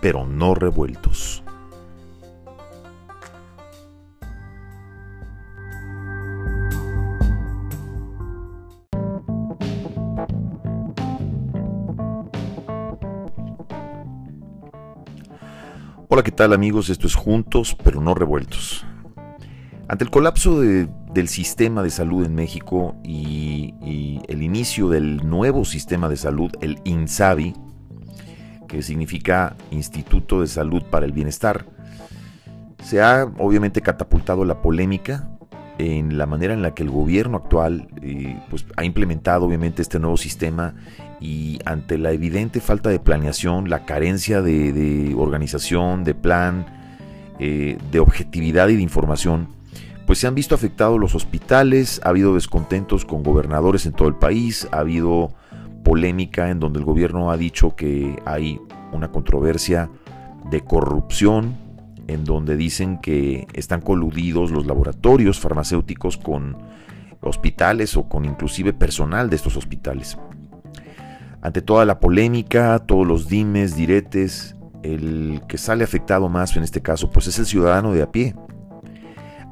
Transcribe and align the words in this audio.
pero 0.00 0.26
no 0.26 0.54
revueltos. 0.54 1.42
Hola, 16.10 16.22
¿qué 16.22 16.30
tal 16.30 16.52
amigos? 16.52 16.88
Esto 16.88 17.06
es 17.06 17.14
Juntos, 17.14 17.76
pero 17.82 18.00
no 18.00 18.14
revueltos. 18.14 18.86
Ante 19.88 20.04
el 20.04 20.10
colapso 20.10 20.60
del 20.60 21.28
sistema 21.28 21.82
de 21.82 21.90
salud 21.90 22.24
en 22.24 22.34
México 22.34 22.94
y, 23.02 23.74
el 24.28 24.42
inicio 24.42 24.88
del 24.88 25.28
nuevo 25.28 25.64
sistema 25.64 26.08
de 26.08 26.16
salud, 26.16 26.50
el 26.60 26.78
INSABI, 26.84 27.54
que 28.68 28.82
significa 28.82 29.56
Instituto 29.70 30.42
de 30.42 30.46
Salud 30.46 30.82
para 30.84 31.06
el 31.06 31.12
Bienestar, 31.12 31.64
se 32.84 33.02
ha 33.02 33.24
obviamente 33.38 33.80
catapultado 33.80 34.44
la 34.44 34.62
polémica 34.62 35.28
en 35.78 36.18
la 36.18 36.26
manera 36.26 36.54
en 36.54 36.62
la 36.62 36.74
que 36.74 36.82
el 36.82 36.90
gobierno 36.90 37.38
actual 37.38 37.88
eh, 38.02 38.40
pues, 38.50 38.66
ha 38.76 38.84
implementado 38.84 39.46
obviamente 39.46 39.82
este 39.82 39.98
nuevo 39.98 40.16
sistema 40.16 40.74
y 41.20 41.58
ante 41.64 41.98
la 41.98 42.12
evidente 42.12 42.60
falta 42.60 42.90
de 42.90 42.98
planeación, 42.98 43.70
la 43.70 43.84
carencia 43.84 44.42
de, 44.42 45.14
organización, 45.16 46.04
de 46.04 46.14
plan, 46.14 46.66
eh, 47.38 47.78
de 47.90 48.00
objetividad 48.00 48.68
y 48.68 48.76
de 48.76 48.82
información, 48.82 49.48
pues 50.06 50.18
se 50.20 50.26
han 50.26 50.34
visto 50.34 50.54
afectados 50.54 50.98
los 50.98 51.14
hospitales, 51.14 52.00
ha 52.04 52.08
habido 52.08 52.34
descontentos 52.34 53.04
con 53.04 53.22
gobernadores 53.22 53.86
en 53.86 53.92
todo 53.92 54.08
el 54.08 54.14
país, 54.14 54.66
ha 54.72 54.78
habido 54.78 55.32
polémica 55.88 56.50
en 56.50 56.60
donde 56.60 56.80
el 56.80 56.84
gobierno 56.84 57.30
ha 57.30 57.38
dicho 57.38 57.74
que 57.74 58.20
hay 58.26 58.60
una 58.92 59.10
controversia 59.10 59.88
de 60.50 60.60
corrupción, 60.60 61.56
en 62.08 62.26
donde 62.26 62.58
dicen 62.58 62.98
que 62.98 63.46
están 63.54 63.80
coludidos 63.80 64.50
los 64.50 64.66
laboratorios 64.66 65.40
farmacéuticos 65.40 66.18
con 66.18 66.58
hospitales 67.22 67.96
o 67.96 68.06
con 68.06 68.26
inclusive 68.26 68.74
personal 68.74 69.30
de 69.30 69.36
estos 69.36 69.56
hospitales. 69.56 70.18
Ante 71.40 71.62
toda 71.62 71.86
la 71.86 72.00
polémica, 72.00 72.78
todos 72.80 73.06
los 73.06 73.26
dimes, 73.26 73.74
diretes, 73.74 74.56
el 74.82 75.40
que 75.48 75.56
sale 75.56 75.84
afectado 75.84 76.28
más 76.28 76.54
en 76.58 76.64
este 76.64 76.82
caso 76.82 77.10
pues 77.10 77.28
es 77.28 77.38
el 77.38 77.46
ciudadano 77.46 77.94
de 77.94 78.02
a 78.02 78.12
pie. 78.12 78.34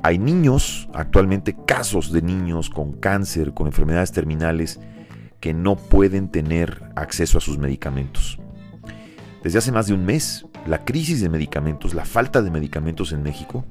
Hay 0.02 0.18
niños, 0.18 0.86
actualmente 0.92 1.56
casos 1.66 2.12
de 2.12 2.20
niños 2.20 2.68
con 2.68 2.92
cáncer, 2.92 3.54
con 3.54 3.68
enfermedades 3.68 4.12
terminales, 4.12 4.78
que 5.40 5.54
no 5.54 5.76
pueden 5.76 6.28
tener 6.28 6.90
acceso 6.96 7.38
a 7.38 7.40
sus 7.40 7.58
medicamentos. 7.58 8.38
Desde 9.42 9.58
hace 9.58 9.72
más 9.72 9.86
de 9.86 9.94
un 9.94 10.04
mes, 10.04 10.46
la 10.66 10.84
crisis 10.84 11.20
de 11.20 11.28
medicamentos, 11.28 11.94
la 11.94 12.04
falta 12.04 12.42
de 12.42 12.50
medicamentos 12.50 13.12
en 13.12 13.22
México, 13.22 13.64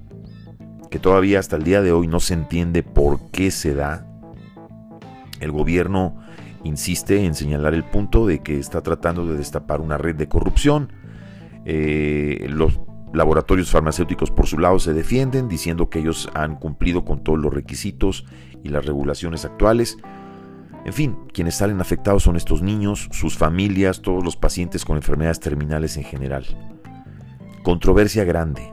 que 0.89 0.99
todavía 0.99 1.39
hasta 1.39 1.55
el 1.55 1.63
día 1.63 1.81
de 1.81 1.91
hoy 1.91 2.07
no 2.07 2.19
se 2.19 2.33
entiende 2.33 2.83
por 2.83 3.31
qué 3.31 3.51
se 3.51 3.73
da, 3.73 4.07
el 5.39 5.51
gobierno 5.51 6.17
insiste 6.63 7.25
en 7.25 7.35
señalar 7.35 7.73
el 7.73 7.83
punto 7.83 8.25
de 8.25 8.39
que 8.39 8.57
está 8.57 8.81
tratando 8.81 9.25
de 9.25 9.37
destapar 9.37 9.81
una 9.81 9.97
red 9.97 10.15
de 10.15 10.27
corrupción. 10.27 10.91
Eh, 11.65 12.47
los 12.49 12.79
laboratorios 13.13 13.69
farmacéuticos 13.69 14.31
por 14.31 14.47
su 14.47 14.57
lado 14.57 14.79
se 14.79 14.93
defienden 14.93 15.47
diciendo 15.47 15.89
que 15.89 15.99
ellos 15.99 16.29
han 16.33 16.55
cumplido 16.55 17.05
con 17.05 17.23
todos 17.23 17.39
los 17.39 17.53
requisitos 17.53 18.25
y 18.63 18.69
las 18.69 18.85
regulaciones 18.85 19.45
actuales. 19.45 19.97
En 20.85 20.93
fin, 20.93 21.17
quienes 21.33 21.55
salen 21.55 21.81
afectados 21.81 22.21
son 22.23 22.35
estos 22.35 22.61
niños, 22.61 23.09
sus 23.11 23.35
familias, 23.35 24.03
todos 24.03 24.23
los 24.23 24.35
pacientes 24.35 24.85
con 24.85 24.97
enfermedades 24.97 25.39
terminales 25.39 25.97
en 25.97 26.03
general. 26.03 26.45
Controversia 27.63 28.23
grande. 28.23 28.71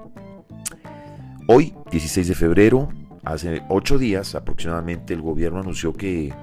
Hoy, 1.49 1.75
16 1.91 2.28
de 2.28 2.34
febrero, 2.34 2.91
hace 3.25 3.62
ocho 3.71 3.97
días 3.97 4.34
aproximadamente, 4.34 5.15
el 5.15 5.22
gobierno 5.22 5.61
anunció 5.61 5.95
que, 5.95 6.34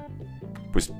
pues, 0.73 0.91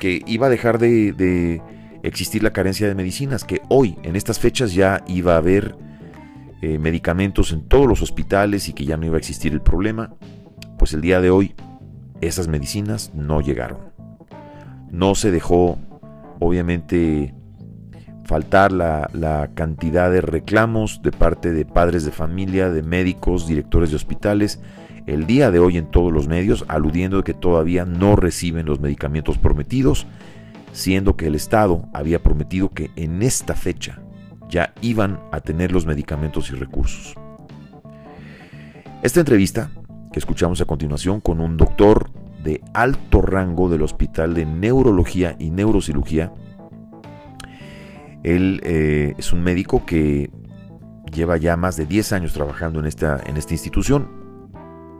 que 0.00 0.24
iba 0.26 0.48
a 0.48 0.50
dejar 0.50 0.80
de, 0.80 1.62
existir 2.02 2.42
la 2.42 2.52
carencia 2.52 2.88
de 2.88 2.96
medicinas, 2.96 3.44
que 3.44 3.62
hoy, 3.68 3.96
en 4.02 4.16
estas 4.16 4.40
fechas, 4.40 4.74
ya 4.74 5.04
iba 5.06 5.34
a 5.34 5.38
haber 5.38 5.76
eh, 6.62 6.78
medicamentos 6.78 7.52
en 7.52 7.68
todos 7.68 7.86
los 7.86 8.02
hospitales 8.02 8.68
y 8.68 8.72
que 8.72 8.84
ya 8.84 8.96
no 8.96 9.06
iba 9.06 9.14
a 9.14 9.18
existir 9.18 9.52
el 9.52 9.60
problema. 9.60 10.14
Pues 10.78 10.94
el 10.94 11.00
día 11.00 11.20
de 11.20 11.30
hoy 11.30 11.54
esas 12.20 12.48
medicinas 12.48 13.12
no 13.14 13.40
llegaron. 13.40 13.78
No 14.90 15.14
se 15.14 15.30
dejó, 15.30 15.78
obviamente, 16.38 17.34
faltar 18.24 18.72
la, 18.72 19.50
cantidad 19.54 20.10
de 20.10 20.20
reclamos 20.20 21.00
de 21.02 21.12
parte 21.12 21.52
de 21.52 21.64
padres 21.64 22.04
de 22.04 22.12
familia, 22.12 22.70
de 22.70 22.82
médicos, 22.82 23.46
directores 23.46 23.90
de 23.90 23.96
hospitales, 23.96 24.60
el 25.06 25.26
día 25.26 25.50
de 25.50 25.58
hoy 25.58 25.78
en 25.78 25.90
todos 25.90 26.12
los 26.12 26.28
medios, 26.28 26.64
aludiendo 26.68 27.24
que 27.24 27.32
todavía 27.32 27.86
no 27.86 28.16
reciben 28.16 28.66
los 28.66 28.80
medicamentos 28.80 29.38
prometidos, 29.38 30.06
siendo 30.72 31.16
que 31.16 31.28
el 31.28 31.34
Estado 31.34 31.88
había 31.94 32.22
prometido 32.22 32.68
que 32.68 32.90
en 32.96 33.22
esta 33.22 33.54
fecha 33.54 34.02
ya 34.50 34.74
iban 34.82 35.18
a 35.32 35.40
tener 35.40 35.72
los 35.72 35.86
medicamentos 35.86 36.50
y 36.50 36.54
recursos. 36.54 37.14
Esta 39.02 39.20
entrevista 39.20 39.70
que 40.12 40.18
escuchamos 40.18 40.60
a 40.60 40.64
continuación 40.64 41.20
con 41.20 41.40
un 41.40 41.56
doctor 41.56 42.10
de 42.42 42.60
alto 42.72 43.20
rango 43.20 43.68
del 43.68 43.82
Hospital 43.82 44.34
de 44.34 44.46
Neurología 44.46 45.36
y 45.38 45.50
Neurocirugía. 45.50 46.32
Él 48.22 48.60
eh, 48.64 49.14
es 49.18 49.32
un 49.32 49.42
médico 49.42 49.84
que 49.86 50.30
lleva 51.12 51.36
ya 51.36 51.56
más 51.56 51.76
de 51.76 51.86
10 51.86 52.12
años 52.12 52.32
trabajando 52.32 52.80
en 52.80 52.86
esta, 52.86 53.20
en 53.26 53.36
esta 53.36 53.54
institución. 53.54 54.08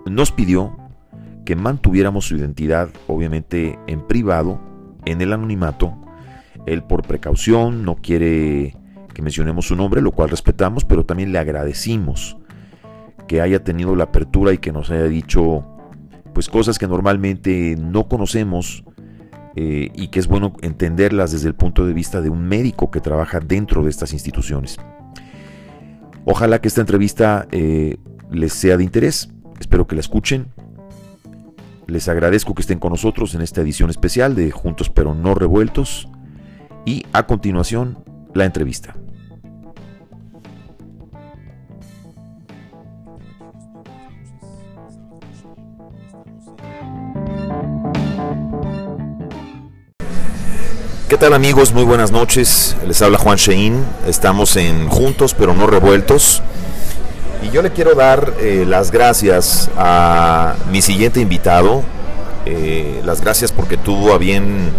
Nos 0.07 0.33
pidió 0.33 0.77
que 1.45 1.57
mantuviéramos 1.57 2.27
su 2.27 2.37
identidad, 2.37 2.89
obviamente 3.07 3.79
en 3.87 4.07
privado, 4.07 4.61
en 5.05 5.21
el 5.21 5.33
anonimato. 5.33 5.95
Él 6.67 6.83
por 6.83 7.07
precaución 7.07 7.85
no 7.85 7.97
quiere 7.97 8.77
que 9.15 9.23
mencionemos 9.23 9.67
su 9.67 9.77
nombre, 9.77 10.03
lo 10.03 10.13
cual 10.13 10.31
respetamos, 10.31 10.85
pero 10.85 11.05
también 11.05 11.33
le 11.33 11.39
agradecimos 11.39 12.38
que 13.29 13.41
haya 13.41 13.63
tenido 13.63 13.95
la 13.95 14.05
apertura 14.05 14.53
y 14.53 14.59
que 14.59 14.73
nos 14.73 14.91
haya 14.91 15.05
dicho 15.05 15.65
pues 16.33 16.49
cosas 16.49 16.79
que 16.79 16.89
normalmente 16.89 17.77
no 17.79 18.09
conocemos 18.09 18.85
eh, 19.55 19.91
y 19.95 20.09
que 20.09 20.19
es 20.19 20.29
bueno 20.29 20.53
entenderlas 20.63 21.33
desde 21.33 21.49
el 21.49 21.55
punto 21.55 21.87
de 21.87 21.93
vista 21.93 22.21
de 22.21 22.31
un 22.31 22.47
médico 22.49 22.91
que 22.91 23.01
trabaja 23.01 23.41
dentro 23.41 23.83
de 23.83 23.91
estas 23.91 24.13
instituciones. 24.13 24.79
Ojalá 26.25 26.61
que 26.61 26.69
esta 26.69 26.81
entrevista 26.81 27.47
eh, 27.51 27.97
les 28.31 28.53
sea 28.53 28.77
de 28.77 28.85
interés, 28.85 29.31
espero 29.59 29.87
que 29.87 29.97
la 29.97 30.01
escuchen. 30.01 30.49
Les 31.87 32.09
agradezco 32.09 32.55
que 32.55 32.63
estén 32.63 32.79
con 32.79 32.91
nosotros 32.93 33.35
en 33.35 33.41
esta 33.41 33.63
edición 33.63 33.91
especial 33.91 34.35
de 34.35 34.51
Juntos 34.51 34.91
pero 34.91 35.15
no 35.15 35.35
revueltos 35.35 36.09
y 36.85 37.05
a 37.13 37.27
continuación 37.27 37.99
la 38.35 38.45
entrevista. 38.45 38.95
¿Qué 51.09 51.17
tal 51.17 51.33
amigos? 51.33 51.73
Muy 51.73 51.85
buenas 51.85 52.13
noches. 52.13 52.77
Les 52.87 53.01
habla 53.01 53.17
Juan 53.17 53.39
Shein. 53.39 53.83
Estamos 54.07 54.57
en 54.57 54.91
Juntos 54.91 55.33
pero 55.33 55.55
no 55.55 55.67
revueltos. 55.67 56.43
Y 57.43 57.49
yo 57.49 57.63
le 57.63 57.71
quiero 57.71 57.95
dar 57.95 58.35
eh, 58.41 58.67
las 58.69 58.91
gracias 58.91 59.71
a 59.79 60.55
mi 60.71 60.83
siguiente 60.83 61.21
invitado. 61.21 61.83
Eh, 62.45 63.01
las 63.07 63.23
gracias 63.23 63.53
porque 63.53 63.79
tuvo 63.79 64.13
a 64.13 64.19
bien 64.19 64.71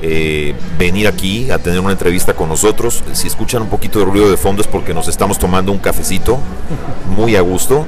eh, 0.00 0.54
venir 0.78 1.06
aquí 1.06 1.50
a 1.50 1.58
tener 1.58 1.80
una 1.80 1.92
entrevista 1.92 2.32
con 2.32 2.48
nosotros. 2.48 3.04
Si 3.12 3.26
escuchan 3.26 3.60
un 3.60 3.68
poquito 3.68 3.98
de 3.98 4.06
ruido 4.06 4.30
de 4.30 4.38
fondo 4.38 4.62
es 4.62 4.66
porque 4.66 4.94
nos 4.94 5.08
estamos 5.08 5.38
tomando 5.38 5.72
un 5.72 5.78
cafecito 5.78 6.38
muy 7.14 7.36
a 7.36 7.42
gusto. 7.42 7.86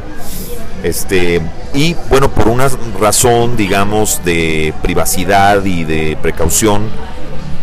Este, 0.83 1.41
y 1.73 1.97
bueno, 2.11 2.29
por 2.29 2.49
una 2.49 2.69
razón, 3.01 3.57
digamos, 3.57 4.21
de 4.27 4.75
privacidad 4.83 5.65
y 5.65 5.85
de 5.85 6.19
precaución, 6.21 6.91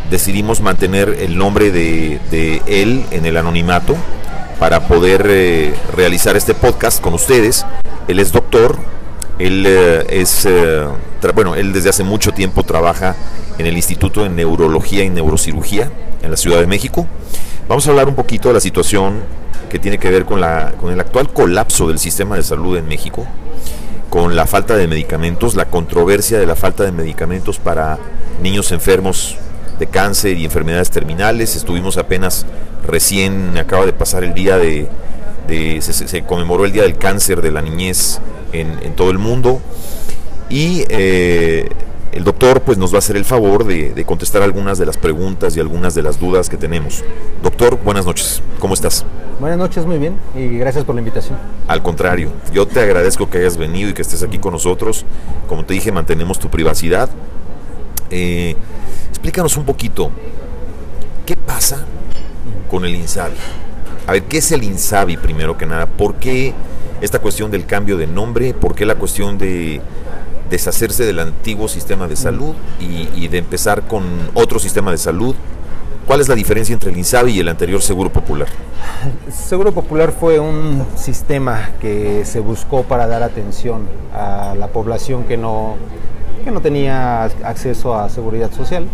decidimos 0.09 0.61
mantener 0.61 1.17
el 1.19 1.37
nombre 1.37 1.71
de, 1.71 2.61
él 2.67 3.05
en 3.11 3.25
el 3.25 3.37
anonimato 3.37 3.95
para 4.59 4.87
poder 4.87 5.25
eh, 5.29 5.73
realizar 5.95 6.35
este 6.35 6.53
podcast 6.53 7.01
con 7.01 7.13
ustedes. 7.13 7.65
Él 8.07 8.19
es 8.19 8.31
doctor, 8.31 8.77
él 9.37 9.65
eh, 9.67 10.05
es, 10.09 10.45
eh, 10.45 10.85
bueno, 11.33 11.55
él 11.55 11.71
desde 11.71 11.89
hace 11.89 12.03
mucho 12.03 12.31
tiempo 12.33 12.63
trabaja 12.63 13.15
en 13.57 13.65
el 13.65 13.75
Instituto 13.77 14.23
de 14.23 14.29
Neurología 14.29 15.03
y 15.03 15.09
Neurocirugía 15.09 15.89
en 16.21 16.31
la 16.31 16.37
Ciudad 16.37 16.59
de 16.59 16.67
México. 16.67 17.07
Vamos 17.67 17.87
a 17.87 17.91
hablar 17.91 18.07
un 18.07 18.15
poquito 18.15 18.49
de 18.49 18.55
la 18.55 18.59
situación 18.59 19.21
que 19.69 19.79
tiene 19.79 19.99
que 19.99 20.09
ver 20.09 20.25
con, 20.25 20.41
la, 20.41 20.73
con 20.79 20.91
el 20.91 20.99
actual 20.99 21.31
colapso 21.31 21.87
del 21.87 21.99
sistema 21.99 22.35
de 22.35 22.43
salud 22.43 22.75
en 22.77 22.87
México, 22.87 23.27
con 24.09 24.35
la 24.35 24.47
falta 24.47 24.75
de 24.75 24.87
medicamentos, 24.87 25.53
la 25.53 25.65
controversia 25.65 26.39
de 26.39 26.47
la 26.47 26.55
falta 26.55 26.83
de 26.83 26.91
medicamentos 26.91 27.59
para 27.59 27.99
niños 28.41 28.71
enfermos 28.71 29.37
de 29.79 29.87
cáncer 29.87 30.37
y 30.37 30.45
enfermedades 30.45 30.91
terminales. 30.91 31.55
Estuvimos 31.55 31.97
apenas 31.97 32.45
recién, 32.85 33.57
acaba 33.57 33.85
de 33.85 33.93
pasar 33.93 34.23
el 34.23 34.33
día 34.33 34.57
de, 34.57 34.87
se, 35.81 36.23
conmemoró 36.23 36.65
el 36.65 36.71
Día 36.71 36.83
del 36.83 36.97
Cáncer 36.97 37.41
de 37.41 37.51
la 37.51 37.61
Niñez 37.61 38.19
en, 38.51 38.93
todo 38.95 39.09
el 39.09 39.17
mundo. 39.17 39.61
Y 40.49 40.83
eh, 40.89 41.69
el 42.11 42.23
doctor 42.23 42.61
pues 42.61 42.77
nos 42.77 42.91
va 42.91 42.97
a 42.97 42.99
hacer 42.99 43.15
el 43.15 43.25
favor 43.25 43.65
de, 43.65 44.03
contestar 44.05 44.41
algunas 44.41 44.77
de 44.77 44.85
las 44.85 44.97
preguntas 44.97 45.55
y 45.55 45.59
algunas 45.59 45.95
de 45.95 46.03
las 46.03 46.19
dudas 46.19 46.49
que 46.49 46.57
tenemos. 46.57 47.03
Doctor, 47.43 47.79
buenas 47.83 48.05
noches, 48.05 48.41
¿cómo 48.59 48.73
estás? 48.73 49.05
Buenas 49.39 49.57
noches, 49.57 49.85
muy 49.85 49.99
bien, 49.99 50.17
y 50.35 50.57
gracias 50.57 50.83
por 50.83 50.95
la 50.95 51.01
invitación. 51.01 51.37
Al 51.67 51.81
contrario, 51.81 52.29
yo 52.51 52.67
te 52.67 52.81
agradezco 52.81 53.29
que 53.29 53.37
hayas 53.37 53.55
venido 53.55 53.89
y 53.89 53.93
que 53.93 54.01
estés 54.01 54.21
aquí 54.21 54.37
con 54.37 54.51
nosotros. 54.51 55.05
Como 55.47 55.63
te 55.63 55.75
dije, 55.75 55.91
mantenemos 55.91 56.39
tu 56.39 56.49
privacidad. 56.49 57.09
Eh, 58.09 58.55
explícanos 59.09 59.55
un 59.57 59.65
poquito, 59.65 60.11
¿qué 61.25 61.35
pasa 61.35 61.85
con 62.69 62.85
el 62.85 62.95
INSABI? 62.95 63.35
A 64.07 64.13
ver, 64.13 64.23
¿qué 64.23 64.39
es 64.39 64.51
el 64.51 64.63
INSABI 64.63 65.17
primero 65.17 65.57
que 65.57 65.65
nada? 65.65 65.85
¿Por 65.85 66.15
qué 66.15 66.53
esta 67.01 67.19
cuestión 67.19 67.51
del 67.51 67.65
cambio 67.65 67.97
de 67.97 68.07
nombre? 68.07 68.53
¿Por 68.53 68.75
qué 68.75 68.85
la 68.85 68.95
cuestión 68.95 69.37
de 69.37 69.81
deshacerse 70.49 71.05
del 71.05 71.19
antiguo 71.19 71.67
sistema 71.67 72.07
de 72.07 72.15
salud 72.15 72.55
y, 72.79 73.27
de 73.27 73.37
empezar 73.37 73.87
con 73.87 74.03
otro 74.33 74.59
sistema 74.59 74.91
de 74.91 74.97
salud. 74.97 75.35
¿Cuál 76.07 76.21
es 76.21 76.27
la 76.27 76.33
diferencia 76.33 76.73
entre 76.73 76.89
el 76.89 76.97
INSABI 76.97 77.33
y 77.33 77.39
el 77.39 77.47
anterior 77.47 77.81
Seguro 77.83 78.11
Popular? 78.11 78.47
Seguro 79.31 79.71
Popular 79.71 80.11
fue 80.11 80.39
un 80.39 80.83
sistema 80.95 81.69
que 81.79 82.25
se 82.25 82.39
buscó 82.39 82.83
para 82.83 83.05
dar 83.05 83.21
atención 83.21 83.87
a 84.11 84.55
la 84.57 84.69
población 84.69 85.25
que 85.25 85.37
no, 85.37 85.75
que 86.39 86.51
no 86.51 86.61
tenía 86.61 87.23
acceso 87.23 87.95
a 87.95 88.09
seguridad 88.09 88.51
social, 88.51 88.85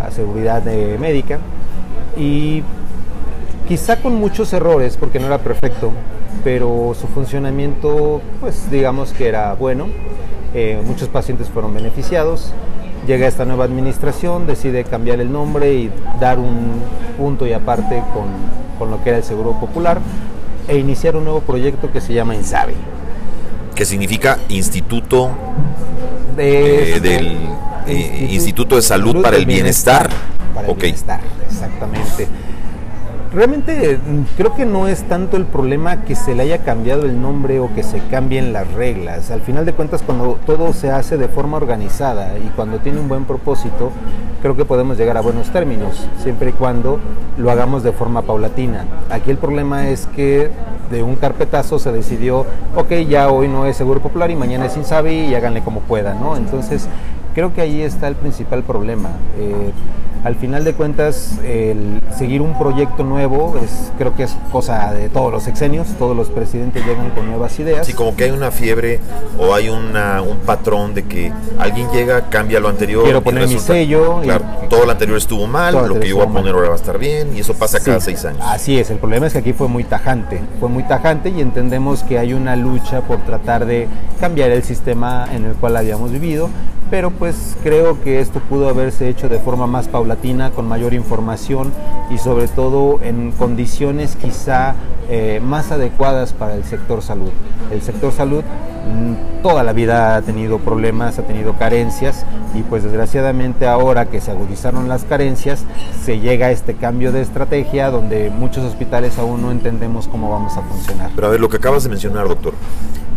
a 0.00 0.10
seguridad 0.10 0.66
eh, 0.66 0.96
médica 0.98 1.38
y 2.16 2.62
quizá 3.68 3.96
con 3.96 4.16
muchos 4.16 4.52
errores 4.52 4.96
porque 4.96 5.18
no 5.18 5.26
era 5.26 5.38
perfecto, 5.38 5.92
pero 6.42 6.94
su 6.98 7.06
funcionamiento 7.08 8.20
pues 8.40 8.70
digamos 8.70 9.12
que 9.12 9.28
era 9.28 9.54
bueno 9.54 9.86
eh, 10.52 10.82
muchos 10.84 11.08
pacientes 11.08 11.48
fueron 11.48 11.74
beneficiados. 11.74 12.52
Llega 13.06 13.26
esta 13.26 13.44
nueva 13.44 13.64
administración, 13.64 14.46
decide 14.46 14.84
cambiar 14.84 15.20
el 15.20 15.32
nombre 15.32 15.72
y 15.74 15.90
dar 16.20 16.38
un 16.38 16.82
punto 17.16 17.46
y 17.46 17.52
aparte 17.52 18.02
con, 18.12 18.26
con 18.78 18.90
lo 18.90 19.02
que 19.02 19.10
era 19.10 19.18
el 19.18 19.24
Seguro 19.24 19.52
Popular 19.52 20.00
e 20.68 20.76
iniciar 20.76 21.16
un 21.16 21.24
nuevo 21.24 21.40
proyecto 21.40 21.90
que 21.90 22.00
se 22.00 22.12
llama 22.12 22.34
INSABI. 22.34 22.74
Que 23.74 23.84
significa 23.86 24.38
Instituto 24.48 25.30
de, 26.40 27.00
del 27.00 27.38
eh, 27.86 28.28
Instituto, 28.30 28.76
de 28.76 28.82
Salud, 28.82 29.22
para 29.22 29.36
el 29.36 29.46
Bienestar. 29.46 30.08
Para 30.54 30.68
el 30.68 30.74
Bienestar, 30.74 31.20
exactamente. 31.48 32.28
Realmente 33.32 33.96
mm, 33.96 34.36
creo 34.36 34.56
que 34.56 34.66
no 34.66 34.88
es 34.88 35.04
tanto 35.04 35.36
el 35.36 35.44
problema 35.44 36.02
que 36.02 36.16
se 36.16 36.34
le 36.34 36.42
haya 36.42 36.58
cambiado 36.58 37.04
el 37.04 37.22
nombre 37.22 37.60
o 37.60 37.72
que 37.74 37.84
se 37.84 38.00
cambien 38.10 38.52
las 38.52 38.72
reglas. 38.72 39.30
Al 39.30 39.40
final 39.40 39.64
de 39.64 39.72
cuentas, 39.72 40.02
cuando 40.02 40.38
todo 40.44 40.72
se 40.72 40.90
hace 40.90 41.16
de 41.16 41.28
forma 41.28 41.56
organizada 41.56 42.38
y 42.38 42.48
cuando 42.56 42.78
tiene 42.78 42.98
un 42.98 43.08
buen 43.08 43.26
propósito, 43.26 43.92
creo 44.42 44.56
que 44.56 44.64
podemos 44.64 44.98
llegar 44.98 45.16
a 45.16 45.20
buenos 45.20 45.50
términos, 45.50 46.08
siempre 46.20 46.50
y 46.50 46.52
cuando 46.52 46.98
lo 47.38 47.52
hagamos 47.52 47.84
de 47.84 47.92
forma 47.92 48.22
paulatina. 48.22 48.84
Aquí 49.10 49.30
el 49.30 49.38
problema 49.38 49.88
es 49.88 50.06
que 50.06 50.50
de 50.90 51.04
un 51.04 51.14
carpetazo 51.14 51.78
se 51.78 51.92
decidió, 51.92 52.46
ok, 52.74 52.90
ya 53.08 53.30
hoy 53.30 53.46
no 53.46 53.64
es 53.64 53.76
Seguro 53.76 54.00
Popular 54.00 54.32
y 54.32 54.34
mañana 54.34 54.66
es 54.66 54.76
Insabi 54.76 55.26
y 55.26 55.34
háganle 55.36 55.62
como 55.62 55.80
puedan, 55.80 56.20
¿no? 56.20 56.36
Entonces, 56.36 56.88
creo 57.34 57.54
que 57.54 57.60
ahí 57.60 57.82
está 57.82 58.08
el 58.08 58.14
principal 58.14 58.62
problema. 58.62 59.10
Eh, 59.38 59.72
al 60.22 60.34
final 60.34 60.64
de 60.64 60.74
cuentas, 60.74 61.38
el 61.44 61.98
seguir 62.14 62.42
un 62.42 62.58
proyecto 62.58 63.04
nuevo 63.04 63.58
es, 63.62 63.90
creo 63.96 64.14
que 64.14 64.24
es 64.24 64.36
cosa 64.52 64.92
de 64.92 65.08
todos 65.08 65.32
los 65.32 65.42
sexenios, 65.44 65.88
todos 65.98 66.14
los 66.14 66.28
presidentes 66.28 66.84
llegan 66.84 67.08
con 67.10 67.26
nuevas 67.26 67.58
ideas. 67.58 67.86
Sí, 67.86 67.94
como 67.94 68.14
que 68.14 68.24
hay 68.24 68.30
una 68.30 68.50
fiebre 68.50 69.00
o 69.38 69.54
hay 69.54 69.70
una, 69.70 70.20
un 70.20 70.36
patrón 70.38 70.92
de 70.92 71.04
que 71.04 71.32
alguien 71.58 71.90
llega, 71.90 72.28
cambia 72.28 72.60
lo 72.60 72.68
anterior. 72.68 73.04
Quiero 73.04 73.22
poner 73.22 73.48
mi 73.48 73.58
sello. 73.58 74.20
Claro, 74.22 74.44
todo 74.68 74.84
lo 74.84 74.90
anterior 74.90 75.16
estuvo 75.16 75.46
mal, 75.46 75.72
lo 75.88 75.98
que 75.98 76.08
yo 76.08 76.16
voy 76.16 76.26
a 76.26 76.28
poner 76.28 76.54
ahora 76.54 76.68
va 76.68 76.74
a 76.74 76.78
estar 76.78 76.98
bien 76.98 77.34
y 77.34 77.40
eso 77.40 77.54
pasa 77.54 77.80
cada 77.80 78.00
seis 78.00 78.22
años. 78.26 78.42
Así 78.44 78.78
es, 78.78 78.90
el 78.90 78.98
problema 78.98 79.26
es 79.26 79.32
que 79.32 79.38
aquí 79.38 79.54
fue 79.54 79.68
muy 79.68 79.84
tajante, 79.84 80.42
fue 80.58 80.68
muy 80.68 80.82
tajante 80.82 81.30
y 81.30 81.40
entendemos 81.40 82.02
que 82.02 82.18
hay 82.18 82.34
una 82.34 82.56
lucha 82.56 83.00
por 83.00 83.24
tratar 83.24 83.64
de 83.64 83.88
cambiar 84.20 84.50
el 84.50 84.64
sistema 84.64 85.26
en 85.32 85.46
el 85.46 85.54
cual 85.54 85.78
habíamos 85.78 86.12
vivido, 86.12 86.50
pero 86.90 87.10
pues 87.20 87.54
creo 87.62 88.02
que 88.02 88.20
esto 88.20 88.40
pudo 88.40 88.70
haberse 88.70 89.10
hecho 89.10 89.28
de 89.28 89.38
forma 89.38 89.66
más 89.66 89.88
paulatina, 89.88 90.52
con 90.52 90.66
mayor 90.66 90.94
información 90.94 91.70
y 92.10 92.16
sobre 92.16 92.48
todo 92.48 92.98
en 93.02 93.30
condiciones 93.32 94.16
quizá 94.16 94.74
eh, 95.10 95.38
más 95.44 95.70
adecuadas 95.70 96.32
para 96.32 96.54
el 96.54 96.64
sector 96.64 97.02
salud. 97.02 97.30
El 97.70 97.82
sector 97.82 98.10
salud 98.12 98.42
mm, 98.42 99.42
toda 99.42 99.62
la 99.64 99.74
vida 99.74 100.16
ha 100.16 100.22
tenido 100.22 100.60
problemas, 100.60 101.18
ha 101.18 101.22
tenido 101.26 101.58
carencias 101.58 102.24
y 102.54 102.62
pues 102.62 102.84
desgraciadamente 102.84 103.66
ahora 103.66 104.06
que 104.06 104.22
se 104.22 104.30
agudizaron 104.30 104.88
las 104.88 105.04
carencias 105.04 105.66
se 106.02 106.20
llega 106.20 106.46
a 106.46 106.50
este 106.52 106.74
cambio 106.74 107.12
de 107.12 107.20
estrategia 107.20 107.90
donde 107.90 108.30
muchos 108.30 108.64
hospitales 108.64 109.18
aún 109.18 109.42
no 109.42 109.50
entendemos 109.50 110.08
cómo 110.08 110.30
vamos 110.30 110.56
a 110.56 110.62
funcionar. 110.62 111.10
Pero 111.14 111.26
a 111.26 111.30
ver, 111.30 111.40
lo 111.40 111.50
que 111.50 111.58
acabas 111.58 111.82
de 111.82 111.90
mencionar, 111.90 112.26
doctor, 112.28 112.54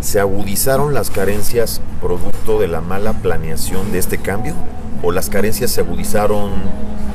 ¿se 0.03 0.19
agudizaron 0.19 0.93
las 0.93 1.09
carencias 1.09 1.81
producto 2.01 2.59
de 2.59 2.67
la 2.67 2.81
mala 2.81 3.13
planeación 3.13 3.93
de 3.93 3.99
este 3.99 4.17
cambio? 4.17 4.53
¿O 5.01 5.11
las 5.11 5.29
carencias 5.29 5.71
se 5.71 5.81
agudizaron 5.81 6.51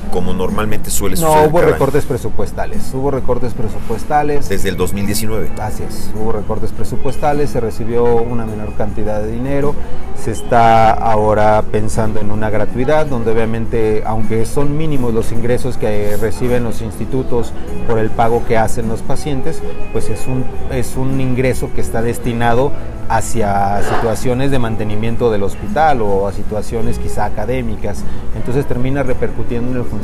como 0.08 0.32
normalmente 0.32 0.90
suele 0.90 1.16
suceder. 1.16 1.42
No, 1.42 1.48
hubo 1.48 1.60
recortes 1.60 2.04
presupuestales, 2.04 2.92
hubo 2.94 3.10
recortes 3.10 3.54
presupuestales. 3.54 4.48
Desde 4.48 4.68
el 4.68 4.76
2019. 4.76 5.50
Así 5.60 5.82
es, 5.82 6.10
hubo 6.14 6.32
recortes 6.32 6.72
presupuestales, 6.72 7.50
se 7.50 7.60
recibió 7.60 8.16
una 8.16 8.46
menor 8.46 8.74
cantidad 8.74 9.20
de 9.20 9.30
dinero, 9.30 9.74
se 10.22 10.32
está 10.32 10.92
ahora 10.92 11.62
pensando 11.70 12.20
en 12.20 12.30
una 12.30 12.50
gratuidad, 12.50 13.06
donde 13.06 13.30
obviamente, 13.30 14.02
aunque 14.04 14.44
son 14.46 14.76
mínimos 14.76 15.14
los 15.14 15.32
ingresos 15.32 15.76
que 15.76 16.16
reciben 16.16 16.64
los 16.64 16.82
institutos 16.82 17.52
por 17.86 17.98
el 17.98 18.10
pago 18.10 18.44
que 18.46 18.56
hacen 18.56 18.88
los 18.88 19.02
pacientes, 19.02 19.62
pues 19.92 20.08
es 20.08 20.26
un, 20.26 20.44
es 20.70 20.96
un 20.96 21.20
ingreso 21.20 21.70
que 21.74 21.80
está 21.80 22.02
destinado 22.02 22.72
hacia 23.08 23.82
situaciones 23.82 24.50
de 24.50 24.58
mantenimiento 24.58 25.30
del 25.30 25.42
hospital 25.42 26.02
o 26.02 26.28
a 26.28 26.32
situaciones 26.32 26.98
quizá 26.98 27.24
académicas. 27.24 28.04
Entonces 28.36 28.66
termina 28.66 29.02
repercutiendo 29.02 29.70
en 29.72 29.78
el 29.78 29.84
funcionamiento 29.84 29.97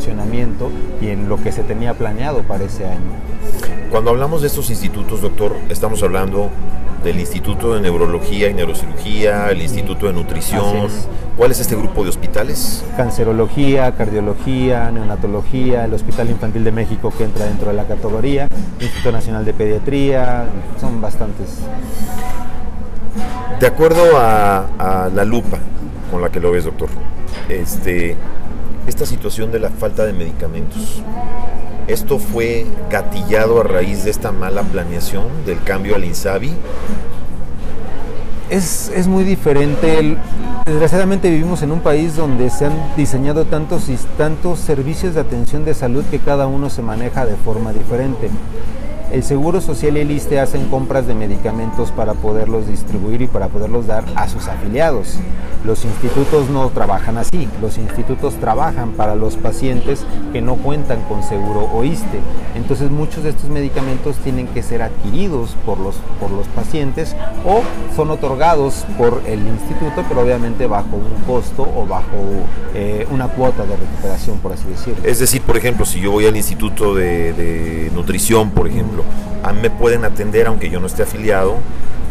y 1.00 1.08
en 1.08 1.28
lo 1.28 1.36
que 1.42 1.52
se 1.52 1.62
tenía 1.62 1.94
planeado 1.94 2.42
para 2.42 2.64
ese 2.64 2.86
año. 2.86 3.00
Cuando 3.90 4.10
hablamos 4.10 4.40
de 4.42 4.48
estos 4.48 4.70
institutos, 4.70 5.20
doctor, 5.20 5.56
estamos 5.68 6.02
hablando 6.02 6.50
del 7.04 7.20
Instituto 7.20 7.74
de 7.74 7.80
Neurología 7.80 8.48
y 8.48 8.54
Neurocirugía, 8.54 9.50
el 9.50 9.60
Instituto 9.60 10.06
de 10.06 10.14
Nutrición. 10.14 10.88
¿Cuál 11.36 11.50
es 11.50 11.60
este 11.60 11.76
grupo 11.76 12.02
de 12.02 12.08
hospitales? 12.08 12.84
Cancerología, 12.96 13.92
cardiología, 13.92 14.90
neonatología, 14.90 15.84
el 15.84 15.92
Hospital 15.92 16.30
Infantil 16.30 16.64
de 16.64 16.72
México 16.72 17.12
que 17.16 17.24
entra 17.24 17.46
dentro 17.46 17.68
de 17.68 17.74
la 17.74 17.84
categoría, 17.84 18.48
Instituto 18.80 19.12
Nacional 19.12 19.44
de 19.44 19.52
Pediatría, 19.52 20.46
son 20.80 21.00
bastantes. 21.00 21.58
De 23.60 23.66
acuerdo 23.66 24.02
a, 24.16 25.10
la 25.14 25.24
lupa 25.24 25.58
con 26.10 26.22
la 26.22 26.30
que 26.30 26.40
lo 26.40 26.52
ves, 26.52 26.64
doctor, 26.64 26.88
este, 27.48 28.16
esta 28.86 29.06
situación 29.06 29.50
de 29.50 29.60
la 29.60 29.70
falta 29.70 30.04
de 30.04 30.12
medicamentos, 30.12 31.02
¿esto 31.86 32.18
fue 32.18 32.66
gatillado 32.90 33.60
a 33.60 33.64
raíz 33.64 34.04
de 34.04 34.10
esta 34.10 34.32
mala 34.32 34.62
planeación 34.62 35.24
del 35.46 35.62
cambio 35.62 35.96
al 35.96 36.04
INSABI? 36.04 36.52
Es, 38.50 38.90
es, 38.94 39.06
muy 39.06 39.24
diferente. 39.24 40.16
Desgraciadamente 40.66 41.30
vivimos 41.30 41.62
en 41.62 41.72
un 41.72 41.80
país 41.80 42.14
donde 42.14 42.50
se 42.50 42.66
han 42.66 42.74
diseñado 42.94 43.46
tantos, 43.46 43.84
tantos 44.18 44.58
servicios 44.58 45.14
de 45.14 45.20
atención 45.20 45.64
de 45.64 45.74
salud 45.74 46.04
que 46.10 46.18
cada 46.18 46.46
uno 46.46 46.68
se 46.68 46.82
maneja 46.82 47.24
de 47.24 47.36
forma 47.36 47.72
diferente. 47.72 48.28
El 49.14 49.22
Seguro 49.22 49.60
Social 49.60 49.96
y 49.96 50.00
el 50.00 50.10
ISTE 50.10 50.40
hacen 50.40 50.66
compras 50.66 51.06
de 51.06 51.14
medicamentos 51.14 51.92
para 51.92 52.14
poderlos 52.14 52.66
distribuir 52.66 53.22
y 53.22 53.28
para 53.28 53.46
poderlos 53.46 53.86
dar 53.86 54.04
a 54.16 54.28
sus 54.28 54.48
afiliados. 54.48 55.20
Los 55.64 55.84
institutos 55.84 56.50
no 56.50 56.68
trabajan 56.70 57.16
así, 57.16 57.48
los 57.62 57.78
institutos 57.78 58.34
trabajan 58.34 58.90
para 58.90 59.14
los 59.14 59.36
pacientes 59.36 60.04
que 60.32 60.42
no 60.42 60.56
cuentan 60.56 61.00
con 61.02 61.22
seguro 61.22 61.70
o 61.72 61.84
ISTE. 61.84 62.18
Entonces 62.56 62.90
muchos 62.90 63.22
de 63.22 63.30
estos 63.30 63.48
medicamentos 63.50 64.16
tienen 64.16 64.48
que 64.48 64.64
ser 64.64 64.82
adquiridos 64.82 65.54
por 65.64 65.78
los, 65.78 65.94
por 66.18 66.32
los 66.32 66.48
pacientes 66.48 67.14
o 67.46 67.62
son 67.94 68.10
otorgados 68.10 68.84
por 68.98 69.22
el 69.26 69.46
instituto, 69.46 70.04
pero 70.08 70.22
obviamente 70.22 70.66
bajo 70.66 70.96
un 70.96 71.22
costo 71.24 71.62
o 71.62 71.86
bajo 71.86 72.18
eh, 72.74 73.06
una 73.12 73.28
cuota 73.28 73.64
de 73.64 73.76
recuperación, 73.76 74.38
por 74.38 74.52
así 74.52 74.68
decirlo. 74.68 75.04
Es 75.04 75.20
decir, 75.20 75.40
por 75.40 75.56
ejemplo, 75.56 75.86
si 75.86 76.00
yo 76.00 76.10
voy 76.10 76.26
al 76.26 76.36
Instituto 76.36 76.96
de, 76.96 77.32
de 77.32 77.90
Nutrición, 77.94 78.50
por 78.50 78.66
ejemplo, 78.66 79.03
a 79.42 79.52
mí 79.52 79.60
me 79.60 79.70
pueden 79.70 80.04
atender 80.04 80.46
aunque 80.46 80.70
yo 80.70 80.80
no 80.80 80.86
esté 80.86 81.02
afiliado 81.02 81.58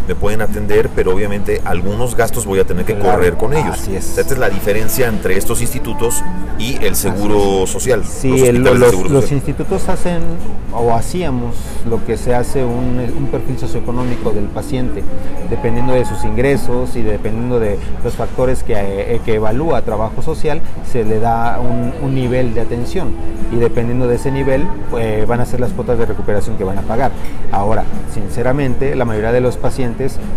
me 0.07 0.15
pueden 0.15 0.41
atender, 0.41 0.89
pero 0.95 1.13
obviamente 1.13 1.61
algunos 1.65 2.15
gastos 2.15 2.45
voy 2.45 2.59
a 2.59 2.65
tener 2.65 2.85
que 2.85 2.97
correr 2.97 3.35
con 3.35 3.53
ellos. 3.53 3.79
Así 3.79 3.95
es. 3.95 4.17
Esta 4.17 4.33
es 4.33 4.39
la 4.39 4.49
diferencia 4.49 5.07
entre 5.07 5.37
estos 5.37 5.61
institutos 5.61 6.23
y 6.59 6.83
el 6.83 6.95
seguro 6.95 7.65
social. 7.67 8.03
Sí, 8.05 8.51
los, 8.51 9.31
institutos 9.31 9.89
hacen 9.89 10.21
o 10.73 10.93
hacíamos 10.93 11.55
lo 11.89 12.05
que 12.05 12.17
se 12.17 12.35
hace 12.35 12.63
un, 12.63 12.93
perfil 13.31 13.57
socioeconómico 13.57 14.31
del 14.31 14.45
paciente, 14.45 15.03
dependiendo 15.49 15.93
de 15.93 16.05
sus 16.05 16.23
ingresos 16.23 16.95
y 16.95 17.01
dependiendo 17.01 17.59
de 17.59 17.79
los 18.03 18.13
factores 18.13 18.63
que, 18.63 18.73
eh, 18.75 19.21
que 19.25 19.35
evalúa 19.35 19.81
trabajo 19.81 20.21
social, 20.21 20.61
se 20.91 21.03
le 21.03 21.19
da 21.19 21.59
un, 21.59 22.13
nivel 22.13 22.53
de 22.53 22.61
atención 22.61 23.11
y 23.51 23.55
dependiendo 23.55 24.07
de 24.07 24.15
ese 24.15 24.31
nivel 24.31 24.67
pues, 24.91 25.25
van 25.27 25.39
a 25.39 25.45
ser 25.45 25.59
las 25.59 25.71
cuotas 25.71 25.97
de 25.97 26.05
recuperación 26.05 26.57
que 26.57 26.63
van 26.63 26.77
a 26.77 26.83
pagar. 26.83 27.11
Ahora, 27.51 27.85
sinceramente, 28.13 28.95
la 28.95 29.05
mayoría 29.05 29.31
de 29.31 29.41
los 29.41 29.57
pacientes 29.57 29.92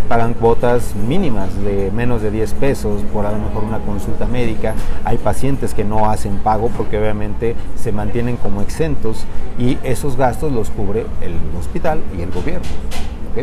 pagan 0.09 0.35
cuotas 0.35 0.95
mínimas 0.95 1.49
de 1.63 1.91
menos 1.91 2.23
de 2.23 2.31
10 2.31 2.53
pesos 2.55 3.03
por 3.13 3.27
a 3.27 3.33
lo 3.33 3.39
mejor 3.39 3.65
una 3.65 3.79
consulta 3.79 4.27
médica. 4.27 4.75
Hay 5.05 5.19
pacientes 5.19 5.75
que 5.75 5.85
no 5.85 6.11
hacen 6.11 6.39
pago 6.39 6.71
porque 6.77 6.99
obviamente 6.99 7.55
se 7.77 7.93
mantienen 7.93 8.37
como 8.37 8.63
exentos 8.63 9.25
y 9.59 9.79
esos 9.83 10.17
gastos 10.17 10.53
los 10.53 10.71
cubre 10.71 11.07
el 11.21 11.35
hospital 11.59 12.01
y 12.17 12.23
el 12.23 12.31
gobierno. 12.31 12.69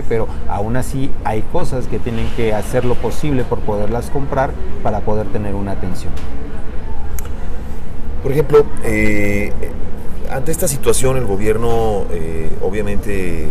Pero 0.09 0.27
aún 0.49 0.75
así 0.75 1.11
hay 1.23 1.43
cosas 1.43 1.85
que 1.87 1.99
tienen 1.99 2.27
que 2.35 2.53
hacer 2.53 2.83
lo 2.83 2.95
posible 2.95 3.43
por 3.43 3.59
poderlas 3.59 4.09
comprar 4.09 4.51
para 4.81 5.01
poder 5.01 5.27
tener 5.27 5.53
una 5.53 5.73
atención. 5.73 6.11
Por 8.23 8.31
ejemplo, 8.31 8.65
eh, 8.83 9.51
ante 10.31 10.51
esta 10.51 10.67
situación 10.67 11.17
el 11.17 11.25
gobierno 11.25 12.05
eh, 12.11 12.49
obviamente 12.61 13.47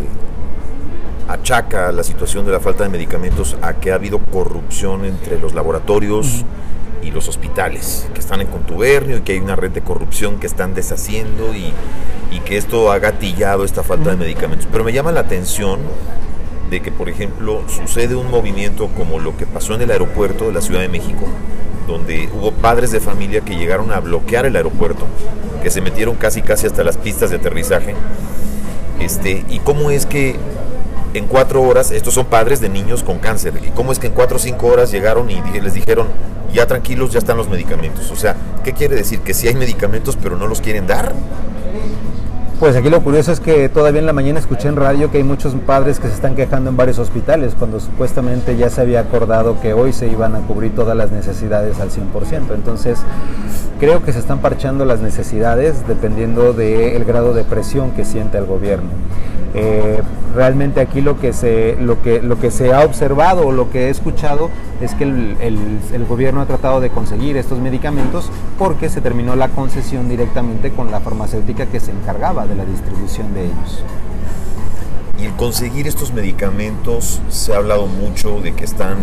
achaca 1.33 1.93
la 1.93 2.03
situación 2.03 2.45
de 2.45 2.53
la 2.53 2.61
falta 2.61 2.85
de 2.85 2.91
medicamentos 2.91 3.57
a 3.63 3.75
que 3.75 3.93
ha 3.93 3.95
habido 3.95 4.19
corrupción 4.19 5.05
entre 5.05 5.39
los 5.39 5.55
laboratorios 5.55 6.45
y 7.03 7.11
los 7.11 7.29
hospitales, 7.29 8.07
que 8.15 8.21
están 8.21 8.41
en 8.41 8.47
contubernio 8.47 9.19
y 9.19 9.21
que 9.23 9.33
hay 9.33 9.41
una 9.41 9.57
red 9.57 9.71
de 9.71 9.81
corrupción 9.81 10.39
que 10.39 10.47
están 10.47 10.75
deshaciendo 10.75 11.55
y, 11.55 11.73
y 12.31 12.41
que 12.41 12.57
esto 12.57 12.93
ha 12.93 12.99
gatillado 12.99 13.65
esta 13.65 13.83
falta 13.83 14.11
de 14.11 14.17
medicamentos. 14.17 14.69
Pero 14.71 14.85
me 14.85 14.93
llama 14.93 15.11
la 15.11 15.21
atención 15.21 15.81
de 16.71 16.81
que, 16.81 16.93
por 16.93 17.09
ejemplo, 17.09 17.63
sucede 17.69 18.15
un 18.15 18.31
movimiento 18.31 18.89
como 18.97 19.19
lo 19.19 19.37
que 19.37 19.47
pasó 19.47 19.75
en 19.75 19.83
el 19.83 19.91
aeropuerto 19.91 20.47
de 20.47 20.53
la 20.53 20.61
Ciudad 20.61 20.81
de 20.81 20.89
México, 20.89 21.27
donde 21.87 22.29
hubo 22.33 22.53
padres 22.53 22.93
de 22.93 23.01
familia 23.01 23.41
que 23.41 23.57
llegaron 23.57 23.93
a 23.93 24.01
bloquear 24.01 24.47
el 24.47 24.57
aeropuerto, 24.57 25.07
que 25.63 25.71
se 25.71 25.81
metieron 25.81 26.15
casi 26.15 26.41
casi 26.41 26.67
hasta 26.67 26.85
las 26.85 26.97
pistas 26.97 27.31
de 27.31 27.37
aterrizaje. 27.37 27.95
Este, 29.01 29.45
y 29.49 29.59
cómo 29.59 29.91
es 29.91 30.07
que 30.07 30.37
en 31.15 31.27
cuatro 31.27 31.63
horas, 31.63 31.91
estos 31.91 32.15
son 32.15 32.27
padres 32.27 32.61
de 32.61 32.69
niños 32.69 33.03
con 33.03 33.19
cáncer, 33.19 33.55
y 33.63 33.71
cómo 33.71 33.93
es 33.93 33.99
que 33.99 34.09
en 34.09 34.13
cuatro 34.13 34.37
o 34.37 34.41
cinco 34.41 34.67
horas 34.69 34.91
llegaron 34.91 35.31
y 35.31 35.41
les 35.61 35.75
dijeron, 35.75 36.09
ya 36.53 36.67
tranquilos, 36.67 37.13
ya 37.13 37.19
están 37.19 37.37
los 37.37 37.49
medicamentos. 37.49 38.11
O 38.11 38.17
sea, 38.17 38.37
¿qué 38.63 38.73
quiere 38.73 38.95
decir? 38.97 39.21
Que 39.21 39.35
si 39.35 39.49
hay 39.49 39.55
medicamentos 39.55 40.17
pero 40.21 40.37
no 40.37 40.47
los 40.47 40.61
quieren 40.61 40.87
dar. 40.87 41.13
Pues 42.61 42.77
aquí 42.77 42.91
lo 42.91 43.03
curioso 43.03 43.33
es 43.33 43.41
que 43.41 43.69
todavía 43.69 43.99
en 43.99 44.07
la 44.07 44.13
mañana 44.13 44.39
escuché 44.39 44.69
en 44.69 44.77
radio 44.77 45.11
que 45.11 45.17
hay 45.17 45.25
muchos 45.25 45.53
padres 45.67 45.99
que 45.99 46.07
se 46.07 46.15
están 46.15 46.37
quejando 46.37 46.71
en 46.71 46.77
varios 46.77 47.01
hospitales 47.01 47.57
cuando 47.59 47.81
supuestamente 47.81 48.57
ya 48.57 48.71
se 48.71 48.81
había 48.81 49.01
acordado 49.01 49.61
que 49.61 49.73
hoy 49.73 49.93
se 49.93 50.07
iban 50.07 50.37
a 50.37 50.47
cubrir 50.47 50.73
todas 50.73 50.97
las 50.97 51.11
necesidades 51.11 51.81
al 51.81 51.91
100%. 51.91 52.55
Entonces, 52.55 53.01
creo 53.81 54.05
que 54.05 54.13
se 54.13 54.21
están 54.21 54.39
parchando 54.39 54.85
las 54.85 55.01
necesidades 55.01 55.89
dependiendo 55.89 56.53
del 56.53 57.05
grado 57.05 57.35
de 57.35 57.43
presión 57.43 57.91
que 57.93 58.05
siente 58.05 58.39
el 58.39 58.47
gobierno. 58.47 58.91
Eh, 59.55 60.01
realmente 60.35 60.81
aquí 60.81 61.01
lo 61.01 61.19
que, 61.19 61.33
se, 61.33 61.77
lo, 61.81 62.03
que, 62.03 62.21
lo 62.23 62.39
que 62.39 62.51
se 62.51 62.73
ha 62.73 62.81
observado 62.81 63.47
o 63.47 63.53
lo 63.53 63.71
que 63.71 63.87
he 63.87 63.91
escuchado 63.91 64.51
es 64.81 64.95
que 64.95 65.05
el, 65.05 65.37
el, 65.93 66.05
gobierno 66.07 66.41
ha 66.41 66.47
tratado 66.47 66.81
de 66.81 66.91
conseguir 66.91 67.37
estos 67.37 67.59
medicamentos 67.61 68.31
porque 68.59 68.89
se 68.89 69.01
terminó 69.01 69.37
la 69.37 69.49
concesión 69.49 70.09
directamente 70.09 70.71
con 70.71 70.91
la 70.91 71.01
farmacéutica 71.01 71.67
que 71.67 71.81
se 71.81 71.93
encargaba 71.93 72.47
de 72.47 72.57
la 72.57 72.65
distribución 72.65 73.33
de 73.35 73.45
ellos. 73.45 73.85
Y 75.21 75.27
el 75.27 75.33
conseguir 75.35 75.87
estos 75.87 76.13
medicamentos, 76.13 77.21
se 77.29 77.55
ha 77.55 77.59
hablado 77.59 77.87
mucho 77.87 78.41
de 78.41 78.55
que 78.55 78.65
están 78.65 78.97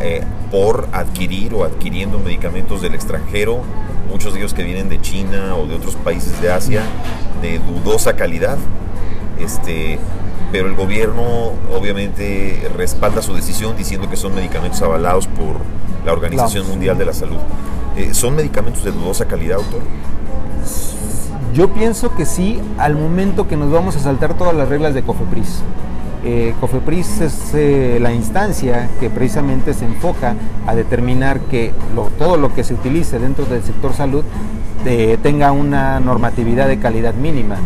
eh, 0.00 0.22
por 0.50 0.88
adquirir 0.92 1.54
o 1.54 1.64
adquiriendo 1.64 2.18
medicamentos 2.18 2.80
del 2.80 2.94
extranjero, 2.94 3.60
muchos 4.10 4.32
de 4.32 4.40
ellos 4.40 4.54
que 4.54 4.62
vienen 4.62 4.88
de 4.88 5.00
China 5.00 5.56
o 5.56 5.66
de 5.66 5.74
otros 5.74 5.96
países 5.96 6.40
de 6.40 6.50
Asia, 6.50 6.82
de 7.40 7.58
dudosa 7.58 8.16
calidad. 8.16 8.58
Este, 9.38 9.98
pero 10.52 10.68
el 10.68 10.74
gobierno 10.74 11.52
obviamente 11.74 12.70
respalda 12.76 13.22
su 13.22 13.34
decisión 13.34 13.74
diciendo 13.74 14.08
que 14.10 14.16
son 14.16 14.34
medicamentos 14.34 14.82
avalados 14.82 15.26
por 15.26 15.56
la 16.04 16.12
Organización 16.12 16.68
Mundial 16.68 16.98
de 16.98 17.06
la 17.06 17.14
Salud. 17.14 17.38
Eh, 17.96 18.12
¿Son 18.12 18.36
medicamentos 18.36 18.84
de 18.84 18.92
dudosa 18.92 19.24
calidad, 19.26 19.56
doctor? 19.56 19.80
Yo 21.54 21.72
pienso 21.72 22.14
que 22.14 22.26
sí, 22.26 22.60
al 22.78 22.96
momento 22.96 23.48
que 23.48 23.56
nos 23.56 23.70
vamos 23.70 23.96
a 23.96 23.98
saltar 23.98 24.36
todas 24.36 24.54
las 24.54 24.68
reglas 24.68 24.94
de 24.94 25.02
COFEPRIS. 25.02 25.62
Eh, 26.24 26.54
COFEPRIS 26.60 27.20
es 27.20 27.54
eh, 27.54 27.98
la 28.00 28.12
instancia 28.12 28.88
que 29.00 29.10
precisamente 29.10 29.74
se 29.74 29.86
enfoca 29.86 30.36
a 30.66 30.74
determinar 30.74 31.40
que 31.40 31.72
todo 32.18 32.36
lo 32.36 32.54
que 32.54 32.62
se 32.62 32.74
utilice 32.74 33.18
dentro 33.18 33.46
del 33.46 33.62
sector 33.62 33.94
salud 33.94 34.24
tenga 35.22 35.52
una 35.52 36.00
normatividad 36.00 36.66
de 36.66 36.78
calidad 36.78 37.14
mínima. 37.14 37.56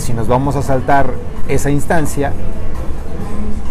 Si 0.00 0.14
nos 0.14 0.28
vamos 0.28 0.56
a 0.56 0.62
saltar 0.62 1.12
esa 1.46 1.70
instancia, 1.70 2.32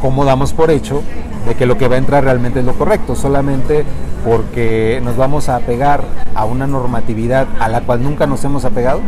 ¿cómo 0.02 0.26
damos 0.26 0.54
por 0.54 0.70
hecho 0.70 1.02
de 1.48 1.56
que 1.56 1.66
lo 1.66 1.78
que 1.78 1.88
va 1.88 1.96
a 1.96 1.98
entrar 1.98 2.24
realmente 2.24 2.60
es 2.60 2.66
lo 2.66 2.76
correcto? 2.76 3.16
Solamente 3.16 3.84
porque 4.24 5.02
nos 5.04 5.18
vamos 5.18 5.50
a 5.50 5.56
apegar 5.56 6.04
a 6.36 6.46
una 6.46 6.68
normatividad 6.68 7.48
a 7.60 7.68
la 7.68 7.82
cual 7.82 8.04
nunca 8.04 8.28
nos 8.28 8.44
hemos 8.44 8.64
apegado. 8.64 9.02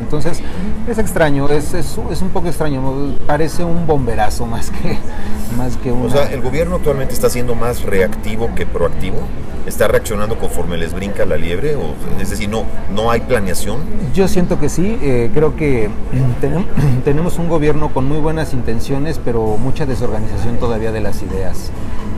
Entonces, 0.00 0.42
es 0.88 0.98
extraño, 0.98 1.48
es, 1.48 1.74
es, 1.74 1.96
un 2.22 2.30
poco 2.30 2.48
extraño, 2.48 2.82
parece 3.26 3.64
un 3.64 3.86
bomberazo 3.86 4.46
más 4.46 4.70
que, 4.70 4.98
más 5.56 5.76
que 5.76 5.92
un... 5.92 6.06
O 6.06 6.10
sea, 6.10 6.24
¿el 6.32 6.40
gobierno 6.40 6.76
actualmente 6.76 7.12
está 7.12 7.28
siendo 7.28 7.54
más 7.54 7.82
reactivo 7.82 8.54
que 8.54 8.66
proactivo? 8.66 9.18
¿Está 9.66 9.86
reaccionando 9.88 10.38
conforme 10.38 10.76
les 10.76 10.92
brinca 10.92 11.24
la 11.24 11.36
liebre? 11.36 11.76
O, 11.76 11.94
es 12.20 12.30
decir, 12.30 12.48
no, 12.48 12.64
¿no 12.94 13.10
hay 13.10 13.20
planeación? 13.20 13.80
Yo 14.12 14.26
siento 14.26 14.58
que 14.58 14.68
sí, 14.68 14.98
eh, 15.02 15.30
creo 15.32 15.56
que 15.56 15.88
tenemos 17.04 17.38
un 17.38 17.48
gobierno 17.48 17.92
con 17.92 18.06
muy 18.06 18.18
buenas 18.18 18.54
intenciones, 18.54 19.20
pero 19.24 19.56
mucha 19.58 19.86
desorganización 19.86 20.58
todavía 20.58 20.92
de 20.92 21.00
las 21.00 21.22
ideas 21.22 21.70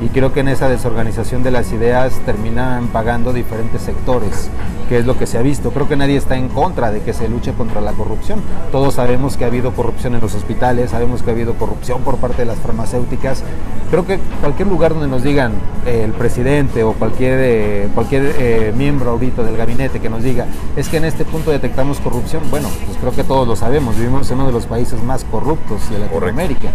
y 0.02 0.08
creo 0.08 0.32
que 0.32 0.40
en 0.40 0.48
esa 0.48 0.68
desorganización 0.68 1.42
de 1.42 1.50
las 1.50 1.72
ideas 1.72 2.20
terminan 2.26 2.88
pagando 2.88 3.32
diferentes 3.32 3.82
sectores, 3.82 4.50
que 4.88 4.98
es 4.98 5.06
lo 5.06 5.16
que 5.16 5.26
se 5.26 5.38
ha 5.38 5.42
visto. 5.42 5.70
Creo 5.70 5.88
que 5.88 5.96
nadie 5.96 6.16
está 6.16 6.36
en 6.36 6.48
contra 6.48 6.90
de 6.90 7.00
que 7.00 7.12
se 7.12 7.28
luche 7.28 7.52
contra 7.52 7.80
la 7.80 7.92
corrupción. 7.92 8.40
Todos 8.72 8.94
sabemos 8.94 9.36
que 9.36 9.44
ha 9.44 9.46
habido 9.46 9.72
corrupción 9.72 10.14
en 10.14 10.20
los 10.20 10.34
hospitales, 10.34 10.90
sabemos 10.90 11.22
que 11.22 11.30
ha 11.30 11.32
habido 11.32 11.54
corrupción 11.54 12.02
por 12.02 12.16
parte 12.18 12.38
de 12.38 12.46
las 12.46 12.58
farmacéuticas. 12.58 13.42
Creo 13.90 14.06
que 14.06 14.18
cualquier 14.40 14.68
lugar 14.68 14.92
donde 14.92 15.08
nos 15.08 15.22
digan 15.22 15.52
eh, 15.86 16.02
el 16.04 16.12
presidente 16.12 16.82
o 16.82 16.92
cualquier, 16.94 17.33
eh, 17.40 17.88
cualquier 17.94 18.34
eh, 18.38 18.72
miembro 18.76 19.10
ahorita 19.10 19.42
del 19.42 19.56
gabinete 19.56 20.00
que 20.00 20.08
nos 20.08 20.22
diga 20.22 20.46
es 20.76 20.88
que 20.88 20.96
en 20.98 21.04
este 21.04 21.24
punto 21.24 21.50
detectamos 21.50 22.00
corrupción, 22.00 22.42
bueno, 22.50 22.68
pues 22.86 22.98
creo 22.98 23.12
que 23.12 23.24
todos 23.24 23.46
lo 23.46 23.56
sabemos, 23.56 23.96
vivimos 23.96 24.30
en 24.30 24.36
uno 24.36 24.46
de 24.46 24.52
los 24.52 24.66
países 24.66 25.02
más 25.02 25.24
corruptos 25.24 25.90
de 25.90 25.98
Latinoamérica. 25.98 26.70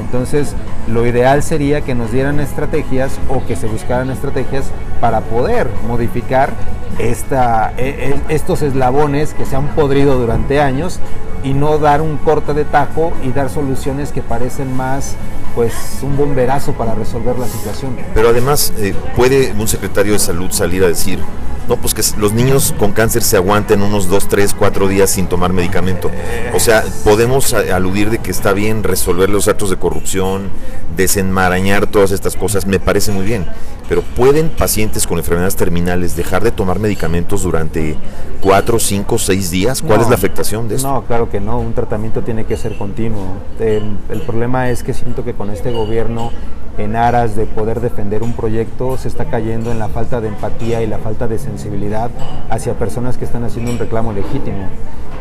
Entonces, 0.00 0.54
lo 0.88 1.06
ideal 1.06 1.42
sería 1.42 1.80
que 1.82 1.94
nos 1.94 2.12
dieran 2.12 2.40
estrategias 2.40 3.18
o 3.28 3.44
que 3.46 3.56
se 3.56 3.66
buscaran 3.66 4.10
estrategias 4.10 4.66
para 5.00 5.20
poder 5.20 5.68
modificar 5.86 6.52
esta, 6.98 7.72
e, 7.76 8.14
e, 8.28 8.34
estos 8.34 8.62
eslabones 8.62 9.34
que 9.34 9.46
se 9.46 9.56
han 9.56 9.68
podrido 9.68 10.18
durante 10.18 10.60
años 10.60 11.00
y 11.44 11.52
no 11.52 11.78
dar 11.78 12.00
un 12.00 12.16
corte 12.16 12.54
de 12.54 12.64
tajo 12.64 13.12
y 13.22 13.30
dar 13.30 13.50
soluciones 13.50 14.10
que 14.10 14.22
parecen 14.22 14.76
más 14.76 15.14
pues 15.54 15.72
un 16.02 16.16
bomberazo 16.16 16.72
para 16.72 16.94
resolver 16.94 17.38
la 17.38 17.46
situación. 17.46 17.96
Pero 18.12 18.30
además, 18.30 18.72
eh, 18.78 18.94
¿puede 19.14 19.52
un 19.52 19.68
secretario 19.68 20.14
de 20.14 20.18
salud 20.18 20.50
salir 20.50 20.82
a 20.82 20.88
decir, 20.88 21.20
no, 21.68 21.76
pues 21.76 21.94
que 21.94 22.02
los 22.18 22.32
niños 22.32 22.74
con 22.78 22.92
cáncer 22.92 23.22
se 23.22 23.36
aguanten 23.36 23.82
unos 23.82 24.08
2, 24.08 24.28
3, 24.28 24.54
4 24.54 24.88
días 24.88 25.10
sin 25.10 25.28
tomar 25.28 25.52
medicamento. 25.52 26.10
O 26.54 26.60
sea, 26.60 26.84
podemos 27.04 27.54
aludir 27.54 28.10
de 28.10 28.18
que 28.18 28.30
está 28.30 28.52
bien 28.52 28.82
resolver 28.82 29.30
los 29.30 29.48
actos 29.48 29.70
de 29.70 29.76
corrupción, 29.76 30.50
desenmarañar 30.96 31.86
todas 31.86 32.10
estas 32.10 32.36
cosas, 32.36 32.66
me 32.66 32.80
parece 32.80 33.12
muy 33.12 33.24
bien. 33.24 33.46
Pero 33.88 34.02
¿pueden 34.02 34.48
pacientes 34.48 35.06
con 35.06 35.18
enfermedades 35.18 35.56
terminales 35.56 36.16
dejar 36.16 36.42
de 36.42 36.50
tomar 36.50 36.78
medicamentos 36.78 37.42
durante 37.42 37.96
4, 38.40 38.78
5, 38.78 39.18
6 39.18 39.50
días? 39.50 39.82
¿Cuál 39.82 40.00
es 40.00 40.08
la 40.08 40.14
afectación 40.14 40.68
de 40.68 40.76
eso? 40.76 40.90
No, 40.90 41.02
claro 41.04 41.28
que 41.28 41.40
no, 41.40 41.58
un 41.58 41.74
tratamiento 41.74 42.22
tiene 42.22 42.44
que 42.44 42.56
ser 42.56 42.78
continuo. 42.78 43.26
El, 43.60 43.98
el 44.08 44.22
problema 44.22 44.70
es 44.70 44.82
que 44.82 44.94
siento 44.94 45.24
que 45.24 45.34
con 45.34 45.50
este 45.50 45.70
gobierno 45.70 46.30
en 46.78 46.96
aras 46.96 47.36
de 47.36 47.46
poder 47.46 47.80
defender 47.80 48.22
un 48.22 48.32
proyecto 48.32 48.98
se 48.98 49.08
está 49.08 49.26
cayendo 49.26 49.70
en 49.70 49.78
la 49.78 49.88
falta 49.88 50.20
de 50.20 50.28
empatía 50.28 50.82
y 50.82 50.86
la 50.86 50.98
falta 50.98 51.28
de 51.28 51.38
sensibilidad 51.38 52.10
hacia 52.50 52.74
personas 52.74 53.16
que 53.16 53.24
están 53.24 53.44
haciendo 53.44 53.70
un 53.70 53.78
reclamo 53.78 54.12
legítimo. 54.12 54.68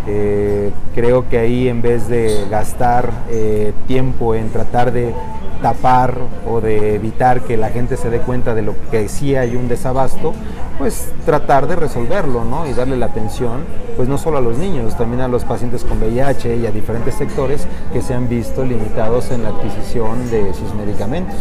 Eh, 0.08 0.72
creo 0.96 1.29
que 1.29 1.38
ahí 1.38 1.67
en 1.67 1.82
vez 1.82 2.10
de 2.10 2.46
gastar 2.50 3.10
eh, 3.29 3.74
tiempo 3.88 4.36
en 4.36 4.50
tratar 4.50 4.91
de 4.91 5.13
tapar 5.62 6.17
o 6.46 6.60
de 6.60 6.96
evitar 6.96 7.41
que 7.41 7.55
la 7.55 7.70
gente 7.70 7.96
se 7.96 8.10
dé 8.10 8.20
cuenta 8.20 8.53
de 8.54 8.62
lo 8.62 8.76
que 8.92 9.10
sí 9.10 9.36
hay 9.36 9.56
un 9.56 9.68
desabasto, 9.68 10.34
pues 10.78 11.12
tratar 11.26 11.68
de 11.68 11.76
resolverlo 11.76 12.44
¿no? 12.44 12.68
y 12.68 12.74
darle 12.74 12.98
la 12.98 13.08
atención, 13.08 13.66
pues 13.96 14.10
no 14.10 14.18
solo 14.18 14.38
a 14.38 14.42
los 14.42 14.58
niños, 14.58 14.98
también 14.98 15.22
a 15.22 15.28
los 15.28 15.44
pacientes 15.44 15.84
con 15.84 16.00
VIH 16.00 16.58
y 16.58 16.66
a 16.66 16.72
diferentes 16.72 17.16
sectores 17.16 17.68
que 17.92 18.02
se 18.02 18.14
han 18.14 18.28
visto 18.28 18.64
limitados 18.64 19.32
en 19.32 19.44
la 19.44 19.50
adquisición 19.50 20.30
de 20.30 20.54
sus 20.54 20.74
medicamentos. 20.74 21.38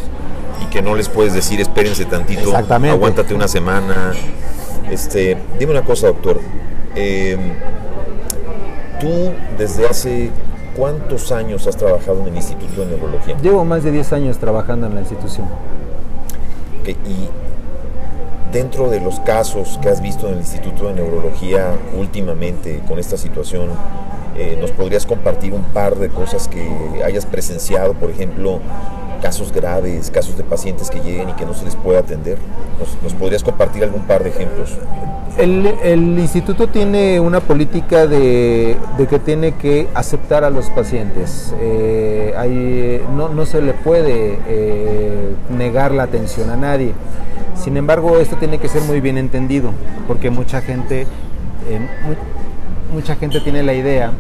Y 0.62 0.66
que 0.66 0.83
no 0.83 0.95
les 0.95 1.09
puedes 1.09 1.35
decir, 1.35 1.61
espérense 1.61 2.04
tantito, 2.04 2.54
aguántate 2.57 3.35
una 3.35 3.49
semana. 3.49 4.12
Este, 4.90 5.37
dime 5.59 5.73
una 5.73 5.83
cosa, 5.83 6.09
doctor. 6.09 6.40
Eh, 6.95 7.37
tú 9.00 9.33
desde 9.57 9.88
hace 9.88 10.31
cuántos 10.76 11.33
años 11.33 11.66
has 11.66 11.76
trabajado 11.76 12.21
en 12.23 12.28
el 12.28 12.37
Instituto 12.37 12.83
de 12.83 12.87
Neurología? 12.97 13.37
Llevo 13.42 13.64
más 13.64 13.85
de 13.85 13.92
10 13.92 14.12
años 14.12 14.38
trabajando 14.38 14.87
en 14.87 14.95
la 14.95 15.00
institución. 15.00 15.47
Y 16.90 17.28
dentro 18.52 18.90
de 18.90 19.00
los 19.00 19.20
casos 19.20 19.78
que 19.80 19.88
has 19.88 20.02
visto 20.02 20.26
en 20.26 20.34
el 20.34 20.40
Instituto 20.40 20.88
de 20.88 20.94
Neurología 20.94 21.74
últimamente 21.96 22.82
con 22.86 22.98
esta 22.98 23.16
situación, 23.16 23.70
eh, 24.36 24.58
¿nos 24.60 24.70
podrías 24.70 25.06
compartir 25.06 25.54
un 25.54 25.64
par 25.64 25.96
de 25.96 26.08
cosas 26.08 26.48
que 26.48 27.02
hayas 27.04 27.24
presenciado? 27.26 27.94
Por 27.94 28.10
ejemplo, 28.10 28.60
casos 29.22 29.52
graves, 29.52 30.10
casos 30.10 30.36
de 30.36 30.42
pacientes 30.42 30.90
que 30.90 31.00
lleguen 31.00 31.30
y 31.30 31.32
que 31.34 31.46
no 31.46 31.54
se 31.54 31.64
les 31.64 31.76
puede 31.76 31.98
atender. 31.98 32.36
¿Nos, 33.02 33.14
podrías 33.14 33.42
compartir 33.42 33.84
algún 33.84 34.02
par 34.02 34.24
de 34.24 34.30
ejemplos? 34.30 34.76
El, 35.38 36.18
instituto 36.18 36.68
tiene 36.68 37.20
una 37.20 37.40
política 37.40 38.06
de, 38.06 38.76
que 39.08 39.18
tiene 39.20 39.52
que 39.52 39.88
aceptar 39.94 40.44
a 40.44 40.50
los 40.50 40.68
pacientes. 40.70 41.54
Eh, 41.60 43.02
no, 43.14 43.46
se 43.46 43.62
le 43.62 43.72
puede 43.72 44.38
eh, 44.48 45.34
negar 45.56 45.92
la 45.92 46.02
atención 46.02 46.50
a 46.50 46.56
nadie. 46.56 46.92
Sin 47.54 47.76
embargo, 47.76 48.18
esto 48.18 48.36
tiene 48.36 48.58
que 48.58 48.68
ser 48.68 48.82
muy 48.82 49.00
bien 49.00 49.16
entendido, 49.16 49.70
porque 50.08 50.30
mucha 50.30 50.60
gente, 50.60 51.02
eh, 51.02 51.78
mucha 52.92 53.14
gente 53.14 53.40
tiene 53.40 53.62
la 53.62 53.72
idea 53.72 54.12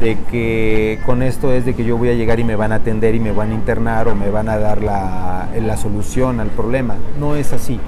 de 0.00 0.18
que 0.30 0.98
con 1.06 1.22
esto 1.22 1.52
es 1.52 1.64
de 1.64 1.74
que 1.74 1.84
yo 1.84 1.96
voy 1.96 2.08
a 2.10 2.14
llegar 2.14 2.40
y 2.40 2.44
me 2.44 2.56
van 2.56 2.72
a 2.72 2.76
atender 2.76 3.14
y 3.14 3.20
me 3.20 3.32
van 3.32 3.50
a 3.50 3.54
internar 3.54 4.08
o 4.08 4.14
me 4.14 4.30
van 4.30 4.48
a 4.48 4.58
dar 4.58 4.82
la, 4.82 5.48
la 5.60 5.76
solución 5.76 6.40
al 6.40 6.48
problema. 6.48 6.96
No 7.18 7.36
es 7.36 7.52
así. 7.52 7.80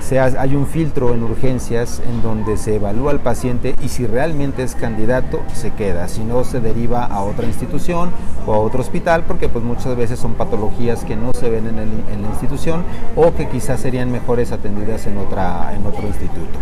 Se 0.00 0.20
hay 0.20 0.54
un 0.54 0.68
filtro 0.68 1.14
en 1.14 1.24
urgencias 1.24 2.00
en 2.08 2.22
donde 2.22 2.56
se 2.58 2.76
evalúa 2.76 3.10
al 3.10 3.18
paciente 3.18 3.74
y 3.82 3.88
si 3.88 4.06
realmente 4.06 4.62
es 4.62 4.76
candidato 4.76 5.42
se 5.52 5.72
queda, 5.72 6.06
si 6.06 6.22
no 6.22 6.44
se 6.44 6.60
deriva 6.60 7.04
a 7.04 7.22
otra 7.22 7.44
institución 7.44 8.10
o 8.46 8.54
a 8.54 8.58
otro 8.58 8.82
hospital 8.82 9.24
porque 9.26 9.48
pues 9.48 9.64
muchas 9.64 9.96
veces 9.96 10.20
son 10.20 10.34
patologías 10.34 11.04
que 11.04 11.16
no 11.16 11.32
se 11.32 11.50
ven 11.50 11.66
en, 11.66 11.78
en 11.78 12.22
la 12.22 12.28
institución 12.28 12.84
o 13.16 13.34
que 13.34 13.48
quizás 13.48 13.80
serían 13.80 14.12
mejores 14.12 14.52
atendidas 14.52 15.08
en, 15.08 15.18
otra, 15.18 15.72
en 15.74 15.84
otro 15.84 16.06
instituto. 16.06 16.56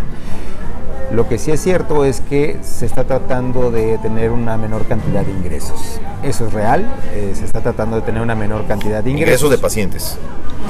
Lo 1.14 1.28
que 1.28 1.38
sí 1.38 1.52
es 1.52 1.61
cierto 1.61 2.04
es 2.04 2.21
que 2.21 2.59
se 2.62 2.87
está 2.87 3.04
tratando 3.04 3.71
de 3.71 3.99
tener 3.99 4.33
una 4.33 4.56
menor 4.56 4.85
cantidad 4.87 5.25
de 5.25 5.30
ingresos. 5.30 6.00
Eso 6.25 6.49
es 6.49 6.52
real, 6.52 6.85
eh, 7.12 7.33
se 7.35 7.44
está 7.44 7.61
tratando 7.61 7.97
de 7.97 8.02
tener 8.02 8.21
una 8.21 8.35
menor 8.35 8.66
cantidad 8.66 9.02
de 9.04 9.11
ingresos. 9.11 9.28
Ingresos 9.28 9.50
de 9.50 9.59
pacientes. 9.59 10.18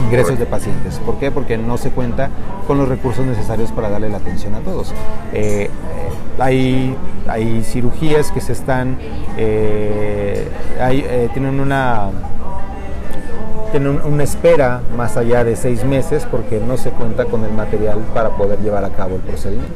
Ingresos 0.04 0.38
de 0.38 0.44
pacientes. 0.44 0.98
¿Por 0.98 1.18
qué? 1.18 1.30
Porque 1.30 1.56
no 1.56 1.78
se 1.78 1.90
cuenta 1.90 2.28
con 2.66 2.76
los 2.76 2.88
recursos 2.88 3.24
necesarios 3.24 3.72
para 3.72 3.88
darle 3.88 4.10
la 4.10 4.18
atención 4.18 4.54
a 4.54 4.60
todos. 4.60 4.92
Eh, 5.32 5.70
hay, 6.38 6.94
hay 7.26 7.62
cirugías 7.62 8.30
que 8.30 8.42
se 8.42 8.52
están, 8.52 8.98
eh, 9.38 10.46
tienen 11.32 11.58
una 11.58 12.10
tienen 13.74 14.00
una 14.04 14.22
espera 14.22 14.82
más 14.96 15.16
allá 15.16 15.42
de 15.42 15.56
seis 15.56 15.84
meses 15.84 16.28
porque 16.30 16.60
no 16.60 16.76
se 16.76 16.90
cuenta 16.90 17.24
con 17.24 17.42
el 17.42 17.50
material 17.50 17.98
para 18.14 18.28
poder 18.36 18.60
llevar 18.60 18.84
a 18.84 18.90
cabo 18.90 19.16
el 19.16 19.22
procedimiento. 19.22 19.74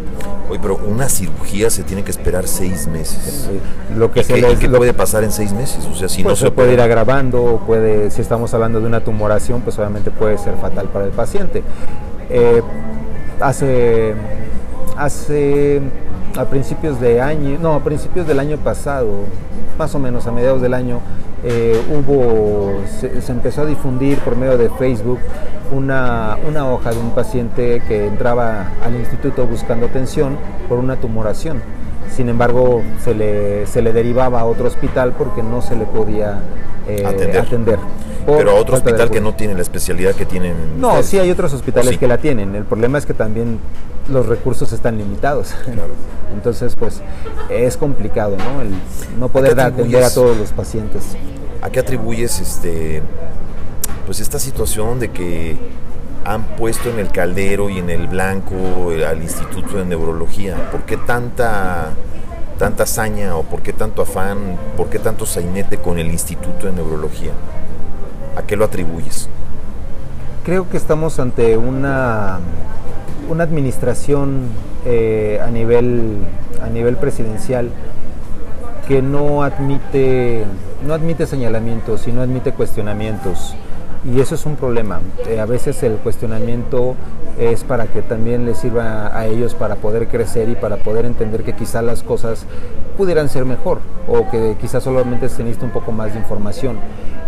Oye, 0.49 0.61
pero 0.62 0.77
una 0.77 1.09
cirugía 1.09 1.68
se 1.68 1.83
tiene 1.83 2.05
que 2.05 2.12
esperar 2.12 2.46
seis 2.46 2.87
meses. 2.87 3.51
Lo 3.96 4.12
que 4.12 4.23
se 4.23 4.35
qué, 4.35 4.57
¿qué 4.57 4.68
puede 4.68 4.94
pasar 4.94 5.25
en 5.25 5.33
seis 5.33 5.53
meses? 5.53 5.85
O 5.92 5.96
sea, 5.96 6.09
si 6.09 6.23
pues 6.23 6.40
no 6.40 6.46
se, 6.46 6.53
puede 6.53 6.75
ir 6.75 6.81
agravando, 6.81 7.61
puede, 7.66 8.12
si 8.12 8.23
estamos 8.23 8.55
hablando 8.55 8.81
de 8.81 8.87
una 8.87 9.01
tumoración, 9.01 9.62
pues 9.62 9.77
obviamente 9.81 10.12
puede 10.12 10.38
ser 10.38 10.55
fatal 10.59 10.87
para 10.90 11.05
el 11.05 11.11
paciente. 11.11 11.64
Eh, 12.31 12.62
hace, 13.40 14.14
hace 14.96 15.83
a 16.37 16.44
principios 16.44 17.01
de 17.01 17.20
año, 17.20 17.59
no, 17.61 17.75
a 17.75 17.83
principios 17.83 18.29
del 18.29 18.38
año 18.38 18.59
pasado, 18.59 19.09
más 19.77 19.92
o 19.96 19.99
menos 19.99 20.25
a 20.29 20.31
mediados 20.31 20.62
del 20.62 20.75
año, 20.75 21.01
eh, 21.44 21.81
hubo, 21.90 22.81
se, 22.98 23.31
empezó 23.31 23.62
a 23.62 23.66
difundir 23.66 24.18
por 24.18 24.37
medio 24.37 24.59
de 24.59 24.70
Facebook 24.70 25.18
una, 25.70 26.37
una, 26.48 26.68
hoja 26.68 26.90
de 26.90 26.98
un 26.98 27.11
paciente 27.11 27.81
que 27.87 28.07
entraba 28.07 28.68
al 28.83 28.96
instituto 28.96 29.46
buscando 29.46 29.87
atención 29.87 30.37
por 30.68 30.79
una 30.79 30.96
tumoración. 30.96 31.62
Sin 32.11 32.29
embargo, 32.29 32.83
se 33.05 33.14
le, 33.14 33.66
se 33.66 33.83
le 33.83 33.92
derivaba 33.92 34.40
a 34.40 34.44
otro 34.46 34.66
hospital 34.66 35.12
porque 35.16 35.42
no 35.42 35.62
se 35.62 35.77
le 35.77 35.85
podía 35.85 36.40
eh, 36.88 37.05
atender. 37.07 37.79
Pero 38.37 38.51
a 38.51 38.55
otro 38.55 38.77
hospital 38.77 39.11
que 39.11 39.21
no 39.21 39.35
tiene 39.35 39.55
la 39.55 39.62
especialidad 39.62 40.14
que 40.14 40.27
tienen. 40.27 40.81
No, 40.81 41.03
sí 41.03 41.19
hay 41.19 41.31
otros 41.31 41.53
hospitales 41.55 41.97
que 41.97 42.07
la 42.07 42.19
tienen. 42.19 42.55
El 42.55 42.64
problema 42.64 42.99
es 42.99 43.07
que 43.07 43.14
también 43.14 43.59
los 44.09 44.27
recursos 44.27 44.73
están 44.73 44.99
limitados. 44.99 45.55
Entonces, 46.35 46.75
pues 46.79 47.01
es 47.49 47.77
complicado, 47.77 48.37
¿no? 48.37 48.62
El 48.62 48.71
no 49.19 49.29
poder 49.29 49.59
atender 49.59 50.03
a 50.03 50.11
todos 50.11 50.37
los 50.37 50.51
pacientes. 50.53 51.03
¿A 51.62 51.71
qué 51.71 51.81
atribuyes 51.81 52.41
este 52.41 53.03
pues 54.07 54.21
esta 54.21 54.38
situación 54.38 55.01
de 55.01 55.11
que 55.11 55.57
han 56.25 56.43
puesto 56.57 56.88
en 56.88 56.99
el 56.99 57.11
caldero 57.11 57.69
y 57.69 57.79
en 57.79 57.91
el 57.91 58.07
blanco 58.07 58.55
al 59.09 59.23
Instituto 59.23 59.79
de 59.79 59.85
Neurología? 59.85 60.71
¿Por 60.71 60.83
qué 60.83 60.97
tanta 60.97 61.91
tanta 62.59 62.83
hazaña 62.83 63.37
o 63.37 63.45
por 63.45 63.62
qué 63.62 63.73
tanto 63.73 64.03
afán, 64.03 64.59
por 64.77 64.88
qué 64.88 64.99
tanto 64.99 65.25
sainete 65.25 65.79
con 65.79 65.99
el 65.99 66.09
Instituto 66.09 66.67
de 66.67 66.73
Neurología? 66.73 67.33
¿A 68.38 68.42
qué 68.42 68.57
lo 68.57 68.64
atribuyes? 68.64 69.29
Creo 70.44 70.70
que 70.70 70.77
estamos 70.77 71.18
ante 71.18 71.57
una 71.57 72.38
una 73.29 73.44
administración 73.44 74.48
eh, 74.87 75.40
a, 75.44 75.51
nivel, 75.51 76.18
a 76.62 76.68
nivel 76.68 76.96
presidencial 76.96 77.70
que 78.87 79.03
no 79.03 79.42
admite, 79.42 80.44
no 80.87 80.94
admite 80.94 81.27
señalamientos 81.27 82.09
y 82.09 82.12
no 82.12 82.22
admite 82.22 82.53
cuestionamientos. 82.53 83.55
Y 84.05 84.20
eso 84.20 84.35
es 84.35 84.46
un 84.46 84.57
problema. 84.57 85.01
Eh, 85.27 85.40
a 85.40 85.44
veces 85.44 85.83
el 85.83 85.96
cuestionamiento 85.96 86.94
es 87.38 87.64
para 87.64 87.87
que 87.87 88.03
también 88.03 88.46
les 88.46 88.59
sirva 88.59 89.16
a 89.16 89.27
ellos 89.27 89.55
para 89.55 89.77
poder 89.77 90.09
crecer 90.09 90.48
y 90.48 90.55
para 90.55 90.77
poder 90.77 91.05
entender 91.05 91.44
que 91.44 91.53
quizás 91.53 91.85
las 91.85 92.03
cosas 92.03 92.44
pudieran 92.96 93.29
ser 93.29 93.44
mejor 93.44 93.79
o 94.09 94.29
que 94.31 94.57
quizás 94.61 94.83
solamente 94.83 95.29
se 95.29 95.42
necesita 95.42 95.66
un 95.66 95.72
poco 95.72 95.92
más 95.92 96.12
de 96.12 96.18
información. 96.18 96.79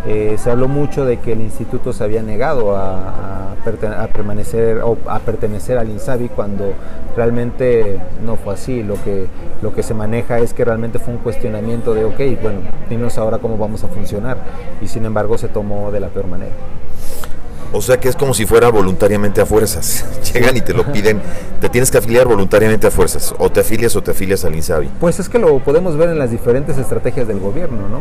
Eh, 0.06 0.36
se 0.38 0.50
habló 0.50 0.66
mucho 0.66 1.04
de 1.04 1.18
que 1.18 1.32
el 1.32 1.42
instituto 1.42 1.92
se 1.92 2.02
había 2.02 2.22
negado 2.22 2.74
a, 2.74 3.52
a, 3.52 4.06
permanecer 4.08 4.78
o 4.78 4.96
a 5.06 5.18
pertenecer 5.20 5.76
al 5.76 5.90
INSABI 5.90 6.30
cuando 6.30 6.72
realmente 7.16 8.00
no 8.24 8.36
fue 8.36 8.54
así. 8.54 8.82
Lo 8.82 8.94
que, 8.94 9.26
lo 9.60 9.74
que 9.74 9.82
se 9.82 9.92
maneja 9.92 10.38
es 10.38 10.54
que 10.54 10.64
realmente 10.64 10.98
fue 10.98 11.14
un 11.14 11.20
cuestionamiento 11.20 11.92
de, 11.92 12.04
ok, 12.04 12.42
bueno, 12.42 12.60
dinos 12.88 13.18
ahora 13.18 13.38
cómo 13.38 13.58
vamos 13.58 13.84
a 13.84 13.88
funcionar. 13.88 14.38
Y 14.80 14.88
sin 14.88 15.04
embargo 15.04 15.36
se 15.36 15.48
tomó 15.48 15.90
de 15.92 16.00
la 16.00 16.08
peor 16.08 16.26
manera. 16.26 16.52
O 17.72 17.80
sea 17.80 18.00
que 18.00 18.08
es 18.08 18.16
como 18.16 18.34
si 18.34 18.46
fuera 18.46 18.68
voluntariamente 18.68 19.40
a 19.40 19.46
fuerzas. 19.46 20.04
Llegan 20.32 20.56
y 20.56 20.60
te 20.60 20.74
lo 20.74 20.90
piden, 20.92 21.20
te 21.60 21.68
tienes 21.68 21.90
que 21.90 21.98
afiliar 21.98 22.26
voluntariamente 22.26 22.86
a 22.86 22.90
fuerzas. 22.90 23.34
O 23.38 23.50
te 23.50 23.60
afilias 23.60 23.94
o 23.96 24.02
te 24.02 24.10
afilias 24.10 24.44
al 24.44 24.54
INSABI. 24.54 24.88
Pues 24.98 25.20
es 25.20 25.28
que 25.28 25.38
lo 25.38 25.58
podemos 25.60 25.96
ver 25.96 26.08
en 26.10 26.18
las 26.18 26.30
diferentes 26.30 26.78
estrategias 26.78 27.28
del 27.28 27.38
gobierno, 27.38 27.88
¿no? 27.88 28.00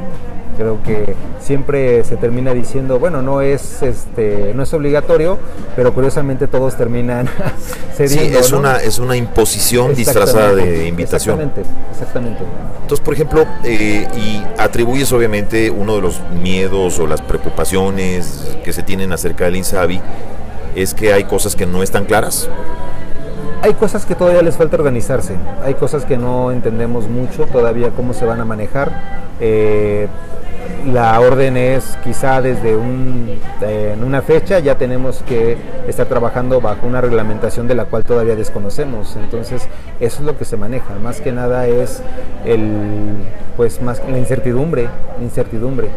Creo 0.57 0.83
que 0.83 1.15
siempre 1.39 2.03
se 2.03 2.17
termina 2.17 2.53
diciendo, 2.53 2.99
bueno, 2.99 3.21
no 3.21 3.39
es 3.41 3.81
este, 3.81 4.53
no 4.53 4.63
es 4.63 4.73
obligatorio, 4.73 5.39
pero 5.75 5.93
curiosamente 5.93 6.47
todos 6.47 6.75
terminan 6.75 7.29
cediendo. 7.95 8.39
Sí, 8.39 8.45
es 8.45 8.51
una 8.51 8.75
es 8.77 8.99
una 8.99 9.15
imposición 9.15 9.95
disfrazada 9.95 10.53
de 10.53 10.87
invitación. 10.87 11.39
Exactamente, 11.39 11.71
exactamente. 11.91 12.43
Entonces, 12.81 13.05
por 13.05 13.13
ejemplo, 13.13 13.45
eh, 13.63 14.07
y 14.17 14.43
atribuyes 14.57 15.11
obviamente 15.11 15.69
uno 15.69 15.95
de 15.95 16.01
los 16.01 16.19
miedos 16.41 16.97
o 16.99 17.05
las 17.05 17.21
preocupaciones 17.21 18.57
que 18.63 18.73
se 18.73 18.81
tienen 18.81 19.11
acerca 19.11 19.45
del 19.45 19.57
INSABI 19.59 20.01
es 20.75 20.93
que 20.93 21.13
hay 21.13 21.25
cosas 21.25 21.55
que 21.55 21.65
no 21.65 21.83
están 21.83 22.05
claras. 22.05 22.49
Hay 23.61 23.73
cosas 23.73 24.05
que 24.05 24.15
todavía 24.15 24.41
les 24.41 24.55
falta 24.55 24.77
organizarse, 24.77 25.35
hay 25.63 25.73
cosas 25.73 26.05
que 26.05 26.17
no 26.17 26.51
entendemos 26.51 27.09
mucho 27.09 27.45
todavía 27.45 27.89
cómo 27.91 28.13
se 28.13 28.25
van 28.25 28.39
a 28.39 28.45
manejar. 28.45 28.91
Eh, 29.41 30.07
la 30.85 31.19
orden 31.19 31.57
es 31.57 31.97
quizá 32.03 32.41
desde 32.41 32.75
un, 32.75 33.39
eh, 33.61 33.93
en 33.95 34.03
una 34.03 34.21
fecha 34.21 34.59
ya 34.59 34.75
tenemos 34.75 35.23
que 35.27 35.57
estar 35.87 36.07
trabajando 36.07 36.61
bajo 36.61 36.87
una 36.87 37.01
reglamentación 37.01 37.67
de 37.67 37.75
la 37.75 37.85
cual 37.85 38.03
todavía 38.03 38.35
desconocemos. 38.35 39.15
Entonces, 39.15 39.67
eso 39.99 40.19
es 40.19 40.25
lo 40.25 40.37
que 40.37 40.45
se 40.45 40.57
maneja. 40.57 40.95
Más 41.01 41.21
que 41.21 41.31
nada 41.31 41.67
es 41.67 42.01
el, 42.45 43.17
pues 43.59 43.81
más 43.81 44.01
la 44.09 44.17
incertidumbre, 44.17 44.87
incertidumbre. 45.21 45.89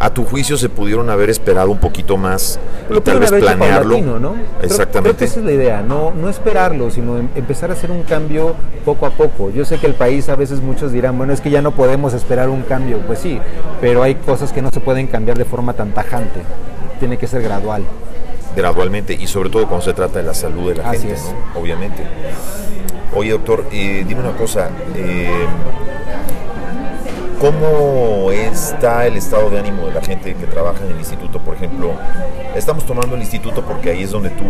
a 0.00 0.08
tu 0.08 0.24
juicio 0.24 0.56
se 0.56 0.70
pudieron 0.70 1.10
haber 1.10 1.28
esperado 1.28 1.70
un 1.70 1.76
poquito 1.76 2.16
más 2.16 2.58
y 2.88 2.98
tal 3.00 3.20
vez 3.20 3.30
planearlo. 3.30 4.00
¿no? 4.00 4.36
Exactamente. 4.62 5.00
Creo, 5.00 5.16
que 5.18 5.24
esa 5.26 5.40
es 5.40 5.44
la 5.44 5.52
idea, 5.52 5.82
no, 5.82 6.12
no 6.12 6.30
esperarlo, 6.30 6.90
sino 6.90 7.18
em, 7.18 7.28
empezar 7.34 7.68
a 7.68 7.74
hacer 7.74 7.90
un 7.90 8.04
cambio 8.04 8.54
poco 8.86 9.04
a 9.04 9.10
poco. 9.10 9.50
Yo 9.50 9.66
sé 9.66 9.76
que 9.76 9.86
el 9.86 9.92
país 9.92 10.30
a 10.30 10.34
veces 10.34 10.62
muchos 10.62 10.92
dirán, 10.92 11.18
bueno, 11.18 11.34
es 11.34 11.42
que 11.42 11.50
ya 11.50 11.60
no 11.60 11.72
podemos 11.72 12.14
esperar 12.14 12.48
un 12.48 12.62
cambio. 12.62 12.98
Pues 13.06 13.18
sí, 13.18 13.38
pero 13.82 13.93
hay 14.02 14.16
cosas 14.16 14.52
que 14.52 14.62
no 14.62 14.70
se 14.70 14.80
pueden 14.80 15.06
cambiar 15.06 15.38
de 15.38 15.44
forma 15.44 15.74
tan 15.74 15.92
tajante. 15.92 16.40
Tiene 16.98 17.16
que 17.16 17.26
ser 17.26 17.42
gradual. 17.42 17.84
Gradualmente 18.56 19.14
y 19.14 19.26
sobre 19.26 19.50
todo 19.50 19.66
cuando 19.66 19.84
se 19.84 19.94
trata 19.94 20.20
de 20.20 20.24
la 20.24 20.34
salud 20.34 20.70
de 20.70 20.76
la 20.76 20.90
gente, 20.90 21.14
¿no? 21.14 21.60
Obviamente. 21.60 22.02
Oye, 23.14 23.30
doctor, 23.30 23.66
eh, 23.72 24.04
dime 24.06 24.20
una 24.20 24.36
cosa. 24.36 24.70
Eh, 24.96 25.46
¿Cómo 27.40 28.30
está 28.30 29.06
el 29.06 29.16
estado 29.16 29.50
de 29.50 29.58
ánimo 29.58 29.86
de 29.86 29.92
la 29.92 30.00
gente 30.00 30.34
que 30.34 30.46
trabaja 30.46 30.82
en 30.84 30.92
el 30.92 30.98
instituto? 30.98 31.40
Por 31.40 31.56
ejemplo, 31.56 31.90
estamos 32.54 32.86
tomando 32.86 33.16
el 33.16 33.20
instituto 33.20 33.62
porque 33.62 33.90
ahí 33.90 34.02
es 34.02 34.12
donde 34.12 34.30
tú 34.30 34.44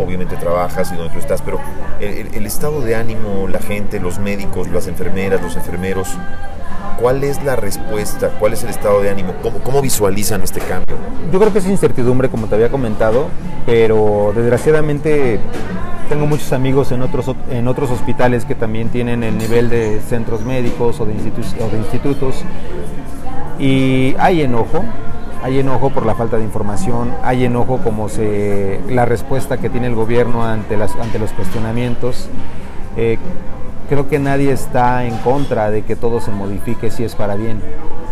obviamente 0.00 0.36
trabajas 0.36 0.92
y 0.92 0.96
donde 0.96 1.12
tú 1.12 1.18
estás, 1.18 1.42
pero 1.42 1.58
el, 1.98 2.46
estado 2.46 2.82
de 2.82 2.94
ánimo, 2.94 3.48
la 3.48 3.58
gente, 3.58 3.98
los 3.98 4.20
médicos, 4.20 4.68
las 4.68 4.86
enfermeras, 4.86 5.42
los 5.42 5.56
enfermeros, 5.56 6.08
¿cuál 7.00 7.24
es 7.24 7.42
la 7.44 7.56
respuesta? 7.56 8.30
¿Cuál 8.38 8.52
es 8.52 8.64
el 8.64 8.70
estado 8.70 9.00
de 9.00 9.10
ánimo? 9.10 9.34
¿Cómo, 9.64 9.82
visualizan 9.82 10.42
este 10.42 10.60
cambio? 10.60 10.96
Yo 11.32 11.38
creo 11.38 11.52
que 11.52 11.58
es 11.58 11.66
incertidumbre, 11.66 12.28
como 12.28 12.46
te 12.46 12.54
había 12.54 12.70
comentado, 12.70 13.28
pero 13.64 14.32
desgraciadamente 14.34 15.40
tengo 16.08 16.26
muchos 16.26 16.52
amigos 16.52 16.92
en 16.92 17.02
otros, 17.02 17.34
en 17.50 17.68
otros 17.68 17.90
hospitales 17.90 18.44
que 18.44 18.54
también 18.54 18.88
tienen 18.88 19.22
el 19.24 19.36
nivel 19.36 19.68
de 19.68 20.00
centros 20.00 20.44
médicos 20.44 21.00
o 21.00 21.06
de, 21.06 21.12
institutos 21.12 22.44
y 23.58 24.14
hay 24.18 24.42
enojo, 24.42 24.84
hay 25.42 25.58
enojo 25.58 25.90
por 25.90 26.06
la 26.06 26.14
falta 26.14 26.36
de 26.36 26.44
información, 26.44 27.12
hay 27.22 27.44
enojo 27.44 27.78
como 27.78 28.08
se, 28.08 28.80
la 28.88 29.04
respuesta 29.04 29.58
que 29.58 29.68
tiene 29.68 29.88
el 29.88 29.94
gobierno 29.94 30.44
ante, 30.44 30.76
ante 30.76 31.18
los 31.18 31.32
cuestionamientos. 31.32 32.28
Eh, 32.96 33.18
creo 33.88 34.08
que 34.08 34.18
nadie 34.18 34.52
está 34.52 35.04
en 35.04 35.16
contra 35.18 35.70
de 35.70 35.82
que 35.82 35.96
todo 35.96 36.20
se 36.20 36.30
modifique 36.30 36.90
si 36.90 37.04
es 37.04 37.14
para 37.14 37.36
bien. 37.36 37.60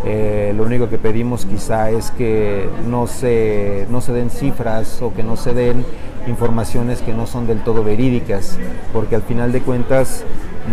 Eh, 0.05 0.53
lo 0.57 0.65
único 0.65 0.89
que 0.89 0.99
pedimos 0.99 1.47
quizá 1.47 1.91
es 1.91 2.11
que 2.11 2.69
no 2.87 3.07
se, 3.07 3.87
no 3.91 4.01
se 4.01 4.13
den 4.13 4.31
cifras 4.31 5.01
o 5.01 5.15
que 5.15 5.23
no 5.23 5.37
se 5.37 5.55
den 5.55 5.85
informaciones 6.27 7.01
que 7.01 7.13
no 7.13 7.27
son 7.27 7.47
del 7.47 7.63
todo 7.63 7.83
verídicas, 7.83 8.59
porque 8.93 9.15
al 9.15 9.23
final 9.23 9.53
de 9.53 9.61
cuentas 9.61 10.25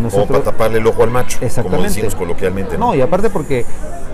nosotros... 0.02 0.28
Como 0.28 0.40
para 0.40 0.52
taparle 0.52 0.80
el 0.80 0.88
ojo 0.88 1.04
al 1.04 1.12
macho, 1.12 1.40
como 1.64 1.82
decimos 1.82 2.16
coloquialmente. 2.16 2.78
¿no? 2.78 2.96
y 2.96 3.02
aparte 3.02 3.30
porque 3.30 3.66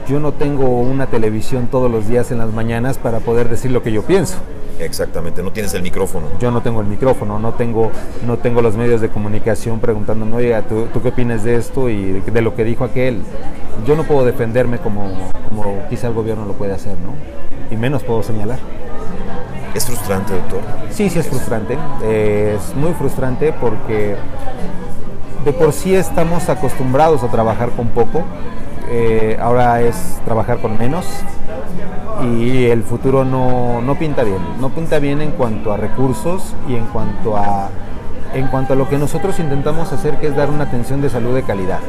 yo 0.07 0.19
no 0.19 0.31
tengo 0.31 0.69
una 0.69 1.07
televisión 1.07 1.67
todos 1.67 1.91
los 1.91 2.07
días 2.07 2.31
en 2.31 2.37
las 2.37 2.53
mañanas 2.53 2.97
para 2.97 3.19
poder 3.19 3.49
decir 3.49 3.71
lo 3.71 3.83
que 3.83 3.91
yo 3.91 4.03
pienso. 4.03 4.37
Exactamente, 4.79 5.41
no 5.41 5.51
tienes 5.51 5.73
el 5.73 5.81
micrófono. 5.81 6.27
Yo 6.39 6.51
no 6.51 6.61
tengo 6.61 6.81
el 6.81 6.87
micrófono, 6.87 7.39
no 7.39 7.53
tengo, 7.53 7.91
no 8.25 8.37
tengo 8.37 8.61
los 8.61 8.75
medios 8.75 9.01
de 9.01 9.09
comunicación 9.09 9.79
preguntándome, 9.79 10.35
oye, 10.35 10.61
¿tú, 10.69 10.87
¿tú 10.93 11.01
qué 11.01 11.09
opinas 11.09 11.43
de 11.43 11.55
esto 11.55 11.89
y 11.89 12.21
de, 12.21 12.41
lo 12.41 12.55
que 12.55 12.63
dijo 12.63 12.83
aquel? 12.83 13.21
Yo 13.85 13.95
no 13.95 14.03
puedo 14.03 14.23
defenderme 14.23 14.77
como, 14.77 15.11
como 15.49 15.87
quizá 15.89 16.07
el 16.07 16.13
gobierno 16.13 16.45
lo 16.45 16.53
puede 16.53 16.73
hacer, 16.73 16.95
¿no? 16.99 17.15
Y 17.69 17.77
menos 17.77 18.03
puedo 18.03 18.23
señalar. 18.23 18.59
¿Es 19.73 19.85
frustrante, 19.85 20.33
doctor? 20.33 20.61
Sí, 20.91 21.09
sí 21.09 21.19
es 21.19 21.27
frustrante. 21.27 21.77
es 22.03 22.75
muy 22.75 22.93
frustrante 22.93 23.53
porque 23.53 24.15
de 25.43 25.53
por 25.53 25.73
sí 25.73 25.95
estamos 25.95 26.49
acostumbrados 26.49 27.23
a 27.23 27.27
trabajar 27.29 27.71
con 27.71 27.87
poco. 27.89 28.23
Eh, 28.89 29.37
ahora 29.41 29.81
es 29.81 30.21
trabajar 30.23 30.59
con 30.59 30.77
menos 30.77 31.05
y 32.23 32.65
el 32.65 32.83
futuro 32.83 33.25
no, 33.25 33.81
no, 33.81 33.95
pinta 33.99 34.23
bien. 34.23 34.39
No 34.59 34.69
pinta 34.69 34.99
bien 34.99 35.21
en 35.21 35.31
cuanto 35.31 35.71
a 35.71 35.77
recursos 35.77 36.53
y 36.67 36.75
en 36.75 36.85
cuanto 36.85 37.35
a, 37.37 37.69
en 38.33 38.47
cuanto 38.47 38.73
a 38.73 38.75
lo 38.75 38.87
que 38.89 38.97
nosotros 38.97 39.39
intentamos 39.39 39.91
hacer, 39.91 40.19
que 40.19 40.27
es 40.27 40.35
dar 40.35 40.49
una 40.49 40.63
atención 40.63 41.01
de 41.01 41.09
salud 41.09 41.35
de 41.35 41.43
calidad. 41.43 41.79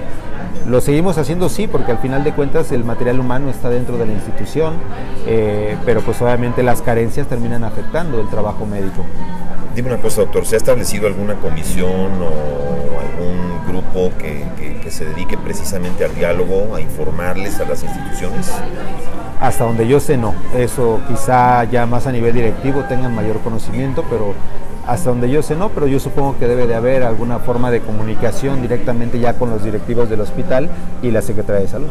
Lo 0.67 0.81
seguimos 0.83 1.17
haciendo 1.17 1.49
sí, 1.49 1.67
porque 1.67 1.93
al 1.93 1.99
final 1.99 2.25
de 2.25 2.33
cuentas 2.33 2.73
el 2.73 2.85
material 2.85 3.21
humano 3.21 3.49
está 3.49 3.71
dentro 3.71 3.97
de 3.97 4.05
la 4.05 4.13
institución, 4.13 4.75
eh, 5.27 5.77
pero 5.87 6.03
pues 6.03 6.21
obviamente 6.21 6.63
las 6.63 6.83
carencias 6.83 7.27
terminan 7.27 7.65
afectando 7.65 8.21
el 8.21 8.29
trabajo 8.29 8.67
médico. 8.67 9.05
Dime 9.75 9.89
una 9.89 10.03
cosa, 10.03 10.23
doctor, 10.23 10.45
¿se 10.45 10.57
ha 10.57 10.59
establecido 10.59 11.07
alguna 11.07 11.37
comisión 11.37 12.11
o 12.21 13.01
algún 13.01 13.67
grupo 13.67 14.11
que, 14.19 14.45
que 14.59 14.68
se 14.91 15.05
dedique 15.05 15.37
precisamente 15.37 16.05
al 16.05 16.15
diálogo, 16.15 16.75
a 16.75 16.81
informarles 16.81 17.61
a 17.61 17.65
las 17.65 17.83
instituciones? 17.83 18.51
Hasta 19.41 19.65
donde 19.65 19.87
yo 19.87 20.01
sé, 20.01 20.17
no. 20.17 20.35
Eso 20.57 21.01
quizá 21.09 21.65
ya 21.65 21.87
más 21.87 22.07
a 22.07 22.13
nivel 22.13 22.35
directivo 22.35 22.85
tengan 22.89 23.15
mayor 23.15 23.39
conocimiento, 23.41 24.05
pero 24.11 24.35
hasta 24.87 25.11
donde 25.11 25.29
yo 25.31 25.43
sé 25.43 25.55
no, 25.55 25.69
pero 25.69 25.87
yo 25.87 26.01
supongo 26.01 26.39
que 26.39 26.49
debe 26.49 26.67
de 26.67 26.75
haber 26.75 27.03
alguna 27.03 27.39
forma 27.39 27.71
de 27.71 27.81
comunicación 27.81 28.63
directamente 28.63 29.21
ya 29.21 29.35
con 29.35 29.51
los 29.51 29.63
directivos 29.63 30.09
del 30.09 30.23
hospital 30.23 30.71
y 31.03 31.11
la 31.11 31.21
Secretaría 31.21 31.61
de 31.61 31.69
Salud. 31.69 31.89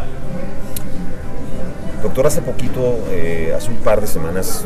Doctor, 2.01 2.27
hace 2.27 2.41
poquito, 2.41 2.99
eh, 3.09 3.53
hace 3.55 3.69
un 3.69 3.77
par 3.77 4.01
de 4.01 4.07
semanas, 4.07 4.65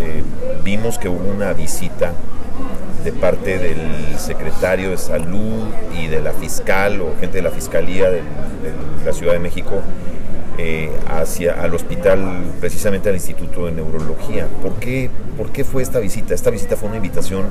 eh, 0.00 0.24
vimos 0.64 0.98
que 0.98 1.08
hubo 1.08 1.30
una 1.30 1.52
visita 1.52 2.12
de 3.04 3.12
parte 3.12 3.58
del 3.58 4.18
secretario 4.18 4.90
de 4.90 4.98
salud 4.98 5.66
y 5.98 6.08
de 6.08 6.20
la 6.20 6.32
fiscal 6.32 7.00
o 7.00 7.14
gente 7.20 7.38
de 7.38 7.42
la 7.42 7.50
fiscalía 7.50 8.10
de 8.10 8.22
la 9.04 9.12
Ciudad 9.12 9.32
de 9.32 9.38
México 9.38 9.82
eh, 10.60 10.90
hacia 11.06 11.62
al 11.62 11.72
hospital, 11.72 12.42
precisamente 12.60 13.08
al 13.08 13.14
Instituto 13.14 13.66
de 13.66 13.72
Neurología. 13.72 14.48
¿Por 14.60 14.72
qué, 14.74 15.08
¿Por 15.36 15.50
qué 15.50 15.62
fue 15.62 15.84
esta 15.84 16.00
visita? 16.00 16.34
¿Esta 16.34 16.50
visita 16.50 16.76
fue 16.76 16.88
una 16.88 16.96
invitación 16.96 17.44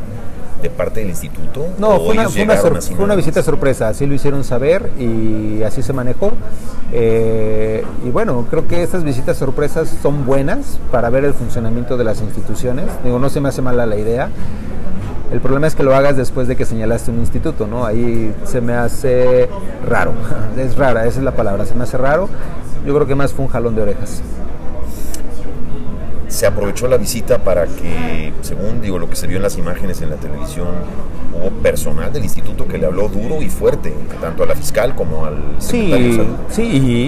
de 0.62 0.70
parte 0.70 1.00
del 1.00 1.10
instituto? 1.10 1.68
No, 1.78 2.02
fue 2.02 2.16
una, 2.16 2.28
fue 2.28 2.44
una, 3.06 3.16
visita 3.16 3.44
sorpresa, 3.44 3.88
así 3.88 4.06
lo 4.06 4.14
hicieron 4.14 4.44
saber 4.44 4.92
y 5.00 5.64
así 5.64 5.84
se 5.84 5.94
manejó. 5.94 6.34
Eh, 6.92 7.82
y 8.06 8.10
bueno, 8.10 8.46
creo 8.50 8.68
que 8.68 8.84
estas 8.84 9.06
visitas 9.06 9.38
sorpresas 9.38 9.90
son 10.02 10.26
buenas 10.26 10.78
para 10.92 11.10
ver 11.10 11.24
el 11.24 11.34
funcionamiento 11.34 11.96
de 11.96 12.04
las 12.04 12.20
instituciones. 12.20 12.88
Digo, 13.06 13.20
no 13.20 13.30
se 13.30 13.40
me 13.40 13.48
hace 13.48 13.62
mala 13.62 13.86
la 13.86 13.96
idea. 13.96 14.30
El 15.32 15.42
problema 15.42 15.68
es 15.68 15.76
que 15.76 15.84
lo 15.84 15.94
hagas 15.94 16.16
después 16.16 16.48
de 16.48 16.56
que 16.56 16.66
señalaste 16.66 17.12
un 17.12 17.20
instituto, 17.20 17.68
¿no? 17.68 17.86
Ahí 17.86 18.34
se 18.46 18.62
me 18.62 18.74
hace 18.74 19.50
raro, 19.86 20.14
es 20.58 20.78
rara, 20.78 21.06
esa 21.06 21.20
es 21.20 21.24
la 21.24 21.36
palabra, 21.36 21.66
se 21.66 21.76
me 21.76 21.84
hace 21.84 21.98
raro 21.98 22.30
yo 22.88 22.94
creo 22.96 23.06
que 23.06 23.16
más 23.16 23.34
fue 23.34 23.46
un 23.46 23.52
jalón 23.52 23.76
de 23.76 23.82
orejas. 23.82 24.22
Se 26.38 26.46
aprovechó 26.46 26.88
la 26.88 26.98
visita 26.98 27.40
para 27.40 27.66
que, 27.66 28.32
según 28.42 28.80
digo, 28.80 29.00
lo 29.00 29.10
que 29.10 29.16
se 29.16 29.26
vio 29.26 29.38
en 29.38 29.42
las 29.42 29.58
imágenes 29.58 30.04
en 30.04 30.12
la 30.12 30.18
televisión, 30.18 30.68
hubo 31.34 31.50
personal 31.64 32.14
del 32.14 32.26
instituto 32.26 32.68
que 32.68 32.78
le 32.78 32.86
habló 32.86 33.10
duro 33.10 33.42
y 33.42 33.50
fuerte, 33.50 33.92
tanto 34.22 34.44
a 34.44 34.46
la 34.46 34.54
fiscal 34.54 34.94
como 34.94 35.26
al 35.26 35.36
sí, 35.58 36.22
Sí, 36.52 36.62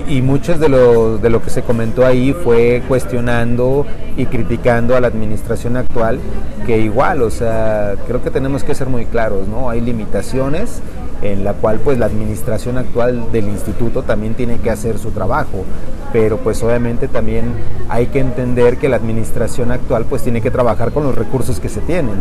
y, 0.08 0.18
y 0.18 0.24
muchos 0.24 0.60
de 0.60 0.68
lo, 0.68 1.20
de 1.20 1.30
lo 1.30 1.44
que 1.44 1.52
se 1.52 1.62
comentó 1.62 2.08
ahí 2.08 2.34
fue 2.34 2.82
cuestionando 2.88 3.86
y 4.18 4.26
criticando 4.26 4.96
a 4.96 5.00
la 5.00 5.10
administración 5.10 5.78
actual, 5.78 6.20
que 6.66 6.80
igual, 6.80 7.22
o 7.22 7.30
sea, 7.30 7.98
creo 8.08 8.24
que 8.24 8.32
tenemos 8.32 8.64
que 8.64 8.74
ser 8.74 8.88
muy 8.88 9.06
claros, 9.06 9.48
¿no? 9.48 9.70
Hay 9.70 9.80
limitaciones 9.80 10.82
en 11.22 11.44
la 11.44 11.54
cual 11.54 11.80
pues 11.80 11.98
la 11.98 12.06
administración 12.06 12.78
actual 12.78 13.32
del 13.32 13.46
instituto 13.46 14.04
también 14.04 14.34
tiene 14.36 14.58
que 14.60 14.70
hacer 14.70 14.98
su 14.98 15.12
trabajo, 15.12 15.66
pero 16.14 16.38
pues 16.38 16.64
obviamente 16.64 17.08
también 17.08 17.52
hay 17.90 18.08
que 18.08 18.20
entender 18.20 18.78
que 18.78 18.90
la 18.90 18.96
administración 18.96 19.72
actual 19.72 20.06
pues 20.06 20.24
tiene 20.24 20.42
que 20.42 20.52
trabajar 20.52 20.92
con 20.92 21.04
los 21.04 21.16
recursos 21.16 21.60
que 21.60 21.70
se 21.70 21.82
tienen, 21.82 22.16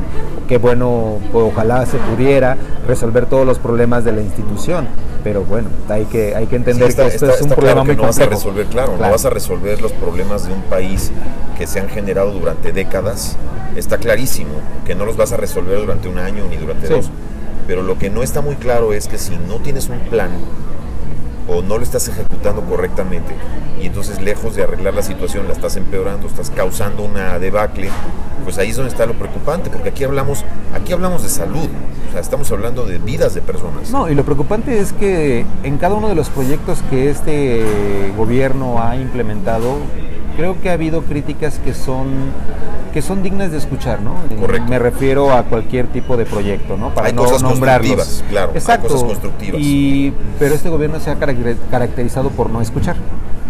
que 0.49 0.59
bueno, 0.59 1.19
pues, 1.33 1.45
ojalá 1.53 1.87
se 1.87 1.99
pudiera 1.99 2.57
resolver 2.87 3.27
todos 3.27 3.47
los 3.47 3.59
problemas 3.59 4.05
de 4.05 4.13
la 4.13 4.21
institución, 4.21 4.89
pero 5.23 5.45
bueno, 5.45 5.69
hay 5.89 6.05
que, 6.07 6.35
hay 6.35 6.47
que 6.47 6.57
entender 6.57 6.95
que 6.95 7.07
esto 7.07 7.31
es 7.31 7.43
un 7.43 7.51
problema 7.51 7.85
muy 7.85 7.97
no 7.97 8.03
Vas 8.03 8.19
a 8.21 8.27
resolver, 8.27 8.67
claro, 8.67 8.93
no 8.99 9.11
vas 9.11 9.25
a 9.25 9.31
resolver 9.31 9.81
los 9.81 9.93
problemas 9.93 10.47
de 10.47 10.55
un 10.55 10.63
país 10.63 11.13
que 11.57 11.67
se 11.67 11.81
han 11.81 11.89
generado 11.89 12.33
durante 12.33 12.73
décadas, 12.73 13.37
está 13.77 13.99
clarísimo 13.99 14.55
que 14.87 14.95
no 14.95 15.05
los 15.05 15.17
vas 15.17 15.33
a 15.33 15.37
resolver 15.37 15.79
durante 15.79 16.09
un 16.09 16.19
año 16.19 16.45
ni 16.49 16.57
durante 16.57 16.89
dos 16.89 17.11
pero 17.69 17.83
lo 17.83 17.99
que 17.99 18.09
no 18.09 18.23
está 18.23 18.41
muy 18.41 18.57
claro 18.57 18.95
es 18.95 19.07
que 19.07 19.19
si 19.19 19.37
no 19.37 19.57
tienes 19.57 19.91
un 19.91 20.01
plan 20.01 20.31
o 21.47 21.61
no 21.61 21.77
lo 21.77 21.85
estás 21.85 22.09
ejecutando 22.09 22.63
correctamente 22.63 23.35
y 23.81 23.87
entonces 23.87 24.21
lejos 24.23 24.57
de 24.57 24.63
arreglar 24.63 24.95
la 24.95 25.03
situación 25.03 25.47
la 25.47 25.53
estás 25.53 25.77
empeorando, 25.77 26.27
estás 26.27 26.51
causando 26.51 27.05
una 27.05 27.39
debacle, 27.39 27.91
pues 28.43 28.57
ahí 28.59 28.71
es 28.71 28.77
donde 28.77 28.91
está 28.91 29.05
lo 29.05 29.13
preocupante, 29.13 29.69
porque 29.71 29.91
aquí 29.91 30.03
hablamos, 30.03 30.45
aquí 30.75 30.95
hablamos 30.95 31.23
de 31.23 31.29
salud, 31.29 31.69
o 32.09 32.13
sea, 32.13 32.21
estamos 32.21 32.51
hablando 32.51 32.87
de 32.87 32.99
vidas 32.99 33.35
de 33.35 33.43
personas. 33.43 33.91
No, 33.91 34.09
y 34.09 34.15
lo 34.15 34.25
preocupante 34.25 34.81
es 34.81 34.95
que 34.95 35.45
en 35.63 35.77
cada 35.77 35.95
uno 35.95 36.09
de 36.09 36.15
los 36.15 36.31
proyectos 36.31 36.83
que 36.91 37.11
este 37.11 37.63
gobierno 38.17 38.83
ha 38.83 38.97
implementado, 38.97 39.77
creo 40.39 40.61
que 40.61 40.71
ha 40.71 40.75
habido 40.75 41.03
críticas 41.03 41.59
que 41.59 41.75
son 41.75 42.07
que 42.95 43.03
son 43.03 43.25
dignas 43.25 43.51
de 43.51 43.59
escuchar, 43.59 44.01
¿no? 44.01 44.15
Correcto. 44.41 44.71
Me 44.71 44.79
refiero 44.79 45.33
a 45.33 45.43
cualquier 45.43 45.89
tipo 45.89 46.17
de 46.17 46.27
proyecto, 46.27 46.77
¿no? 46.77 46.95
Para 46.95 47.09
hay 47.09 47.13
no 47.13 47.25
cosas 47.25 47.43
constructivas, 47.43 48.25
claro. 48.31 48.53
Exacto. 48.55 48.87
Hay 48.87 48.93
cosas 48.93 49.09
constructivas. 49.09 49.61
Y, 49.61 50.15
pero 50.39 50.55
este 50.55 50.69
gobierno 50.69 51.01
se 51.01 51.11
ha 51.11 51.17
caracterizado 51.17 52.31
por 52.31 52.51
no 52.51 52.61
escuchar. 52.61 52.95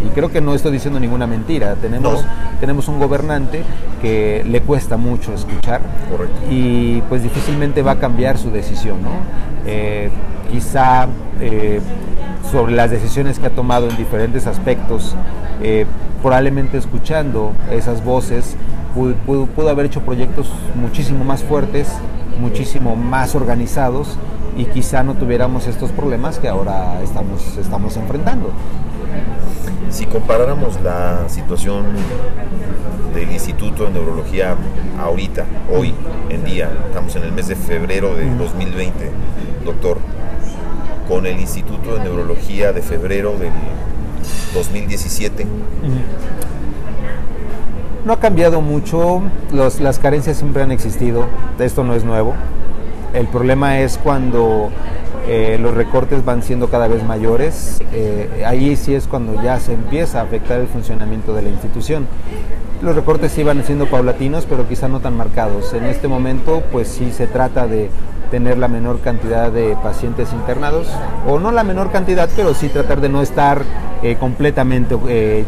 Y 0.03 0.09
creo 0.11 0.31
que 0.31 0.41
no 0.41 0.55
estoy 0.55 0.73
diciendo 0.73 0.99
ninguna 0.99 1.27
mentira. 1.27 1.75
Tenemos, 1.75 2.25
tenemos 2.59 2.89
un 2.89 2.99
gobernante 2.99 3.65
que 4.01 4.45
le 4.49 4.63
cuesta 4.63 4.97
mucho 4.97 5.35
escuchar 5.35 5.83
Correcto. 6.11 6.41
y 6.51 7.03
pues 7.11 7.23
difícilmente 7.23 7.83
va 7.83 7.93
a 7.93 7.99
cambiar 7.99 8.39
su 8.39 8.51
decisión. 8.51 9.03
¿no? 9.03 9.11
Eh, 9.67 10.09
quizá 10.51 11.07
eh, 11.41 11.81
sobre 12.51 12.73
las 12.73 12.91
decisiones 12.91 13.39
que 13.39 13.47
ha 13.47 13.51
tomado 13.51 13.89
en 13.89 13.97
diferentes 13.97 14.47
aspectos, 14.47 15.15
eh, 15.63 15.87
probablemente 16.23 16.79
escuchando 16.79 17.53
esas 17.71 18.05
voces, 18.05 18.57
pudo, 18.95 19.47
pudo, 19.47 19.69
haber 19.69 19.87
hecho 19.87 20.01
proyectos 20.01 20.51
muchísimo 20.75 21.25
más 21.25 21.43
fuertes, 21.43 21.89
muchísimo 22.41 22.97
más 22.97 23.35
organizados 23.35 24.17
y 24.57 24.65
quizá 24.65 25.03
no 25.03 25.15
tuviéramos 25.15 25.67
estos 25.67 25.93
problemas 25.93 26.39
que 26.39 26.49
ahora 26.49 27.01
estamos, 27.03 27.57
estamos 27.59 27.97
enfrentando. 27.97 28.53
Si 29.91 30.07
comparáramos 30.07 30.81
la 30.83 31.29
situación 31.29 31.85
del 33.15 33.33
Instituto 33.33 33.85
de 33.85 33.91
Neurología 33.91 34.55
ahorita, 35.01 35.45
hoy 35.75 35.95
en 36.29 36.45
día, 36.45 36.71
estamos 36.89 37.15
en 37.17 37.23
el 37.23 37.33
mes 37.33 37.49
de 37.49 37.57
febrero 37.57 38.15
de 38.15 38.29
2020, 38.37 39.11
doctor, 39.65 39.99
con 41.09 41.27
el 41.27 41.41
Instituto 41.41 41.95
de 41.95 42.01
Neurología 42.01 42.73
de 42.73 42.83
febrero 42.83 43.33
del 43.39 43.51
2017. 44.55 45.47
No 48.05 48.13
ha 48.13 48.21
cambiado 48.21 48.61
mucho, 48.61 49.23
las 49.53 49.99
carencias 49.99 50.37
siempre 50.37 50.63
han 50.63 50.71
existido, 50.71 51.27
esto 51.59 51.83
no 51.83 51.95
es 51.95 52.05
nuevo. 52.05 52.35
El 53.15 53.27
problema 53.27 53.81
es 53.81 53.99
cuando 53.99 54.71
eh, 55.27 55.59
los 55.61 55.75
recortes 55.75 56.25
van 56.25 56.43
siendo 56.43 56.69
cada 56.69 56.89
vez 56.89 57.03
mayores, 57.03 57.81
eh, 57.93 58.45
ahí 58.47 58.77
sí 58.77 58.95
es 58.95 59.07
cuando 59.07 59.43
ya 59.43 59.59
se 59.61 59.73
empieza 59.73 60.21
a 60.21 60.25
afectar 60.25 60.61
el 60.61 60.69
funcionamiento 60.69 61.35
de 61.35 61.43
la 61.43 61.49
institución. 61.49 62.07
Los 62.83 62.95
recortes 62.95 63.37
iban 63.39 63.65
siendo 63.65 63.87
paulatinos, 63.87 64.47
pero 64.49 64.69
quizá 64.69 64.89
no 64.89 65.01
tan 65.01 65.17
marcados. 65.17 65.73
En 65.73 65.85
este 65.85 66.07
momento, 66.07 66.63
pues 66.71 66.87
sí 66.89 67.11
se 67.11 67.27
trata 67.27 67.67
de 67.67 67.91
tener 68.31 68.59
la 68.59 68.69
menor 68.69 69.01
cantidad 69.01 69.51
de 69.51 69.77
pacientes 69.83 70.33
internados, 70.33 70.89
o 71.27 71.39
no 71.39 71.53
la 71.53 71.65
menor 71.65 71.91
cantidad, 71.91 72.29
pero 72.37 72.55
sí 72.55 72.69
tratar 72.69 73.01
de 73.01 73.09
no 73.09 73.23
estar 73.23 73.63
eh, 74.03 74.17
completamente 74.17 74.97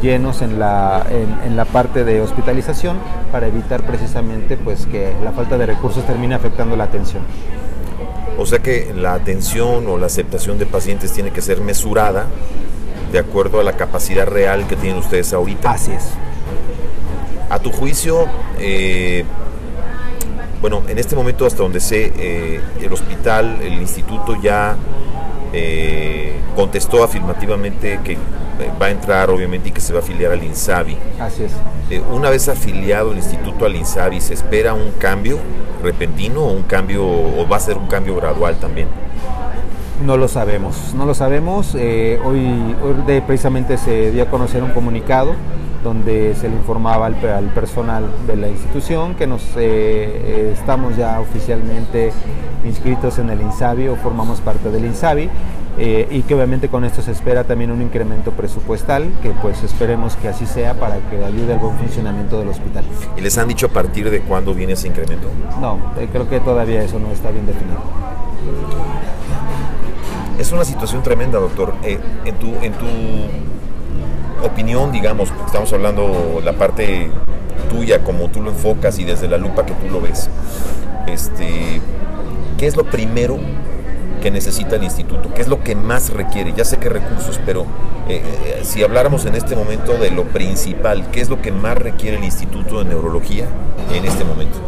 llenos 0.03 0.43
en 0.43 0.59
la, 0.59 1.07
en, 1.45 1.57
la 1.57 1.65
parte 1.65 2.05
de 2.05 2.21
hospitalización 2.21 2.97
para 3.31 3.47
evitar 3.47 3.83
precisamente 3.83 4.57
pues, 4.57 4.87
que 4.87 5.13
la 5.23 5.33
falta 5.33 5.57
de 5.59 5.67
recursos 5.67 6.05
termine 6.07 6.35
afectando 6.35 6.77
la 6.77 6.85
atención. 6.85 7.23
O 8.39 8.47
sea 8.47 8.61
que 8.61 8.95
la 8.97 9.15
atención 9.15 9.87
o 9.87 9.99
la 9.99 10.07
aceptación 10.07 10.59
de 10.59 10.67
pacientes 10.67 11.13
tiene 11.13 11.31
que 11.31 11.43
ser 11.43 11.61
mesurada 11.61 12.27
de 13.13 13.19
acuerdo 13.19 13.61
a 13.61 13.65
la 13.65 13.73
capacidad 13.75 14.27
real 14.27 14.67
que 14.67 14.77
tienen 14.77 14.99
ustedes 14.99 15.33
ahorita. 15.33 15.73
Así 15.73 15.93
es. 15.93 16.11
A 17.51 17.59
tu 17.59 17.71
juicio, 17.71 18.27
eh, 18.59 19.25
bueno, 20.61 20.83
en 20.89 20.99
este 20.99 21.17
momento 21.17 21.47
hasta 21.47 21.63
donde 21.63 21.81
sé, 21.81 22.13
eh, 22.17 22.61
el 22.81 22.93
hospital, 22.93 23.59
el 23.63 23.75
instituto 23.75 24.37
ya 24.41 24.77
eh, 25.53 26.35
contestó 26.55 27.03
afirmativamente 27.03 28.01
que 28.05 28.19
va 28.81 28.87
a 28.87 28.91
entrar 28.91 29.31
obviamente 29.31 29.71
y 29.71 29.73
que 29.73 29.81
se 29.81 29.95
va 29.95 30.01
a 30.01 30.03
afiliar 30.03 30.33
al 30.33 30.45
INSABI. 30.45 30.97
Así 31.19 31.45
es. 31.45 32.03
una 32.13 32.29
vez 32.29 32.49
afiliado 32.49 33.13
el 33.13 33.17
instituto 33.17 33.65
al 33.65 33.75
INSABI, 33.75 34.21
¿se 34.21 34.35
espera 34.35 34.75
un 34.75 34.91
cambio 34.99 35.39
repentino 35.83 36.43
o 36.43 36.53
un 36.53 36.65
cambio 36.65 37.07
o 37.07 37.49
va 37.49 37.57
a 37.57 37.61
ser 37.61 37.79
un 37.79 37.87
cambio 37.87 38.15
gradual 38.17 38.57
también? 38.57 38.89
No 40.05 40.19
lo 40.19 40.29
sabemos, 40.29 40.95
no 40.95 41.07
lo 41.07 41.15
sabemos. 41.15 41.75
hoy, 41.75 42.77
hoy 42.83 43.21
precisamente 43.27 43.79
se 43.79 44.11
dio 44.11 44.25
a 44.25 44.27
conocer 44.27 44.63
un 44.63 44.73
comunicado 44.73 45.35
donde 45.83 46.35
se 46.35 46.49
le 46.49 46.57
informaba 46.57 47.07
al, 47.07 47.15
personal 47.55 48.05
de 48.27 48.37
la 48.37 48.49
institución 48.49 49.15
que 49.15 49.27
nos 49.27 49.43
eh, 49.57 49.57
eh, 49.57 50.55
estamos 50.59 50.97
ya 50.97 51.21
oficialmente 51.21 52.13
inscritos 52.65 53.19
en 53.19 53.31
el 53.31 53.41
INSABI 53.41 53.89
o 53.89 53.97
formamos 53.97 54.41
parte 54.41 54.71
del 54.71 54.85
INSABI 54.85 55.31
eh, 55.79 56.09
y 56.11 56.23
que 56.23 56.35
obviamente 56.35 56.69
con 56.69 56.85
esto 56.85 57.01
se 57.01 57.13
espera 57.13 57.45
también 57.45 57.71
un 57.71 57.81
incremento 57.81 58.33
presupuestal 58.33 59.11
que 59.23 59.31
pues 59.31 59.63
esperemos 59.63 60.17
que 60.17 60.29
así 60.29 60.45
sea 60.45 60.75
para 60.75 60.97
que 61.09 61.25
ayude 61.25 61.55
al 61.55 61.59
buen 61.59 61.79
funcionamiento 61.79 62.39
del 62.39 62.49
hospital. 62.49 62.85
¿Y 63.17 63.21
les 63.23 63.39
han 63.39 63.49
dicho 63.49 63.67
a 63.67 63.71
partir 63.71 64.11
de 64.11 64.21
cuándo 64.21 64.53
viene 64.53 64.75
ese 64.75 64.89
incremento? 64.89 65.29
No, 65.61 65.79
creo 66.13 66.29
que 66.29 66.41
todavía 66.41 66.83
eso 66.83 66.99
no 66.99 67.11
está 67.11 67.31
bien 67.31 67.47
definido. 67.47 67.81
Es 70.39 70.53
una 70.53 70.65
situación 70.65 71.03
tremenda, 71.03 71.39
doctor. 71.39 71.75
en, 71.85 72.35
tu, 72.37 72.49
en 72.63 72.73
tu 72.73 72.87
opinión, 74.43 74.93
digamos, 74.93 75.33
estamos 75.47 75.73
hablando 75.73 76.41
la 76.45 76.53
parte 76.53 77.11
tuya, 77.71 78.03
como 78.03 78.29
tú 78.29 78.43
lo 78.43 78.51
enfocas 78.51 78.99
y 78.99 79.05
desde 79.05 79.29
la 79.29 79.39
lupa 79.39 79.65
que 79.65 79.75
tú 79.75 79.89
lo 79.91 80.01
ves, 80.01 80.29
este, 81.07 81.81
¿qué 82.59 82.67
es 82.67 82.77
lo 82.77 82.85
primero 82.85 83.39
que 84.23 84.31
necesita 84.31 84.77
el 84.77 84.85
instituto? 84.85 85.33
¿Qué 85.35 85.43
es 85.43 85.49
lo 85.49 85.63
que 85.63 85.75
más 85.75 86.11
requiere? 86.11 86.53
Ya 86.53 86.65
sé 86.65 86.79
que 86.79 86.89
recursos, 86.89 87.41
pero 87.45 87.63
eh, 88.09 88.23
eh, 88.45 88.61
si 88.63 88.83
habláramos 88.83 89.25
en 89.25 89.35
este 89.35 89.57
momento 89.57 89.95
de 89.95 90.11
lo 90.11 90.25
principal, 90.25 91.11
¿qué 91.11 91.21
es 91.21 91.29
lo 91.29 91.41
que 91.41 91.53
más 91.53 91.79
requiere 91.79 92.17
el 92.19 92.25
Instituto 92.25 92.81
de 92.81 92.87
Neurología 92.87 93.47
en 93.95 94.05
este 94.05 94.25
momento? 94.25 94.59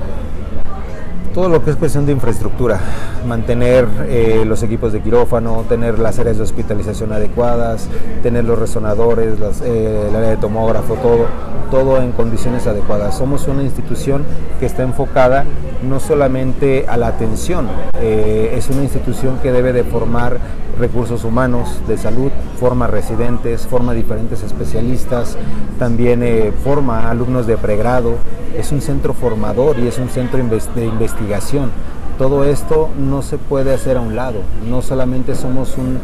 Todo 1.33 1.49
lo 1.49 1.65
que 1.65 1.71
es 1.71 1.77
cuestión 1.77 2.05
de 2.07 2.13
infraestructura, 2.13 2.79
mantener 3.27 3.87
eh, 4.09 4.45
los 4.47 4.63
equipos 4.63 4.93
de 4.93 5.01
quirófano, 5.01 5.65
tener 5.69 5.99
las 5.99 6.19
áreas 6.19 6.37
de 6.37 6.43
hospitalización 6.43 7.13
adecuadas, 7.13 7.89
tener 8.23 8.45
los 8.45 8.59
resonadores, 8.59 9.35
eh, 9.65 10.07
el 10.09 10.17
área 10.17 10.31
de 10.31 10.37
tomógrafo, 10.37 10.95
todo, 10.97 11.27
todo 11.71 12.03
en 12.03 12.13
condiciones 12.13 12.67
adecuadas. 12.67 13.17
Somos 13.17 13.49
una 13.49 13.63
institución 13.63 14.25
que 14.61 14.67
está 14.67 14.83
enfocada 14.83 15.45
no 15.89 16.01
solamente 16.01 16.85
a 16.87 16.97
la 16.97 17.09
atención, 17.09 17.67
eh, 18.01 18.55
es 18.57 18.69
una 18.69 18.83
institución 18.83 19.39
que 19.43 19.53
debe 19.53 19.73
de 19.73 19.85
formar 19.85 20.39
recursos 20.79 21.25
humanos 21.25 21.81
de 21.87 21.99
salud, 21.99 22.31
forma 22.59 22.87
residentes, 22.87 23.67
forma 23.67 23.93
diferentes 23.93 24.43
especialistas, 24.43 25.37
también 25.79 26.23
forma 26.65 27.11
alumnos 27.11 27.47
de 27.47 27.57
pregrado, 27.57 28.15
es 28.57 28.73
un 28.73 28.81
centro 28.81 29.15
formador 29.15 29.79
y 29.79 29.87
es 29.87 29.99
un 29.99 30.09
centro 30.09 30.39
de 30.39 30.85
investigación. 30.85 31.71
Todo 32.19 32.45
esto 32.45 32.91
no 32.99 33.23
se 33.23 33.39
puede 33.39 33.75
hacer 33.75 33.97
a 33.97 34.01
un 34.01 34.15
lado, 34.15 34.41
no 34.69 34.83
solamente 34.83 35.35
somos 35.35 35.77
un, 35.79 35.99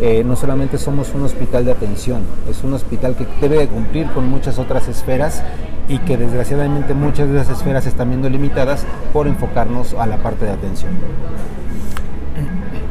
eh, 0.00 0.24
no 0.24 0.36
solamente 0.36 0.78
somos 0.78 1.14
un 1.14 1.22
hospital 1.22 1.64
de 1.64 1.72
atención, 1.72 2.22
es 2.50 2.64
un 2.64 2.74
hospital 2.74 3.16
que 3.16 3.48
debe 3.48 3.68
cumplir 3.68 4.10
con 4.10 4.28
muchas 4.28 4.58
otras 4.58 4.88
esferas 4.88 5.42
y 5.88 5.98
que 5.98 6.16
desgraciadamente 6.16 6.94
muchas 6.94 7.28
de 7.30 7.40
esas 7.40 7.58
esferas 7.58 7.86
están 7.86 8.08
viendo 8.08 8.28
limitadas 8.28 8.84
por 9.12 9.26
enfocarnos 9.26 9.94
a 9.94 10.06
la 10.06 10.16
parte 10.18 10.44
de 10.44 10.52
atención. 10.52 10.92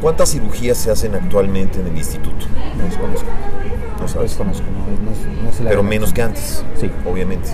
¿Cuántas 0.03 0.31
cirugías 0.31 0.77
se 0.77 0.91
hacen 0.91 1.15
actualmente 1.15 1.79
en 1.79 1.87
el 1.87 1.97
instituto? 1.97 2.45
No 2.77 2.83
desconozco. 2.83 3.29
No 4.01 4.07
sabes. 4.09 4.37
Pero 5.63 5.81
menos 5.81 6.11
que 6.11 6.21
antes. 6.21 6.61
Sí. 6.75 6.91
Obviamente. 7.09 7.51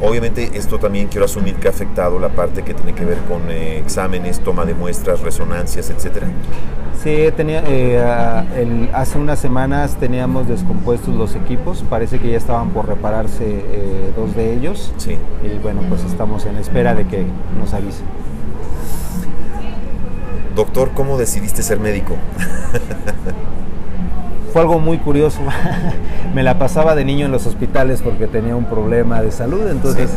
Obviamente 0.00 0.52
esto 0.54 0.78
también 0.78 1.08
quiero 1.08 1.24
asumir 1.24 1.56
que 1.56 1.66
ha 1.66 1.72
afectado 1.72 2.20
la 2.20 2.28
parte 2.28 2.62
que 2.62 2.72
tiene 2.72 2.94
que 2.94 3.04
ver 3.04 3.18
con 3.28 3.50
eh, 3.50 3.78
exámenes, 3.78 4.38
toma 4.44 4.64
de 4.64 4.74
muestras, 4.74 5.22
resonancias, 5.22 5.90
etcétera. 5.90 6.28
Sí, 7.02 7.16
tenía, 7.36 7.64
eh, 7.66 8.90
hace 8.94 9.18
unas 9.18 9.40
semanas 9.40 9.96
teníamos 9.98 10.46
descompuestos 10.46 11.16
los 11.16 11.34
equipos, 11.34 11.82
parece 11.90 12.20
que 12.20 12.30
ya 12.30 12.36
estaban 12.36 12.70
por 12.70 12.86
repararse 12.86 13.44
eh, 13.44 14.12
dos 14.16 14.36
de 14.36 14.54
ellos. 14.54 14.92
Sí. 14.98 15.18
Y 15.42 15.58
bueno, 15.58 15.80
pues 15.88 16.04
estamos 16.04 16.46
en 16.46 16.58
espera 16.58 16.94
de 16.94 17.08
que 17.08 17.26
nos 17.58 17.74
avisen. 17.74 18.06
Doctor, 20.54 20.92
¿cómo 20.94 21.18
decidiste 21.18 21.62
ser 21.62 21.80
médico? 21.80 22.16
fue 24.54 24.62
algo 24.62 24.78
muy 24.78 24.98
curioso. 24.98 25.40
me 26.34 26.44
la 26.44 26.60
pasaba 26.60 26.94
de 26.94 27.04
niño 27.04 27.26
en 27.26 27.32
los 27.32 27.44
hospitales 27.44 28.02
porque 28.02 28.28
tenía 28.28 28.54
un 28.54 28.66
problema 28.66 29.20
de 29.20 29.32
salud, 29.32 29.68
entonces 29.68 30.10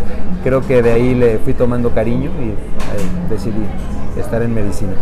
creo 0.44 0.62
que 0.62 0.84
de 0.84 0.92
ahí 0.92 1.16
le 1.16 1.40
fui 1.40 1.56
tomando 1.56 1.90
cariño 1.90 2.30
y 2.40 2.50
eh, 2.50 2.56
decidí 3.32 3.66
estar 4.16 4.44
en 4.44 4.54
medicina. 4.54 4.94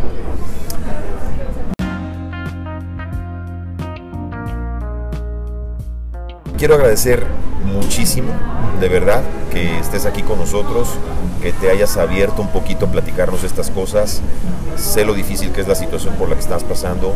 Quiero 6.58 6.76
agradecer 6.76 7.26
muchísimo, 7.76 8.30
de 8.80 8.90
verdad, 8.90 9.22
que 9.52 9.80
estés 9.80 10.06
aquí 10.06 10.22
con 10.22 10.40
nosotros, 10.40 10.90
que 11.42 11.52
te 11.54 11.70
hayas 11.70 11.98
abierto 11.98 12.42
un 12.42 12.50
poquito 12.50 12.86
a 12.86 12.90
platicarnos 12.90 13.44
estas 13.44 13.70
cosas. 13.70 14.22
Sé 14.76 15.06
lo 15.06 15.14
difícil 15.14 15.52
que 15.52 15.62
es 15.62 15.68
la 15.68 15.76
situación 15.76 16.16
por 16.16 16.30
la 16.30 16.36
que 16.36 16.42
estás 16.42 16.64
pasando 16.64 17.14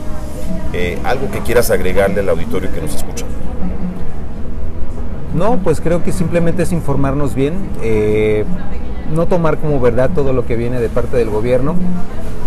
eh, 0.74 1.00
algo 1.04 1.32
que 1.32 1.40
quieras 1.40 1.72
agregarle 1.72 2.20
al 2.20 2.30
auditorio 2.30 2.72
que 2.72 2.82
nos 2.82 2.94
escucha. 2.96 3.26
No, 5.34 5.60
pues 5.60 5.80
creo 5.82 6.04
que 6.04 6.12
simplemente 6.12 6.64
es 6.64 6.72
informarnos 6.72 7.36
bien, 7.36 7.70
eh, 7.82 8.46
no 9.14 9.28
tomar 9.28 9.58
como 9.58 9.80
verdad 9.80 10.10
todo 10.14 10.34
lo 10.34 10.46
que 10.46 10.56
viene 10.56 10.80
de 10.80 10.90
parte 10.90 11.18
del 11.18 11.30
gobierno. 11.30 11.76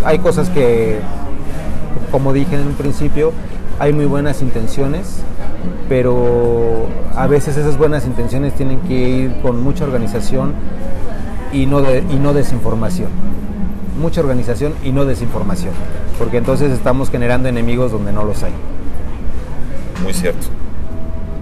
Hay 0.05 0.19
cosas 0.19 0.49
que, 0.49 0.99
como 2.11 2.33
dije 2.33 2.55
en 2.55 2.67
un 2.67 2.73
principio, 2.73 3.31
hay 3.79 3.93
muy 3.93 4.05
buenas 4.05 4.41
intenciones, 4.41 5.23
pero 5.89 6.87
a 7.15 7.27
veces 7.27 7.57
esas 7.57 7.77
buenas 7.77 8.05
intenciones 8.05 8.53
tienen 8.53 8.79
que 8.81 8.93
ir 8.93 9.35
con 9.41 9.61
mucha 9.61 9.83
organización 9.83 10.53
y 11.51 11.65
no, 11.65 11.81
y 11.81 12.15
no 12.15 12.33
desinformación. 12.33 13.09
Mucha 13.99 14.21
organización 14.21 14.73
y 14.83 14.91
no 14.91 15.05
desinformación, 15.05 15.73
porque 16.17 16.37
entonces 16.37 16.71
estamos 16.71 17.09
generando 17.09 17.47
enemigos 17.47 17.91
donde 17.91 18.11
no 18.11 18.23
los 18.23 18.41
hay. 18.43 18.53
Muy 20.03 20.13
cierto. 20.13 20.47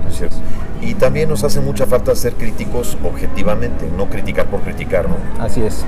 Muy 0.04 0.14
cierto. 0.14 0.36
Y 0.82 0.96
también 0.96 1.30
nos 1.30 1.44
hace 1.44 1.62
mucha 1.62 1.86
falta 1.86 2.16
ser 2.16 2.34
críticos 2.34 2.98
objetivamente, 3.04 3.88
no 3.96 4.08
criticar 4.08 4.48
por 4.48 4.62
criticar, 4.62 5.08
¿no? 5.08 5.16
Así 5.40 5.62
es. 5.62 5.86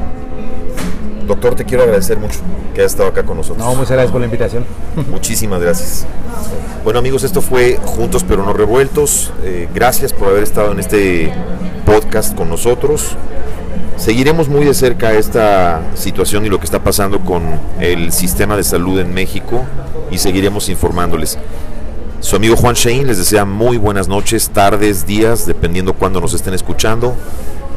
Doctor, 1.27 1.55
te 1.55 1.65
quiero 1.65 1.83
agradecer 1.83 2.17
mucho 2.17 2.39
que 2.73 2.81
hayas 2.81 2.91
estado 2.91 3.09
acá 3.09 3.23
con 3.23 3.37
nosotros. 3.37 3.65
No, 3.65 3.73
muchas 3.75 3.91
gracias 3.91 4.11
por 4.11 4.21
la 4.21 4.25
invitación. 4.25 4.65
Muchísimas 5.11 5.61
gracias. 5.61 6.05
Bueno 6.83 6.99
amigos, 6.99 7.23
esto 7.23 7.41
fue 7.41 7.79
Juntos 7.83 8.25
pero 8.27 8.43
no 8.43 8.53
revueltos. 8.53 9.31
Eh, 9.43 9.67
gracias 9.73 10.11
por 10.13 10.27
haber 10.27 10.43
estado 10.43 10.71
en 10.71 10.79
este 10.79 11.31
podcast 11.85 12.35
con 12.35 12.49
nosotros. 12.49 13.15
Seguiremos 13.97 14.49
muy 14.49 14.65
de 14.65 14.73
cerca 14.73 15.13
esta 15.13 15.81
situación 15.93 16.45
y 16.45 16.49
lo 16.49 16.59
que 16.59 16.65
está 16.65 16.83
pasando 16.83 17.19
con 17.21 17.43
el 17.79 18.11
sistema 18.11 18.57
de 18.57 18.63
salud 18.63 18.99
en 18.99 19.13
México 19.13 19.63
y 20.11 20.17
seguiremos 20.17 20.67
informándoles. 20.67 21.37
Su 22.19 22.35
amigo 22.37 22.55
Juan 22.55 22.75
Shane 22.75 23.03
les 23.03 23.17
desea 23.17 23.45
muy 23.45 23.77
buenas 23.77 24.07
noches, 24.07 24.49
tardes, 24.49 25.05
días, 25.05 25.45
dependiendo 25.45 25.93
cuándo 25.93 26.21
nos 26.21 26.33
estén 26.33 26.53
escuchando. 26.53 27.15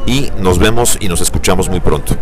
Y 0.07 0.31
nos 0.39 0.59
vemos 0.59 0.97
y 1.01 1.09
nos 1.09 1.21
escuchamos 1.21 1.69
muy 1.69 1.81
pronto. 1.81 2.15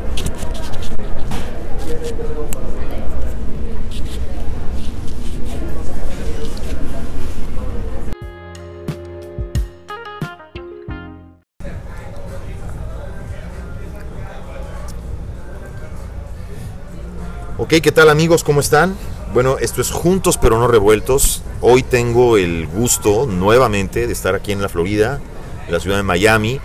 ¿Qué 17.80 17.90
tal 17.90 18.08
amigos? 18.08 18.44
¿Cómo 18.44 18.60
están? 18.60 18.94
Bueno, 19.32 19.58
esto 19.58 19.80
es 19.80 19.90
Juntos 19.90 20.38
pero 20.38 20.58
no 20.60 20.68
revueltos. 20.68 21.42
Hoy 21.60 21.82
tengo 21.82 22.36
el 22.36 22.68
gusto 22.68 23.26
nuevamente 23.26 24.06
de 24.06 24.12
estar 24.12 24.36
aquí 24.36 24.52
en 24.52 24.62
la 24.62 24.68
Florida, 24.68 25.18
en 25.66 25.72
la 25.72 25.80
ciudad 25.80 25.96
de 25.96 26.04
Miami, 26.04 26.60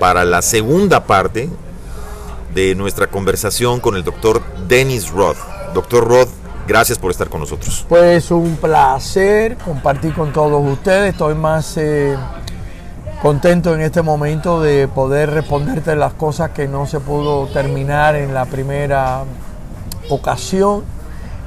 para 0.00 0.24
la 0.24 0.42
segunda 0.42 1.04
parte 1.04 1.48
de 2.54 2.74
nuestra 2.74 3.06
conversación 3.06 3.78
con 3.78 3.94
el 3.94 4.02
doctor 4.02 4.42
Dennis 4.66 5.10
Roth. 5.10 5.36
Doctor 5.74 6.08
Roth, 6.08 6.30
gracias 6.66 6.98
por 6.98 7.12
estar 7.12 7.28
con 7.28 7.40
nosotros. 7.40 7.86
Pues 7.88 8.32
un 8.32 8.56
placer 8.56 9.56
compartir 9.58 10.12
con 10.12 10.32
todos 10.32 10.60
ustedes. 10.66 11.12
Estoy 11.12 11.36
más 11.36 11.76
eh, 11.76 12.16
contento 13.22 13.74
en 13.76 13.82
este 13.82 14.02
momento 14.02 14.60
de 14.60 14.88
poder 14.88 15.30
responderte 15.30 15.94
las 15.94 16.14
cosas 16.14 16.50
que 16.50 16.66
no 16.66 16.84
se 16.86 16.98
pudo 16.98 17.46
terminar 17.46 18.16
en 18.16 18.34
la 18.34 18.44
primera 18.46 19.22
ocasión 20.08 20.84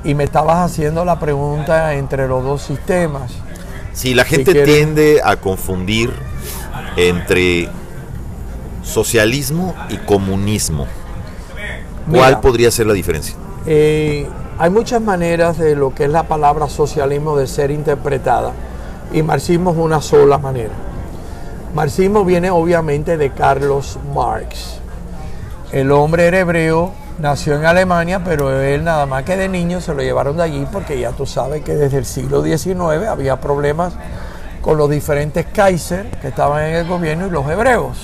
y 0.04 0.16
me 0.16 0.24
estabas 0.24 0.72
haciendo 0.72 1.06
la 1.06 1.20
pregunta 1.20 1.94
entre 1.94 2.28
los 2.28 2.44
dos 2.44 2.62
sistemas. 2.62 3.32
Sí, 3.94 4.14
la 4.14 4.24
gente 4.24 4.64
tiende 4.64 5.22
a 5.24 5.36
confundir 5.36 6.12
entre 6.96 7.70
socialismo 8.84 9.76
y 9.90 9.98
comunismo. 9.98 10.88
¿Cuál 12.10 12.40
podría 12.40 12.72
ser 12.72 12.88
la 12.88 12.94
diferencia? 12.94 13.36
Eh, 13.66 14.28
hay 14.58 14.70
muchas 14.70 15.02
maneras 15.02 15.58
de 15.58 15.76
lo 15.76 15.94
que 15.94 16.06
es 16.06 16.10
la 16.10 16.24
palabra 16.24 16.68
socialismo 16.68 17.38
de 17.38 17.48
ser 17.48 17.72
interpretada 17.72 18.54
y 19.14 19.22
marxismo 19.22 19.72
es 19.72 19.78
una 19.78 20.02
sola 20.02 20.38
manera. 20.38 20.74
Marxismo 21.76 22.26
viene 22.26 22.50
obviamente 22.50 23.18
de 23.18 23.32
Carlos 23.32 23.98
Marx. 24.14 24.80
El 25.72 25.92
hombre 25.92 26.28
era 26.28 26.40
hebreo, 26.40 26.92
nació 27.22 27.56
en 27.56 27.66
Alemania, 27.66 28.22
pero 28.24 28.60
él 28.60 28.84
nada 28.84 29.06
más 29.06 29.24
que 29.24 29.38
de 29.38 29.48
niño 29.48 29.80
se 29.80 29.94
lo 29.94 30.02
llevaron 30.02 30.38
de 30.38 30.44
allí 30.44 30.68
porque 30.72 31.00
ya 31.00 31.12
tú 31.12 31.28
sabes 31.28 31.62
que 31.62 31.76
desde 31.76 32.00
el 32.00 32.06
siglo 32.06 32.44
XIX 32.44 33.08
había 33.08 33.40
problemas 33.40 33.94
con 34.62 34.78
los 34.78 34.90
diferentes 34.90 35.46
Kaiser 35.46 36.10
que 36.20 36.30
estaban 36.30 36.64
en 36.66 36.76
el 36.76 36.88
gobierno 36.88 37.28
y 37.28 37.30
los 37.30 37.48
hebreos. 37.48 37.98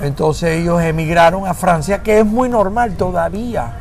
Entonces 0.00 0.60
ellos 0.60 0.80
emigraron 0.82 1.46
a 1.46 1.52
Francia, 1.52 2.02
que 2.02 2.20
es 2.20 2.24
muy 2.24 2.48
normal 2.48 2.94
todavía. 2.96 3.72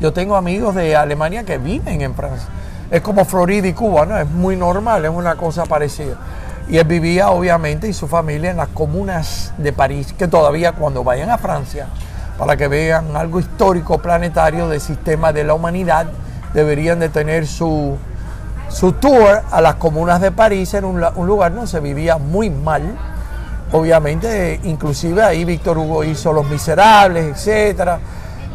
Yo 0.00 0.12
tengo 0.12 0.34
amigos 0.34 0.74
de 0.74 0.96
Alemania 0.96 1.44
que 1.44 1.58
viven 1.58 2.00
en 2.00 2.14
Francia. 2.14 2.48
Es 2.90 3.02
como 3.02 3.24
Florida 3.24 3.68
y 3.68 3.72
Cuba, 3.72 4.04
¿no? 4.04 4.18
Es 4.18 4.28
muy 4.28 4.56
normal, 4.56 5.04
es 5.04 5.10
una 5.10 5.36
cosa 5.36 5.64
parecida. 5.64 6.16
Y 6.68 6.78
él 6.78 6.86
vivía 6.86 7.30
obviamente 7.30 7.88
y 7.88 7.92
su 7.92 8.08
familia 8.08 8.50
en 8.50 8.56
las 8.56 8.68
comunas 8.68 9.52
de 9.58 9.72
París, 9.72 10.12
que 10.12 10.26
todavía 10.26 10.72
cuando 10.72 11.04
vayan 11.04 11.30
a 11.30 11.38
Francia, 11.38 11.88
para 12.38 12.56
que 12.56 12.68
vean 12.68 13.16
algo 13.16 13.40
histórico 13.40 13.98
planetario 13.98 14.68
del 14.68 14.80
sistema 14.80 15.32
de 15.32 15.44
la 15.44 15.54
humanidad, 15.54 16.06
deberían 16.52 16.98
de 16.98 17.08
tener 17.08 17.46
su, 17.46 17.96
su 18.68 18.92
tour 18.92 19.42
a 19.50 19.60
las 19.60 19.76
comunas 19.76 20.20
de 20.20 20.30
París, 20.30 20.74
en 20.74 20.84
un, 20.84 21.00
lugar 21.26 21.54
donde 21.54 21.66
se 21.66 21.80
vivía 21.80 22.18
muy 22.18 22.50
mal. 22.50 22.82
Obviamente, 23.72 24.60
inclusive 24.64 25.22
ahí 25.22 25.44
Víctor 25.44 25.78
Hugo 25.78 26.04
hizo 26.04 26.32
Los 26.32 26.48
Miserables, 26.48 27.26
etcétera, 27.26 27.98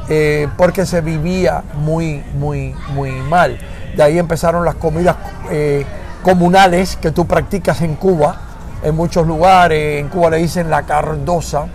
eh, 0.09 0.47
porque 0.57 0.85
se 0.85 1.01
vivía 1.01 1.63
muy, 1.73 2.23
muy, 2.35 2.75
muy 2.93 3.11
mal. 3.11 3.57
De 3.95 4.03
ahí 4.03 4.17
empezaron 4.17 4.63
las 4.63 4.75
comidas 4.75 5.17
eh, 5.49 5.85
comunales 6.23 6.95
que 6.95 7.11
tú 7.11 7.25
practicas 7.25 7.81
en 7.81 7.95
Cuba, 7.95 8.35
en 8.83 8.95
muchos 8.95 9.27
lugares. 9.27 9.99
En 9.99 10.09
Cuba 10.09 10.29
le 10.29 10.37
dicen 10.37 10.69
la 10.69 10.83
cardosa, 10.83 11.65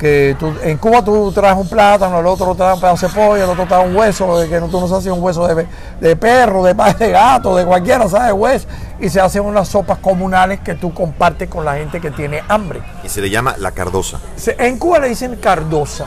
que 0.00 0.34
en 0.62 0.78
Cuba 0.78 1.04
tú 1.04 1.30
traes 1.30 1.58
un 1.58 1.68
plátano, 1.68 2.20
el 2.20 2.26
otro 2.26 2.54
trae 2.54 2.72
un 2.72 2.80
pedazo 2.80 3.06
de 3.06 3.12
pollo, 3.12 3.44
el 3.44 3.50
otro 3.50 3.66
trae 3.66 3.86
un 3.86 3.94
hueso, 3.94 4.34
que 4.48 4.58
tú 4.58 4.80
no 4.80 4.88
sabes 4.88 5.04
un 5.08 5.22
hueso 5.22 5.46
de, 5.46 5.66
de 6.00 6.16
perro, 6.16 6.64
de, 6.64 6.72
de 6.72 7.10
gato, 7.10 7.54
de 7.54 7.66
cualquiera, 7.66 8.08
¿sabes? 8.08 8.32
Hueso. 8.32 8.66
Y 8.98 9.10
se 9.10 9.20
hacen 9.20 9.44
unas 9.44 9.68
sopas 9.68 9.98
comunales 9.98 10.60
que 10.60 10.74
tú 10.74 10.94
compartes 10.94 11.50
con 11.50 11.66
la 11.66 11.74
gente 11.74 12.00
que 12.00 12.10
tiene 12.10 12.42
hambre. 12.48 12.80
Y 13.04 13.10
se 13.10 13.20
le 13.20 13.28
llama 13.28 13.56
la 13.58 13.72
cardosa. 13.72 14.20
En 14.56 14.78
Cuba 14.78 15.00
le 15.00 15.10
dicen 15.10 15.36
cardosa. 15.36 16.06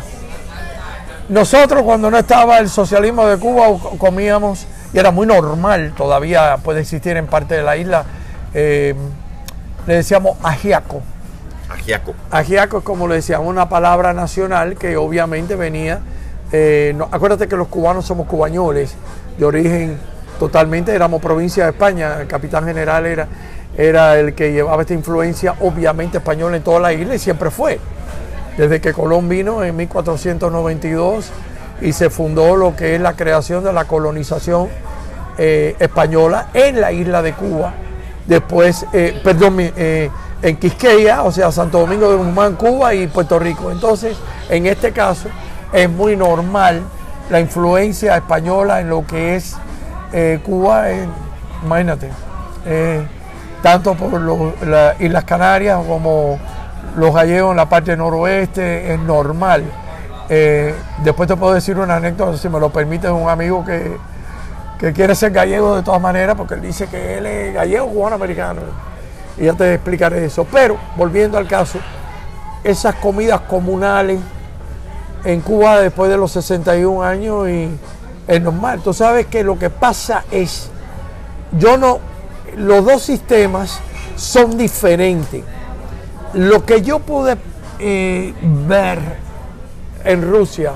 Nosotros 1.30 1.84
cuando 1.84 2.10
no 2.10 2.18
estaba 2.18 2.58
el 2.58 2.70
socialismo 2.70 3.28
de 3.28 3.38
Cuba 3.38 3.68
comíamos, 4.00 4.66
y 4.92 4.98
era 4.98 5.12
muy 5.12 5.28
normal, 5.28 5.94
todavía 5.96 6.58
puede 6.64 6.82
existir 6.82 7.16
en 7.16 7.28
parte 7.28 7.54
de 7.54 7.62
la 7.62 7.78
isla, 7.78 8.06
eh, 8.56 8.96
le 9.86 9.96
decíamos 9.96 10.36
ajiaco 10.42 11.04
Ajiaco. 11.74 12.14
Ajiaco 12.32 12.78
es 12.80 12.84
como 12.84 13.08
le 13.08 13.16
decíamos 13.16 13.48
una 13.48 13.68
palabra 13.68 14.14
nacional 14.14 14.76
que 14.76 14.96
obviamente 14.98 15.56
venía. 15.56 16.00
Eh, 16.52 16.96
acuérdate 17.12 17.48
que 17.48 17.56
los 17.56 17.68
cubanos 17.68 18.06
somos 18.06 18.28
cubañoles 18.28 18.96
de 19.38 19.46
origen 19.46 19.98
totalmente, 20.40 20.94
éramos 20.94 21.22
provincia 21.22 21.64
de 21.64 21.72
España, 21.72 22.22
el 22.22 22.28
capitán 22.28 22.66
general 22.66 23.06
era, 23.06 23.28
era 23.76 24.20
el 24.20 24.34
que 24.34 24.52
llevaba 24.52 24.82
esta 24.82 24.94
influencia 24.94 25.56
obviamente 25.62 26.18
española 26.18 26.58
en 26.58 26.64
toda 26.64 26.80
la 26.80 26.94
isla 26.94 27.16
y 27.16 27.20
siempre 27.20 27.50
fue. 27.50 27.80
Desde 28.58 28.80
que 28.80 28.94
Colón 28.94 29.30
vino 29.30 29.64
en 29.64 29.76
1492 29.76 31.32
y 31.82 31.92
se 31.94 32.12
fundó 32.12 32.56
lo 32.56 32.76
que 32.76 32.96
es 32.96 33.02
la 33.02 33.14
creación 33.14 33.64
de 33.64 33.74
la 33.74 33.86
colonización 33.86 34.68
eh, 35.40 35.76
española 35.80 36.50
en 36.54 36.80
la 36.80 36.92
isla 36.92 37.24
de 37.24 37.34
Cuba. 37.34 37.74
Después, 38.28 38.86
eh, 38.94 39.20
perdón, 39.24 39.58
en 40.44 40.58
Quisqueya, 40.58 41.24
o 41.24 41.32
sea, 41.32 41.52
Santo 41.52 41.80
Domingo 41.80 42.10
de 42.10 42.18
Guzmán, 42.18 42.56
Cuba 42.56 42.94
y 42.94 43.08
Puerto 43.08 43.40
Rico. 43.40 43.72
Entonces, 43.72 44.18
en 44.50 44.66
este 44.66 44.92
caso, 44.92 45.30
es 45.72 45.90
muy 45.90 46.18
normal 46.18 46.82
la 47.30 47.40
influencia 47.40 48.18
española 48.18 48.82
en 48.82 48.90
lo 48.90 49.08
que 49.08 49.36
es 49.36 49.56
eh, 50.12 50.42
Cuba, 50.44 50.88
imagínate, 51.64 52.10
eh, 52.66 53.08
tanto 53.62 53.96
por 53.96 54.20
las 54.68 55.00
Islas 55.00 55.24
Canarias 55.24 55.80
como 55.88 56.38
los 56.98 57.16
gallegos 57.16 57.52
en 57.52 57.58
la 57.58 57.70
parte 57.70 57.96
noroeste, 57.96 58.94
es 58.94 59.00
normal. 59.00 59.64
Eh, 60.28 60.76
después 61.06 61.30
te 61.30 61.38
puedo 61.38 61.54
decir 61.54 61.78
una 61.80 61.96
anécdota, 61.96 62.38
si 62.38 62.50
me 62.50 62.60
lo 62.60 62.70
permite, 62.70 63.10
un 63.10 63.30
amigo 63.30 63.64
que, 63.64 63.98
que 64.78 64.92
quiere 64.92 65.16
ser 65.16 65.32
gallego 65.32 65.78
de 65.78 65.84
todas 65.84 66.02
maneras, 66.02 66.36
porque 66.36 66.56
él 66.56 66.62
dice 66.62 66.88
que 66.88 67.18
él 67.18 67.26
es 67.26 67.54
gallego 67.54 67.88
cubano 67.88 68.18
americano 68.18 68.62
y 69.38 69.46
ya 69.46 69.54
te 69.54 69.74
explicaré 69.74 70.26
eso. 70.26 70.46
Pero 70.52 70.78
volviendo 70.96 71.38
al 71.38 71.48
caso, 71.48 71.80
esas 72.64 72.96
comidas 72.96 73.42
comunales 73.42 74.20
en 75.24 75.42
Cuba 75.42 75.80
después 75.80 76.10
de 76.10 76.18
los 76.18 76.32
61 76.32 77.04
años 77.04 77.50
y 77.50 77.70
es 78.28 78.42
normal. 78.42 78.82
Tú 78.84 78.94
sabes 78.94 79.28
que 79.28 79.44
lo 79.44 79.58
que 79.58 79.70
pasa 79.70 80.26
es, 80.32 80.70
yo 81.58 81.78
no, 81.78 82.00
los 82.58 82.86
dos 82.86 83.02
sistemas 83.02 83.80
son 84.16 84.58
diferentes. 84.58 85.44
lo 86.34 86.66
que 86.66 86.82
yo 86.82 87.00
pude 87.00 87.38
eh, 87.80 88.34
ver 88.42 89.00
en 90.04 90.22
Rusia 90.22 90.74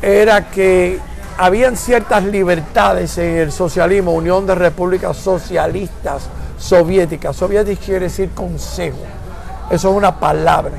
era 0.00 0.50
que 0.50 0.98
habían 1.38 1.76
ciertas 1.76 2.24
libertades 2.24 3.18
en 3.18 3.36
el 3.36 3.52
socialismo, 3.52 4.12
Unión 4.12 4.46
de 4.46 4.54
Repúblicas 4.54 5.16
Socialistas 5.16 6.28
Soviéticas. 6.64 7.36
Soviéticas 7.36 7.84
quiere 7.84 8.00
decir 8.06 8.30
consejo. 8.30 8.98
Eso 9.70 9.90
es 9.90 9.96
una 9.96 10.18
palabra. 10.18 10.72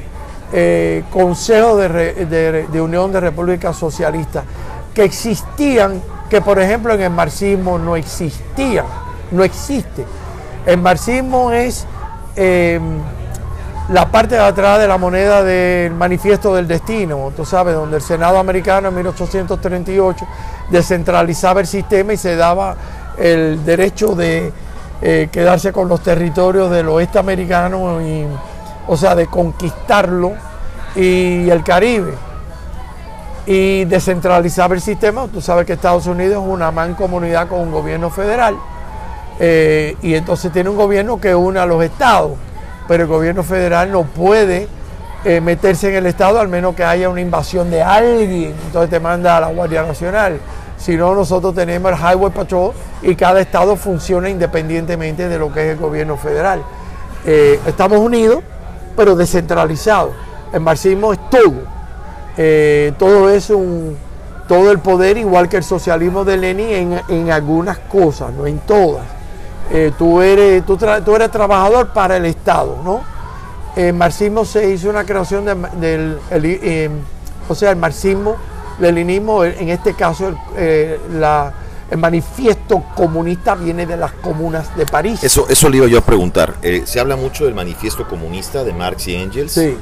Eh, 0.54 1.04
consejo 1.12 1.78
de, 1.78 2.66
de 2.72 2.82
Unión 2.82 3.12
de 3.12 3.20
Repúblicas 3.20 3.76
Socialistas 3.76 4.44
que 4.96 5.04
existían, 5.04 6.02
que 6.30 6.42
por 6.42 6.58
ejemplo 6.58 6.94
en 6.94 7.02
el 7.02 7.10
marxismo 7.12 7.78
no 7.78 7.96
existían, 7.96 8.86
no 9.30 9.44
existe. 9.44 10.06
El 10.66 10.80
marxismo 10.80 11.52
es 11.52 11.86
eh, 12.36 12.80
la 13.90 14.10
parte 14.10 14.36
de 14.36 14.42
atrás 14.42 14.80
de 14.80 14.88
la 14.88 14.98
moneda 14.98 15.44
del 15.44 15.94
manifiesto 15.94 16.56
del 16.56 16.68
destino, 16.68 17.32
tú 17.36 17.46
sabes, 17.46 17.76
donde 17.76 17.98
el 17.98 18.02
Senado 18.02 18.40
americano 18.40 18.88
en 18.88 18.96
1838 18.96 20.26
descentralizaba 20.72 21.60
el 21.60 21.68
sistema 21.68 22.14
y 22.14 22.18
se 22.18 22.36
daba 22.36 22.76
el 23.18 23.64
derecho 23.66 24.16
de 24.16 24.52
eh, 25.02 25.30
quedarse 25.32 25.72
con 25.72 25.88
los 25.88 26.02
territorios 26.02 26.72
del 26.72 26.90
oeste 26.90 27.20
americano, 27.20 28.02
y, 28.02 28.26
o 28.88 28.98
sea, 28.98 29.16
de 29.16 29.28
conquistarlo 29.28 30.34
y 30.96 31.50
el 31.50 31.64
Caribe 31.64 32.14
y 33.46 33.86
descentralizaba 33.86 34.76
el 34.76 34.82
sistema. 34.82 35.28
Tú 35.28 35.42
sabes 35.42 35.66
que 35.66 35.74
Estados 35.74 36.08
Unidos 36.08 36.44
es 36.44 36.50
una 36.50 36.72
mancomunidad 36.72 37.48
con 37.48 37.60
un 37.60 37.72
gobierno 37.72 38.10
federal 38.10 38.56
eh, 39.40 39.96
y 40.02 40.16
entonces 40.16 40.52
tiene 40.52 40.70
un 40.70 40.78
gobierno 40.78 41.20
que 41.20 41.36
une 41.36 41.60
a 41.60 41.66
los 41.66 41.84
estados, 41.84 42.34
pero 42.88 43.04
el 43.04 43.10
gobierno 43.10 43.44
federal 43.44 43.92
no 43.92 44.04
puede 44.04 44.68
eh, 45.24 45.42
meterse 45.42 45.90
en 45.90 45.96
el 45.96 46.06
estado 46.06 46.40
al 46.40 46.48
menos 46.48 46.76
que 46.76 46.84
haya 46.84 47.10
una 47.10 47.22
invasión 47.22 47.70
de 47.70 47.84
alguien, 47.84 48.56
entonces 48.66 48.90
te 48.90 49.00
manda 49.00 49.38
a 49.38 49.42
la 49.42 49.48
Guardia 49.48 49.84
Nacional. 49.84 50.40
Si 50.78 50.96
no, 50.96 51.16
nosotros 51.16 51.56
tenemos 51.56 51.92
el 51.92 51.98
Highway 51.98 52.32
Patrol 52.32 52.72
y 53.02 53.16
cada 53.16 53.42
estado 53.42 53.76
funciona 53.76 54.30
independientemente 54.30 55.28
de 55.28 55.40
lo 55.40 55.52
que 55.52 55.62
es 55.66 55.72
el 55.74 55.78
gobierno 55.78 56.18
federal. 56.18 56.62
Eh, 57.26 57.60
estamos 57.66 58.00
unidos, 58.00 58.44
pero 58.96 59.16
descentralizados. 59.16 60.14
El 60.54 60.62
marxismo 60.62 61.14
es 61.14 61.30
todo 61.30 61.76
eh, 62.38 62.94
todo 62.98 63.30
es 63.30 63.50
un, 63.50 63.98
todo 64.48 64.72
el 64.72 64.80
poder, 64.80 65.18
igual 65.18 65.48
que 65.48 65.58
el 65.58 65.64
socialismo 65.64 66.26
de 66.26 66.38
Lenin, 66.38 67.00
en, 67.08 67.32
algunas 67.32 67.78
cosas, 67.78 68.34
no 68.34 68.46
en 68.46 68.60
todas. 68.60 69.06
Eh, 69.72 69.92
tú, 69.98 70.22
eres, 70.22 70.66
tú, 70.66 70.78
eres 71.16 71.32
trabajador 71.32 71.90
para 71.90 72.18
el 72.18 72.26
Estado, 72.26 72.78
¿no? 72.84 73.02
El 73.76 73.94
marxismo 73.94 74.46
se 74.46 74.70
hizo 74.70 74.90
una 74.90 75.04
creación 75.04 75.46
del, 75.80 76.20
o 77.50 77.56
sea, 77.56 77.72
el 77.72 77.76
marxismo, 77.76 78.36
leninismo, 78.80 79.44
en 79.44 79.70
este 79.70 79.94
caso 79.94 80.38
la, 81.14 81.54
el 81.90 81.98
manifiesto 81.98 82.84
comunista 82.96 83.56
viene 83.56 83.86
de 83.86 83.98
las 83.98 84.12
comunas 84.14 84.76
de 84.76 84.86
París. 84.86 85.24
Eso, 85.24 85.48
eso 85.50 85.70
le 85.70 85.78
iba 85.78 85.88
yo 85.88 86.00
a 86.00 86.02
preguntar. 86.02 86.56
se 86.86 87.00
habla 87.00 87.16
mucho 87.16 87.46
del 87.46 87.54
manifiesto 87.54 88.08
comunista 88.08 88.64
de 88.64 88.74
Marx 88.74 89.08
y 89.08 89.16
Engels. 89.16 89.52
Sí 89.52 89.78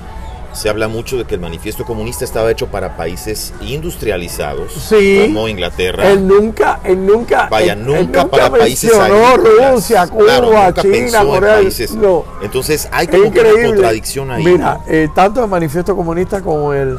se 0.53 0.69
habla 0.69 0.87
mucho 0.87 1.17
de 1.17 1.25
que 1.25 1.35
el 1.35 1.41
manifiesto 1.41 1.83
comunista 1.83 2.23
estaba 2.23 2.49
hecho 2.51 2.67
para 2.67 2.95
países 2.95 3.53
industrializados, 3.61 4.91
como 5.25 5.47
Inglaterra. 5.47 6.09
Él 6.09 6.27
nunca, 6.27 6.79
él 6.83 7.05
nunca, 7.05 7.47
vaya, 7.49 7.75
nunca, 7.75 8.27
para 8.27 8.49
países 8.49 8.91
Rusia, 8.93 10.07
Cuba, 10.07 10.73
China, 10.73 11.25
Corea. 11.25 11.61
No. 11.95 12.25
Entonces 12.41 12.87
hay 12.91 13.07
como 13.07 13.31
que 13.31 13.41
una 13.41 13.67
contradicción 13.67 14.31
ahí. 14.31 14.43
Mira, 14.43 14.79
eh, 14.87 15.09
tanto 15.13 15.43
el 15.43 15.49
manifiesto 15.49 15.95
comunista 15.95 16.41
como 16.41 16.73
el, 16.73 16.97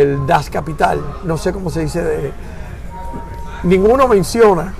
el 0.00 0.26
Das 0.26 0.50
Capital, 0.50 1.00
no 1.24 1.36
sé 1.36 1.52
cómo 1.52 1.70
se 1.70 1.80
dice, 1.80 2.02
de, 2.02 2.32
ninguno 3.62 4.08
menciona. 4.08 4.74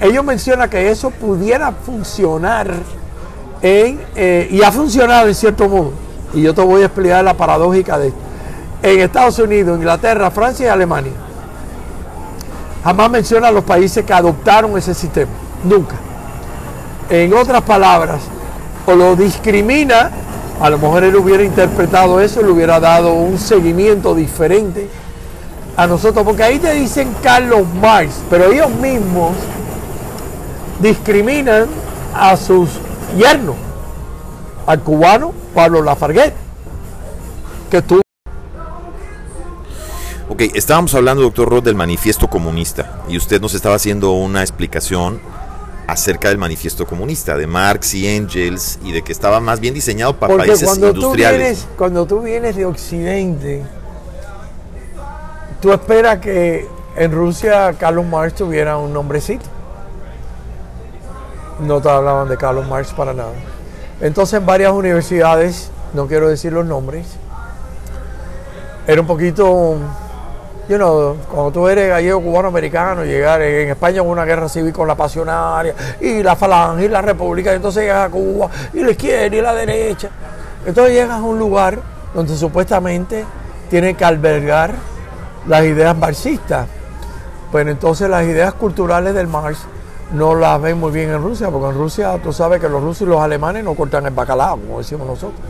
Ellos 0.00 0.24
mencionan 0.24 0.68
que 0.68 0.90
eso 0.90 1.10
pudiera 1.10 1.72
funcionar 1.72 2.68
en, 3.60 4.00
eh, 4.16 4.48
y 4.50 4.62
ha 4.62 4.72
funcionado 4.72 5.28
en 5.28 5.34
cierto 5.34 5.68
modo 5.68 5.92
y 6.34 6.42
yo 6.42 6.54
te 6.54 6.62
voy 6.62 6.82
a 6.82 6.86
explicar 6.86 7.24
la 7.24 7.34
paradójica 7.34 7.98
de 7.98 8.08
esto. 8.08 8.20
En 8.82 9.00
Estados 9.00 9.38
Unidos, 9.38 9.78
Inglaterra, 9.78 10.30
Francia 10.30 10.66
y 10.66 10.68
Alemania, 10.68 11.12
jamás 12.82 13.10
menciona 13.10 13.50
los 13.50 13.64
países 13.64 14.04
que 14.04 14.12
adoptaron 14.12 14.76
ese 14.76 14.94
sistema. 14.94 15.30
Nunca. 15.64 15.94
En 17.08 17.32
otras 17.34 17.62
palabras, 17.62 18.22
o 18.86 18.94
lo 18.94 19.14
discrimina, 19.14 20.10
a 20.62 20.70
lo 20.70 20.78
mejor 20.78 21.02
él 21.02 21.16
hubiera 21.16 21.42
interpretado 21.42 22.20
eso, 22.20 22.40
le 22.40 22.48
hubiera 22.48 22.78
dado 22.78 23.14
un 23.14 23.36
seguimiento 23.36 24.14
diferente 24.14 24.88
a 25.76 25.88
nosotros, 25.88 26.24
porque 26.24 26.44
ahí 26.44 26.60
te 26.60 26.72
dicen 26.72 27.12
Carlos 27.20 27.66
Marx, 27.80 28.14
pero 28.30 28.52
ellos 28.52 28.70
mismos 28.70 29.32
discriminan 30.80 31.66
a 32.14 32.36
sus 32.36 32.68
yernos 33.18 33.56
al 34.64 34.80
cubano 34.82 35.32
Pablo 35.52 35.82
Lafarguet, 35.82 36.32
que. 37.68 37.78
Ok, 40.28 40.42
estábamos 40.54 40.94
hablando, 40.94 41.24
doctor 41.24 41.48
Roth, 41.48 41.64
del 41.64 41.74
manifiesto 41.74 42.28
comunista 42.28 43.02
y 43.08 43.16
usted 43.16 43.40
nos 43.40 43.54
estaba 43.54 43.74
haciendo 43.74 44.12
una 44.12 44.42
explicación 44.42 45.20
acerca 45.86 46.28
del 46.28 46.38
manifiesto 46.38 46.86
comunista, 46.86 47.36
de 47.36 47.46
Marx 47.46 47.94
y 47.94 48.06
Engels 48.06 48.78
y 48.82 48.92
de 48.92 49.02
que 49.02 49.12
estaba 49.12 49.40
más 49.40 49.60
bien 49.60 49.74
diseñado 49.74 50.18
para 50.18 50.36
países 50.36 50.64
cuando 50.64 50.88
industriales. 50.88 51.32
Tú 51.32 51.42
vienes, 51.42 51.66
cuando 51.76 52.06
tú 52.06 52.20
vienes 52.20 52.56
de 52.56 52.66
Occidente, 52.66 53.62
tú 55.60 55.72
esperas 55.72 56.18
que 56.18 56.68
en 56.96 57.12
Rusia 57.12 57.74
Carlos 57.78 58.06
Marx 58.06 58.34
tuviera 58.34 58.76
un 58.76 58.92
nombrecito. 58.92 59.44
No 61.60 61.80
te 61.80 61.88
hablaban 61.88 62.28
de 62.28 62.36
Carlos 62.36 62.66
Marx 62.66 62.92
para 62.92 63.12
nada. 63.12 63.32
Entonces 64.00 64.40
en 64.40 64.46
varias 64.46 64.72
universidades, 64.72 65.70
no 65.94 66.06
quiero 66.06 66.28
decir 66.28 66.52
los 66.52 66.66
nombres, 66.66 67.06
era 68.86 69.00
un 69.00 69.06
poquito, 69.06 69.76
you 70.68 70.76
know, 70.76 71.16
cuando 71.30 71.52
tú 71.52 71.68
eres 71.68 71.88
gallego, 71.88 72.20
cubano, 72.20 72.48
americano, 72.48 73.04
llegar 73.04 73.42
en 73.42 73.70
España 73.70 74.02
hubo 74.02 74.10
una 74.10 74.24
guerra 74.24 74.48
civil 74.48 74.72
con 74.72 74.86
la 74.86 74.94
pasionaria 74.94 75.74
y 76.00 76.22
la 76.22 76.36
falange 76.36 76.84
y 76.84 76.88
la 76.88 77.02
república, 77.02 77.52
entonces 77.52 77.82
llegas 77.82 78.06
a 78.06 78.10
Cuba 78.10 78.48
y 78.72 78.82
la 78.82 78.90
izquierda 78.92 79.36
y 79.36 79.40
la 79.40 79.54
derecha. 79.54 80.08
Entonces 80.64 80.94
llegas 80.94 81.18
a 81.18 81.22
un 81.22 81.38
lugar 81.38 81.78
donde 82.14 82.36
supuestamente 82.36 83.24
tiene 83.68 83.94
que 83.94 84.04
albergar 84.04 84.74
las 85.46 85.64
ideas 85.64 85.96
marxistas. 85.96 86.66
Pues 87.50 87.66
entonces 87.66 88.08
las 88.08 88.24
ideas 88.24 88.54
culturales 88.54 89.14
del 89.14 89.26
Marx 89.26 89.58
no 90.14 90.34
las 90.34 90.60
ven 90.60 90.78
muy 90.78 90.92
bien 90.92 91.10
en 91.10 91.22
Rusia, 91.22 91.50
porque 91.50 91.68
en 91.68 91.74
Rusia 91.74 92.18
tú 92.22 92.32
sabes 92.32 92.60
que 92.60 92.68
los 92.68 92.82
rusos 92.82 93.02
y 93.02 93.10
los 93.10 93.20
alemanes 93.20 93.64
no 93.64 93.74
cortan 93.74 94.06
el 94.06 94.12
bacalao, 94.12 94.58
como 94.58 94.78
decimos 94.78 95.06
nosotros. 95.06 95.40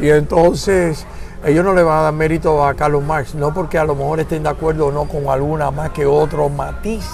Y 0.00 0.10
entonces 0.10 1.06
ellos 1.44 1.64
no 1.64 1.74
le 1.74 1.82
van 1.82 1.98
a 1.98 2.02
dar 2.02 2.12
mérito 2.12 2.64
a 2.64 2.74
Carlos 2.74 3.02
Marx, 3.02 3.34
no 3.34 3.54
porque 3.54 3.78
a 3.78 3.84
lo 3.84 3.94
mejor 3.94 4.20
estén 4.20 4.42
de 4.42 4.48
acuerdo 4.48 4.86
o 4.86 4.92
no 4.92 5.04
con 5.04 5.28
alguna 5.28 5.70
más 5.70 5.90
que 5.90 6.04
otro 6.04 6.48
matiz 6.48 7.04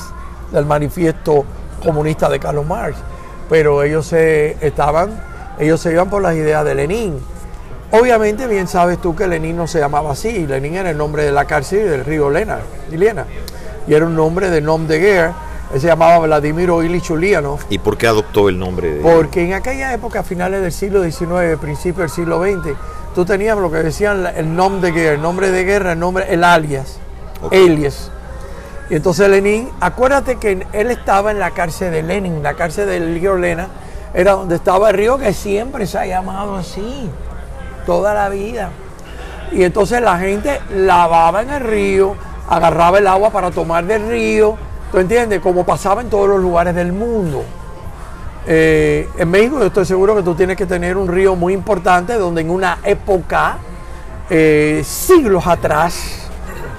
del 0.51 0.65
manifiesto 0.65 1.45
comunista 1.83 2.29
de 2.29 2.41
Carlos 2.41 2.67
Marx, 2.67 2.97
pero 3.49 3.83
ellos 3.83 4.07
se 4.07 4.57
estaban, 4.67 5.11
ellos 5.59 5.81
se 5.81 5.93
iban 5.93 6.09
por 6.09 6.23
las 6.23 6.35
ideas 6.35 6.65
de 6.65 6.75
Lenin. 6.75 7.19
Obviamente 7.91 8.47
bien 8.47 8.67
sabes 8.67 8.99
tú 9.01 9.15
que 9.15 9.27
Lenin 9.27 9.57
no 9.57 9.67
se 9.67 9.79
llamaba 9.79 10.13
así, 10.13 10.47
Lenin 10.47 10.77
era 10.77 10.91
el 10.91 10.97
nombre 10.97 11.25
de 11.25 11.33
la 11.33 11.45
cárcel 11.45 11.91
del 11.91 12.05
río 12.05 12.31
Lena, 12.31 12.59
y 12.91 12.97
Lena, 12.97 13.27
y 13.87 13.95
era 13.95 14.07
un 14.07 14.17
nombre 14.17 14.51
de 14.51 14.61
nom 14.61 14.87
de 14.87 14.99
guerra 14.99 15.35
él 15.75 15.81
se 15.81 15.89
llamaba 15.89 16.19
Vladimir 16.19 16.71
Ilich 16.85 17.11
Ulyanov. 17.11 17.59
¿Y 17.69 17.79
por 17.79 17.97
qué 17.97 18.07
adoptó 18.07 18.49
el 18.49 18.59
nombre? 18.59 18.95
De... 18.95 19.01
Porque 19.03 19.45
en 19.45 19.55
aquella 19.55 19.93
época, 19.93 20.21
a 20.21 20.23
finales 20.23 20.63
del 20.63 20.71
siglo 20.71 21.03
XIX, 21.03 21.59
principio 21.61 22.03
del 22.03 22.11
siglo 22.11 22.41
XX, 22.41 22.77
tú 23.15 23.25
tenías 23.25 23.57
lo 23.57 23.71
que 23.71 23.79
decían 23.79 24.27
el 24.35 24.55
nombre 24.55 24.91
de 24.91 24.99
guerra, 24.99 25.15
el 25.15 25.23
nombre 25.23 25.51
de 25.51 25.65
guerra, 25.65 25.93
el 25.93 25.99
nombre, 25.99 26.27
el 26.33 26.45
alias, 26.45 26.99
alias. 27.51 28.11
Y 28.91 28.97
entonces 28.97 29.29
Lenin, 29.29 29.71
acuérdate 29.81 30.37
que 30.37 30.67
él 30.73 30.91
estaba 30.91 31.31
en 31.31 31.39
la 31.39 31.53
cárcel 31.53 31.93
de 31.93 32.03
Lenin, 32.03 32.43
la 32.43 32.55
cárcel 32.55 32.87
del 32.87 33.15
río 33.15 33.37
Lena, 33.37 33.69
era 34.13 34.33
donde 34.33 34.57
estaba 34.57 34.91
el 34.91 34.97
río 34.97 35.19
que 35.19 35.33
siempre 35.33 35.87
se 35.87 35.99
ha 35.99 36.07
llamado 36.07 36.57
así, 36.57 37.11
toda 37.87 38.13
la 38.15 38.29
vida. 38.29 38.71
Y 39.53 39.65
entonces 39.65 40.01
la 40.03 40.19
gente 40.19 40.61
lavaba 40.75 41.43
en 41.43 41.51
el 41.51 41.61
río, 41.61 42.17
agarraba 42.49 42.99
el 42.99 43.07
agua 43.07 43.31
para 43.31 43.51
tomar 43.51 43.85
del 43.87 44.09
río, 44.09 44.59
¿Tú 44.95 45.01
entiendes? 45.01 45.41
Como 45.41 45.67
pasaba 45.67 46.03
en 46.03 46.09
todos 46.09 46.29
los 46.29 46.41
lugares 46.41 46.73
del 46.73 46.93
mundo. 46.93 47.45
Eh, 48.47 49.09
en 49.17 49.31
México 49.31 49.59
yo 49.59 49.67
estoy 49.67 49.87
seguro 49.87 50.15
que 50.15 50.23
tú 50.23 50.35
tienes 50.35 50.57
que 50.57 50.67
tener 50.67 50.97
un 50.97 51.09
río 51.09 51.35
muy 51.35 51.55
importante 51.55 52.15
donde 52.15 52.43
en 52.43 52.51
una 52.51 52.79
época, 52.85 53.59
eh, 54.29 54.83
siglos 54.85 55.47
atrás, 55.47 56.25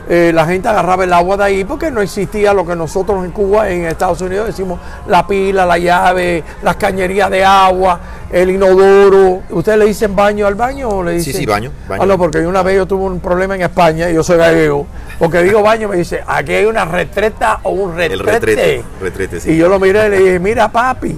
eh, 0.07 0.32
la 0.32 0.45
gente 0.45 0.68
agarraba 0.68 1.03
el 1.03 1.13
agua 1.13 1.36
de 1.38 1.43
ahí 1.43 1.63
porque 1.63 1.89
no 1.89 1.99
existía 1.99 2.53
lo 2.53 2.66
que 2.66 2.76
nosotros 2.76 3.26
en 3.26 3.32
Cuba, 3.32 3.72
en 3.72 3.86
Estados 3.86 4.22
Unidos 4.22 4.45
decimos 4.45 4.80
la 5.07 5.26
pila, 5.26 5.66
la 5.66 5.80
llave, 5.80 6.43
las 6.61 6.76
cañerías 6.76 7.32
de 7.32 7.43
agua. 7.43 7.99
el 8.32 8.51
inodoro. 8.51 9.41
¿Ustedes 9.49 9.80
le 9.80 9.86
dicen 9.86 10.16
baño 10.16 10.45
al 10.45 10.55
baño 10.55 10.89
o 10.89 11.03
le 11.03 11.13
dicen? 11.13 11.34
Sí, 11.34 11.39
sí, 11.39 11.45
baño. 11.45 11.72
baño. 11.88 12.03
Ah, 12.03 12.05
no, 12.05 12.18
porque 12.18 12.39
una 12.39 12.61
vez 12.63 12.76
yo 12.76 12.86
tuve 12.86 13.05
un 13.05 13.20
problema 13.20 13.55
en 13.55 13.61
España 13.61 14.09
y 14.09 14.13
yo 14.13 14.24
soy 14.24 14.38
gallego. 14.38 14.86
Porque 15.18 15.41
digo 15.41 15.61
baño, 15.61 15.88
me 15.88 15.95
dice, 15.95 16.22
aquí 16.28 16.53
hay 16.53 16.66
una 16.66 16.86
retreta 16.86 17.59
o 17.63 17.72
un 17.72 17.95
retrete. 17.95 18.13
El 18.13 18.20
retrete. 18.20 18.84
Retrete, 19.01 19.39
sí. 19.39 19.51
Y 19.51 19.57
yo 19.57 19.70
lo 19.70 19.80
miré 19.80 20.07
y 20.07 20.09
le 20.09 20.18
dije, 20.20 20.39
mira 20.39 20.68
papi. 20.68 21.18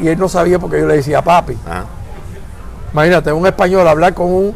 Y 0.00 0.08
él 0.08 0.18
no 0.18 0.28
sabía 0.28 0.58
porque 0.58 0.80
yo 0.80 0.86
le 0.86 0.96
decía 0.96 1.22
papi. 1.22 1.56
Ajá. 1.66 1.84
Imagínate, 2.92 3.32
un 3.32 3.46
español 3.46 3.86
hablar 3.86 4.14
con 4.14 4.32
un 4.32 4.54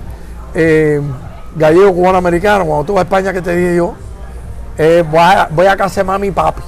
eh, 0.55 1.01
gallego 1.55 1.93
cubano 1.93 2.19
americano, 2.19 2.65
cuando 2.65 2.85
tú 2.85 2.95
vas 2.95 3.03
a 3.03 3.05
España, 3.05 3.33
que 3.33 3.43
te 3.43 3.55
dije 3.55 3.77
yo, 3.77 3.95
eh, 4.79 5.05
voy, 5.09 5.21
a, 5.21 5.49
voy 5.51 5.67
a 5.67 5.77
casa 5.77 6.01
de 6.01 6.05
mami 6.05 6.29
y 6.29 6.31
papi. 6.31 6.63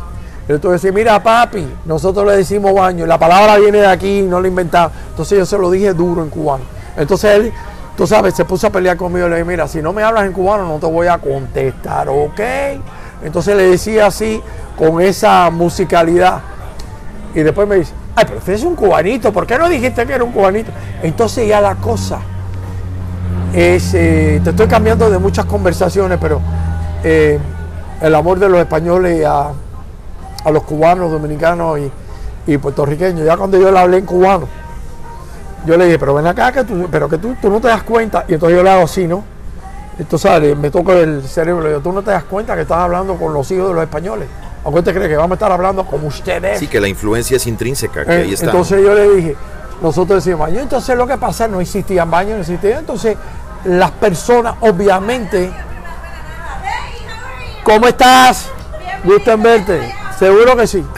Y 0.47 0.59
tú 0.59 0.70
decís, 0.70 0.93
mira 0.93 1.22
papi, 1.22 1.66
nosotros 1.87 2.27
le 2.27 2.37
decimos 2.37 2.75
baño, 2.75 3.07
la 3.07 3.18
palabra 3.18 3.57
viene 3.57 3.79
de 3.79 3.87
aquí, 3.87 4.22
no 4.22 4.41
la 4.41 4.49
inventamos. 4.49 4.93
Entonces 5.09 5.39
yo 5.39 5.47
se 5.47 5.57
lo 5.57 5.70
dije 5.70 5.95
duro 5.95 6.22
en 6.22 6.29
cubano. 6.29 6.64
Entonces 6.99 7.35
él, 7.35 7.53
tú 7.97 8.07
sabes, 8.07 8.35
se 8.35 8.45
puso 8.45 8.66
a 8.66 8.70
pelear 8.70 8.99
conmigo 8.99 9.27
y 9.27 9.31
le 9.31 9.37
dije, 9.37 9.47
mira, 9.47 9.66
si 9.66 9.81
no 9.81 9.95
me 9.95 10.03
hablas 10.03 10.27
en 10.27 10.33
cubano 10.33 10.68
no 10.68 10.79
te 10.79 10.87
voy 10.87 11.07
a 11.07 11.16
contestar, 11.16 12.11
¿ok? 12.11 12.41
Entonces 13.22 13.57
le 13.57 13.70
decía 13.70 14.07
así, 14.07 14.43
con 14.77 15.01
esa 15.01 15.49
musicalidad. 15.49 16.43
Y 17.35 17.41
después 17.41 17.66
me 17.66 17.77
dice, 17.77 17.95
ay, 18.15 18.25
pero 18.27 18.39
usted 18.39 18.53
es 18.55 18.65
un 18.65 18.77
cubanito, 18.77 19.33
¿por 19.33 19.47
qué 19.47 19.59
no 19.59 19.69
dijiste 19.69 20.07
que 20.07 20.12
era 20.12 20.25
un 20.25 20.33
cubanito? 20.33 20.71
Entonces 21.03 21.49
ya 21.49 21.61
la 21.61 21.75
cosa 21.77 22.21
es, 23.53 23.95
eh, 23.95 24.41
te 24.43 24.51
estoy 24.51 24.67
cambiando 24.67 25.11
de 25.11 25.19
muchas 25.19 25.45
conversaciones, 25.47 26.19
pero 26.21 26.41
eh, 27.03 27.39
el 28.01 28.15
amor 28.15 28.39
de 28.39 28.49
los 28.49 28.59
españoles 28.61 29.25
a, 29.25 29.53
a 30.45 30.51
los 30.51 30.62
cubanos, 30.65 31.11
dominicanos 31.11 31.79
y, 31.79 32.53
y 32.53 32.59
puertorriqueños, 32.59 33.25
ya 33.25 33.37
cuando 33.37 33.59
yo 33.59 33.71
le 33.71 33.79
hablé 33.79 33.99
en 33.99 34.07
cubano, 34.07 34.49
yo 35.67 35.77
le 35.77 35.87
dije, 35.87 35.99
pero 35.99 36.15
ven 36.15 36.27
acá, 36.27 36.53
que 36.53 36.65
tú, 36.65 36.89
pero 36.91 37.09
que 37.09 37.19
tú, 37.19 37.35
tú 37.41 37.51
no 37.51 37.61
te 37.61 37.69
das 37.69 37.83
cuenta, 37.83 38.25
y 38.29 38.35
entonces 38.35 38.59
yo 38.59 38.62
le 38.62 38.71
hago 38.71 38.83
así, 38.85 39.07
¿no? 39.07 39.25
Entonces 39.99 40.57
me 40.59 40.71
toca 40.71 40.93
el 40.93 41.23
cerebro, 41.23 41.67
digo, 41.67 41.81
tú 41.81 41.93
no 41.93 42.03
te 42.03 42.11
das 42.11 42.25
cuenta 42.25 42.55
que 42.55 42.62
estás 42.62 42.79
hablando 42.79 43.15
con 43.15 43.33
los 43.33 43.51
hijos 43.51 43.69
de 43.69 43.75
los 43.75 43.83
españoles. 43.83 44.29
Aunque 44.65 44.79
usted 44.81 44.95
cree 44.95 45.09
que 45.09 45.17
vamos 45.17 45.33
a 45.33 45.35
estar 45.35 45.53
hablando 45.53 45.85
como 45.85 46.07
ustedes. 46.09 46.59
Sí, 46.59 46.67
que 46.69 46.81
la 46.81 46.89
influencia 46.89 47.37
es 47.37 47.47
intrínseca, 47.47 48.05
que 48.05 48.12
Eh, 48.12 48.23
ahí 48.23 48.33
está. 48.33 48.47
Entonces 48.47 48.81
yo 48.83 48.95
le 48.95 49.11
dije, 49.15 49.37
nosotros 49.83 50.25
decimos 50.25 50.41
baño, 50.47 50.61
entonces 50.61 50.97
lo 50.97 51.07
que 51.07 51.19
pasa, 51.19 51.47
no 51.49 51.61
existían 51.61 52.11
baños, 52.11 52.35
no 52.37 52.41
existían. 52.41 52.79
Entonces 52.79 53.17
las 53.65 53.91
personas, 53.93 54.55
obviamente, 54.61 55.51
¿cómo 57.62 57.87
estás? 57.89 58.49
Gusto 59.05 59.33
en 59.33 59.43
verte. 59.43 59.95
Seguro 60.19 60.57
que 60.57 60.67
sí. 60.67 60.85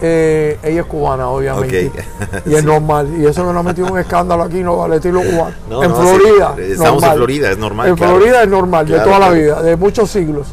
Eh, 0.00 0.58
ella 0.62 0.82
es 0.82 0.86
cubana, 0.86 1.28
obviamente. 1.28 1.90
Y 2.46 2.54
es 2.54 2.60
Sí. 2.60 2.66
normal. 2.66 3.08
Y 3.18 3.26
eso 3.26 3.42
no 3.52 3.58
ha 3.58 3.62
metido 3.64 3.88
un 3.92 3.98
escándalo 3.98 4.44
aquí, 4.44 4.60
no 4.62 4.76
vale 4.76 4.96
estilo 4.96 5.20
cubano. 5.28 5.50
No, 5.68 5.82
en 5.82 5.90
no, 5.90 5.96
Florida. 5.96 6.54
sí, 6.56 6.62
estamos 6.72 6.78
en 6.78 6.84
normal. 7.00 7.16
Florida, 7.16 7.50
es 7.50 7.58
normal, 7.58 7.88
En 7.88 7.96
claro. 7.96 8.16
Florida 8.16 8.42
es 8.42 8.48
normal, 8.48 8.86
de 8.86 8.94
Claro, 8.94 9.08
toda 9.10 9.18
la 9.18 9.30
vida, 9.30 9.62
de 9.62 9.76
muchos 9.76 10.08
siglos. 10.10 10.46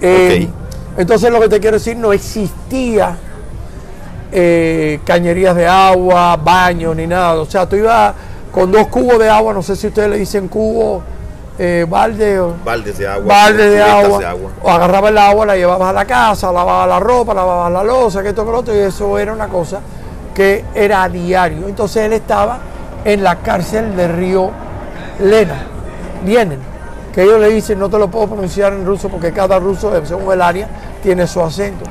Eh. 0.00 0.48
Entonces 0.96 1.30
lo 1.30 1.40
que 1.40 1.48
te 1.48 1.60
quiero 1.60 1.76
decir, 1.76 1.96
no 1.96 2.12
existía 2.12 3.16
eh, 4.32 5.00
cañerías 5.04 5.56
de 5.56 5.66
agua, 5.66 6.36
baños 6.36 6.94
ni 6.96 7.06
nada. 7.06 7.40
O 7.40 7.46
sea, 7.46 7.66
tú 7.68 7.76
ibas 7.76 8.14
con 8.52 8.70
dos 8.70 8.86
cubos 8.88 9.18
de 9.18 9.28
agua, 9.28 9.52
no 9.52 9.62
sé 9.62 9.76
si 9.76 9.88
ustedes 9.88 10.10
le 10.10 10.18
dicen 10.18 10.48
cubo, 10.48 11.02
eh, 11.58 11.84
balde 11.88 12.40
o 12.40 12.54
Baldes 12.64 12.98
de 12.98 13.06
agua. 13.06 13.26
balde 13.26 13.70
de 13.70 13.82
agua, 13.82 14.18
de 14.18 14.26
agua. 14.26 14.50
o 14.62 14.70
agarrabas 14.70 15.10
el 15.10 15.18
agua, 15.18 15.46
la 15.46 15.56
llevabas 15.56 15.90
a 15.90 15.92
la 15.92 16.04
casa, 16.04 16.52
lavabas 16.52 16.88
la 16.88 17.00
ropa, 17.00 17.34
lavabas 17.34 17.72
la 17.72 17.84
losa, 17.84 18.22
que 18.22 18.30
esto, 18.30 18.44
que 18.44 18.50
lo 18.50 18.58
otro, 18.58 18.74
y 18.74 18.78
eso 18.78 19.18
era 19.18 19.32
una 19.32 19.48
cosa 19.48 19.80
que 20.34 20.64
era 20.74 21.02
a 21.02 21.08
diario. 21.08 21.68
Entonces 21.68 22.04
él 22.04 22.14
estaba 22.14 22.58
en 23.04 23.22
la 23.22 23.36
cárcel 23.36 23.94
de 23.96 24.08
Río 24.08 24.50
Lena, 25.20 25.66
Lienen, 26.24 26.60
que 27.14 27.22
ellos 27.22 27.40
le 27.40 27.48
dicen, 27.48 27.78
no 27.78 27.88
te 27.88 27.98
lo 27.98 28.08
puedo 28.10 28.28
pronunciar 28.28 28.72
en 28.72 28.84
ruso 28.86 29.08
porque 29.08 29.32
cada 29.32 29.58
ruso, 29.58 29.92
según 30.04 30.32
el 30.32 30.40
área, 30.42 30.68
tiene 31.02 31.26
su 31.26 31.40
acento. 31.40 31.84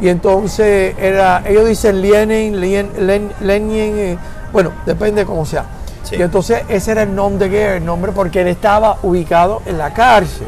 Y 0.00 0.08
entonces 0.08 0.94
era, 0.98 1.42
ellos 1.46 1.66
dicen 1.66 2.02
Lenin, 2.02 2.60
Lien- 2.60 2.90
Len- 2.98 3.32
Lenin, 3.40 3.98
eh, 3.98 4.18
bueno, 4.52 4.72
depende 4.84 5.24
cómo 5.24 5.46
sea. 5.46 5.64
Sí. 6.02 6.16
Y 6.16 6.22
entonces 6.22 6.62
ese 6.68 6.92
era 6.92 7.02
el 7.02 7.14
nombre 7.14 7.48
de 7.48 7.56
guerra, 7.56 7.76
el 7.76 7.84
nombre 7.84 8.12
porque 8.12 8.42
él 8.42 8.48
estaba 8.48 8.98
ubicado 9.02 9.60
en 9.66 9.76
la 9.78 9.92
cárcel 9.92 10.46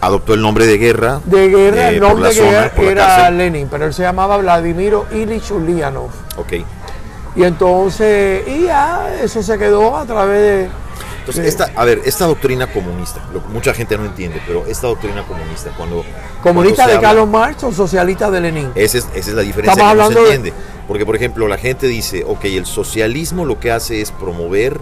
Adoptó 0.00 0.34
el 0.34 0.40
nombre 0.42 0.66
de 0.66 0.78
guerra. 0.78 1.20
de 1.24 1.48
guerra, 1.48 1.90
eh, 1.90 1.94
el 1.94 2.00
nombre 2.00 2.28
de 2.32 2.34
guerra 2.40 2.72
era. 2.78 3.30
Lenin, 3.30 3.66
pero 3.70 3.86
él 3.86 3.94
se 3.94 4.02
llamaba 4.02 4.36
Vladimiro 4.36 5.06
Ilich 5.10 5.50
Ulyanov. 5.50 6.10
Ok. 6.36 6.52
Y 7.34 7.42
entonces, 7.42 8.46
y 8.46 8.64
ya, 8.64 9.08
eso 9.22 9.42
se 9.42 9.58
quedó 9.58 9.96
a 9.96 10.04
través 10.04 10.38
de... 10.40 10.68
Entonces, 11.28 11.46
esta, 11.46 11.70
a 11.74 11.84
ver, 11.84 12.02
esta 12.04 12.24
doctrina 12.26 12.68
comunista, 12.68 13.20
lo 13.32 13.42
que 13.42 13.48
mucha 13.48 13.74
gente 13.74 13.98
no 13.98 14.04
entiende, 14.04 14.40
pero 14.46 14.64
esta 14.66 14.86
doctrina 14.86 15.24
comunista, 15.26 15.70
cuando. 15.76 16.04
comunista 16.40 16.84
cuando 16.84 16.90
de 16.92 16.96
habla- 16.98 17.08
Carlos 17.08 17.28
Marx 17.28 17.64
o 17.64 17.72
socialista 17.72 18.30
de 18.30 18.40
Lenin. 18.40 18.70
Esa 18.76 18.98
es, 18.98 19.08
esa 19.12 19.30
es 19.30 19.34
la 19.36 19.42
diferencia 19.42 19.72
Estamos 19.82 20.08
que 20.08 20.14
no 20.14 20.20
se 20.20 20.26
de- 20.28 20.34
entiende. 20.36 20.52
Porque, 20.86 21.04
por 21.04 21.16
ejemplo, 21.16 21.48
la 21.48 21.58
gente 21.58 21.88
dice, 21.88 22.22
ok, 22.24 22.44
el 22.44 22.64
socialismo 22.64 23.44
lo 23.44 23.58
que 23.58 23.72
hace 23.72 24.00
es 24.00 24.12
promover 24.12 24.78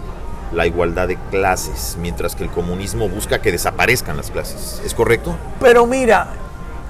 la 0.53 0.67
igualdad 0.67 1.07
de 1.07 1.17
clases, 1.31 1.97
mientras 1.99 2.35
que 2.35 2.43
el 2.43 2.51
comunismo 2.51 3.09
busca 3.09 3.39
que 3.41 3.51
desaparezcan 3.51 4.15
las 4.15 4.29
clases. 4.29 4.81
¿Es 4.85 4.93
correcto? 4.93 5.35
Pero 5.59 5.87
mira, 5.87 6.27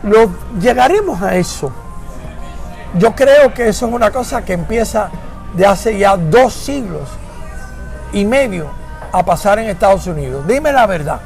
lo, 0.03 0.29
llegaremos 0.59 1.21
a 1.21 1.37
eso. 1.37 1.71
Yo 2.99 3.15
creo 3.15 3.53
que 3.53 3.69
eso 3.69 3.87
es 3.87 3.93
una 3.93 4.11
cosa 4.11 4.43
que 4.43 4.51
empieza 4.51 5.09
de 5.53 5.65
hace 5.65 5.97
ya 5.97 6.17
dos 6.17 6.53
siglos 6.53 7.07
y 8.11 8.25
medio 8.25 8.67
a 9.19 9.25
pasar 9.25 9.59
en 9.59 9.69
Estados 9.69 10.07
Unidos. 10.07 10.45
Dime 10.47 10.71
la 10.71 10.85
verdad. 10.85 11.19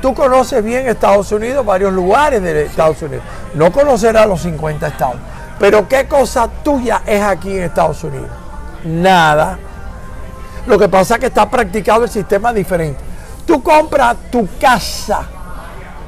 Tú 0.00 0.14
conoces 0.14 0.64
bien 0.64 0.88
Estados 0.88 1.30
Unidos, 1.30 1.64
varios 1.64 1.92
lugares 1.92 2.42
de 2.42 2.64
Estados 2.64 3.02
Unidos. 3.02 3.22
No 3.54 3.70
conocerás 3.70 4.26
los 4.26 4.40
50 4.40 4.86
estados. 4.86 5.16
Pero 5.58 5.86
¿qué 5.86 6.06
cosa 6.06 6.48
tuya 6.64 7.02
es 7.04 7.22
aquí 7.22 7.56
en 7.56 7.64
Estados 7.64 8.02
Unidos? 8.02 8.30
Nada. 8.84 9.58
Lo 10.66 10.78
que 10.78 10.88
pasa 10.88 11.14
es 11.14 11.20
que 11.20 11.26
está 11.26 11.50
practicado 11.50 12.04
el 12.04 12.10
sistema 12.10 12.52
diferente. 12.52 13.00
Tú 13.46 13.62
compras 13.62 14.16
tu 14.30 14.48
casa 14.58 15.22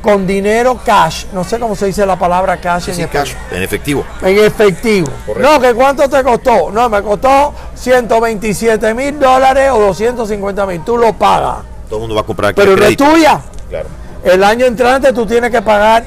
con 0.02 0.26
dinero 0.26 0.78
cash. 0.84 1.26
No 1.32 1.44
sé 1.44 1.58
cómo 1.58 1.74
se 1.76 1.86
dice 1.86 2.04
la 2.04 2.18
palabra 2.18 2.58
cash 2.58 2.90
en 2.90 2.94
Sí, 2.96 3.04
cash, 3.06 3.32
en 3.50 3.62
efectivo. 3.62 4.04
En 4.20 4.38
efectivo. 4.38 5.08
Correcto. 5.24 5.50
No, 5.50 5.60
que 5.60 5.72
cuánto 5.72 6.08
te 6.08 6.22
costó. 6.22 6.70
No, 6.70 6.88
me 6.88 7.00
costó 7.02 7.54
127 7.74 8.92
mil 8.92 9.18
dólares 9.18 9.70
o 9.72 9.80
250 9.80 10.66
mil. 10.66 10.84
Tú 10.84 10.98
lo 10.98 11.12
pagas. 11.14 11.58
Todo 11.88 11.96
el 11.96 12.00
mundo 12.00 12.14
va 12.16 12.22
a 12.22 12.24
comprar 12.24 12.54
Pero 12.54 12.76
no 12.76 12.84
es 12.84 12.96
tuya. 12.96 13.40
Claro. 13.70 13.88
El 14.24 14.44
año 14.44 14.66
entrante 14.66 15.12
tú 15.12 15.24
tienes 15.24 15.50
que 15.50 15.62
pagar 15.62 16.04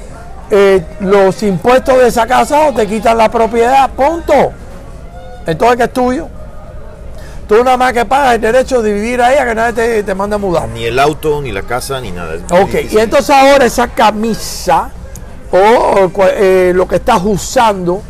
eh, 0.52 0.84
los 1.00 1.42
impuestos 1.44 1.98
de 1.98 2.08
esa 2.08 2.28
casa 2.28 2.68
o 2.68 2.74
te 2.74 2.86
quitan 2.88 3.18
la 3.18 3.30
propiedad. 3.30 3.90
Punto. 3.92 4.52
Entonces, 5.46 5.78
¿qué 5.78 5.84
es 5.84 5.94
tuyo? 5.94 6.28
Tú 7.48 7.64
nada 7.64 7.78
más 7.78 7.94
que 7.94 8.06
pagas 8.06 8.36
el 8.36 8.42
derecho 8.42 8.82
de 8.82 8.92
vivir 8.92 9.22
ahí 9.22 9.38
a 9.38 9.46
que 9.46 9.54
nadie 9.54 9.74
te, 9.74 10.04
te 10.04 10.16
mande 10.16 10.36
a 10.36 10.40
mudar. 10.40 10.68
Ni 10.70 10.86
el 10.86 10.98
auto, 10.98 11.42
ni 11.42 11.52
la 11.52 11.62
casa, 11.62 12.02
ni 12.02 12.12
nada. 12.12 12.36
Ok, 12.52 12.92
y 12.92 12.98
entonces 12.98 13.30
ahora 13.30 13.66
esa 13.66 13.88
camisa 13.88 14.90
o, 15.52 16.12
eh, 16.22 16.72
lo 16.76 16.88
que 16.88 16.96
estás 16.96 17.22
usando 17.24 18.02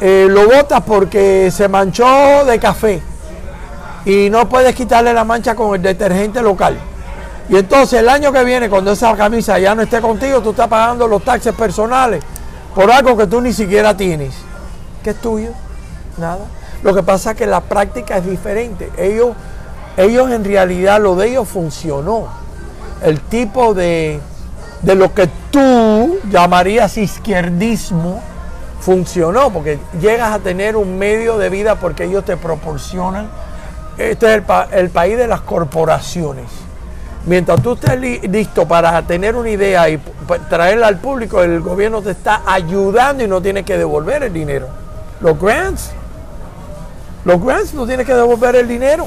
eh, 0.00 0.26
lo 0.28 0.46
botas 0.48 0.82
porque 0.82 1.50
se 1.52 1.68
manchó 1.68 2.44
de 2.44 2.58
café 2.58 3.00
y 4.04 4.30
no 4.30 4.48
puedes 4.48 4.74
quitarle 4.74 5.12
la 5.12 5.22
mancha 5.22 5.54
con 5.54 5.74
el 5.74 5.82
detergente 5.82 6.42
local. 6.42 6.76
Y 7.48 7.56
entonces 7.56 8.00
el 8.00 8.08
año 8.08 8.32
que 8.32 8.42
viene, 8.42 8.70
cuando 8.70 8.92
esa 8.92 9.14
camisa 9.14 9.58
ya 9.58 9.74
no 9.74 9.82
esté 9.82 10.00
contigo, 10.00 10.40
tú 10.40 10.50
estás 10.50 10.68
pagando 10.68 11.06
los 11.06 11.22
taxes 11.22 11.54
personales 11.54 12.24
por 12.74 12.90
algo 12.90 13.16
que 13.16 13.26
tú 13.26 13.40
ni 13.40 13.52
siquiera 13.52 13.96
tienes. 13.96 14.34
¿Qué 15.04 15.10
es 15.10 15.20
tuyo? 15.20 15.50
Nada. 16.16 16.46
Lo 16.82 16.94
que 16.94 17.02
pasa 17.02 17.32
es 17.32 17.36
que 17.36 17.46
la 17.46 17.60
práctica 17.60 18.16
es 18.18 18.26
diferente. 18.26 18.90
Ellos, 18.96 19.30
ellos 19.96 20.30
en 20.30 20.44
realidad 20.44 21.00
lo 21.00 21.14
de 21.16 21.28
ellos 21.28 21.48
funcionó. 21.48 22.28
El 23.02 23.20
tipo 23.20 23.74
de, 23.74 24.20
de 24.82 24.94
lo 24.94 25.12
que 25.14 25.28
tú 25.50 26.18
llamarías 26.30 26.96
izquierdismo 26.98 28.20
funcionó, 28.80 29.50
porque 29.52 29.78
llegas 30.00 30.32
a 30.32 30.38
tener 30.40 30.76
un 30.76 30.98
medio 30.98 31.38
de 31.38 31.48
vida 31.50 31.76
porque 31.76 32.04
ellos 32.04 32.24
te 32.24 32.36
proporcionan. 32.36 33.28
Este 33.98 34.26
es 34.26 34.32
el, 34.36 34.42
pa- 34.42 34.68
el 34.72 34.90
país 34.90 35.16
de 35.16 35.26
las 35.28 35.40
corporaciones. 35.42 36.46
Mientras 37.26 37.62
tú 37.62 37.74
estés 37.74 38.00
li- 38.00 38.18
listo 38.22 38.66
para 38.66 39.00
tener 39.02 39.36
una 39.36 39.50
idea 39.50 39.88
y 39.88 40.00
traerla 40.48 40.88
al 40.88 40.98
público, 40.98 41.42
el 41.42 41.60
gobierno 41.60 42.02
te 42.02 42.10
está 42.10 42.42
ayudando 42.46 43.22
y 43.22 43.28
no 43.28 43.40
tienes 43.40 43.64
que 43.64 43.78
devolver 43.78 44.24
el 44.24 44.32
dinero. 44.32 44.66
Los 45.20 45.38
grants, 45.40 45.90
los 47.24 47.42
grants 47.42 47.74
no 47.74 47.86
tienes 47.86 48.06
que 48.06 48.14
devolver 48.14 48.56
el 48.56 48.68
dinero. 48.68 49.06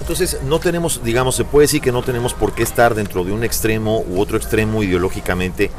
Entonces, 0.00 0.38
no 0.44 0.58
tenemos, 0.60 1.02
digamos, 1.04 1.36
se 1.36 1.44
puede 1.44 1.64
decir 1.64 1.80
que 1.80 1.92
no 1.92 2.02
tenemos 2.02 2.34
por 2.34 2.52
qué 2.52 2.62
estar 2.62 2.94
dentro 2.94 3.22
de 3.24 3.32
un 3.32 3.44
extremo 3.44 4.00
u 4.08 4.20
otro 4.20 4.36
extremo 4.36 4.82
ideológicamente, 4.82 5.70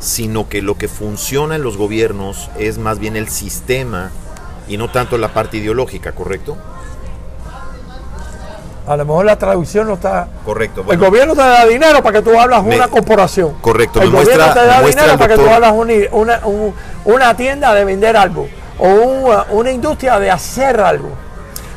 sino 0.00 0.48
que 0.48 0.62
lo 0.62 0.76
que 0.76 0.88
funciona 0.88 1.56
en 1.56 1.62
los 1.62 1.76
gobiernos 1.76 2.50
es 2.58 2.78
más 2.78 2.98
bien 2.98 3.16
el 3.16 3.28
sistema 3.28 4.10
y 4.68 4.76
no 4.76 4.90
tanto 4.90 5.16
la 5.16 5.28
parte 5.32 5.56
ideológica, 5.58 6.12
¿correcto? 6.12 6.56
A 8.86 8.96
lo 8.96 9.04
mejor 9.04 9.26
la 9.26 9.36
traducción 9.36 9.86
no 9.86 9.94
está. 9.94 10.28
Correcto. 10.46 10.82
el 10.88 10.96
gobierno 10.98 11.34
te 11.34 11.42
da 11.42 11.66
dinero 11.66 12.02
para 12.02 12.18
que 12.18 12.30
tú 12.30 12.38
hablas 12.38 12.64
Me- 12.64 12.76
una 12.76 12.88
corporación. 12.88 13.52
correcto, 13.60 14.00
El 14.00 14.10
me 14.10 14.18
gobierno 14.20 14.44
muestra- 14.46 14.62
te 14.62 14.66
da 14.66 14.80
dinero 14.82 15.18
para 15.18 15.34
que 15.36 15.42
tú 15.42 15.48
hablas 15.48 15.72
una, 16.12 16.46
un- 16.46 16.74
una 17.04 17.36
tienda 17.36 17.74
de 17.74 17.84
vender 17.84 18.16
algo. 18.16 18.48
O 18.78 18.86
una, 18.88 19.46
una 19.50 19.70
industria 19.70 20.18
de 20.18 20.30
hacer 20.30 20.80
algo. 20.80 21.10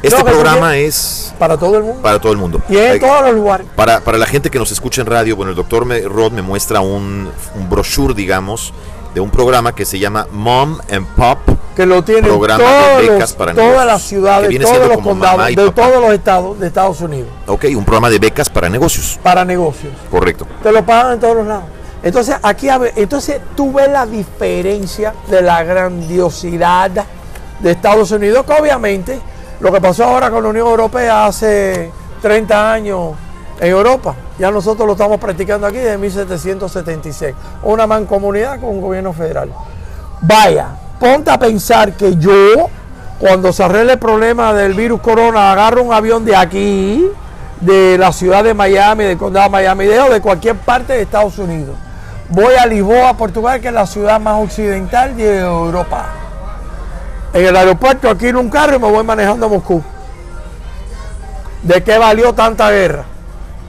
este 0.04 0.18
no, 0.18 0.26
programa 0.26 0.72
tiene- 0.72 0.86
es 0.86 1.34
Para 1.40 1.58
todo 1.58 1.78
el 1.78 1.84
mundo. 1.84 2.02
para 2.02 2.20
todo 2.20 2.32
el 2.32 2.38
mundo. 2.38 2.62
Y 2.70 2.78
en 2.78 3.00
todos 3.00 3.22
los 3.24 3.34
lugares. 3.34 3.68
Para, 3.76 4.00
para 4.02 4.18
la 4.18 4.26
gente 4.26 4.50
que 4.50 4.60
nos 4.60 4.72
escucha 4.72 5.02
en 5.02 5.08
radio, 5.08 5.36
bueno, 5.36 5.52
el 5.52 5.56
doctor 5.56 5.88
Rod 6.06 6.32
me 6.32 6.42
muestra 6.42 6.80
un, 6.82 7.30
un 7.56 7.70
brochure, 7.70 8.14
digamos, 8.14 8.74
de 9.14 9.20
un 9.20 9.30
programa 9.30 9.74
que 9.76 9.84
se 9.86 10.00
llama 10.00 10.26
Mom 10.32 10.80
and 10.92 11.06
Pop. 11.16 11.40
Que 11.76 11.86
lo 11.86 12.04
tienen 12.04 12.26
Programa 12.26 12.64
de 12.64 12.70
todos 12.70 13.02
becas 13.02 13.20
los- 13.20 13.34
para 13.34 13.54
todas 13.54 13.66
negocios, 13.68 13.86
las 13.88 14.02
ciudades, 14.04 14.60
todos 14.62 14.88
los 14.88 14.98
condados, 15.00 15.48
de 15.48 15.56
papá. 15.56 15.82
todos 15.82 16.02
los 16.02 16.14
estados 16.14 16.60
de 16.60 16.68
Estados 16.68 17.02
Unidos. 17.02 17.30
Ok, 17.48 17.66
un 17.76 17.84
programa 17.86 18.10
de 18.10 18.20
becas 18.20 18.50
para 18.50 18.70
negocios. 18.70 19.20
Para 19.24 19.44
negocios. 19.46 19.94
Correcto. 20.10 20.46
Te 20.64 20.72
lo 20.72 20.86
pagan 20.86 21.14
en 21.14 21.20
todos 21.20 21.36
los 21.38 21.48
lados. 21.48 21.64
Entonces, 22.04 22.36
aquí 22.42 22.68
entonces 22.96 23.40
tú 23.56 23.74
ves 23.74 23.90
la 23.90 24.06
diferencia 24.06 25.14
de 25.30 25.42
la 25.42 25.64
grandiosidad 25.64 26.90
de 27.60 27.72
Estados 27.72 28.12
Unidos, 28.12 28.46
que 28.46 28.54
obviamente 28.54 29.20
lo 29.60 29.72
que 29.72 29.80
pasó 29.80 30.06
ahora 30.06 30.32
con 30.32 30.44
la 30.44 30.50
Unión 30.50 30.68
Europea 30.68 31.28
hace 31.28 31.92
30 32.22 32.74
años 32.74 33.12
en 33.60 33.70
Europa, 33.70 34.16
ya 34.40 34.50
nosotros 34.50 34.88
lo 34.88 34.94
estamos 34.94 35.20
practicando 35.20 35.68
aquí 35.68 35.78
desde 35.78 36.00
1776. 36.00 37.36
Una 37.62 37.86
mancomunidad 37.86 38.60
con 38.60 38.70
un 38.72 38.82
gobierno 38.82 39.14
federal. 39.14 39.54
Vaya, 40.22 40.70
ponte 41.00 41.30
a 41.30 41.38
pensar 41.38 41.94
que 41.94 42.16
yo, 42.18 42.68
cuando 43.20 43.54
se 43.54 43.64
arregle 43.64 43.94
el 43.94 44.00
problema 44.00 44.52
del 44.54 44.74
virus 44.74 45.02
corona, 45.02 45.52
agarro 45.52 45.84
un 45.84 45.94
avión 45.94 46.26
de 46.26 46.36
aquí, 46.36 47.08
de 47.60 48.00
la 48.00 48.12
ciudad 48.12 48.44
de 48.44 48.56
Miami, 48.56 49.04
del 49.04 49.18
condado 49.20 49.46
de 49.46 49.52
Miami, 49.52 49.88
o 49.88 50.12
de 50.12 50.22
cualquier 50.22 50.56
parte 50.56 50.94
de 50.94 51.04
Estados 51.04 51.38
Unidos. 51.38 51.76
Voy 52.32 52.56
a 52.56 52.66
Lisboa, 52.66 53.18
Portugal, 53.18 53.60
que 53.60 53.68
es 53.68 53.74
la 53.74 53.86
ciudad 53.86 54.18
más 54.18 54.42
occidental 54.42 55.18
de 55.18 55.40
Europa. 55.40 56.06
En 57.34 57.46
el 57.46 57.54
aeropuerto 57.58 58.10
aquí 58.10 58.28
en 58.28 58.38
un 58.38 58.50
carro 58.50 58.78
y 58.78 58.80
me 58.80 58.90
voy 58.90 59.04
manejando 59.04 59.48
a 59.48 59.50
Moscú. 59.50 59.84
¿De 61.62 61.84
qué 61.84 61.98
valió 61.98 62.34
tanta 62.34 62.72
guerra? 62.72 63.04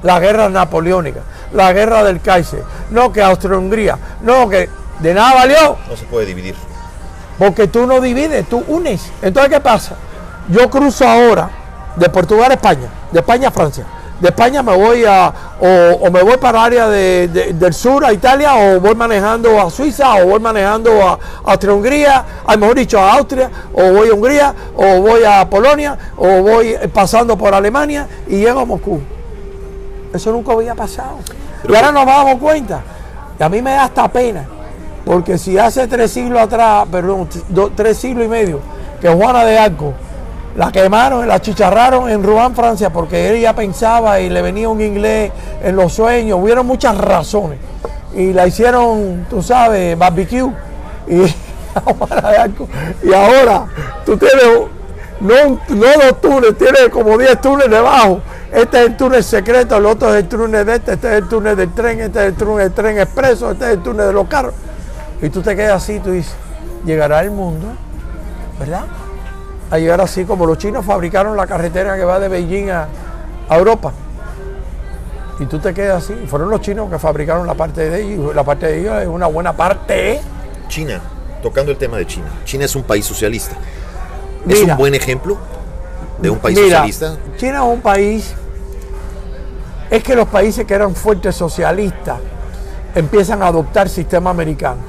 La 0.04 0.20
guerra 0.20 0.48
napoleónica, 0.48 1.22
la 1.52 1.72
guerra 1.72 2.04
del 2.04 2.20
Kaiser, 2.20 2.62
no 2.90 3.12
que 3.12 3.20
Austria-Hungría, 3.20 3.98
no 4.22 4.48
que 4.48 4.70
de 5.00 5.12
nada 5.12 5.34
valió. 5.34 5.76
No 5.88 5.96
se 5.96 6.04
puede 6.04 6.26
dividir. 6.26 6.54
Porque 7.38 7.66
tú 7.66 7.84
no 7.88 8.00
divides, 8.00 8.48
tú 8.48 8.62
unes. 8.68 9.10
Entonces, 9.22 9.52
¿qué 9.52 9.60
pasa? 9.60 9.96
Yo 10.48 10.70
cruzo 10.70 11.08
ahora 11.08 11.50
de 11.96 12.08
Portugal 12.08 12.52
a 12.52 12.54
España, 12.54 12.88
de 13.10 13.18
España 13.18 13.48
a 13.48 13.50
Francia. 13.50 13.84
De 14.22 14.28
España 14.28 14.62
me 14.62 14.76
voy 14.76 15.04
a, 15.04 15.32
o, 15.60 16.06
o 16.06 16.10
me 16.12 16.22
voy 16.22 16.36
para 16.36 16.60
el 16.60 16.64
área 16.66 16.88
de- 16.88 17.26
de- 17.26 17.52
del 17.54 17.74
sur, 17.74 18.04
a 18.04 18.12
Italia, 18.12 18.54
o 18.54 18.78
voy 18.78 18.94
manejando 18.94 19.60
a 19.60 19.68
Suiza, 19.68 20.14
o 20.14 20.26
voy 20.28 20.38
manejando 20.38 20.92
a 21.02 21.18
Austria-Hungría, 21.44 22.24
a 22.46 22.56
mejor 22.56 22.76
dicho, 22.76 23.00
a 23.00 23.14
Austria, 23.14 23.50
o 23.74 23.82
voy 23.92 24.10
a 24.10 24.14
Hungría, 24.14 24.54
o 24.76 25.00
voy 25.00 25.24
a 25.24 25.44
Polonia, 25.50 25.98
o 26.16 26.40
voy 26.40 26.68
eh, 26.68 26.86
pasando 26.86 27.36
por 27.36 27.52
Alemania 27.52 28.06
y 28.28 28.36
llego 28.36 28.60
a 28.60 28.64
Moscú. 28.64 29.00
Eso 30.14 30.30
nunca 30.30 30.52
había 30.52 30.76
pasado. 30.76 31.18
Pero 31.62 31.74
y 31.74 31.76
ahora 31.76 31.90
nos 31.90 32.06
damos 32.06 32.36
cuenta. 32.38 32.80
Y 33.40 33.42
a 33.42 33.48
mí 33.48 33.60
me 33.60 33.72
da 33.72 33.84
hasta 33.84 34.06
pena. 34.06 34.44
Porque 35.04 35.36
si 35.36 35.58
hace 35.58 35.88
tres 35.88 36.12
siglos 36.12 36.40
atrás, 36.40 36.86
perdón, 36.92 37.28
do- 37.48 37.72
tres 37.74 37.98
siglos 37.98 38.24
y 38.24 38.28
medio, 38.28 38.60
que 39.00 39.08
Juana 39.08 39.44
de 39.44 39.58
Arco 39.58 39.94
la 40.57 40.70
quemaron, 40.70 41.26
la 41.26 41.40
chicharraron 41.40 42.11
en 42.11 42.22
Rouen, 42.22 42.55
Francia, 42.55 42.90
porque 42.90 43.36
ella 43.36 43.55
pensaba 43.55 44.20
y 44.20 44.28
le 44.28 44.42
venía 44.42 44.68
un 44.68 44.80
inglés 44.80 45.32
en 45.62 45.76
los 45.76 45.92
sueños, 45.92 46.38
hubieron 46.40 46.66
muchas 46.66 46.96
razones. 46.98 47.59
Y 48.14 48.32
la 48.32 48.46
hicieron, 48.46 49.26
tú 49.30 49.42
sabes, 49.42 49.98
barbecue. 49.98 50.50
Y, 51.09 51.22
ahora 53.14 53.66
tú 54.05 54.18
tienes 54.18 54.44
no, 55.22 55.34
no 55.68 55.86
dos 56.03 56.20
túneles, 56.20 56.59
tienes 56.59 56.88
como 56.90 57.16
10 57.16 57.40
túneles 57.40 57.70
debajo. 57.70 58.20
Este 58.53 58.80
es 58.80 58.86
el 58.88 58.96
túnel 58.96 59.24
secreto, 59.24 59.76
el 59.76 59.86
otro 59.86 60.14
es 60.14 60.24
el 60.24 60.28
túnel 60.28 60.66
de 60.66 60.74
este, 60.74 60.94
este 60.94 61.09
es 61.09 61.22
el 61.22 61.28
túnel 61.28 61.57
del 61.57 61.72
tren, 61.72 62.00
este 62.00 62.18
es 62.20 62.26
el 62.26 62.34
túnel 62.34 62.59
del 62.59 62.72
tren 62.72 62.98
expreso, 62.98 63.53
este 63.53 63.64
es 63.66 63.70
el 63.72 63.82
túnel 63.82 64.09
de 64.09 64.12
los 64.12 64.26
carros. 64.26 64.55
Y 65.22 65.28
tú 65.30 65.40
te 65.40 65.55
quedas 65.55 65.82
así, 65.82 66.00
tú 66.00 66.11
dices, 66.11 66.34
llegará 66.84 67.20
el 67.20 67.30
mundo, 67.30 67.68
¿verdad? 68.59 68.84
A 69.72 69.78
llegar 69.78 70.02
así 70.02 70.26
como 70.26 70.44
los 70.44 70.58
chinos 70.58 70.84
fabricaron 70.84 71.34
la 71.34 71.46
carretera 71.46 71.96
que 71.96 72.04
va 72.04 72.20
de 72.20 72.28
Beijing 72.28 72.68
a, 72.68 72.88
a 73.48 73.56
Europa. 73.56 73.90
Y 75.40 75.46
tú 75.46 75.58
te 75.58 75.72
quedas 75.72 76.04
así. 76.04 76.12
Fueron 76.26 76.50
los 76.50 76.60
chinos 76.60 76.90
que 76.90 76.98
fabricaron 76.98 77.46
la 77.46 77.54
parte 77.54 77.88
de 77.88 78.02
ellos. 78.02 78.34
La 78.34 78.44
parte 78.44 78.66
de 78.66 78.80
ellos 78.80 79.00
es 79.00 79.08
una 79.08 79.28
buena 79.28 79.54
parte. 79.54 80.20
China, 80.68 81.00
tocando 81.42 81.72
el 81.72 81.78
tema 81.78 81.96
de 81.96 82.06
China. 82.06 82.26
China 82.44 82.66
es 82.66 82.76
un 82.76 82.82
país 82.82 83.06
socialista. 83.06 83.56
¿Es 84.46 84.60
Mira. 84.60 84.74
un 84.74 84.78
buen 84.78 84.94
ejemplo 84.94 85.38
de 86.20 86.28
un 86.28 86.38
país 86.38 86.58
Mira, 86.58 86.84
socialista? 86.84 87.16
China 87.38 87.64
es 87.64 87.74
un 87.74 87.80
país. 87.80 88.34
Es 89.88 90.04
que 90.04 90.14
los 90.14 90.28
países 90.28 90.66
que 90.66 90.74
eran 90.74 90.94
fuertes 90.94 91.34
socialistas 91.34 92.18
empiezan 92.94 93.42
a 93.42 93.46
adoptar 93.46 93.88
sistema 93.88 94.28
americano. 94.28 94.82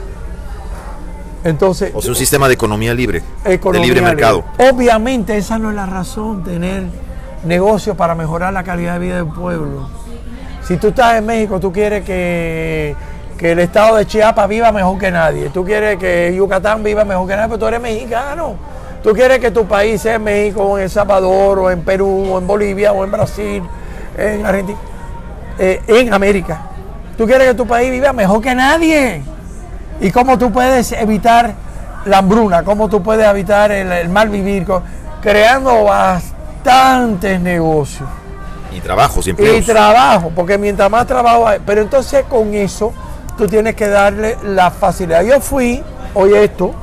Entonces, 1.44 1.92
O 1.94 2.02
sea, 2.02 2.10
un 2.12 2.16
sistema 2.16 2.48
de 2.48 2.54
economía 2.54 2.94
libre, 2.94 3.22
economía 3.44 3.82
de 3.82 3.88
libre 3.88 4.02
mercado. 4.02 4.44
libre. 4.58 4.72
Obviamente 4.72 5.38
esa 5.38 5.60
no 5.60 5.70
es 5.70 5.76
la 5.76 5.86
razón, 5.86 6.44
tener 6.44 6.84
negocios 7.46 7.98
para 7.98 8.16
mejorar 8.16 8.54
la 8.54 8.64
calidad 8.64 8.94
de 8.94 9.00
vida 9.00 9.16
del 9.18 9.28
pueblo. 9.28 9.90
Si 10.66 10.78
tú 10.78 10.88
estás 10.88 11.18
en 11.18 11.26
México, 11.26 11.60
tú 11.60 11.74
quieres 11.74 12.06
que, 12.06 12.96
que 13.38 13.52
el 13.52 13.60
estado 13.60 13.98
de 13.98 14.06
Chiapas 14.06 14.48
viva 14.48 14.72
mejor 14.72 14.98
que 14.98 15.12
nadie. 15.12 15.50
Tú 15.50 15.66
quieres 15.66 15.98
que 15.98 16.34
Yucatán 16.34 16.82
viva 16.82 17.04
mejor 17.04 17.28
que 17.28 17.36
nadie, 17.36 17.50
pero 17.50 17.60
tú 17.60 17.68
eres 17.68 17.82
mexicano. 17.82 18.56
Tú 19.04 19.12
quieres 19.12 19.40
que 19.40 19.52
tu 19.52 19.66
país 19.66 20.02
sea 20.02 20.16
en 20.16 20.24
México, 20.24 20.64
o 20.64 20.78
en 20.78 20.86
El 20.86 20.90
Salvador, 20.90 21.60
o 21.60 21.70
en 21.70 21.82
Perú, 21.82 22.30
o 22.32 22.38
en 22.40 22.48
Bolivia, 22.48 22.94
o 22.94 23.04
en 23.04 23.12
Brasil, 23.12 23.62
en 24.18 24.46
Argentina, 24.46 24.78
eh, 25.60 25.82
en 25.88 26.14
América. 26.14 26.62
Tú 27.18 27.26
quieres 27.26 27.50
que 27.50 27.54
tu 27.54 27.68
país 27.68 27.92
viva 27.92 28.14
mejor 28.14 28.42
que 28.42 28.56
nadie. 28.56 29.22
¿Y 30.00 30.12
cómo 30.12 30.38
tú 30.38 30.52
puedes 30.52 30.92
evitar 30.92 31.54
la 32.06 32.20
hambruna? 32.20 32.64
¿Cómo 32.64 32.90
tú 32.90 33.02
puedes 33.02 33.26
evitar 33.28 33.72
el, 33.72 33.92
el 33.92 34.10
mal 34.10 34.30
vivir? 34.30 34.66
Creando 35.22 35.86
bastantes 35.86 37.40
negocios 37.40 38.10
Y 38.74 38.82
trabajos 38.82 39.28
y 39.28 39.32
y 39.32 39.62
trabajo, 39.62 40.32
porque 40.36 40.58
mientras 40.58 40.90
más 40.90 41.08
trabajo 41.08 41.48
hay, 41.48 41.60
pero 41.66 41.82
entonces 41.82 42.26
con 42.30 42.54
eso 42.54 42.94
tú 43.38 43.48
tienes 43.48 43.76
que 43.76 43.88
darle 43.88 44.38
la 44.44 44.70
facilidad. 44.72 45.24
Yo 45.24 45.40
fui, 45.40 45.82
oye 46.14 46.44
esto, 46.44 46.74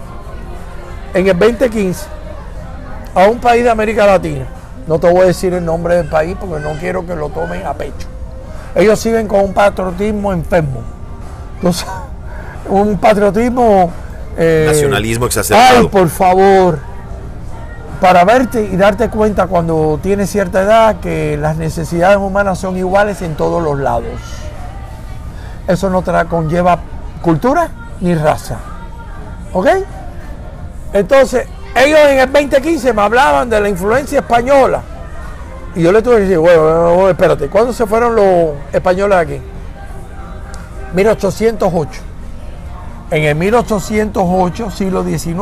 en 1.15 1.27
el 1.29 1.39
2015 1.39 2.07
a 3.15 3.27
un 3.29 3.39
país 3.39 3.65
de 3.65 3.71
América 3.71 4.07
Latina. 4.07 4.47
No 4.87 4.99
te 4.99 5.11
voy 5.11 5.23
a 5.23 5.25
decir 5.27 5.53
el 5.55 5.65
nombre 5.65 5.97
del 5.97 6.09
país 6.09 6.37
porque 6.39 6.63
no 6.63 6.73
quiero 6.79 7.07
que 7.07 7.15
lo 7.15 7.29
tomen 7.29 7.65
a 7.67 7.75
pecho. 7.75 8.09
Ellos 8.75 8.99
siguen 8.99 9.29
con 9.29 9.41
un 9.41 9.53
patriotismo 9.53 10.33
enfermo. 10.33 10.83
Entonces, 11.57 11.87
un 12.71 12.99
patriotismo... 12.99 13.91
eh, 14.37 14.64
Nacionalismo 14.68 15.25
Ay, 15.25 15.29
exacerbado. 15.29 15.91
por 15.91 16.09
favor. 16.09 16.79
Para 18.01 18.25
verte 18.25 18.62
y 18.73 18.77
darte 18.77 19.11
cuenta 19.11 19.47
cuando 19.47 19.99
tienes 20.03 20.31
cierta 20.31 20.62
edad 20.62 21.01
que 21.01 21.37
las 21.37 21.57
necesidades 21.57 22.16
humanas 22.16 22.59
son 22.59 22.77
iguales 22.79 23.21
en 23.21 23.35
todos 23.37 23.62
los 23.62 23.79
lados. 23.79 24.07
Eso 25.68 25.91
no 25.91 26.01
te 26.01 26.12
conlleva 26.25 26.79
cultura 27.21 27.68
ni 28.01 28.14
raza. 28.14 28.57
¿Ok? 29.53 29.66
Entonces, 30.95 31.47
ellos 31.77 31.99
en 32.09 32.21
el 32.21 32.33
2015 32.33 32.93
me 32.95 33.03
hablaban 33.03 33.51
de 33.51 33.61
la 33.61 33.68
influencia 33.68 34.21
española. 34.21 34.81
Y 35.75 35.83
yo 35.83 35.93
le 35.93 36.01
tuve 36.03 36.16
que 36.16 36.21
decir, 36.23 36.39
bueno, 36.39 36.62
bueno, 36.62 36.95
bueno, 36.95 37.09
espérate, 37.11 37.49
¿cuándo 37.49 37.73
se 37.73 37.87
fueron 37.87 38.16
los 38.16 38.55
españoles 38.73 39.18
aquí? 39.18 39.41
1808 40.95 42.01
en 43.11 43.25
el 43.25 43.35
1808, 43.35 44.71
siglo 44.71 45.05
XIX. 45.05 45.35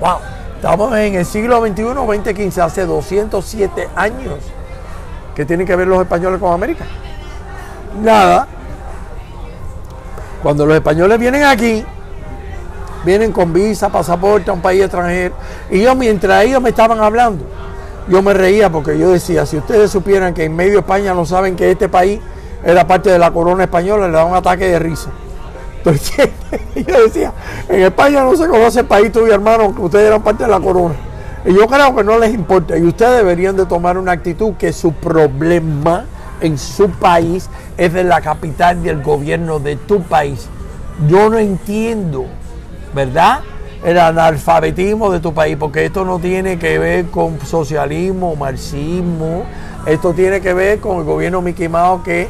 ¡Wow! 0.00 0.18
Estamos 0.56 0.94
en 0.96 1.14
el 1.14 1.24
siglo 1.24 1.66
XXI, 1.66 1.82
2015, 1.82 2.60
hace 2.60 2.86
207 2.86 3.88
años 3.94 4.34
que 5.34 5.44
tienen 5.44 5.66
que 5.66 5.76
ver 5.76 5.86
los 5.86 6.00
españoles 6.00 6.40
con 6.40 6.52
América. 6.52 6.84
Nada. 8.02 8.46
Cuando 10.42 10.66
los 10.66 10.76
españoles 10.76 11.18
vienen 11.18 11.44
aquí, 11.44 11.84
vienen 13.04 13.32
con 13.32 13.52
visa, 13.52 13.88
pasaporte 13.88 14.50
a 14.50 14.54
un 14.54 14.60
país 14.60 14.82
extranjero. 14.82 15.34
Y 15.70 15.82
yo, 15.82 15.94
mientras 15.94 16.44
ellos 16.44 16.60
me 16.60 16.70
estaban 16.70 17.00
hablando, 17.00 17.44
yo 18.08 18.22
me 18.22 18.34
reía 18.34 18.70
porque 18.70 18.98
yo 18.98 19.10
decía, 19.10 19.46
si 19.46 19.56
ustedes 19.56 19.90
supieran 19.90 20.34
que 20.34 20.44
en 20.44 20.54
medio 20.54 20.72
de 20.72 20.78
España 20.80 21.14
no 21.14 21.24
saben 21.24 21.56
que 21.56 21.70
este 21.70 21.88
país 21.88 22.20
era 22.64 22.86
parte 22.86 23.10
de 23.10 23.18
la 23.18 23.30
corona 23.30 23.64
española, 23.64 24.06
le 24.06 24.12
da 24.12 24.24
un 24.24 24.34
ataque 24.34 24.68
de 24.68 24.78
risa. 24.78 25.10
Entonces, 25.86 26.30
yo 26.74 27.04
decía, 27.04 27.32
en 27.68 27.82
España 27.82 28.24
no 28.24 28.36
se 28.36 28.48
conoce 28.48 28.80
el 28.80 28.86
país 28.86 29.12
tuyo, 29.12 29.32
hermano, 29.32 29.72
que 29.72 29.82
ustedes 29.82 30.08
eran 30.08 30.20
parte 30.20 30.42
de 30.42 30.50
la 30.50 30.58
corona. 30.58 30.96
Y 31.44 31.54
yo 31.54 31.68
creo 31.68 31.94
que 31.94 32.02
no 32.02 32.18
les 32.18 32.34
importa. 32.34 32.76
Y 32.76 32.82
ustedes 32.82 33.18
deberían 33.18 33.56
de 33.56 33.66
tomar 33.66 33.96
una 33.96 34.10
actitud 34.10 34.54
que 34.54 34.72
su 34.72 34.92
problema 34.92 36.04
en 36.40 36.58
su 36.58 36.90
país 36.90 37.48
es 37.76 37.92
de 37.92 38.02
la 38.02 38.20
capital 38.20 38.82
del 38.82 39.00
gobierno 39.00 39.60
de 39.60 39.76
tu 39.76 40.02
país. 40.02 40.48
Yo 41.08 41.30
no 41.30 41.38
entiendo, 41.38 42.26
¿verdad? 42.92 43.40
El 43.84 43.98
analfabetismo 44.00 45.12
de 45.12 45.20
tu 45.20 45.34
país, 45.34 45.56
porque 45.56 45.84
esto 45.84 46.04
no 46.04 46.18
tiene 46.18 46.58
que 46.58 46.80
ver 46.80 47.06
con 47.06 47.38
socialismo, 47.40 48.34
marxismo, 48.34 49.44
esto 49.86 50.12
tiene 50.14 50.40
que 50.40 50.52
ver 50.52 50.80
con 50.80 50.98
el 50.98 51.04
gobierno 51.04 51.42
Mickey 51.42 51.68
Mouse 51.68 52.02
que 52.02 52.28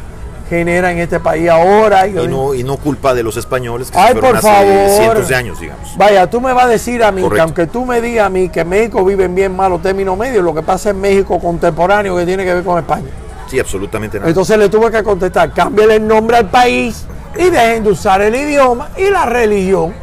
genera 0.48 0.92
en 0.92 0.98
este 0.98 1.20
país 1.20 1.48
ahora. 1.48 2.06
Y, 2.06 2.12
no, 2.12 2.54
y 2.54 2.62
no 2.62 2.76
culpa 2.76 3.14
de 3.14 3.22
los 3.22 3.36
españoles 3.36 3.90
que 3.90 3.98
Ay, 3.98 4.14
por 4.14 4.36
hace 4.36 4.48
favor. 4.48 4.88
cientos 4.90 5.28
de 5.28 5.34
años, 5.34 5.60
digamos. 5.60 5.96
Vaya, 5.96 6.28
tú 6.28 6.40
me 6.40 6.52
vas 6.52 6.64
a 6.64 6.68
decir 6.68 7.02
a 7.02 7.10
mí 7.12 7.22
Correcto. 7.22 7.34
que 7.36 7.40
aunque 7.42 7.66
tú 7.66 7.84
me 7.84 8.00
digas 8.00 8.26
a 8.26 8.30
mí 8.30 8.48
que 8.48 8.60
en 8.60 8.68
México 8.68 9.04
viven 9.04 9.34
bien 9.34 9.54
malos 9.54 9.82
términos 9.82 10.16
medios, 10.16 10.44
lo 10.44 10.54
que 10.54 10.62
pasa 10.62 10.90
en 10.90 11.00
México 11.00 11.38
contemporáneo 11.38 12.16
que 12.16 12.24
tiene 12.24 12.44
que 12.44 12.54
ver 12.54 12.64
con 12.64 12.78
España. 12.78 13.08
Sí, 13.48 13.58
absolutamente 13.58 14.18
nada. 14.18 14.28
Entonces 14.28 14.58
le 14.58 14.68
tuve 14.68 14.90
que 14.90 15.02
contestar, 15.02 15.52
cámbiale 15.52 15.96
el 15.96 16.06
nombre 16.06 16.36
al 16.36 16.50
país 16.50 17.04
y 17.38 17.50
dejen 17.50 17.84
de 17.84 17.90
usar 17.90 18.20
el 18.22 18.34
idioma 18.34 18.90
y 18.96 19.10
la 19.10 19.26
religión. 19.26 19.94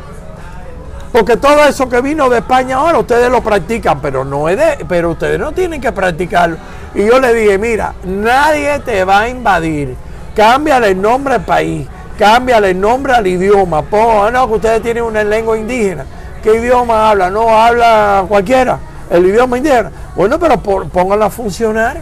Porque 1.12 1.38
todo 1.38 1.64
eso 1.66 1.88
que 1.88 2.02
vino 2.02 2.28
de 2.28 2.40
España 2.40 2.78
ahora 2.78 2.98
ustedes 2.98 3.30
lo 3.30 3.42
practican, 3.42 4.02
pero 4.02 4.26
no 4.26 4.50
es 4.50 4.58
de, 4.58 4.84
pero 4.88 5.12
ustedes 5.12 5.40
no 5.40 5.52
tienen 5.52 5.80
que 5.80 5.92
practicarlo. 5.92 6.58
Y 6.96 7.06
yo 7.06 7.20
le 7.20 7.34
dije, 7.36 7.58
mira, 7.60 7.94
nadie 8.04 8.80
te 8.80 9.04
va 9.04 9.22
a 9.22 9.30
invadir. 9.30 9.96
Cámbiale 10.36 10.90
el 10.90 11.02
nombre 11.02 11.36
al 11.36 11.46
país, 11.46 11.88
cámbiale 12.18 12.72
el 12.72 12.80
nombre 12.82 13.14
al 13.14 13.26
idioma. 13.28 13.82
Pon, 13.84 14.28
ah, 14.28 14.32
no, 14.32 14.48
que 14.48 14.54
ustedes 14.56 14.82
tienen 14.82 15.04
una 15.04 15.24
lengua 15.24 15.58
indígena. 15.58 16.06
¿Qué 16.42 16.56
idioma 16.56 17.10
habla? 17.10 17.30
No 17.30 17.50
habla 17.50 18.26
cualquiera, 18.28 18.80
el 19.10 19.26
idioma 19.26 19.58
indígena. 19.58 19.92
Bueno, 20.16 20.40
pero 20.40 20.60
por- 20.60 20.90
pónganla 20.90 21.28
a 21.28 21.30
funcionar 21.30 22.02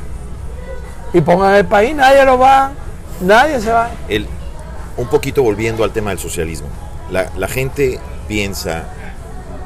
y 1.13 1.21
pongan 1.21 1.55
el 1.55 1.65
país, 1.65 1.93
nadie 1.95 2.23
lo 2.25 2.37
va, 2.39 2.71
nadie 3.19 3.59
se 3.59 3.71
va. 3.71 3.89
Un 4.97 5.07
poquito 5.07 5.43
volviendo 5.43 5.83
al 5.83 5.91
tema 5.91 6.09
del 6.11 6.19
socialismo. 6.19 6.67
La, 7.11 7.27
la 7.37 7.47
gente 7.47 7.99
piensa 8.27 8.83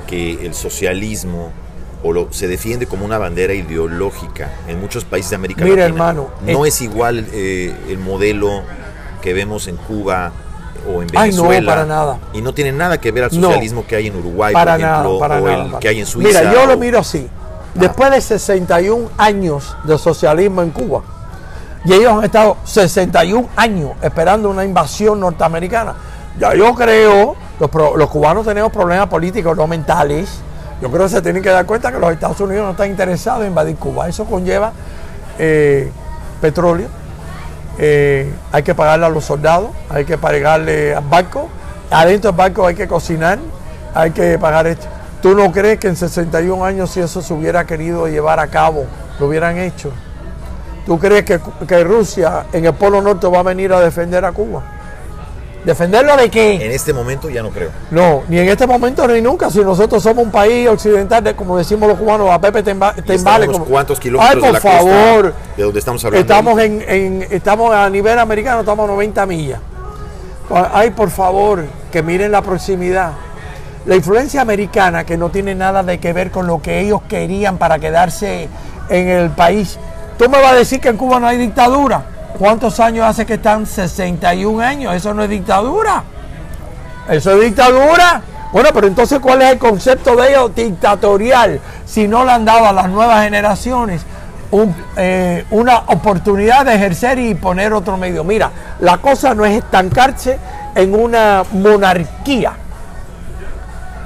que 0.08 0.46
el 0.46 0.54
socialismo 0.56 1.52
o 2.08 2.14
lo, 2.14 2.28
se 2.32 2.48
defiende 2.48 2.86
como 2.86 3.04
una 3.04 3.18
bandera 3.18 3.54
ideológica 3.54 4.52
en 4.68 4.80
muchos 4.80 5.04
países 5.06 5.32
de 5.32 5.38
América 5.38 5.64
Mira, 5.64 5.78
Latina. 5.78 5.88
hermano, 5.88 6.28
no 6.46 6.66
eh, 6.66 6.68
es 6.68 6.82
igual 6.82 7.26
eh, 7.34 7.76
el 7.90 7.98
modelo 7.98 8.62
que 9.24 9.34
vemos 9.34 9.68
en 9.68 9.76
Cuba 9.78 10.32
o 10.88 11.02
en 11.02 11.08
Ay, 11.16 11.32
no, 11.32 11.44
Venezuela. 11.48 11.72
para 11.72 11.86
nada. 11.86 12.20
Y 12.34 12.42
no 12.44 12.54
tiene 12.54 12.72
nada 12.72 13.00
que 13.02 13.12
ver 13.12 13.24
al 13.24 13.30
No. 13.42 13.48
socialismo 13.48 13.86
que 13.88 13.96
hay 13.96 14.06
en 14.08 14.16
Uruguay, 14.18 14.54
para 14.54 14.74
por 14.74 14.82
ejemplo, 14.82 15.08
nada, 15.10 15.20
para 15.20 15.42
o 15.42 15.46
nada. 15.48 15.64
el 15.64 15.68
para- 15.72 15.80
que 15.80 15.88
hay 15.88 16.00
en 16.00 16.06
Suiza. 16.06 16.28
Mira, 16.42 16.54
yo 16.54 16.66
lo 16.68 16.78
miro 16.78 17.00
así. 17.00 17.28
Después 17.74 18.12
de 18.12 18.22
61 18.22 19.10
años 19.18 19.76
de 19.84 19.98
socialismo 19.98 20.62
en 20.62 20.70
Cuba, 20.70 21.02
y 21.86 21.94
ellos 21.94 22.14
han 22.14 22.24
estado 22.24 22.58
61 22.66 23.50
años 23.56 23.92
esperando 24.02 24.50
una 24.50 24.64
invasión 24.64 25.20
norteamericana, 25.20 25.96
ya 26.40 26.54
yo 26.54 26.74
creo, 26.76 27.36
los, 27.60 27.70
los 27.98 28.10
cubanos 28.10 28.46
tenemos 28.46 28.72
problemas 28.72 29.08
políticos, 29.08 29.58
no 29.58 29.66
mentales. 29.66 30.30
Yo 30.82 30.92
creo 30.92 31.04
que 31.04 31.10
se 31.10 31.22
tienen 31.22 31.42
que 31.42 31.50
dar 31.50 31.66
cuenta 31.66 31.92
que 31.92 32.00
los 32.00 32.12
Estados 32.12 32.40
Unidos 32.42 32.66
no 32.66 32.72
están 32.72 32.90
interesados 32.90 33.42
en 33.42 33.50
invadir 33.50 33.78
Cuba. 33.78 34.10
Eso 34.10 34.26
conlleva 34.26 34.74
eh, 35.40 35.90
petróleo, 36.42 36.88
eh, 37.78 38.32
hay 38.52 38.64
que 38.64 38.76
pagarle 38.76 39.06
a 39.06 39.10
los 39.10 39.26
soldados, 39.26 39.70
hay 39.90 40.06
que 40.06 40.18
pagarle 40.18 40.96
al 40.96 41.04
barco, 41.04 41.50
adentro 41.92 42.32
del 42.32 42.38
barco 42.38 42.66
hay 42.66 42.76
que 42.76 42.88
cocinar, 42.88 43.40
hay 43.94 44.12
que 44.12 44.38
pagar 44.38 44.68
esto. 44.68 44.88
¿Tú 45.22 45.34
no 45.34 45.52
crees 45.52 45.80
que 45.80 45.88
en 45.88 45.96
61 45.96 46.64
años 46.64 46.92
si 46.92 47.00
eso 47.00 47.22
se 47.22 47.34
hubiera 47.34 47.66
querido 47.66 48.08
llevar 48.08 48.40
a 48.40 48.48
cabo, 48.48 48.86
lo 49.20 49.28
hubieran 49.28 49.58
hecho? 49.58 49.92
¿Tú 50.86 51.00
crees 51.00 51.26
que, 51.26 51.40
que 51.68 51.84
Rusia 51.84 52.46
en 52.54 52.66
el 52.66 52.74
Polo 52.74 53.02
Norte 53.02 53.28
va 53.28 53.40
a 53.40 53.44
venir 53.44 53.74
a 53.74 53.80
defender 53.80 54.24
a 54.24 54.32
Cuba? 54.32 54.75
¿Defenderlo 55.66 56.16
de 56.16 56.30
qué? 56.30 56.64
En 56.66 56.72
este 56.72 56.94
momento 56.94 57.30
ya 57.30 57.42
no 57.42 57.50
creo. 57.50 57.70
No, 57.92 58.22
ni 58.30 58.38
en 58.40 58.50
este 58.50 58.68
momento 58.68 59.08
ni 59.08 59.20
nunca. 59.22 59.50
Si 59.50 59.60
nosotros 59.62 60.04
somos 60.04 60.24
un 60.24 60.32
país 60.32 60.68
occidental, 60.70 61.24
de, 61.24 61.36
como 61.36 61.58
decimos 61.58 61.90
los 61.90 61.98
cubanos, 61.98 62.30
a 62.30 62.40
Pepe 62.40 62.62
te, 62.62 62.76
emba- 62.76 62.92
Y 62.96 63.02
te 63.02 63.16
estamos 63.16 63.20
embale. 63.20 63.46
unos 63.48 63.58
como- 63.60 63.72
cuantos 63.72 64.00
kilómetros 64.00 64.36
Ay, 64.36 64.36
de 64.36 64.42
por 64.42 64.62
costa 64.62 64.78
favor. 64.78 65.34
de 65.58 65.64
donde 65.64 65.80
estamos 65.80 66.06
hablando. 66.06 66.22
Estamos, 66.22 66.60
en, 66.62 66.86
en- 66.88 67.28
estamos 67.32 67.74
a 67.74 67.90
nivel 67.90 68.20
americano, 68.20 68.60
estamos 68.60 68.88
a 68.88 68.92
90 68.94 69.26
millas. 69.26 69.60
Ay, 70.74 70.92
por 70.92 71.10
favor, 71.10 71.66
que 71.92 72.04
miren 72.04 72.32
la 72.32 72.42
proximidad. 72.44 73.14
La 73.88 73.96
influencia 73.96 74.42
americana, 74.42 75.04
que 75.04 75.18
no 75.18 75.30
tiene 75.30 75.56
nada 75.56 75.82
de 75.84 76.00
que 76.00 76.14
ver 76.14 76.30
con 76.32 76.46
lo 76.48 76.62
que 76.62 76.80
ellos 76.82 77.02
querían 77.10 77.58
para 77.58 77.80
quedarse 77.80 78.48
en 78.90 79.08
el 79.10 79.30
país. 79.32 79.78
Tú 80.18 80.30
me 80.30 80.40
vas 80.42 80.52
a 80.54 80.56
decir 80.56 80.80
que 80.80 80.90
en 80.90 80.98
Cuba 80.98 81.20
no 81.20 81.28
hay 81.28 81.38
dictadura. 81.38 82.06
¿Cuántos 82.38 82.80
años 82.80 83.06
hace 83.06 83.26
que 83.26 83.36
están? 83.36 83.66
61 83.66 84.62
años. 84.62 84.94
Eso 84.96 85.14
no 85.14 85.24
es 85.24 85.30
dictadura. 85.30 86.04
Eso 87.10 87.32
es 87.34 87.42
dictadura. 87.42 88.22
Bueno, 88.52 88.70
pero 88.74 88.88
entonces, 88.88 89.20
¿cuál 89.20 89.42
es 89.42 89.52
el 89.54 89.58
concepto 89.58 90.16
de 90.16 90.30
ellos 90.30 90.54
dictatorial? 90.56 91.60
Si 91.86 92.08
no 92.08 92.24
le 92.26 92.32
han 92.32 92.46
dado 92.46 92.66
a 92.68 92.72
las 92.74 92.90
nuevas 92.90 93.24
generaciones 93.24 94.02
eh, 94.96 95.46
una 95.52 95.80
oportunidad 95.88 96.66
de 96.66 96.76
ejercer 96.76 97.20
y 97.20 97.36
poner 97.36 97.74
otro 97.74 97.98
medio. 97.98 98.24
Mira, 98.24 98.52
la 98.80 98.98
cosa 98.98 99.34
no 99.34 99.44
es 99.46 99.58
estancarse 99.58 100.38
en 100.76 100.94
una 100.94 101.44
monarquía. 101.52 102.54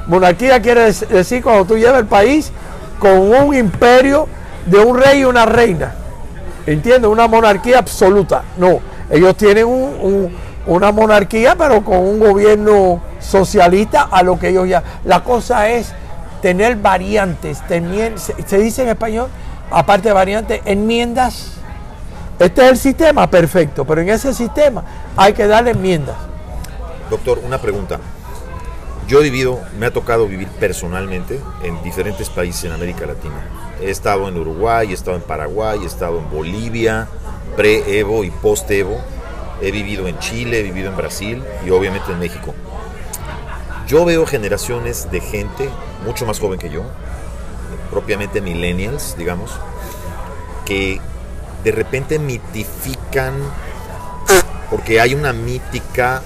Monarquía 0.08 0.60
quiere 0.62 0.88
dec- 0.90 1.08
decir 1.08 1.44
cuando 1.44 1.66
tú 1.66 1.78
llevas 1.78 2.00
el 2.00 2.08
país 2.08 2.52
con 2.98 3.12
un 3.32 3.54
imperio 3.56 4.28
de 4.66 4.80
un 4.80 4.98
rey 5.00 5.20
y 5.22 5.26
una 5.26 5.46
reina. 5.46 5.94
¿Entiendes? 6.72 7.10
Una 7.10 7.28
monarquía 7.28 7.80
absoluta. 7.80 8.44
No, 8.58 8.80
ellos 9.10 9.36
tienen 9.36 9.66
un- 9.66 9.96
un- 10.02 10.36
una 10.68 10.92
monarquía, 10.92 11.56
pero 11.58 11.84
con 11.84 11.98
un 11.98 12.20
gobierno 12.20 13.02
socialista 13.20 14.08
a 14.12 14.22
lo 14.22 14.38
que 14.38 14.50
ellos 14.50 14.68
ya. 14.70 14.84
La 15.04 15.24
cosa 15.24 15.68
es 15.70 15.92
tener 16.44 16.76
variantes. 16.76 17.62
tenien- 17.68 18.18
se, 18.18 18.36
se 18.46 18.58
dice 18.60 18.84
en 18.84 18.90
español, 18.90 19.30
aparte 19.72 20.10
de 20.10 20.14
variantes, 20.14 20.62
enmiendas. 20.66 21.54
Este 22.38 22.64
es 22.66 22.70
el 22.72 22.78
sistema 22.78 23.28
perfecto, 23.28 23.84
pero 23.84 24.02
en 24.02 24.10
ese 24.10 24.32
sistema 24.34 24.84
hay 25.18 25.34
que 25.34 25.48
darle 25.48 25.72
enmiendas. 25.72 26.16
Doctor, 27.10 27.40
una 27.44 27.58
pregunta. 27.58 28.00
Yo 29.10 29.22
he 29.22 29.24
vivido, 29.24 29.60
me 29.80 29.88
ha 29.88 29.92
tocado 29.92 30.28
vivir 30.28 30.48
personalmente 30.60 31.40
en 31.64 31.82
diferentes 31.82 32.30
países 32.30 32.66
en 32.66 32.74
América 32.74 33.08
Latina. 33.08 33.42
He 33.82 33.90
estado 33.90 34.28
en 34.28 34.38
Uruguay, 34.38 34.92
he 34.92 34.94
estado 34.94 35.18
en 35.18 35.24
Paraguay, 35.24 35.80
he 35.82 35.88
estado 35.88 36.20
en 36.20 36.30
Bolivia, 36.30 37.08
pre-Evo 37.56 38.24
y 38.24 38.30
post-Evo. 38.30 39.02
He 39.64 39.72
vivido 39.72 40.08
en 40.08 40.20
Chile, 40.20 40.60
he 40.60 40.62
vivido 40.62 40.90
en 40.92 40.96
Brasil 40.96 41.44
y 41.66 41.72
obviamente 41.72 42.12
en 42.12 42.20
México. 42.20 42.54
Yo 43.88 44.06
veo 44.06 44.28
generaciones 44.28 45.10
de 45.10 45.22
gente 45.22 45.72
mucho 46.06 46.28
más 46.28 46.40
joven 46.40 46.60
que 46.60 46.70
yo, 46.70 46.84
propiamente 47.90 48.42
millennials, 48.42 49.16
digamos, 49.18 49.50
que 50.68 51.02
de 51.64 51.72
repente 51.72 52.20
mitifican, 52.20 53.34
porque 54.70 55.02
hay 55.02 55.16
una 55.16 55.34
mítica 55.34 56.22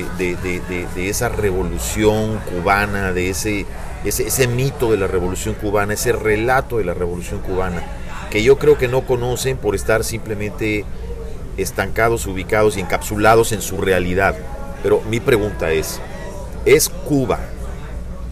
eh, 0.00 0.06
de, 0.18 0.36
de- 0.36 0.86
de- 0.94 1.08
esa 1.08 1.28
revolución 1.28 2.38
cubana, 2.50 3.12
de 3.12 3.30
ese, 3.30 3.66
ese, 4.04 4.46
mito 4.48 4.90
de 4.90 4.96
la 4.96 5.06
revolución 5.06 5.54
cubana, 5.54 5.94
ese 5.94 6.12
relato 6.12 6.78
de 6.78 6.84
la 6.84 6.94
revolución 6.94 7.40
cubana, 7.40 7.82
que 8.30 8.42
yo 8.42 8.58
creo 8.58 8.78
que 8.78 8.88
no 8.88 9.02
conocen 9.02 9.56
por 9.56 9.74
estar 9.74 10.04
simplemente 10.04 10.84
estancados, 11.56 12.26
ubicados 12.26 12.76
y 12.76 12.80
encapsulados 12.80 13.52
en 13.52 13.60
su 13.60 13.78
realidad. 13.78 14.34
Pero 14.82 15.00
mi 15.10 15.20
pregunta 15.20 15.70
es, 15.70 16.00
¿es 16.64 16.88
Cuba 16.88 17.38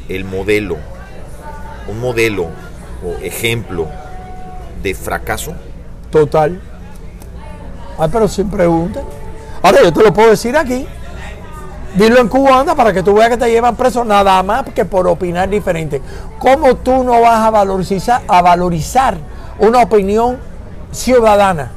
el 0.08 0.24
modelo, 0.24 0.78
un 1.88 2.00
modelo 2.00 2.44
o 3.04 3.16
ejemplo 3.22 3.88
de 4.82 4.94
fracaso? 4.94 5.54
Total. 6.10 6.60
Ay, 7.98 8.08
pero 8.10 8.26
sin 8.26 8.50
pregunta. 8.50 9.02
Ahora 9.62 9.82
yo 9.82 9.92
te 9.92 10.02
lo 10.02 10.12
puedo 10.12 10.30
decir 10.30 10.56
aquí. 10.56 10.86
Dilo 11.94 12.20
en 12.20 12.28
Cuba, 12.28 12.60
anda, 12.60 12.74
para 12.74 12.92
que 12.92 13.02
tú 13.02 13.14
veas 13.14 13.30
que 13.30 13.36
te 13.36 13.50
llevan 13.50 13.74
preso 13.74 14.04
nada 14.04 14.42
más 14.42 14.64
que 14.74 14.84
por 14.84 15.08
opinar 15.08 15.48
diferente. 15.48 16.00
¿Cómo 16.38 16.76
tú 16.76 17.02
no 17.02 17.20
vas 17.20 17.40
a 17.40 17.50
valorizar, 17.50 18.22
a 18.28 18.42
valorizar 18.42 19.16
una 19.58 19.82
opinión 19.82 20.38
ciudadana? 20.92 21.72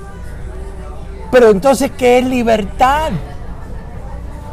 Pero 1.31 1.49
entonces, 1.49 1.91
¿qué 1.97 2.19
es 2.19 2.25
libertad? 2.25 3.11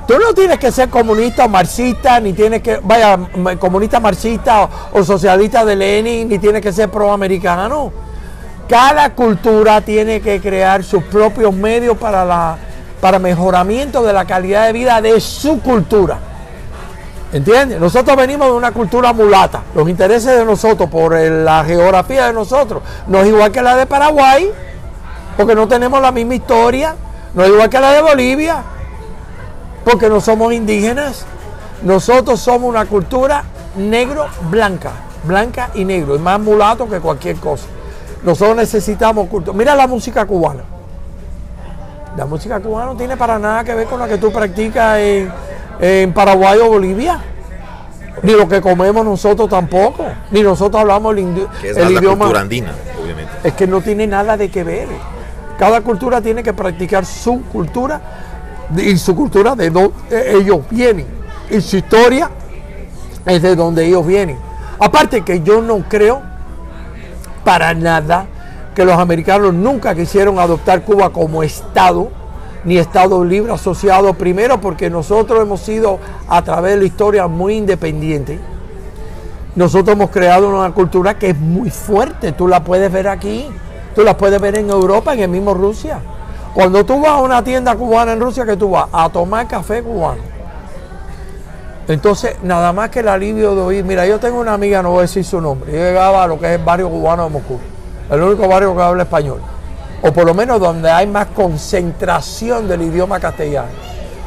Tú 0.08 0.14
no 0.18 0.32
tienes 0.32 0.58
que 0.58 0.72
ser 0.72 0.88
comunista 0.88 1.44
o 1.44 1.48
marxista, 1.48 2.18
ni 2.20 2.32
tienes 2.32 2.62
que, 2.62 2.78
vaya, 2.82 3.18
comunista 3.58 4.00
marxista 4.00 4.62
o, 4.62 4.70
o 4.94 5.04
socialista 5.04 5.64
de 5.64 5.76
Lenin, 5.76 6.28
ni 6.28 6.38
tienes 6.38 6.62
que 6.62 6.72
ser 6.72 6.88
proamericano. 6.88 7.92
Cada 8.66 9.14
cultura 9.14 9.82
tiene 9.82 10.22
que 10.22 10.40
crear 10.40 10.82
sus 10.82 11.02
propios 11.04 11.52
medios 11.52 11.98
para 11.98 12.24
la 12.24 12.56
para 13.00 13.18
mejoramiento 13.18 14.02
de 14.02 14.12
la 14.12 14.24
calidad 14.24 14.66
de 14.66 14.72
vida 14.72 15.00
de 15.00 15.20
su 15.20 15.60
cultura. 15.60 16.18
¿Entiendes? 17.32 17.78
Nosotros 17.78 18.16
venimos 18.16 18.48
de 18.48 18.54
una 18.54 18.72
cultura 18.72 19.12
mulata. 19.12 19.62
Los 19.74 19.88
intereses 19.88 20.36
de 20.36 20.44
nosotros 20.44 20.90
por 20.90 21.14
la 21.14 21.64
geografía 21.64 22.26
de 22.26 22.32
nosotros 22.32 22.82
no 23.06 23.20
es 23.20 23.28
igual 23.28 23.52
que 23.52 23.62
la 23.62 23.76
de 23.76 23.86
Paraguay, 23.86 24.50
porque 25.36 25.54
no 25.54 25.68
tenemos 25.68 26.02
la 26.02 26.10
misma 26.10 26.34
historia, 26.34 26.96
no 27.34 27.44
es 27.44 27.50
igual 27.50 27.70
que 27.70 27.78
la 27.78 27.92
de 27.92 28.02
Bolivia, 28.02 28.62
porque 29.84 30.08
no 30.08 30.20
somos 30.20 30.52
indígenas. 30.52 31.24
Nosotros 31.82 32.40
somos 32.40 32.68
una 32.68 32.84
cultura 32.84 33.44
negro-blanca, 33.76 34.90
blanca 35.22 35.70
y 35.74 35.84
negro, 35.84 36.16
y 36.16 36.18
más 36.18 36.40
mulato 36.40 36.88
que 36.88 36.98
cualquier 36.98 37.36
cosa. 37.36 37.66
Nosotros 38.24 38.56
necesitamos 38.56 39.28
cultura. 39.28 39.56
Mira 39.56 39.76
la 39.76 39.86
música 39.86 40.26
cubana. 40.26 40.64
La 42.20 42.26
música 42.26 42.60
cubana 42.60 42.84
no 42.84 42.96
tiene 42.98 43.16
para 43.16 43.38
nada 43.38 43.64
que 43.64 43.74
ver 43.74 43.86
con 43.86 43.98
la 43.98 44.06
que 44.06 44.18
tú 44.18 44.30
practicas 44.30 44.98
en 44.98 45.32
en 45.80 46.12
Paraguay 46.12 46.58
o 46.58 46.68
Bolivia. 46.68 47.18
Ni 48.22 48.32
lo 48.32 48.46
que 48.46 48.60
comemos 48.60 49.02
nosotros 49.06 49.48
tampoco. 49.48 50.04
Ni 50.30 50.42
nosotros 50.42 50.82
hablamos 50.82 51.16
el, 51.16 51.48
es 51.62 51.78
el 51.78 51.92
idioma. 51.92 52.10
La 52.10 52.18
cultura 52.18 52.40
andina, 52.42 52.74
obviamente. 53.02 53.32
Es 53.42 53.54
que 53.54 53.66
no 53.66 53.80
tiene 53.80 54.06
nada 54.06 54.36
de 54.36 54.50
que 54.50 54.62
ver. 54.64 54.88
Cada 55.58 55.80
cultura 55.80 56.20
tiene 56.20 56.42
que 56.42 56.52
practicar 56.52 57.06
su 57.06 57.42
cultura 57.44 57.98
y 58.76 58.98
su 58.98 59.16
cultura 59.16 59.56
de 59.56 59.70
donde 59.70 60.36
ellos 60.36 60.60
vienen. 60.68 61.06
Y 61.48 61.62
su 61.62 61.78
historia 61.78 62.28
es 63.24 63.40
de 63.40 63.56
donde 63.56 63.86
ellos 63.86 64.06
vienen. 64.06 64.36
Aparte 64.78 65.22
que 65.22 65.40
yo 65.40 65.62
no 65.62 65.84
creo 65.88 66.20
para 67.44 67.72
nada 67.72 68.26
que 68.74 68.84
los 68.84 68.98
americanos 68.98 69.52
nunca 69.54 69.94
quisieron 69.94 70.38
adoptar 70.38 70.82
Cuba 70.82 71.10
como 71.10 71.42
Estado 71.42 72.10
ni 72.64 72.76
Estado 72.78 73.24
Libre 73.24 73.52
asociado, 73.52 74.12
primero 74.14 74.60
porque 74.60 74.90
nosotros 74.90 75.42
hemos 75.42 75.60
sido 75.60 75.98
a 76.28 76.42
través 76.42 76.74
de 76.74 76.80
la 76.80 76.84
historia 76.84 77.26
muy 77.26 77.56
independientes. 77.56 78.38
Nosotros 79.56 79.96
hemos 79.96 80.10
creado 80.10 80.48
una 80.48 80.72
cultura 80.72 81.18
que 81.18 81.30
es 81.30 81.38
muy 81.38 81.70
fuerte, 81.70 82.32
tú 82.32 82.46
la 82.46 82.62
puedes 82.62 82.92
ver 82.92 83.08
aquí, 83.08 83.48
tú 83.94 84.02
la 84.02 84.16
puedes 84.16 84.40
ver 84.40 84.56
en 84.56 84.70
Europa, 84.70 85.14
en 85.14 85.20
el 85.20 85.28
mismo 85.28 85.54
Rusia. 85.54 86.00
Cuando 86.54 86.84
tú 86.84 87.00
vas 87.00 87.12
a 87.12 87.18
una 87.18 87.42
tienda 87.42 87.74
cubana 87.76 88.12
en 88.12 88.20
Rusia, 88.20 88.44
que 88.44 88.56
tú 88.56 88.70
vas 88.70 88.86
a 88.92 89.08
tomar 89.08 89.46
café 89.48 89.82
cubano. 89.82 90.22
Entonces, 91.88 92.36
nada 92.42 92.72
más 92.72 92.90
que 92.90 93.00
el 93.00 93.08
alivio 93.08 93.54
de 93.54 93.60
oír, 93.62 93.84
mira, 93.84 94.06
yo 94.06 94.20
tengo 94.20 94.38
una 94.38 94.54
amiga, 94.54 94.82
no 94.82 94.90
voy 94.90 94.98
a 95.00 95.02
decir 95.02 95.24
su 95.24 95.40
nombre, 95.40 95.72
yo 95.72 95.78
llegaba 95.78 96.22
a 96.22 96.26
lo 96.28 96.38
que 96.38 96.46
es 96.46 96.58
el 96.58 96.64
barrio 96.64 96.88
cubano 96.88 97.24
de 97.24 97.30
Moscú, 97.30 97.58
el 98.10 98.22
único 98.22 98.48
barrio 98.48 98.74
que 98.74 98.82
habla 98.82 99.02
español 99.04 99.40
o 100.02 100.12
por 100.12 100.24
lo 100.24 100.34
menos 100.34 100.60
donde 100.60 100.90
hay 100.90 101.06
más 101.06 101.26
concentración 101.28 102.68
del 102.68 102.82
idioma 102.82 103.20
castellano. 103.20 103.68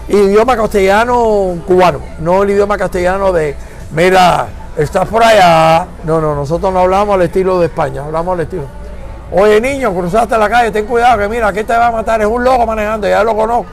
Idioma 0.07 0.55
castellano 0.55 1.55
cubano, 1.65 1.99
no 2.19 2.43
el 2.43 2.51
idioma 2.51 2.77
castellano 2.77 3.31
de, 3.31 3.55
mira, 3.91 4.47
estás 4.77 5.07
por 5.07 5.23
allá. 5.23 5.87
No, 6.03 6.19
no, 6.19 6.35
nosotros 6.35 6.71
no 6.73 6.79
hablamos 6.79 7.15
al 7.15 7.23
estilo 7.23 7.59
de 7.59 7.67
España, 7.67 8.03
hablamos 8.03 8.33
al 8.33 8.41
estilo. 8.41 8.65
Oye, 9.31 9.59
niño, 9.59 9.93
cruzaste 9.93 10.37
la 10.37 10.49
calle, 10.49 10.71
ten 10.71 10.85
cuidado 10.85 11.17
que 11.17 11.27
mira, 11.27 11.47
aquí 11.47 11.63
te 11.63 11.73
va 11.73 11.87
a 11.87 11.91
matar, 11.91 12.21
es 12.21 12.27
un 12.27 12.43
loco 12.43 12.65
manejando, 12.65 13.07
ya 13.07 13.23
lo 13.23 13.35
conozco. 13.35 13.71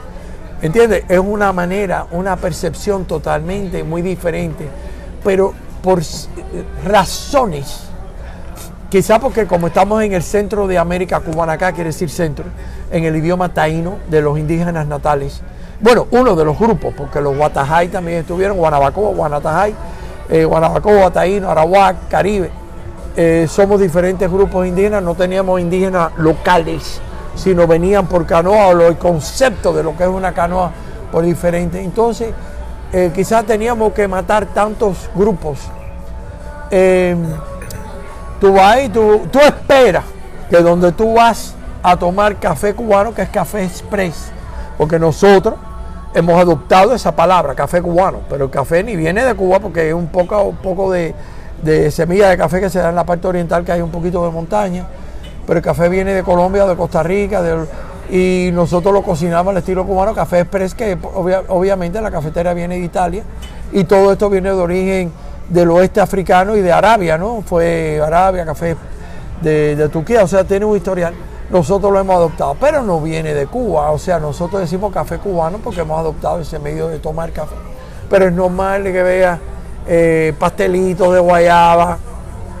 ¿Entiendes? 0.61 1.03
Es 1.07 1.19
una 1.19 1.51
manera, 1.51 2.05
una 2.11 2.35
percepción 2.35 3.05
totalmente 3.05 3.83
muy 3.83 4.01
diferente, 4.01 4.67
pero 5.23 5.53
por 5.83 6.01
razones 6.85 7.90
Quizá 8.91 9.19
porque 9.19 9.47
como 9.47 9.67
estamos 9.67 10.03
en 10.03 10.11
el 10.11 10.21
centro 10.21 10.67
de 10.67 10.77
América 10.77 11.21
cubana, 11.21 11.53
acá 11.53 11.71
quiere 11.71 11.91
decir 11.91 12.09
centro, 12.09 12.43
en 12.91 13.05
el 13.05 13.15
idioma 13.15 13.53
taíno 13.53 13.99
de 14.09 14.21
los 14.21 14.37
indígenas 14.37 14.85
natales. 14.85 15.39
Bueno, 15.79 16.07
uno 16.11 16.35
de 16.35 16.43
los 16.43 16.59
grupos, 16.59 16.93
porque 16.97 17.21
los 17.21 17.37
Guatajay 17.37 17.87
también 17.87 18.17
estuvieron, 18.17 18.57
Guanabacoa, 18.57 19.13
Guanatajay, 19.13 19.73
eh, 20.27 20.43
Guanabacoa, 20.43 21.09
Taíno, 21.09 21.49
Arawak, 21.49 22.09
Caribe. 22.09 22.51
Eh, 23.15 23.47
somos 23.49 23.79
diferentes 23.79 24.29
grupos 24.29 24.67
indígenas, 24.67 25.01
no 25.01 25.15
teníamos 25.15 25.61
indígenas 25.61 26.11
locales, 26.17 26.99
sino 27.35 27.67
venían 27.67 28.07
por 28.07 28.25
canoa 28.25 28.67
o 28.67 28.81
el 28.81 28.97
concepto 28.97 29.71
de 29.71 29.83
lo 29.83 29.95
que 29.95 30.03
es 30.03 30.09
una 30.09 30.33
canoa 30.33 30.69
por 31.13 31.23
diferente. 31.23 31.81
Entonces, 31.81 32.33
eh, 32.91 33.09
quizás 33.15 33.45
teníamos 33.45 33.93
que 33.93 34.05
matar 34.09 34.47
tantos 34.47 35.09
grupos. 35.15 35.59
Tú 38.41 38.53
vas 38.53 38.83
y 38.83 38.89
tú, 38.89 39.21
tú 39.31 39.39
esperas 39.39 40.03
que 40.49 40.57
donde 40.57 40.91
tú 40.91 41.13
vas 41.13 41.53
a 41.83 41.95
tomar 41.95 42.37
café 42.39 42.73
cubano, 42.73 43.13
que 43.13 43.21
es 43.21 43.29
café 43.29 43.63
express, 43.63 44.31
porque 44.79 44.97
nosotros 44.97 45.55
hemos 46.15 46.41
adoptado 46.41 46.95
esa 46.95 47.15
palabra, 47.15 47.53
café 47.53 47.83
cubano, 47.83 48.21
pero 48.27 48.45
el 48.45 48.49
café 48.49 48.83
ni 48.83 48.95
viene 48.95 49.23
de 49.23 49.35
Cuba 49.35 49.59
porque 49.59 49.89
es 49.89 49.93
un 49.93 50.07
poco, 50.07 50.41
un 50.41 50.55
poco 50.57 50.91
de, 50.91 51.13
semilla 51.91 52.29
de 52.29 52.37
café 52.37 52.59
que 52.59 52.71
se 52.71 52.79
da 52.79 52.89
en 52.89 52.95
la 52.95 53.05
parte 53.05 53.27
oriental, 53.27 53.63
que 53.63 53.73
hay 53.73 53.81
un 53.81 53.91
poquito 53.91 54.25
de 54.25 54.31
montaña, 54.31 54.87
pero 55.45 55.59
el 55.59 55.63
café 55.63 55.87
viene 55.87 56.13
de 56.15 56.23
Colombia, 56.23 56.65
de 56.65 56.75
Costa 56.75 57.03
Rica, 57.03 57.43
y 58.09 58.49
nosotros 58.53 58.91
lo 58.91 59.03
cocinamos 59.03 59.51
al 59.51 59.57
estilo 59.57 59.85
cubano, 59.85 60.15
café 60.15 60.39
express, 60.39 60.73
que 60.73 60.97
obviamente 61.47 62.01
la 62.01 62.09
cafetera 62.09 62.55
viene 62.55 62.79
de 62.79 62.85
Italia, 62.85 63.23
y 63.71 63.83
todo 63.83 64.11
esto 64.11 64.31
viene 64.31 64.49
de 64.49 64.55
origen 64.55 65.11
del 65.51 65.69
oeste 65.69 65.99
africano 65.99 66.55
y 66.55 66.61
de 66.61 66.71
Arabia, 66.71 67.17
¿no? 67.17 67.43
Fue 67.45 68.01
Arabia, 68.03 68.45
café 68.45 68.75
de, 69.41 69.89
Turquía, 69.89 70.23
o 70.23 70.27
sea, 70.27 70.43
tiene 70.43 70.65
un 70.65 70.77
historial. 70.77 71.13
Nosotros 71.49 71.91
lo 71.91 71.99
hemos 71.99 72.15
adoptado, 72.15 72.55
pero 72.59 72.81
no 72.81 73.01
viene 73.01 73.33
de 73.33 73.45
Cuba, 73.47 73.91
o 73.91 73.99
sea, 73.99 74.19
nosotros 74.19 74.61
decimos 74.61 74.93
café 74.93 75.17
cubano 75.17 75.57
porque 75.57 75.81
hemos 75.81 75.99
adoptado 75.99 76.39
ese 76.39 76.59
medio 76.59 76.87
de 76.87 76.99
tomar 76.99 77.31
café. 77.31 77.55
Pero 78.09 78.27
es 78.27 78.33
normal 78.33 78.83
que 78.83 79.03
vea 79.03 79.39
eh, 79.85 80.33
pastelitos 80.39 81.13
de 81.13 81.19
guayaba, 81.19 81.97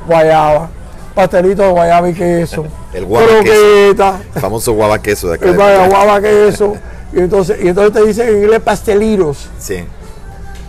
guayaba, 0.05 0.69
pastelitos 1.15 1.65
de 1.65 1.71
guayaba 1.71 2.09
y 2.09 2.13
queso, 2.13 2.65
el 2.93 3.05
guava 3.05 3.27
queso, 3.41 4.19
el 4.35 4.41
famoso 4.41 4.73
guava 4.73 4.99
queso 4.99 5.29
de 5.29 5.35
acá. 5.35 5.45
El 5.45 5.55
guava 5.55 6.19
queso, 6.19 6.73
y 7.13 7.19
entonces, 7.19 7.63
y 7.63 7.69
entonces 7.69 7.93
te 7.93 8.05
dicen 8.05 8.27
en 8.27 8.43
inglés 8.43 8.59
pastelitos. 8.59 9.49
Sí. 9.57 9.85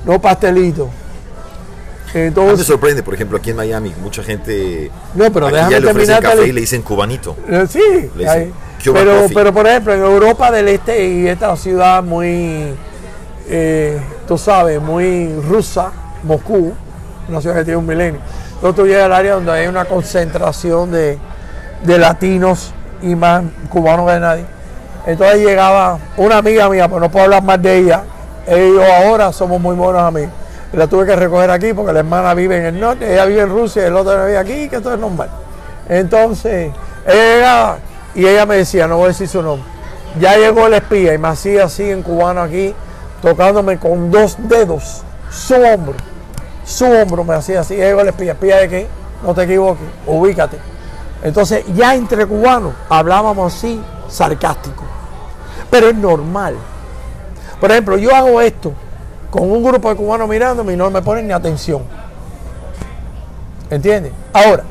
No 0.05 0.21
pastelitos. 0.21 0.89
Entonces, 2.15 2.59
me 2.59 2.65
sorprende, 2.65 3.03
por 3.03 3.15
ejemplo, 3.15 3.39
aquí 3.39 3.51
en 3.51 3.57
Miami, 3.57 3.95
mucha 4.03 4.23
gente. 4.23 4.91
No, 5.15 5.33
pero 5.33 5.49
déjame 5.49 5.73
ya 5.73 5.81
le 5.81 5.91
ofrecen 5.91 6.21
café 6.21 6.47
y 6.47 6.53
le 6.53 6.61
dicen 6.61 6.83
cubanito. 6.83 7.37
Eh, 7.49 7.67
sí, 7.69 8.11
pero, 8.93 9.27
pero 9.33 9.53
por 9.53 9.67
ejemplo, 9.67 9.95
en 9.95 10.01
Europa 10.01 10.51
del 10.51 10.69
Este 10.69 11.07
y 11.07 11.27
esta 11.27 11.57
ciudad 11.57 12.03
muy, 12.03 12.75
eh, 13.49 14.01
tú 14.29 14.37
sabes, 14.37 14.81
muy 14.81 15.33
rusa, 15.49 15.91
Moscú, 16.23 16.75
una 17.29 17.41
ciudad 17.41 17.57
que 17.57 17.65
tiene 17.65 17.79
un 17.79 17.87
milenio. 17.87 18.21
Entonces 18.55 18.77
tú 18.77 18.87
llegas 18.87 19.07
al 19.07 19.13
área 19.13 19.35
donde 19.35 19.53
hay 19.53 19.67
una 19.67 19.85
concentración 19.87 20.93
de, 20.93 21.19
de 21.85 21.99
latinos 21.99 22.73
y 23.01 23.15
más 23.15 23.43
cubanos 23.71 24.11
que 24.11 24.21
nadie. 24.21 24.45
Entonces 25.07 25.41
llegaba 25.41 25.99
una 26.17 26.39
amiga 26.39 26.69
mía, 26.69 26.89
pues 26.89 27.01
no 27.01 27.11
puedo 27.11 27.25
hablar 27.25 27.43
más 27.43 27.61
de 27.61 27.79
ella. 27.79 28.05
Ellos 28.47 28.85
ahora 28.85 29.33
somos 29.33 29.61
muy 29.61 29.75
buenos 29.75 30.03
amigos 30.03 30.42
la 30.73 30.87
tuve 30.87 31.07
que 31.07 31.17
recoger 31.17 31.51
aquí 31.51 31.73
porque 31.73 31.93
la 31.93 32.01
hermana 32.01 32.35
vive 32.35 32.57
en 32.57 32.65
el 32.65 32.81
norte, 32.81 33.13
ella 33.13 33.27
vive 33.27 33.43
en 33.43 33.51
Rusia, 33.51 33.87
el 33.87 33.95
otro 33.95 34.13
vive 34.25 34.39
aquí, 34.39 34.69
que 34.69 34.81
todo 34.81 34.95
es 34.95 35.01
normal. 35.01 35.29
Entonces, 35.89 36.73
ella 37.07 37.77
y 38.15 38.27
ella 38.27 38.47
me 38.47 38.57
decía, 38.57 38.87
no 38.87 38.97
voy 38.97 39.07
a 39.07 39.09
decir 39.09 39.29
su 39.29 39.43
nombre, 39.43 39.67
ya 40.19 40.37
llegó 40.37 40.67
el 40.67 40.75
espía 40.75 41.15
y 41.15 41.19
me 41.19 41.29
hacía 41.29 41.65
así 41.65 41.91
en 41.91 42.03
cubano 42.03 42.41
aquí, 42.41 42.75
tocándome 43.21 43.79
con 43.79 44.11
dos 44.11 44.37
dedos 44.39 45.03
su 45.31 45.55
hombro, 45.55 45.95
su 46.65 46.85
hombro 46.85 47.25
me 47.25 47.35
hacía 47.35 47.61
así, 47.61 47.77
llegó 47.77 48.01
el 48.01 48.09
espía, 48.09 48.33
espía 48.33 48.57
de 48.59 48.69
qué, 48.69 48.87
no 49.23 49.35
te 49.35 49.43
equivoques, 49.43 49.87
ubícate. 50.07 50.59
Entonces, 51.23 51.65
ya 51.75 51.95
entre 51.95 52.27
cubanos 52.27 52.75
hablábamos 52.89 53.55
así, 53.55 53.81
sarcástico, 54.09 54.85
pero 55.71 55.89
es 55.89 55.95
normal. 55.95 56.57
Por 57.61 57.71
ejemplo, 57.71 57.97
yo 57.97 58.15
hago 58.15 58.41
esto 58.41 58.73
con 59.33 59.51
un 59.51 59.65
grupo 59.65 59.89
de 59.89 59.97
cubanos 59.97 60.29
mirándome 60.29 60.75
y 60.75 60.77
no 60.77 60.91
me 60.91 61.01
ponen 61.01 61.27
ni 61.27 61.33
atención. 61.33 61.81
¿Entiendes? 63.71 64.13
Ahora, 64.31 64.63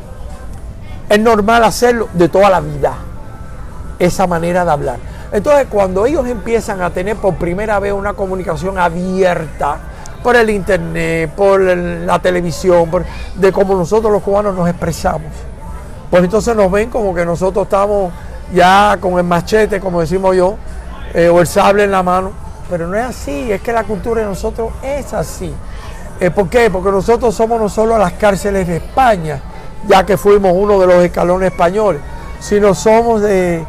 es 1.10 1.20
normal 1.20 1.64
hacerlo 1.64 2.10
de 2.14 2.30
toda 2.30 2.48
la 2.52 2.62
vida, 2.62 2.94
esa 3.98 4.28
manera 4.28 4.64
de 4.64 4.70
hablar. 4.70 4.98
Entonces, 5.32 5.66
cuando 5.68 6.06
ellos 6.06 6.28
empiezan 6.28 6.80
a 6.84 6.92
tener 6.92 7.16
por 7.16 7.38
primera 7.38 7.80
vez 7.80 7.92
una 7.92 8.14
comunicación 8.14 8.78
abierta 8.78 9.80
por 10.22 10.36
el 10.36 10.52
internet, 10.52 11.32
por 11.36 11.60
la 11.60 12.20
televisión, 12.20 12.88
de 13.34 13.52
cómo 13.52 13.74
nosotros 13.74 14.14
los 14.14 14.22
cubanos 14.22 14.54
nos 14.54 14.70
expresamos, 14.70 15.32
pues 16.12 16.24
entonces 16.24 16.56
nos 16.56 16.72
ven 16.72 16.92
como 16.92 17.16
que 17.16 17.26
nosotros 17.26 17.64
estamos 17.64 18.14
ya 18.54 18.96
con 19.02 19.18
el 19.18 19.24
machete, 19.24 19.80
como 19.80 20.02
decimos 20.02 20.36
yo, 20.36 20.56
eh, 21.16 21.30
o 21.30 21.40
el 21.42 21.48
sable 21.48 21.86
en 21.86 21.92
la 21.92 22.04
mano 22.04 22.41
pero 22.72 22.88
no 22.88 22.96
es 22.96 23.04
así, 23.04 23.52
es 23.52 23.62
que 23.62 23.74
la 23.74 23.84
cultura 23.84 24.22
de 24.22 24.28
nosotros 24.28 24.72
es 24.82 25.14
así. 25.14 25.54
Eh, 26.22 26.32
¿Por 26.32 26.48
qué? 26.48 26.70
Porque 26.72 26.90
nosotros 26.90 27.36
somos 27.36 27.60
no 27.60 27.68
solo 27.68 27.98
las 27.98 28.14
cárceles 28.14 28.66
de 28.66 28.78
España, 28.78 29.42
ya 29.88 30.06
que 30.06 30.16
fuimos 30.16 30.54
uno 30.56 30.80
de 30.80 30.88
los 30.88 31.04
escalones 31.04 31.52
españoles, 31.52 32.02
sino 32.40 32.74
somos 32.74 33.22
de, 33.22 33.66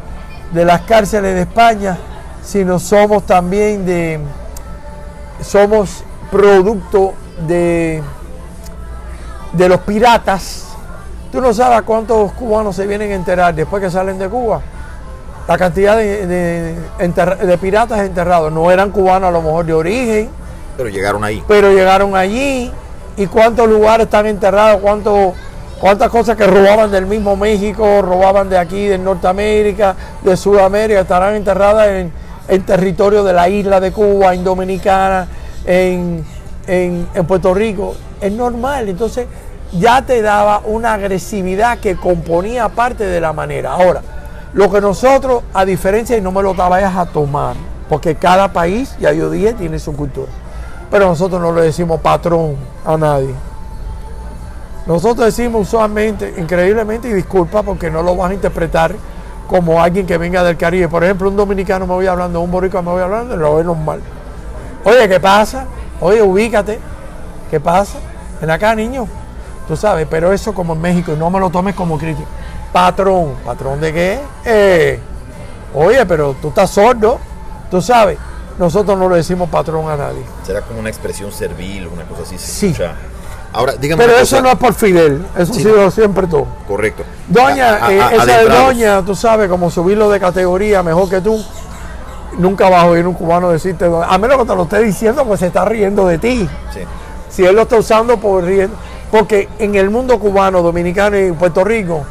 las 0.53 0.81
cárceles 0.81 1.35
de 1.35 1.41
España, 1.41 1.97
sino 2.41 2.79
somos 2.79 3.25
también 3.25 3.85
de, 3.85 4.21
somos 5.41 6.05
producto 6.31 7.13
de, 7.45 8.01
de 9.51 9.67
los 9.67 9.81
piratas, 9.81 10.67
tú 11.29 11.41
no 11.41 11.53
sabes 11.53 11.81
cuántos 11.81 12.31
cubanos 12.31 12.73
se 12.73 12.87
vienen 12.87 13.11
a 13.11 13.15
enterar 13.15 13.53
después 13.53 13.83
que 13.83 13.91
salen 13.91 14.17
de 14.17 14.29
Cuba. 14.29 14.61
La 15.47 15.57
cantidad 15.57 15.97
de, 15.97 16.25
de, 16.25 16.75
enterra- 16.99 17.35
de 17.35 17.57
piratas 17.57 17.99
enterrados. 18.01 18.51
No 18.51 18.71
eran 18.71 18.91
cubanos 18.91 19.29
a 19.29 19.31
lo 19.31 19.41
mejor 19.41 19.65
de 19.65 19.73
origen, 19.73 20.29
Pero 20.77 20.89
llegaron 20.89 21.23
ahí. 21.23 21.43
pero 21.47 21.71
llegaron 21.71 22.15
allí. 22.15 22.71
¿Y 23.17 23.27
cuántos 23.27 23.67
lugares 23.67 24.05
están 24.05 24.25
enterrados? 24.25 24.79
¿Cuántos, 24.81 25.33
¿Cuántas 25.79 26.09
cosas 26.09 26.37
que 26.37 26.47
robaban 26.47 26.89
del 26.91 27.05
mismo 27.05 27.35
México, 27.35 28.01
robaban 28.01 28.49
de 28.49 28.57
aquí, 28.57 28.85
de 28.87 28.97
Norteamérica, 28.97 29.95
de 30.23 30.37
Sudamérica, 30.37 31.01
estarán 31.01 31.35
enterradas 31.35 31.89
en, 31.89 32.11
en 32.47 32.65
territorio 32.65 33.23
de 33.23 33.33
la 33.33 33.49
isla 33.49 33.79
de 33.81 33.91
Cuba, 33.91 34.33
en 34.33 34.43
Dominicana, 34.45 35.27
en, 35.65 36.23
en- 36.67 37.07
en 37.13 37.25
Puerto 37.27 37.53
Rico? 37.53 37.95
Es 38.21 38.31
normal. 38.31 38.87
Entonces 38.87 39.27
ya 39.73 40.01
te 40.03 40.21
daba 40.21 40.61
una 40.65 40.93
agresividad 40.93 41.79
que 41.79 41.97
componía 41.97 42.69
parte 42.69 43.03
de 43.05 43.19
la 43.19 43.33
manera. 43.33 43.73
Ahora, 43.73 44.01
lo 44.53 44.71
que 44.71 44.81
nosotros, 44.81 45.43
a 45.53 45.65
diferencia, 45.65 46.15
y 46.17 46.21
no 46.21 46.31
me 46.31 46.43
lo 46.43 46.53
vayas 46.53 46.95
a 46.95 47.05
tomar, 47.05 47.55
porque 47.89 48.15
cada 48.15 48.53
país, 48.53 48.95
ya 48.99 49.11
yo 49.11 49.29
dije, 49.29 49.53
tiene 49.53 49.79
su 49.79 49.95
cultura. 49.95 50.31
Pero 50.91 51.07
nosotros 51.07 51.41
no 51.41 51.51
le 51.53 51.63
decimos 51.63 51.99
patrón 52.01 52.55
a 52.85 52.95
nadie. 52.97 53.33
Nosotros 54.85 55.25
decimos 55.25 55.67
usualmente, 55.67 56.35
increíblemente, 56.37 57.09
y 57.09 57.13
disculpa 57.13 57.63
porque 57.63 57.89
no 57.89 58.03
lo 58.03 58.15
vas 58.15 58.31
a 58.31 58.33
interpretar 58.33 58.93
como 59.47 59.81
alguien 59.81 60.05
que 60.05 60.17
venga 60.17 60.43
del 60.43 60.57
Caribe. 60.57 60.87
Por 60.87 61.03
ejemplo, 61.03 61.29
un 61.29 61.35
dominicano 61.35 61.87
me 61.87 61.93
voy 61.93 62.05
hablando, 62.05 62.41
un 62.41 62.51
boricua 62.51 62.81
me 62.81 62.91
voy 62.91 63.01
hablando, 63.01 63.35
lo 63.35 63.55
ve 63.55 63.63
normal. 63.63 64.01
Oye, 64.83 65.07
¿qué 65.07 65.19
pasa? 65.19 65.65
Oye, 65.99 66.21
ubícate. 66.21 66.79
¿Qué 67.49 67.59
pasa? 67.59 67.97
Ven 68.41 68.51
acá, 68.51 68.75
niño. 68.75 69.07
Tú 69.67 69.77
sabes, 69.77 70.05
pero 70.09 70.33
eso 70.33 70.53
como 70.53 70.73
en 70.73 70.81
México, 70.81 71.13
y 71.13 71.15
no 71.15 71.29
me 71.29 71.39
lo 71.39 71.49
tomes 71.49 71.73
como 71.75 71.97
crítico. 71.97 72.27
Patrón. 72.73 73.35
¿Patrón 73.45 73.79
de 73.79 73.93
qué? 73.93 74.19
Eh, 74.43 74.99
oye, 75.73 76.05
pero 76.05 76.35
tú 76.41 76.49
estás 76.49 76.69
sordo. 76.71 77.19
Tú 77.71 77.81
sabes, 77.81 78.17
nosotros 78.59 78.97
no 78.97 79.07
le 79.09 79.17
decimos 79.17 79.49
patrón 79.49 79.89
a 79.89 79.95
nadie. 79.95 80.23
Será 80.45 80.61
como 80.61 80.79
una 80.79 80.89
expresión 80.89 81.31
servil, 81.31 81.87
una 81.87 82.03
cosa 82.03 82.23
así. 82.23 82.37
Sí. 82.37 82.67
escucha. 82.67 82.93
Ahora, 83.55 83.73
dígame 83.73 84.03
Pero 84.03 84.17
eso 84.17 84.41
no 84.41 84.49
es 84.49 84.55
por 84.57 84.73
Fidel, 84.73 85.23
eso 85.37 85.53
Sí. 85.53 85.59
ha 85.59 85.63
sido 85.63 85.91
siempre 85.91 86.25
todo. 86.25 86.47
Correcto. 86.67 87.03
Doña, 87.27 87.75
A- 87.75 87.85
a- 87.85 87.93
eh, 87.93 88.01
a- 88.01 88.11
esa 88.15 88.37
de 88.39 88.49
doña, 88.49 89.01
tú 89.05 89.15
sabes, 89.15 89.47
como 89.47 89.69
subirlo 89.69 90.09
de 90.09 90.19
categoría 90.19 90.81
mejor 90.81 91.07
que 91.07 91.21
tú, 91.21 91.43
nunca 92.39 92.67
vas 92.69 92.83
a 92.83 92.87
oír 92.87 93.05
un 93.07 93.13
cubano 93.13 93.51
decirte, 93.51 93.85
a 93.85 94.17
menos 94.17 94.37
que 94.39 94.45
te 94.45 94.55
lo 94.55 94.63
esté 94.63 94.79
diciendo, 94.79 95.23
pues 95.25 95.39
se 95.39 95.47
está 95.47 95.65
riendo 95.65 96.07
de 96.07 96.17
ti. 96.17 96.49
Sí. 96.73 96.79
Si 97.29 97.45
él 97.45 97.55
lo 97.55 97.61
está 97.63 97.77
usando 97.77 98.17
por 98.17 98.43
riendo, 98.43 98.75
porque 99.11 99.47
en 99.59 99.75
el 99.75 99.91
mundo 99.91 100.19
cubano, 100.19 100.63
dominicano 100.63 101.17
y 101.19 101.31
Puerto 101.31 101.63
Rico, 101.63 102.03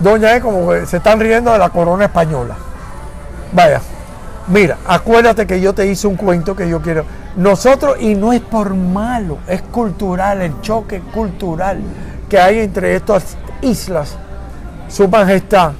doña 0.00 0.34
es 0.34 0.42
como 0.42 0.72
se 0.86 0.96
están 0.96 1.20
riendo 1.20 1.52
de 1.52 1.58
la 1.58 1.70
corona 1.70 2.06
española. 2.06 2.56
Vaya, 3.52 3.80
mira, 4.48 4.78
acuérdate 4.86 5.46
que 5.46 5.60
yo 5.60 5.74
te 5.74 5.86
hice 5.86 6.06
un 6.06 6.16
cuento 6.16 6.56
que 6.56 6.68
yo 6.68 6.80
quiero. 6.80 7.04
Nosotros, 7.36 7.96
y 8.00 8.14
no 8.14 8.32
es 8.32 8.40
por 8.40 8.74
malo, 8.74 9.38
es 9.46 9.62
cultural, 9.62 10.42
el 10.42 10.60
choque 10.60 11.00
cultural 11.00 11.78
que 12.28 12.38
hay 12.38 12.60
entre 12.60 12.96
estas 12.96 13.36
islas. 13.60 14.16
Su 14.88 15.08
majestad, 15.08 15.72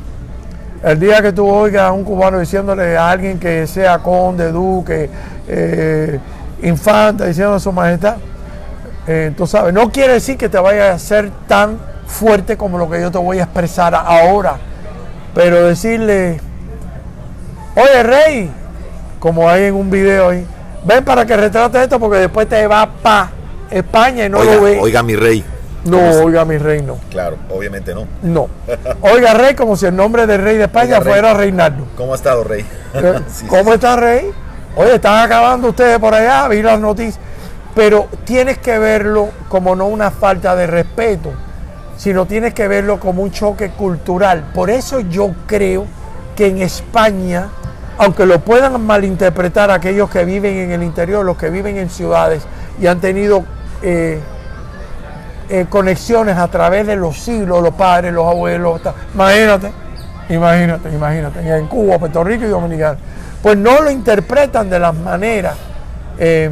el 0.82 0.98
día 0.98 1.20
que 1.22 1.32
tú 1.32 1.48
oigas 1.48 1.84
a 1.84 1.92
un 1.92 2.04
cubano 2.04 2.38
diciéndole 2.38 2.96
a 2.96 3.10
alguien 3.10 3.38
que 3.38 3.66
sea 3.66 3.98
conde, 3.98 4.50
duque, 4.50 5.08
eh, 5.48 6.18
infanta, 6.62 7.26
diciendo 7.26 7.54
a 7.54 7.60
su 7.60 7.72
majestad, 7.72 8.16
eh, 9.06 9.32
tú 9.36 9.46
sabes, 9.46 9.74
no 9.74 9.90
quiere 9.90 10.14
decir 10.14 10.36
que 10.36 10.48
te 10.48 10.58
vaya 10.58 10.92
a 10.92 10.98
ser 10.98 11.30
tan 11.46 11.78
fuerte 12.06 12.56
como 12.56 12.78
lo 12.78 12.88
que 12.90 13.00
yo 13.00 13.10
te 13.10 13.18
voy 13.18 13.38
a 13.40 13.44
expresar 13.44 13.94
ahora, 13.94 14.56
pero 15.34 15.64
decirle, 15.66 16.40
oye 17.76 18.02
rey, 18.02 18.50
como 19.18 19.48
hay 19.48 19.64
en 19.64 19.74
un 19.74 19.90
video 19.90 20.30
ahí, 20.30 20.46
ven 20.84 21.04
para 21.04 21.24
que 21.26 21.36
retrate 21.36 21.82
esto 21.82 21.98
porque 21.98 22.18
después 22.18 22.48
te 22.48 22.66
va 22.66 22.88
para 23.02 23.30
España 23.70 24.26
y 24.26 24.28
no 24.28 24.38
oiga, 24.38 24.54
lo 24.54 24.62
ve. 24.62 24.78
oiga, 24.80 25.02
mi 25.02 25.16
rey. 25.16 25.44
no, 25.84 25.98
oiga 26.22 26.44
mi 26.44 26.58
rey, 26.58 26.82
no. 26.82 26.98
Claro, 27.10 27.36
obviamente 27.50 27.94
no. 27.94 28.06
No. 28.22 28.48
Oiga 29.00 29.32
rey 29.34 29.54
como 29.54 29.76
si 29.76 29.86
el 29.86 29.96
nombre 29.96 30.26
del 30.26 30.42
rey 30.42 30.56
de 30.58 30.64
España 30.64 30.98
Oiga, 30.98 31.00
rey. 31.00 31.12
fuera 31.12 31.34
Reinaldo. 31.34 31.86
¿Cómo 31.96 32.12
ha 32.12 32.16
estado, 32.16 32.44
rey? 32.44 32.64
Eh, 32.94 33.20
Sí, 33.32 33.46
¿Cómo 33.46 33.64
sí. 33.70 33.74
está 33.76 33.96
Rey? 33.96 34.30
Oye, 34.76 34.96
están 34.96 35.24
acabando 35.24 35.68
ustedes 35.68 35.98
por 35.98 36.14
allá, 36.14 36.46
vi 36.48 36.60
las 36.62 36.78
noticias. 36.78 37.18
Pero 37.74 38.06
tienes 38.24 38.58
que 38.58 38.78
verlo 38.78 39.30
como 39.48 39.74
no 39.74 39.86
una 39.86 40.10
falta 40.10 40.54
de 40.54 40.66
respeto, 40.66 41.32
sino 42.02 42.26
tienes 42.26 42.52
que 42.52 42.66
verlo 42.66 42.98
como 42.98 43.22
un 43.22 43.30
choque 43.30 43.70
cultural. 43.70 44.42
Por 44.52 44.70
eso 44.70 44.98
yo 44.98 45.30
creo 45.46 45.86
que 46.34 46.48
en 46.48 46.60
España, 46.60 47.46
aunque 47.96 48.26
lo 48.26 48.40
puedan 48.40 48.84
malinterpretar 48.84 49.70
aquellos 49.70 50.10
que 50.10 50.24
viven 50.24 50.56
en 50.56 50.72
el 50.72 50.82
interior, 50.82 51.24
los 51.24 51.36
que 51.36 51.48
viven 51.48 51.76
en 51.76 51.88
ciudades 51.90 52.42
y 52.80 52.88
han 52.88 52.98
tenido 52.98 53.44
eh, 53.82 54.18
eh, 55.48 55.66
conexiones 55.68 56.36
a 56.38 56.48
través 56.48 56.88
de 56.88 56.96
los 56.96 57.16
siglos, 57.20 57.62
los 57.62 57.74
padres, 57.74 58.12
los 58.12 58.26
abuelos, 58.26 58.80
imagínate, 59.14 59.70
imagínate, 60.28 60.90
imagínate, 60.90 61.56
en 61.56 61.68
Cuba, 61.68 62.00
Puerto 62.00 62.24
Rico 62.24 62.46
y 62.46 62.48
Dominicana, 62.48 62.98
pues 63.40 63.56
no 63.56 63.80
lo 63.80 63.92
interpretan 63.92 64.68
de 64.68 64.80
las 64.80 64.94
maneras. 64.96 65.54
eh, 66.18 66.50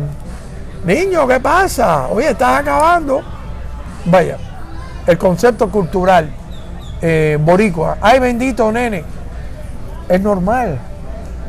Niño, 0.85 1.27
¿qué 1.27 1.41
pasa? 1.41 2.07
Oye, 2.07 2.31
estás 2.31 2.61
acabando. 2.61 3.21
Vaya, 4.05 4.39
el 5.07 5.19
concepto 5.19 5.69
cultural 5.71 6.31
eh, 7.03 7.39
boricua, 7.41 7.99
ay 8.01 8.19
bendito 8.19 8.71
nene, 8.71 9.05
es 10.09 10.21
normal. 10.21 10.79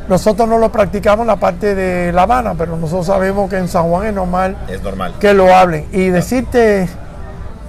Nosotros 0.07 0.47
no 0.49 0.57
lo 0.57 0.71
practicamos 0.71 1.21
en 1.21 1.27
la 1.27 1.35
parte 1.37 1.73
de 1.75 2.11
La 2.11 2.23
Habana, 2.23 2.53
pero 2.57 2.75
nosotros 2.75 3.05
sabemos 3.05 3.49
que 3.49 3.57
en 3.57 3.67
San 3.67 3.83
Juan 3.83 4.07
es 4.07 4.13
normal 4.13 4.57
Es 4.67 4.81
normal. 4.81 5.13
que 5.19 5.33
lo 5.33 5.53
hablen. 5.55 5.85
Y 5.91 6.07
decirte, 6.07 6.89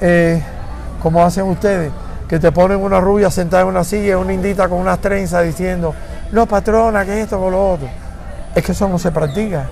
eh, 0.01 0.43
como 1.03 1.23
hacen 1.23 1.45
ustedes, 1.45 1.93
que 2.29 2.39
te 2.41 2.51
ponen 2.51 2.79
una 2.79 3.01
rubia 3.01 3.31
sentada 3.31 3.63
en 3.63 3.69
una 3.69 3.85
silla, 3.85 4.19
una 4.19 4.33
indita 4.33 4.69
con 4.69 4.79
unas 4.79 4.99
trenzas 4.99 5.45
diciendo, 5.45 5.95
no 6.33 6.47
patrona, 6.47 7.05
que 7.05 7.21
esto, 7.21 7.39
con 7.39 7.53
lo 7.53 7.73
otro. 7.75 7.89
Es 8.55 8.65
que 8.65 8.73
eso 8.73 8.89
no 8.89 8.99
se 8.99 9.13
practica. 9.13 9.67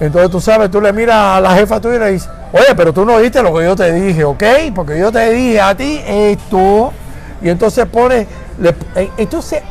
Entonces 0.00 0.30
tú 0.30 0.40
sabes, 0.40 0.70
tú 0.70 0.80
le 0.80 0.92
miras 0.92 1.16
a 1.36 1.40
la 1.40 1.54
jefa 1.54 1.80
tuya 1.80 1.96
y 1.96 1.98
le 2.00 2.10
dices, 2.12 2.28
oye, 2.52 2.74
pero 2.76 2.92
tú 2.92 3.04
no 3.04 3.14
oíste 3.14 3.42
lo 3.42 3.54
que 3.54 3.64
yo 3.64 3.76
te 3.76 3.92
dije, 3.92 4.24
¿ok? 4.24 4.42
Porque 4.74 4.98
yo 4.98 5.12
te 5.12 5.30
dije 5.30 5.60
a 5.60 5.74
ti 5.76 6.00
esto. 6.04 6.92
Y 7.40 7.48
entonces 7.48 7.86
pone, 7.86 8.26
le- 8.58 8.74
eh, 8.96 9.10
entonces 9.16 9.62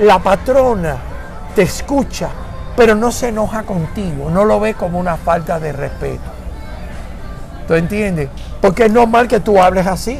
la 0.00 0.18
patrona 0.18 0.96
te 1.54 1.62
escucha, 1.62 2.28
pero 2.76 2.94
no 2.94 3.10
se 3.10 3.28
enoja 3.28 3.62
contigo, 3.62 4.30
no 4.30 4.44
lo 4.44 4.60
ve 4.60 4.74
como 4.74 4.98
una 4.98 5.16
falta 5.16 5.58
de 5.58 5.72
respeto. 5.72 6.30
¿Tú 7.66 7.74
entiendes? 7.74 8.28
Porque 8.60 8.84
es 8.86 8.92
normal 8.92 9.26
que 9.28 9.40
tú 9.40 9.60
hables 9.60 9.86
así. 9.86 10.18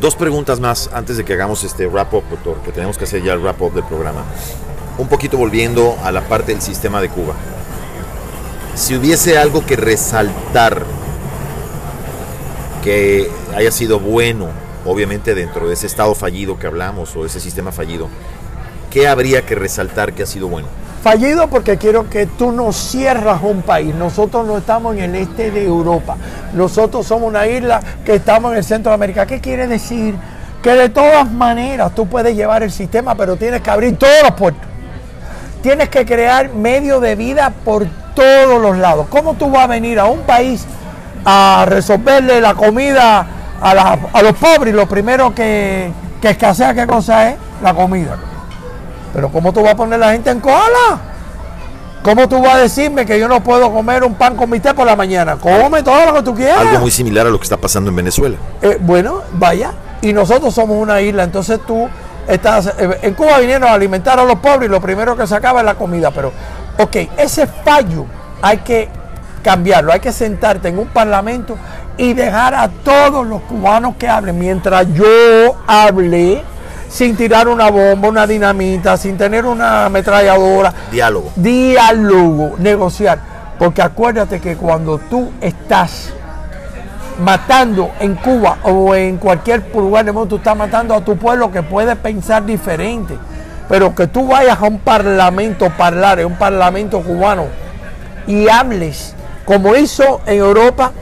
Dos 0.00 0.16
preguntas 0.16 0.58
más 0.58 0.90
antes 0.92 1.16
de 1.16 1.24
que 1.24 1.32
hagamos 1.34 1.62
este 1.64 1.86
wrap-up, 1.86 2.24
doctor, 2.30 2.56
que 2.64 2.72
tenemos 2.72 2.98
que 2.98 3.04
hacer 3.04 3.22
ya 3.22 3.32
el 3.34 3.40
wrap-up 3.40 3.72
del 3.72 3.84
programa. 3.84 4.22
Un 4.98 5.06
poquito 5.08 5.36
volviendo 5.36 5.96
a 6.04 6.10
la 6.12 6.22
parte 6.22 6.52
del 6.52 6.60
sistema 6.60 7.00
de 7.00 7.08
Cuba. 7.08 7.34
Si 8.74 8.96
hubiese 8.96 9.36
algo 9.36 9.66
que 9.66 9.76
resaltar 9.76 10.82
que 12.82 13.30
haya 13.54 13.70
sido 13.70 14.00
bueno, 14.00 14.48
obviamente 14.86 15.34
dentro 15.34 15.68
de 15.68 15.74
ese 15.74 15.86
estado 15.86 16.14
fallido 16.14 16.58
que 16.58 16.66
hablamos 16.66 17.14
o 17.14 17.26
ese 17.26 17.38
sistema 17.38 17.70
fallido, 17.70 18.08
¿qué 18.90 19.06
habría 19.06 19.44
que 19.44 19.54
resaltar 19.54 20.14
que 20.14 20.22
ha 20.22 20.26
sido 20.26 20.48
bueno? 20.48 20.68
Fallido 21.02 21.48
porque 21.48 21.76
quiero 21.76 22.08
que 22.08 22.26
tú 22.26 22.50
no 22.50 22.72
cierras 22.72 23.42
un 23.42 23.62
país. 23.62 23.94
Nosotros 23.94 24.46
no 24.46 24.58
estamos 24.58 24.96
en 24.96 25.02
el 25.02 25.16
este 25.16 25.50
de 25.50 25.64
Europa. 25.64 26.16
Nosotros 26.54 27.06
somos 27.06 27.28
una 27.28 27.46
isla 27.46 27.80
que 28.04 28.14
estamos 28.14 28.52
en 28.52 28.58
el 28.58 28.64
centro 28.64 28.90
de 28.90 28.94
América. 28.94 29.26
¿Qué 29.26 29.40
quiere 29.40 29.66
decir? 29.66 30.14
Que 30.62 30.70
de 30.70 30.88
todas 30.88 31.30
maneras 31.30 31.94
tú 31.94 32.06
puedes 32.06 32.34
llevar 32.34 32.62
el 32.62 32.70
sistema, 32.70 33.16
pero 33.16 33.36
tienes 33.36 33.60
que 33.60 33.70
abrir 33.70 33.98
todos 33.98 34.22
los 34.22 34.32
puertos. 34.32 34.62
Tienes 35.60 35.88
que 35.88 36.06
crear 36.06 36.52
medio 36.54 37.00
de 37.00 37.16
vida 37.16 37.52
por 37.64 37.86
todos 38.14 38.60
los 38.60 38.76
lados. 38.78 39.06
¿Cómo 39.10 39.34
tú 39.34 39.50
vas 39.50 39.64
a 39.64 39.66
venir 39.68 39.98
a 39.98 40.06
un 40.06 40.20
país 40.20 40.64
a 41.24 41.64
resolverle 41.68 42.40
la 42.40 42.54
comida 42.54 43.26
a, 43.60 43.74
la- 43.74 43.98
a 44.12 44.22
los 44.22 44.32
pobres? 44.34 44.74
Lo 44.74 44.86
primero 44.88 45.34
que, 45.34 45.90
que 46.20 46.30
escasea, 46.30 46.74
¿qué 46.74 46.86
cosa 46.86 47.30
es? 47.30 47.36
La 47.62 47.74
comida. 47.74 48.16
Pero 49.14 49.28
¿cómo 49.30 49.52
tú 49.52 49.62
vas 49.62 49.72
a 49.72 49.76
poner 49.76 49.98
la 49.98 50.12
gente 50.12 50.30
en 50.30 50.40
cola? 50.40 50.98
¿Cómo 52.02 52.28
tú 52.28 52.42
vas 52.42 52.54
a 52.54 52.58
decirme 52.58 53.06
que 53.06 53.18
yo 53.20 53.28
no 53.28 53.42
puedo 53.44 53.72
comer 53.72 54.02
un 54.02 54.14
pan 54.14 54.34
con 54.36 54.50
mi 54.50 54.58
té 54.58 54.74
por 54.74 54.84
la 54.86 54.96
mañana? 54.96 55.36
Come 55.36 55.82
todo 55.84 56.04
lo 56.06 56.14
que 56.14 56.22
tú 56.22 56.34
quieras. 56.34 56.58
Algo 56.58 56.80
muy 56.80 56.90
similar 56.90 57.26
a 57.26 57.30
lo 57.30 57.38
que 57.38 57.44
está 57.44 57.56
pasando 57.56 57.90
en 57.90 57.96
Venezuela. 57.96 58.36
Eh, 58.60 58.76
bueno, 58.80 59.20
vaya. 59.34 59.70
Y 60.00 60.12
nosotros 60.12 60.52
somos 60.52 60.76
una 60.78 61.00
isla, 61.00 61.22
entonces 61.22 61.60
tú 61.64 61.88
estás... 62.26 62.66
eh, 62.76 62.98
en 63.02 63.14
Cuba 63.14 63.38
vinieron 63.38 63.68
a 63.68 63.72
alimentar 63.74 64.18
a 64.18 64.24
los 64.24 64.36
pobres 64.40 64.68
y 64.68 64.72
lo 64.72 64.80
primero 64.80 65.16
que 65.16 65.28
se 65.28 65.36
acaba 65.36 65.60
es 65.60 65.66
la 65.66 65.76
comida. 65.76 66.10
Pero, 66.10 66.32
ok, 66.78 66.96
ese 67.16 67.46
fallo 67.46 68.06
hay 68.40 68.58
que 68.58 68.88
cambiarlo. 69.42 69.92
Hay 69.92 70.00
que 70.00 70.12
sentarte 70.12 70.68
en 70.68 70.78
un 70.78 70.88
parlamento 70.88 71.56
y 71.96 72.14
dejar 72.14 72.54
a 72.54 72.68
todos 72.68 73.26
los 73.26 73.42
cubanos 73.42 73.96
que 73.96 74.08
hablen 74.08 74.38
mientras 74.38 74.86
yo 74.94 75.56
hable 75.66 76.42
sin 76.88 77.16
tirar 77.16 77.48
una 77.48 77.70
bomba, 77.70 78.08
una 78.08 78.26
dinamita, 78.26 78.96
sin 78.96 79.16
tener 79.16 79.46
una 79.46 79.86
ametralladora. 79.86 80.72
Diálogo. 80.90 81.32
Diálogo, 81.36 82.54
negociar. 82.58 83.18
Porque 83.58 83.82
acuérdate 83.82 84.40
que 84.40 84.56
cuando 84.56 84.98
tú 84.98 85.30
estás 85.40 86.12
matando 87.22 87.92
en 88.00 88.14
Cuba 88.16 88.58
o 88.64 88.94
en 88.94 89.16
cualquier 89.18 89.64
lugar 89.74 90.04
del 90.04 90.14
mundo, 90.14 90.28
tú 90.28 90.36
estás 90.36 90.56
matando 90.56 90.94
a 90.94 91.00
tu 91.02 91.16
pueblo 91.16 91.50
que 91.50 91.62
puede 91.62 91.96
pensar 91.96 92.44
diferente. 92.44 93.16
Pero 93.72 93.94
que 93.94 94.06
tú 94.06 94.26
vayas 94.26 94.60
a 94.60 94.66
un 94.66 94.80
parlamento, 94.80 95.66
hablar 95.78 96.20
en 96.20 96.26
un 96.26 96.36
parlamento 96.36 97.00
cubano 97.00 97.46
y 98.26 98.46
hables, 98.46 99.14
como 99.46 99.74
hizo 99.74 100.20
en 100.26 100.40
Europa, 100.40 100.92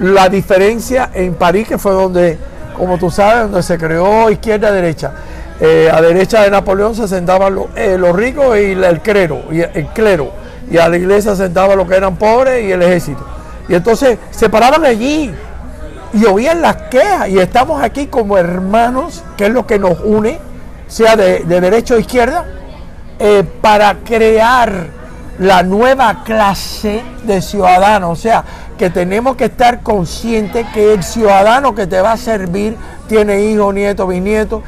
la 0.00 0.28
diferencia 0.28 1.08
en 1.14 1.32
París, 1.32 1.66
que 1.66 1.78
fue 1.78 1.92
donde, 1.92 2.36
como 2.76 2.98
tú 2.98 3.10
sabes, 3.10 3.44
donde 3.44 3.62
se 3.62 3.78
creó 3.78 4.28
izquierda-derecha. 4.28 5.12
Eh, 5.58 5.90
a 5.90 6.02
derecha 6.02 6.42
de 6.42 6.50
Napoleón 6.50 6.94
se 6.94 7.08
sentaban 7.08 7.54
los, 7.54 7.68
eh, 7.76 7.96
los 7.98 8.14
ricos 8.14 8.58
y 8.58 8.72
el 8.72 9.00
clero, 9.00 9.44
y 9.50 9.62
el 9.62 9.86
clero, 9.94 10.32
y 10.70 10.76
a 10.76 10.90
la 10.90 10.98
iglesia 10.98 11.30
se 11.30 11.44
sentaban 11.44 11.78
los 11.78 11.88
que 11.88 11.96
eran 11.96 12.16
pobres 12.16 12.62
y 12.62 12.72
el 12.72 12.82
ejército. 12.82 13.26
Y 13.70 13.74
entonces 13.74 14.18
se 14.32 14.50
paraban 14.50 14.84
allí 14.84 15.34
y 16.12 16.24
oían 16.26 16.60
las 16.60 16.76
quejas. 16.90 17.30
Y 17.30 17.38
estamos 17.38 17.82
aquí 17.82 18.08
como 18.08 18.36
hermanos, 18.36 19.24
que 19.38 19.46
es 19.46 19.50
lo 19.50 19.66
que 19.66 19.78
nos 19.78 19.98
une, 20.04 20.40
sea 20.86 21.16
de, 21.16 21.40
de 21.40 21.60
derecha 21.60 21.94
o 21.94 21.98
izquierda, 21.98 22.46
eh, 23.18 23.44
para 23.60 23.94
crear 24.04 24.88
la 25.38 25.62
nueva 25.62 26.22
clase 26.24 27.02
de 27.24 27.40
ciudadanos. 27.40 28.18
O 28.18 28.20
sea, 28.20 28.44
que 28.76 28.90
tenemos 28.90 29.36
que 29.36 29.46
estar 29.46 29.82
conscientes 29.82 30.66
que 30.72 30.92
el 30.92 31.02
ciudadano 31.02 31.74
que 31.74 31.86
te 31.86 32.00
va 32.00 32.12
a 32.12 32.16
servir 32.16 32.76
tiene 33.08 33.42
hijos, 33.42 33.72
nietos, 33.74 34.08
bisnietos. 34.08 34.62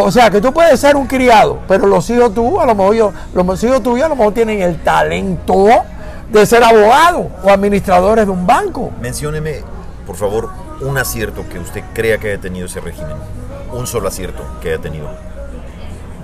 O 0.00 0.10
sea, 0.10 0.30
que 0.30 0.40
tú 0.40 0.52
puedes 0.52 0.78
ser 0.80 0.96
un 0.96 1.06
criado, 1.06 1.60
pero 1.68 1.86
los 1.86 2.08
hijos 2.10 2.34
tú, 2.34 2.60
a 2.60 2.66
lo 2.66 2.74
mejor 2.74 2.94
yo, 2.94 3.12
los 3.34 3.62
hijos 3.64 3.82
tuyos 3.82 4.04
a 4.04 4.08
lo 4.08 4.16
mejor 4.16 4.34
tienen 4.34 4.60
el 4.60 4.82
talento 4.82 5.66
de 6.30 6.46
ser 6.46 6.64
abogados 6.64 7.26
o 7.42 7.50
administradores 7.50 8.26
de 8.26 8.32
un 8.32 8.46
banco. 8.46 8.90
Mencióneme, 9.00 9.62
por 10.06 10.16
favor, 10.16 10.50
un 10.80 10.98
acierto 10.98 11.44
que 11.48 11.58
usted 11.58 11.82
crea 11.92 12.18
que 12.18 12.32
haya 12.32 12.40
tenido 12.40 12.66
ese 12.66 12.80
régimen. 12.80 13.16
Un 13.72 13.86
solo 13.86 14.08
acierto 14.08 14.42
que 14.60 14.70
haya 14.70 14.78
tenido. 14.80 15.33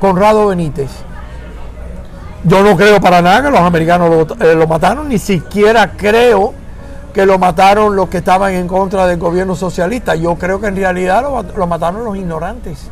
Conrado 0.00 0.48
Benítez. 0.48 0.90
Yo 2.44 2.62
no 2.62 2.76
creo 2.76 3.00
para 3.00 3.20
nada 3.20 3.42
que 3.42 3.50
los 3.50 3.60
americanos 3.60 4.10
lo, 4.10 4.44
eh, 4.44 4.54
lo 4.54 4.66
mataron, 4.66 5.08
ni 5.08 5.18
siquiera 5.18 5.92
creo 5.94 6.54
que 7.12 7.26
lo 7.26 7.38
mataron 7.38 7.94
los 7.94 8.08
que 8.08 8.18
estaban 8.18 8.54
en 8.54 8.66
contra 8.66 9.06
del 9.06 9.18
gobierno 9.18 9.54
socialista. 9.54 10.14
Yo 10.14 10.36
creo 10.36 10.58
que 10.60 10.68
en 10.68 10.76
realidad 10.76 11.22
lo, 11.22 11.42
lo 11.42 11.66
mataron 11.66 12.02
los 12.02 12.16
ignorantes. 12.16 12.88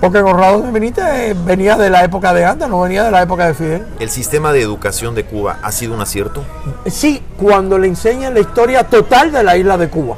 Porque 0.00 0.22
Conrado 0.22 0.62
Benítez 0.70 1.36
venía 1.44 1.76
de 1.76 1.90
la 1.90 2.04
época 2.04 2.32
de 2.32 2.44
antes, 2.44 2.68
no 2.68 2.80
venía 2.80 3.02
de 3.02 3.10
la 3.10 3.22
época 3.22 3.46
de 3.46 3.54
Fidel. 3.54 3.86
¿El 3.98 4.08
sistema 4.08 4.52
de 4.52 4.62
educación 4.62 5.14
de 5.14 5.24
Cuba 5.24 5.58
ha 5.60 5.72
sido 5.72 5.92
un 5.92 6.00
acierto? 6.00 6.44
Sí, 6.86 7.22
cuando 7.36 7.78
le 7.78 7.88
enseñan 7.88 8.32
la 8.32 8.40
historia 8.40 8.84
total 8.84 9.32
de 9.32 9.42
la 9.42 9.56
isla 9.56 9.76
de 9.76 9.88
Cuba. 9.88 10.16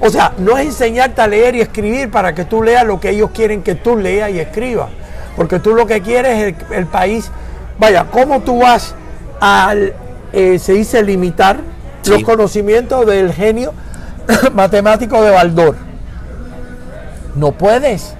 O 0.00 0.10
sea, 0.10 0.32
no 0.38 0.58
es 0.58 0.66
enseñarte 0.66 1.22
a 1.22 1.28
leer 1.28 1.54
y 1.54 1.60
escribir 1.60 2.10
para 2.10 2.34
que 2.34 2.44
tú 2.44 2.62
leas 2.62 2.84
lo 2.84 3.00
que 3.00 3.10
ellos 3.10 3.30
quieren 3.32 3.62
que 3.62 3.76
tú 3.76 3.96
leas 3.96 4.30
y 4.30 4.40
escribas. 4.40 4.88
Porque 5.36 5.58
tú 5.58 5.74
lo 5.74 5.86
que 5.86 6.00
quieres 6.00 6.38
es 6.54 6.54
el, 6.70 6.74
el 6.76 6.86
país. 6.86 7.30
Vaya, 7.78 8.06
¿cómo 8.10 8.40
tú 8.40 8.60
vas 8.60 8.94
al, 9.40 9.92
eh, 10.32 10.58
se 10.58 10.72
dice, 10.74 11.02
limitar 11.02 11.58
Sí. 12.02 12.10
los 12.12 12.22
conocimientos 12.22 13.06
del 13.06 13.32
genio 13.32 13.72
matemático 14.54 15.20
de 15.22 15.30
Baldor? 15.30 15.74
No 17.34 17.52
puedes. 17.52 18.14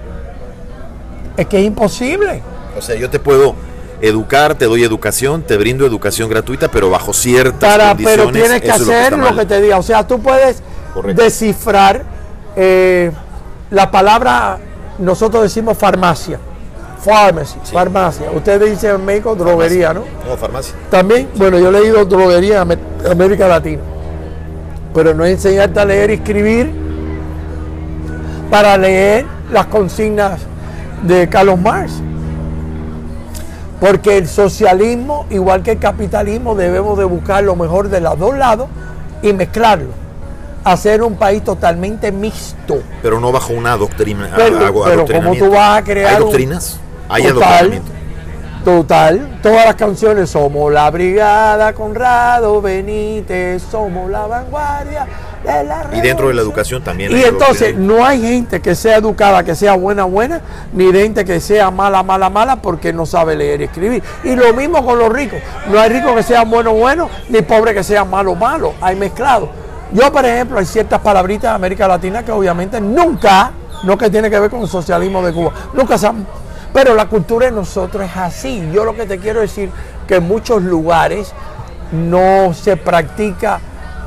Es 1.37 1.47
que 1.47 1.59
es 1.59 1.65
imposible. 1.65 2.41
O 2.77 2.81
sea, 2.81 2.95
yo 2.95 3.09
te 3.09 3.19
puedo 3.19 3.55
educar, 4.01 4.55
te 4.55 4.65
doy 4.65 4.83
educación, 4.83 5.41
te 5.43 5.55
brindo 5.57 5.85
educación 5.85 6.29
gratuita, 6.29 6.67
pero 6.69 6.89
bajo 6.89 7.13
ciertas 7.13 7.59
Para, 7.71 7.89
condiciones. 7.89 8.25
pero 8.25 8.31
tienes 8.31 8.61
que 8.61 8.71
hacer 8.71 9.17
lo 9.17 9.35
que 9.35 9.45
te 9.45 9.61
diga. 9.61 9.77
O 9.77 9.83
sea, 9.83 10.05
tú 10.05 10.19
puedes 10.19 10.61
Correcto. 10.93 11.21
descifrar 11.21 12.03
eh, 12.57 13.11
la 13.71 13.89
palabra, 13.91 14.57
nosotros 14.99 15.43
decimos 15.43 15.77
farmacia. 15.77 16.39
Pharmacy, 17.05 17.59
Sí. 17.63 17.73
farmacia. 17.73 18.31
Ustedes 18.31 18.71
dicen 18.71 18.95
en 18.95 19.05
México 19.05 19.35
droguería, 19.35 19.93
¿no? 19.93 20.01
No, 20.27 20.35
farmacia. 20.37 20.73
También, 20.89 21.29
bueno, 21.35 21.59
yo 21.59 21.69
he 21.69 21.71
leído 21.71 22.03
droguería 22.05 22.55
en 22.55 22.61
Amé- 22.71 23.09
América 23.11 23.47
Latina. 23.47 23.81
Pero 24.93 25.13
no 25.13 25.23
enseñarte 25.25 25.79
a 25.79 25.85
leer 25.85 26.09
y 26.09 26.13
escribir 26.15 26.71
para 28.49 28.77
leer 28.77 29.25
las 29.51 29.67
consignas 29.67 30.39
de 31.03 31.27
Carlos 31.29 31.59
Marx. 31.59 31.93
Porque 33.79 34.17
el 34.17 34.27
socialismo, 34.27 35.25
igual 35.29 35.61
que 35.61 35.71
el 35.73 35.79
capitalismo, 35.79 36.55
debemos 36.55 36.97
de 36.97 37.03
buscar 37.03 37.43
lo 37.43 37.55
mejor 37.55 37.89
de 37.89 37.99
los 38.01 38.17
dos 38.17 38.37
lados 38.37 38.67
y 39.21 39.33
mezclarlo. 39.33 39.89
Hacer 40.63 41.03
un 41.03 41.15
país 41.15 41.43
totalmente 41.43 42.11
mixto. 42.11 42.79
Pero 43.03 43.19
no 43.19 43.31
bajo 43.31 43.53
una 43.53 43.77
doctrina. 43.77 44.29
Pero, 44.35 44.57
algo- 44.65 44.83
pero. 44.85 45.05
¿cómo 45.05 45.35
tú 45.35 45.51
vas 45.51 45.79
a 45.79 45.83
crear 45.83 46.09
¿Hay 46.15 46.15
un- 46.15 46.21
doctrinas? 46.29 46.79
Hay 47.09 47.23
Total. 47.23 47.81
Total, 48.65 49.39
todas 49.43 49.63
las 49.63 49.75
canciones 49.75 50.31
somos 50.31 50.73
la 50.73 50.89
brigada 50.89 51.71
Conrado 51.73 52.63
Benítez, 52.63 53.61
somos 53.61 54.09
la 54.09 54.25
vanguardia 54.25 55.05
de 55.43 55.63
la 55.65 55.87
Y 55.93 56.01
dentro 56.01 56.29
de 56.29 56.33
la 56.33 56.41
educación 56.41 56.81
también 56.81 57.15
Y 57.15 57.21
entonces 57.21 57.77
no 57.77 58.03
hay 58.03 58.19
gente 58.23 58.61
que 58.61 58.73
sea 58.73 58.97
educada, 58.97 59.43
que 59.43 59.53
sea 59.53 59.75
buena, 59.75 60.05
buena, 60.05 60.41
ni 60.73 60.91
gente 60.91 61.23
que 61.23 61.39
sea 61.39 61.69
mala, 61.69 62.01
mala, 62.01 62.31
mala, 62.31 62.55
porque 62.55 62.91
no 62.91 63.05
sabe 63.05 63.35
leer 63.35 63.61
y 63.61 63.63
escribir. 63.65 64.01
Y 64.23 64.35
lo 64.35 64.51
mismo 64.55 64.83
con 64.83 64.97
los 64.97 65.13
ricos. 65.13 65.37
No 65.67 65.79
hay 65.79 65.91
ricos 65.91 66.15
que 66.15 66.23
sean 66.23 66.49
buenos, 66.49 66.73
buenos, 66.73 67.11
ni 67.29 67.43
pobres 67.43 67.75
que 67.75 67.83
sean 67.83 68.09
malos, 68.09 68.35
malos. 68.35 68.73
Hay 68.81 68.95
mezclado. 68.95 69.47
Yo, 69.91 70.11
por 70.11 70.25
ejemplo, 70.25 70.57
hay 70.57 70.65
ciertas 70.65 70.99
palabritas 71.01 71.51
de 71.51 71.55
América 71.55 71.87
Latina 71.87 72.25
que 72.25 72.31
obviamente 72.31 72.81
nunca, 72.81 73.51
no 73.83 73.95
que 73.95 74.09
tiene 74.09 74.27
que 74.31 74.39
ver 74.39 74.49
con 74.49 74.61
el 74.61 74.67
socialismo 74.67 75.21
de 75.21 75.31
Cuba, 75.31 75.51
nunca 75.75 75.99
se 75.99 76.07
han 76.07 76.25
pero 76.75 76.93
la 76.93 77.05
cultura 77.05 77.45
de 77.45 77.53
nosotros 77.53 78.03
es 78.03 78.17
así. 78.17 78.69
Yo 78.73 78.83
lo 78.83 78.93
que 78.93 79.05
te 79.05 79.17
quiero 79.17 79.39
decir 79.39 79.69
que 80.05 80.15
en 80.15 80.27
muchos 80.27 80.61
lugares 80.61 81.31
no 81.93 82.53
se 82.53 82.75
practica 82.75 83.61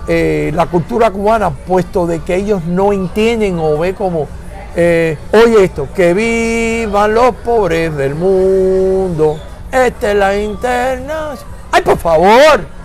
eh, 0.06 0.52
la 0.54 0.66
cultura 0.66 1.10
cubana, 1.10 1.48
puesto 1.48 2.06
de 2.06 2.20
que 2.20 2.34
ellos 2.34 2.64
no 2.64 2.92
entienden 2.92 3.58
o 3.58 3.78
ve 3.78 3.94
como, 3.94 4.28
eh, 4.76 5.16
oye 5.32 5.64
esto, 5.64 5.88
que 5.94 6.12
vivan 6.12 7.14
los 7.14 7.34
pobres 7.36 7.96
del 7.96 8.14
mundo. 8.14 9.40
Esta 9.72 10.10
es 10.10 10.16
la 10.18 10.36
interna. 10.36 11.30
¡Ay, 11.72 11.80
por 11.80 11.96
favor! 11.96 12.78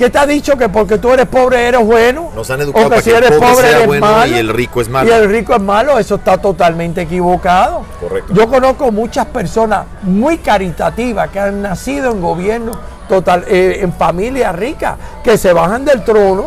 ¿Qué 0.00 0.08
te 0.08 0.18
ha 0.18 0.26
dicho 0.26 0.56
que 0.56 0.70
porque 0.70 0.96
tú 0.96 1.12
eres 1.12 1.26
pobre 1.26 1.68
eres 1.68 1.84
bueno? 1.84 2.30
Nos 2.34 2.50
han 2.50 2.62
educado 2.62 2.86
O 2.86 2.88
para 2.88 3.02
si 3.02 3.10
que 3.10 3.18
el 3.18 3.24
eres 3.24 3.38
pobre 3.38 3.52
pobre 3.52 3.68
sea 3.68 3.76
eres 3.76 3.86
bueno 3.86 4.06
malo, 4.06 4.34
y 4.34 4.38
el 4.38 4.48
rico 4.48 4.80
es 4.80 4.88
malo. 4.88 5.08
Y 5.08 5.12
el 5.12 5.28
rico 5.28 5.54
es 5.54 5.60
malo, 5.60 5.98
eso 5.98 6.14
está 6.14 6.38
totalmente 6.38 7.02
equivocado. 7.02 7.84
Yo 8.30 8.48
conozco 8.48 8.90
muchas 8.90 9.26
personas 9.26 9.86
muy 10.02 10.38
caritativas 10.38 11.30
que 11.30 11.38
han 11.38 11.62
nacido 11.62 12.10
en 12.10 12.20
gobierno 12.20 12.72
total, 13.08 13.44
eh, 13.46 13.78
en 13.82 13.92
familias 13.92 14.54
ricas, 14.54 14.96
que 15.22 15.38
se 15.38 15.52
bajan 15.52 15.84
del 15.84 16.02
trono 16.02 16.46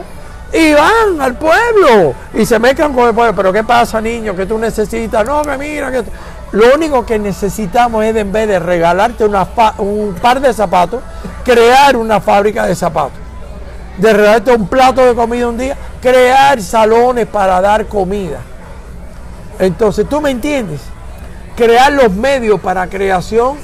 y 0.51 0.73
van 0.73 1.21
al 1.21 1.35
pueblo 1.35 2.13
y 2.33 2.45
se 2.45 2.59
mezclan 2.59 2.93
con 2.93 3.07
el 3.07 3.15
pueblo. 3.15 3.33
Pero 3.35 3.53
¿qué 3.53 3.63
pasa, 3.63 4.01
niño? 4.01 4.35
que 4.35 4.45
tú 4.45 4.57
necesitas? 4.57 5.25
No, 5.25 5.41
que 5.41 5.57
mira, 5.57 5.89
lo 6.51 6.75
único 6.75 7.05
que 7.05 7.17
necesitamos 7.17 8.03
es, 8.03 8.15
en 8.15 8.31
vez 8.31 8.47
de 8.47 8.59
regalarte 8.59 9.25
un 9.25 10.15
par 10.21 10.41
de 10.41 10.53
zapatos, 10.53 11.01
crear 11.45 11.95
una 11.95 12.19
fábrica 12.19 12.65
de 12.65 12.75
zapatos. 12.75 13.19
De 13.97 14.11
regalarte 14.11 14.51
un 14.51 14.67
plato 14.67 15.05
de 15.05 15.15
comida 15.15 15.47
un 15.47 15.57
día, 15.57 15.77
crear 16.01 16.61
salones 16.61 17.25
para 17.25 17.61
dar 17.61 17.85
comida. 17.87 18.39
Entonces, 19.59 20.07
¿tú 20.09 20.19
me 20.19 20.31
entiendes? 20.31 20.81
Crear 21.55 21.91
los 21.93 22.11
medios 22.11 22.59
para 22.59 22.87
creación 22.87 23.57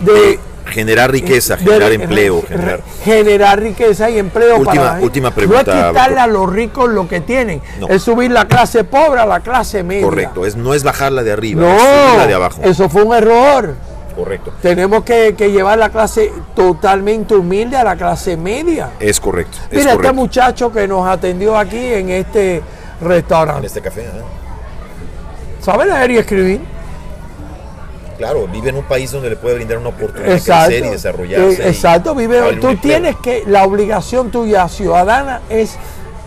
de... 0.00 0.38
Generar 0.66 1.12
riqueza, 1.12 1.54
de- 1.54 1.62
generar 1.62 1.88
de- 1.90 1.94
empleo, 1.94 2.42
generar. 2.42 2.80
generar 3.04 3.60
riqueza 3.60 4.10
y 4.10 4.18
empleo 4.18 4.56
Última- 4.56 4.74
para 4.82 4.98
la 4.98 5.04
última 5.04 5.28
No 5.28 5.34
pregunta, 5.36 5.80
es 5.80 5.86
quitarle 5.88 6.18
a 6.18 6.26
los 6.26 6.52
ricos 6.52 6.88
lo 6.90 7.06
que 7.06 7.20
tienen, 7.20 7.62
No. 7.78 7.86
es 7.86 8.02
subir 8.02 8.32
la 8.32 8.46
clase 8.48 8.82
pobre 8.82 9.20
a 9.20 9.26
la 9.26 9.38
clase 9.40 9.84
media. 9.84 10.02
Correcto. 10.04 10.44
Es, 10.44 10.56
no 10.56 10.74
es 10.74 10.82
bajarla 10.82 11.22
de 11.22 11.30
arriba, 11.32 11.62
es 11.72 11.80
subirla 11.80 12.16
No, 12.22 12.26
de 12.26 12.34
abajo. 12.34 12.60
eso 12.64 12.88
fue 12.88 13.04
un 13.04 13.14
error. 13.14 13.74
Correcto. 14.16 14.52
Tenemos 14.60 15.04
que, 15.04 15.36
que 15.38 15.52
llevar 15.52 15.78
la 15.78 15.90
clase 15.90 16.32
totalmente 16.56 17.36
humilde 17.36 17.76
a 17.76 17.84
la 17.84 17.94
clase 17.94 18.36
media. 18.36 18.90
Es 18.98 19.20
correcto. 19.20 19.58
Es 19.70 19.78
Mira, 19.78 19.92
este 19.92 20.10
muchacho 20.10 20.72
que 20.72 20.88
nos 20.88 21.06
atendió 21.06 21.56
aquí 21.56 21.78
en 21.94 22.10
este 22.10 22.56
En 22.56 22.62
restaurante. 23.08 23.68
este 23.68 23.80
café. 23.82 24.00
¿eh? 24.00 24.10
¿Sabe 25.60 25.86
leer 25.86 26.10
y 26.10 26.18
escribir? 26.18 26.60
Claro, 28.16 28.46
vive 28.48 28.70
en 28.70 28.76
un 28.76 28.84
país 28.84 29.10
donde 29.12 29.30
le 29.30 29.36
puede 29.36 29.56
brindar 29.56 29.78
una 29.78 29.90
oportunidad 29.90 30.34
de 30.34 30.40
crecer 30.40 30.84
y 30.84 30.90
desarrollarse. 30.90 31.62
Eh, 31.62 31.68
exacto, 31.68 32.14
vive. 32.14 32.56
Tú 32.60 32.76
tienes 32.76 33.16
que, 33.16 33.44
la 33.46 33.64
obligación 33.64 34.30
tuya 34.30 34.68
ciudadana 34.68 35.42
es 35.50 35.76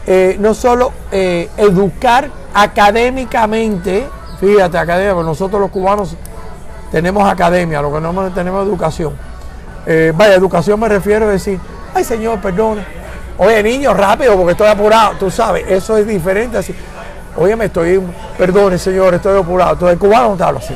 eh, 0.05 0.37
no 0.39 0.53
solo 0.53 0.91
eh, 1.11 1.49
educar 1.57 2.29
académicamente, 2.53 4.07
fíjate, 4.39 4.77
academia, 4.77 5.21
nosotros 5.23 5.61
los 5.61 5.71
cubanos 5.71 6.15
tenemos 6.91 7.29
academia, 7.29 7.81
lo 7.81 7.93
que 7.93 8.01
no 8.01 8.31
tenemos 8.31 8.65
educación. 8.65 9.13
vaya, 10.13 10.35
educación 10.35 10.79
me 10.79 10.89
refiero 10.89 11.27
a 11.27 11.31
decir, 11.31 11.59
ay 11.93 12.03
señor, 12.03 12.39
perdone. 12.39 12.99
Oye, 13.37 13.63
niño, 13.63 13.93
rápido, 13.93 14.35
porque 14.35 14.51
estoy 14.51 14.67
apurado. 14.67 15.15
Tú 15.17 15.31
sabes, 15.31 15.63
eso 15.69 15.95
es 15.95 16.05
diferente. 16.05 16.57
Así, 16.57 16.75
oye, 17.37 17.55
me 17.55 17.65
estoy, 17.65 18.01
perdone, 18.37 18.77
señor, 18.77 19.13
estoy 19.13 19.39
apurado. 19.39 19.73
Entonces, 19.73 19.93
el 19.93 19.99
cubano 19.99 20.29
no 20.29 20.35
te 20.35 20.43
habla 20.43 20.59
así. 20.59 20.75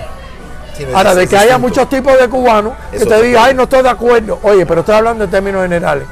Ahora, 0.93 1.15
de 1.15 1.27
que 1.27 1.37
haya 1.37 1.57
muchos 1.57 1.87
tipos 1.89 2.17
de 2.19 2.27
cubanos 2.27 2.73
que 2.91 3.05
te 3.05 3.21
digan, 3.21 3.43
ay, 3.45 3.53
no 3.53 3.63
estoy 3.63 3.83
de 3.83 3.89
acuerdo. 3.89 4.39
Oye, 4.43 4.65
pero 4.65 4.81
estoy 4.81 4.95
hablando 4.95 5.23
en 5.23 5.29
términos 5.29 5.61
generales. 5.61 6.05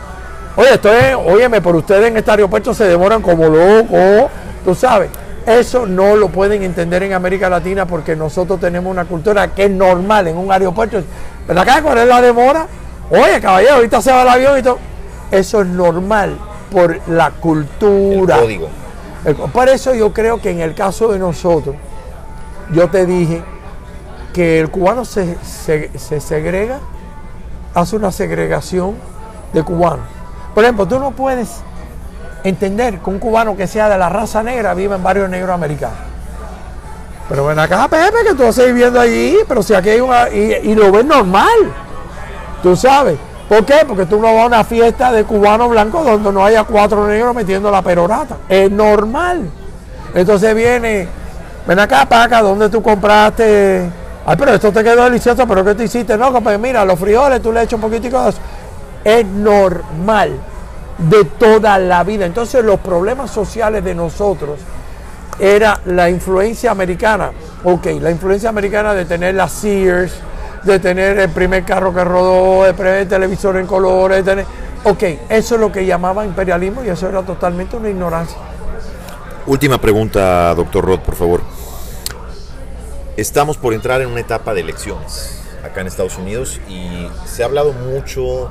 Oye, 0.55 0.73
estoy, 0.73 0.93
óyeme, 1.25 1.61
por 1.61 1.75
ustedes 1.75 2.07
en 2.07 2.17
este 2.17 2.31
aeropuerto 2.31 2.73
se 2.73 2.85
demoran 2.85 3.21
como 3.21 3.47
locos, 3.47 4.29
tú 4.63 4.75
sabes. 4.75 5.09
Eso 5.45 5.87
no 5.87 6.15
lo 6.15 6.29
pueden 6.29 6.61
entender 6.61 7.01
en 7.03 7.13
América 7.13 7.49
Latina 7.49 7.85
porque 7.85 8.15
nosotros 8.15 8.59
tenemos 8.59 8.91
una 8.91 9.05
cultura 9.05 9.47
que 9.47 9.65
es 9.65 9.71
normal 9.71 10.27
en 10.27 10.37
un 10.37 10.51
aeropuerto. 10.51 11.01
¿Verdad 11.47 11.75
que 11.77 11.81
cuál 11.81 11.97
es 11.97 12.07
la 12.07 12.21
demora? 12.21 12.67
Oye, 13.09 13.41
caballero, 13.41 13.75
ahorita 13.75 14.01
se 14.01 14.11
va 14.11 14.21
el 14.21 14.29
avión 14.29 14.59
y 14.59 14.61
todo. 14.61 14.77
Eso 15.31 15.61
es 15.61 15.67
normal 15.67 16.37
por 16.71 16.99
la 17.07 17.31
cultura. 17.31 18.35
El 18.35 18.41
código. 18.41 18.69
Por 19.51 19.69
eso 19.69 19.93
yo 19.95 20.13
creo 20.13 20.41
que 20.41 20.51
en 20.51 20.61
el 20.61 20.75
caso 20.75 21.11
de 21.11 21.19
nosotros, 21.19 21.75
yo 22.71 22.89
te 22.89 23.05
dije, 23.05 23.43
que 24.33 24.59
el 24.59 24.69
cubano 24.69 25.05
se, 25.05 25.37
segrega, 25.97 26.79
hace 27.73 27.95
una 27.95 28.11
segregación 28.11 28.95
de 29.53 29.63
cubanos. 29.63 30.05
Por 30.53 30.63
ejemplo, 30.63 30.87
tú 30.87 30.99
no 30.99 31.11
puedes 31.11 31.61
entender 32.43 32.99
que 32.99 33.09
un 33.09 33.19
cubano 33.19 33.55
que 33.55 33.67
sea 33.67 33.89
de 33.89 33.97
la 33.97 34.09
raza 34.09 34.41
negra 34.43 34.73
vive 34.73 34.95
en 34.95 35.03
barrios 35.03 35.29
negros 35.29 35.53
americanos. 35.53 35.97
Pero 37.29 37.45
ven 37.45 37.59
acá, 37.59 37.87
Pepe, 37.87 38.17
que 38.27 38.35
tú 38.35 38.43
estás 38.43 38.65
viviendo 38.65 38.99
allí, 38.99 39.37
pero 39.47 39.63
si 39.63 39.73
aquí 39.73 39.89
hay 39.89 40.01
una. 40.01 40.29
Y, 40.29 40.75
lo 40.75 40.91
ves 40.91 41.05
normal. 41.05 41.71
Tú 42.61 42.75
sabes. 42.75 43.17
¿Por 43.47 43.65
qué? 43.65 43.85
Porque 43.87 44.05
tú 44.05 44.19
no 44.19 44.33
vas 44.33 44.43
a 44.43 44.47
una 44.47 44.63
fiesta 44.63 45.11
de 45.11 45.23
cubanos 45.23 45.69
blancos 45.69 46.05
donde 46.05 46.31
no 46.31 46.43
haya 46.43 46.63
cuatro 46.63 47.07
negros 47.07 47.35
metiendo 47.35 47.71
la 47.71 47.81
perorata. 47.81 48.37
Es 48.47 48.69
normal. 48.71 49.49
Entonces 50.13 50.55
viene, 50.55 51.07
ven 51.67 51.79
acá, 51.79 52.05
Paca, 52.07 52.41
¿dónde 52.41 52.69
tú 52.69 52.81
compraste 52.81 53.89
Ay, 54.25 54.35
pero 54.37 54.53
esto 54.53 54.71
te 54.71 54.83
quedó 54.83 55.03
delicioso, 55.03 55.47
pero 55.47 55.65
¿qué 55.65 55.75
te 55.75 55.85
hiciste? 55.85 56.17
No, 56.17 56.31
pues 56.41 56.59
mira, 56.59 56.85
los 56.85 56.99
frijoles 56.99 57.41
tú 57.41 57.51
le 57.51 57.63
echas 57.63 57.73
un 57.73 57.81
poquitico 57.81 58.23
de. 58.23 58.33
Es 59.03 59.25
normal 59.25 60.39
de 60.97 61.25
toda 61.25 61.77
la 61.79 62.03
vida. 62.03 62.25
Entonces 62.25 62.63
los 62.63 62.79
problemas 62.79 63.31
sociales 63.31 63.83
de 63.83 63.95
nosotros 63.95 64.59
era 65.39 65.79
la 65.85 66.09
influencia 66.09 66.71
americana. 66.71 67.31
Ok, 67.63 67.87
la 67.99 68.11
influencia 68.11 68.49
americana 68.49 68.93
de 68.93 69.05
tener 69.05 69.33
las 69.33 69.51
Sears, 69.51 70.13
de 70.63 70.79
tener 70.79 71.17
el 71.17 71.29
primer 71.29 71.63
carro 71.63 71.93
que 71.93 72.03
rodó, 72.03 72.65
el 72.65 72.75
primer 72.75 73.07
televisor 73.07 73.57
en 73.57 73.65
colores, 73.65 74.17
de 74.17 74.23
tener... 74.23 74.45
Ok, 74.83 75.03
eso 75.29 75.55
es 75.55 75.61
lo 75.61 75.71
que 75.71 75.85
llamaba 75.85 76.25
imperialismo 76.25 76.83
y 76.83 76.89
eso 76.89 77.07
era 77.09 77.23
totalmente 77.23 77.75
una 77.75 77.89
ignorancia. 77.89 78.37
Última 79.47 79.79
pregunta, 79.79 80.53
doctor 80.53 80.85
Roth, 80.85 81.01
por 81.01 81.15
favor. 81.15 81.41
Estamos 83.17 83.57
por 83.57 83.73
entrar 83.73 84.01
en 84.01 84.07
una 84.07 84.21
etapa 84.21 84.53
de 84.53 84.61
elecciones 84.61 85.37
acá 85.63 85.81
en 85.81 85.87
Estados 85.87 86.17
Unidos 86.17 86.61
y 86.69 87.07
se 87.27 87.43
ha 87.43 87.45
hablado 87.45 87.73
mucho 87.73 88.49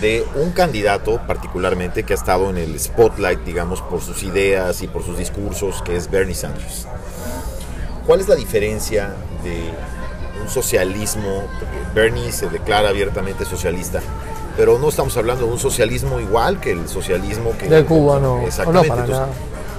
de 0.00 0.26
un 0.34 0.50
candidato 0.50 1.20
particularmente 1.26 2.02
que 2.02 2.12
ha 2.12 2.16
estado 2.16 2.50
en 2.50 2.58
el 2.58 2.78
spotlight, 2.80 3.40
digamos, 3.44 3.80
por 3.80 4.00
sus 4.00 4.24
ideas 4.24 4.82
y 4.82 4.88
por 4.88 5.04
sus 5.04 5.16
discursos, 5.16 5.82
que 5.82 5.96
es 5.96 6.10
Bernie 6.10 6.34
Sanders. 6.34 6.88
¿Cuál 8.04 8.20
es 8.20 8.28
la 8.28 8.34
diferencia 8.34 9.14
de 9.44 9.70
un 10.42 10.48
socialismo? 10.48 11.44
Porque 11.60 11.78
Bernie 11.94 12.32
se 12.32 12.48
declara 12.48 12.88
abiertamente 12.88 13.44
socialista, 13.44 14.00
pero 14.56 14.80
no 14.80 14.88
estamos 14.88 15.16
hablando 15.16 15.46
de 15.46 15.52
un 15.52 15.60
socialismo 15.60 16.18
igual 16.18 16.58
que 16.58 16.72
el 16.72 16.88
socialismo 16.88 17.56
que... 17.56 17.68
De 17.68 17.84
Cuba, 17.84 18.18
no. 18.18 18.40
Exactamente. 18.40 19.12
No, 19.12 19.26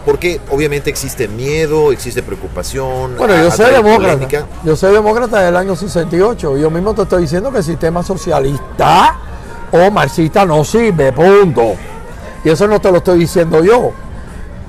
porque 0.06 0.42
obviamente 0.52 0.90
existe 0.90 1.28
miedo, 1.28 1.92
existe 1.92 2.22
preocupación. 2.24 3.18
Bueno, 3.18 3.36
yo 3.36 3.52
soy 3.52 3.72
demócrata. 3.72 4.46
Yo 4.64 4.76
soy 4.76 4.94
demócrata 4.94 5.42
del 5.42 5.56
año 5.56 5.76
68. 5.76 6.58
Yo 6.58 6.70
mismo 6.70 6.94
te 6.94 7.04
estoy 7.04 7.24
diciendo 7.24 7.52
que 7.52 7.60
el 7.60 7.64
sistema 7.64 8.04
socialista 8.04 9.16
o 9.72 9.90
marxista 9.92 10.46
no 10.46 10.64
sirve, 10.64 11.12
punto. 11.12 11.74
Y 12.44 12.50
eso 12.50 12.68
no 12.68 12.80
te 12.80 12.92
lo 12.92 12.98
estoy 12.98 13.20
diciendo 13.20 13.64
yo. 13.64 13.92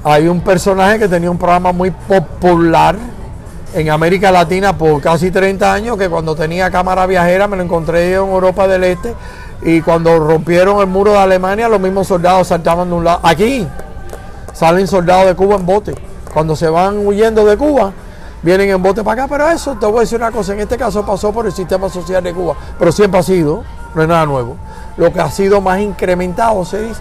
Hay 0.05 0.29
un 0.29 0.41
personaje 0.41 0.99
que 0.99 1.09
tenía 1.09 1.31
un 1.31 1.39
programa 1.39 1.73
muy 1.73 1.91
popular 1.91 2.97
en 3.75 3.91
América 3.91 4.31
Latina 4.31 4.77
por 4.77 5.01
casi 5.01 5.31
30 5.31 5.73
años, 5.73 5.99
que 5.99 6.09
cuando 6.09 6.37
tenía 6.37 6.71
cámara 6.71 7.07
viajera 7.07 7.49
me 7.49 7.57
lo 7.57 7.65
encontré 7.65 8.13
en 8.13 8.21
Europa 8.21 8.69
del 8.69 8.85
Este, 8.85 9.15
y 9.63 9.81
cuando 9.81 10.19
rompieron 10.19 10.81
el 10.81 10.87
muro 10.87 11.13
de 11.13 11.19
Alemania, 11.19 11.69
los 11.69 11.81
mismos 11.81 12.07
soldados 12.07 12.49
saltaban 12.49 12.89
de 12.89 12.95
un 12.95 13.05
lado. 13.05 13.21
Aquí, 13.23 13.67
salen 14.55 14.87
soldados 14.87 15.27
de 15.27 15.35
Cuba 15.35 15.57
en 15.57 15.67
bote. 15.67 15.95
Cuando 16.33 16.57
se 16.57 16.69
van 16.69 17.07
huyendo 17.07 17.45
de 17.45 17.59
Cuba, 17.59 17.93
vienen 18.43 18.71
en 18.71 18.83
bote 18.83 19.05
para 19.05 19.25
acá. 19.25 19.31
Pero 19.31 19.51
eso, 19.51 19.77
te 19.79 19.85
voy 19.85 19.99
a 19.99 20.01
decir 20.01 20.19
una 20.19 20.31
cosa, 20.31 20.55
en 20.55 20.61
este 20.61 20.79
caso 20.79 21.05
pasó 21.05 21.33
por 21.33 21.45
el 21.45 21.53
sistema 21.53 21.91
social 21.91 22.25
de 22.25 22.33
Cuba, 22.33 22.55
pero 22.79 22.91
siempre 22.91 23.21
ha 23.21 23.23
sido, 23.23 23.63
no 23.95 24.03
es 24.03 24.09
nada 24.09 24.25
nuevo. 24.25 24.57
Lo 24.97 25.13
que 25.13 25.21
ha 25.21 25.31
sido 25.31 25.61
más 25.61 25.81
incrementado, 25.81 26.65
se 26.65 26.81
dice, 26.81 27.01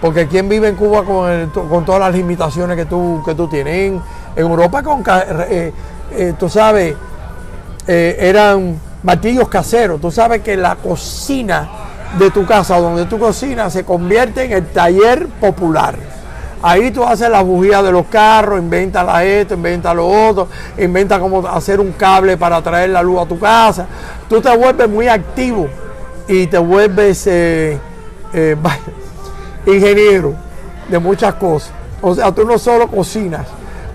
porque 0.00 0.26
quien 0.26 0.48
vive 0.48 0.68
en 0.68 0.76
Cuba 0.76 1.04
con, 1.04 1.84
todas 1.84 2.00
las 2.00 2.14
limitaciones 2.14 2.76
que 2.76 2.86
tú, 2.86 3.22
que 3.24 3.34
tú 3.34 3.48
tienes. 3.48 3.74
En, 3.74 4.02
Europa, 4.34 4.82
con, 4.82 5.04
eh, 5.06 5.72
eh, 6.10 6.34
tú 6.38 6.48
sabes, 6.48 6.96
eh, 7.86 8.16
eran 8.18 8.80
martillos 9.02 9.48
caseros. 9.48 10.00
Tú 10.00 10.10
sabes 10.10 10.42
que 10.42 10.56
la 10.56 10.76
cocina 10.76 11.68
de 12.18 12.30
tu 12.30 12.44
casa, 12.46 12.78
donde 12.78 13.04
tú 13.06 13.18
cocinas, 13.18 13.72
se 13.72 13.84
convierte 13.84 14.44
en 14.44 14.52
el 14.52 14.66
taller 14.68 15.28
popular. 15.28 15.94
Ahí 16.62 16.92
tú 16.92 17.02
haces 17.02 17.28
la 17.28 17.42
bujía 17.42 17.82
de 17.82 17.90
los 17.90 18.06
carros, 18.06 18.60
inventa 18.60 19.02
la 19.02 19.24
esto, 19.24 19.54
inventa 19.54 19.92
lo 19.92 20.06
otro, 20.06 20.46
inventa 20.78 21.18
cómo 21.18 21.44
hacer 21.48 21.80
un 21.80 21.90
cable 21.92 22.36
para 22.36 22.62
traer 22.62 22.90
la 22.90 23.02
luz 23.02 23.20
a 23.20 23.26
tu 23.26 23.36
casa. 23.36 23.86
Tú 24.28 24.40
te 24.40 24.56
vuelves 24.56 24.88
muy 24.88 25.08
activo 25.08 25.66
y 26.28 26.46
te 26.46 26.58
vuelves 26.58 27.26
eh, 27.26 27.76
eh, 28.32 28.56
ingeniero 29.66 30.34
de 30.88 30.98
muchas 31.00 31.34
cosas. 31.34 31.72
O 32.00 32.14
sea, 32.14 32.30
tú 32.30 32.44
no 32.44 32.56
solo 32.58 32.86
cocinas 32.86 33.46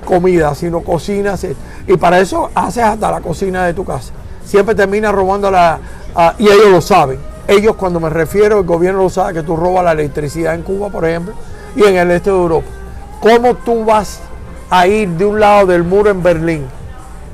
comida, 0.03 0.53
sino 0.53 0.81
cocinas 0.81 1.45
y 1.85 1.98
para 1.98 2.19
eso 2.19 2.49
haces 2.53 2.84
hasta 2.84 3.11
la 3.11 3.22
cocina 3.22 3.65
de 3.65 3.73
tu 3.73 3.85
casa. 3.85 4.11
Siempre 4.44 4.76
terminas 4.76 5.14
robando 5.14 5.49
la... 5.49 5.80
y 6.38 6.45
ellos 6.48 6.69
lo 6.69 6.81
saben. 6.81 7.19
Ellos 7.48 7.77
cuando 7.77 8.02
me 8.02 8.10
refiero, 8.10 8.60
el 8.60 8.65
gobierno 8.65 9.03
lo 9.03 9.10
sabe 9.10 9.34
que 9.34 9.44
tú 9.44 9.56
robas 9.56 9.85
la 9.85 9.94
electricidad 9.94 10.53
en 10.53 10.64
Cuba, 10.64 10.89
por 10.89 11.06
ejemplo 11.06 11.34
y 11.78 11.84
en 11.84 11.95
el 11.95 12.12
este 12.12 12.32
de 12.32 12.36
Europa. 12.36 12.68
¿Cómo 13.22 13.54
tú 13.56 13.86
vas 13.86 14.20
a 14.70 14.88
ir 14.88 15.10
de 15.10 15.26
un 15.26 15.40
lado 15.40 15.68
del 15.68 15.84
muro 15.84 16.10
en 16.10 16.22
Berlín 16.22 16.66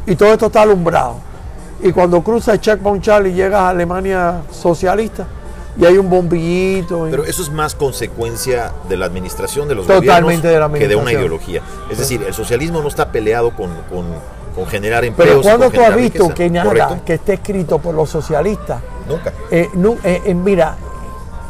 y 0.05 0.15
todo 0.15 0.33
esto 0.33 0.47
está 0.47 0.61
alumbrado? 0.61 1.15
Y 1.81 1.91
cuando 1.91 2.21
cruzas 2.21 2.59
Checkpoint 2.59 3.03
Charlie 3.03 3.33
llegas 3.33 3.61
a 3.61 3.69
Alemania 3.69 4.41
socialista 4.51 5.25
y 5.77 5.85
hay 5.85 5.97
un 5.97 6.09
bombillito. 6.09 7.07
Pero 7.09 7.23
eso 7.23 7.41
es 7.41 7.49
más 7.49 7.73
consecuencia 7.73 8.71
de 8.87 8.97
la 8.97 9.05
administración 9.05 9.67
de 9.67 9.75
los 9.75 9.87
Totalmente 9.87 10.47
de 10.47 10.59
la 10.59 10.69
que 10.69 10.87
de 10.87 10.95
una 10.95 11.13
ideología. 11.13 11.61
Es 11.89 11.97
decir, 11.97 12.21
el 12.23 12.33
socialismo 12.33 12.81
no 12.81 12.89
está 12.89 13.11
peleado 13.11 13.53
con, 13.55 13.71
generar 14.67 15.03
empleos. 15.05 15.39
Pero 15.41 15.41
cuando 15.41 15.71
tú 15.71 15.81
has 15.81 15.95
visto 15.95 16.29
que 16.33 16.49
nada 16.49 17.01
que 17.05 17.15
esté 17.15 17.35
escrito 17.35 17.79
por 17.79 17.95
los 17.95 18.09
socialistas? 18.09 18.81
Nunca. 19.07 19.33
Eh, 19.49 19.69
eh, 20.03 20.21
eh, 20.25 20.33
mira, 20.33 20.75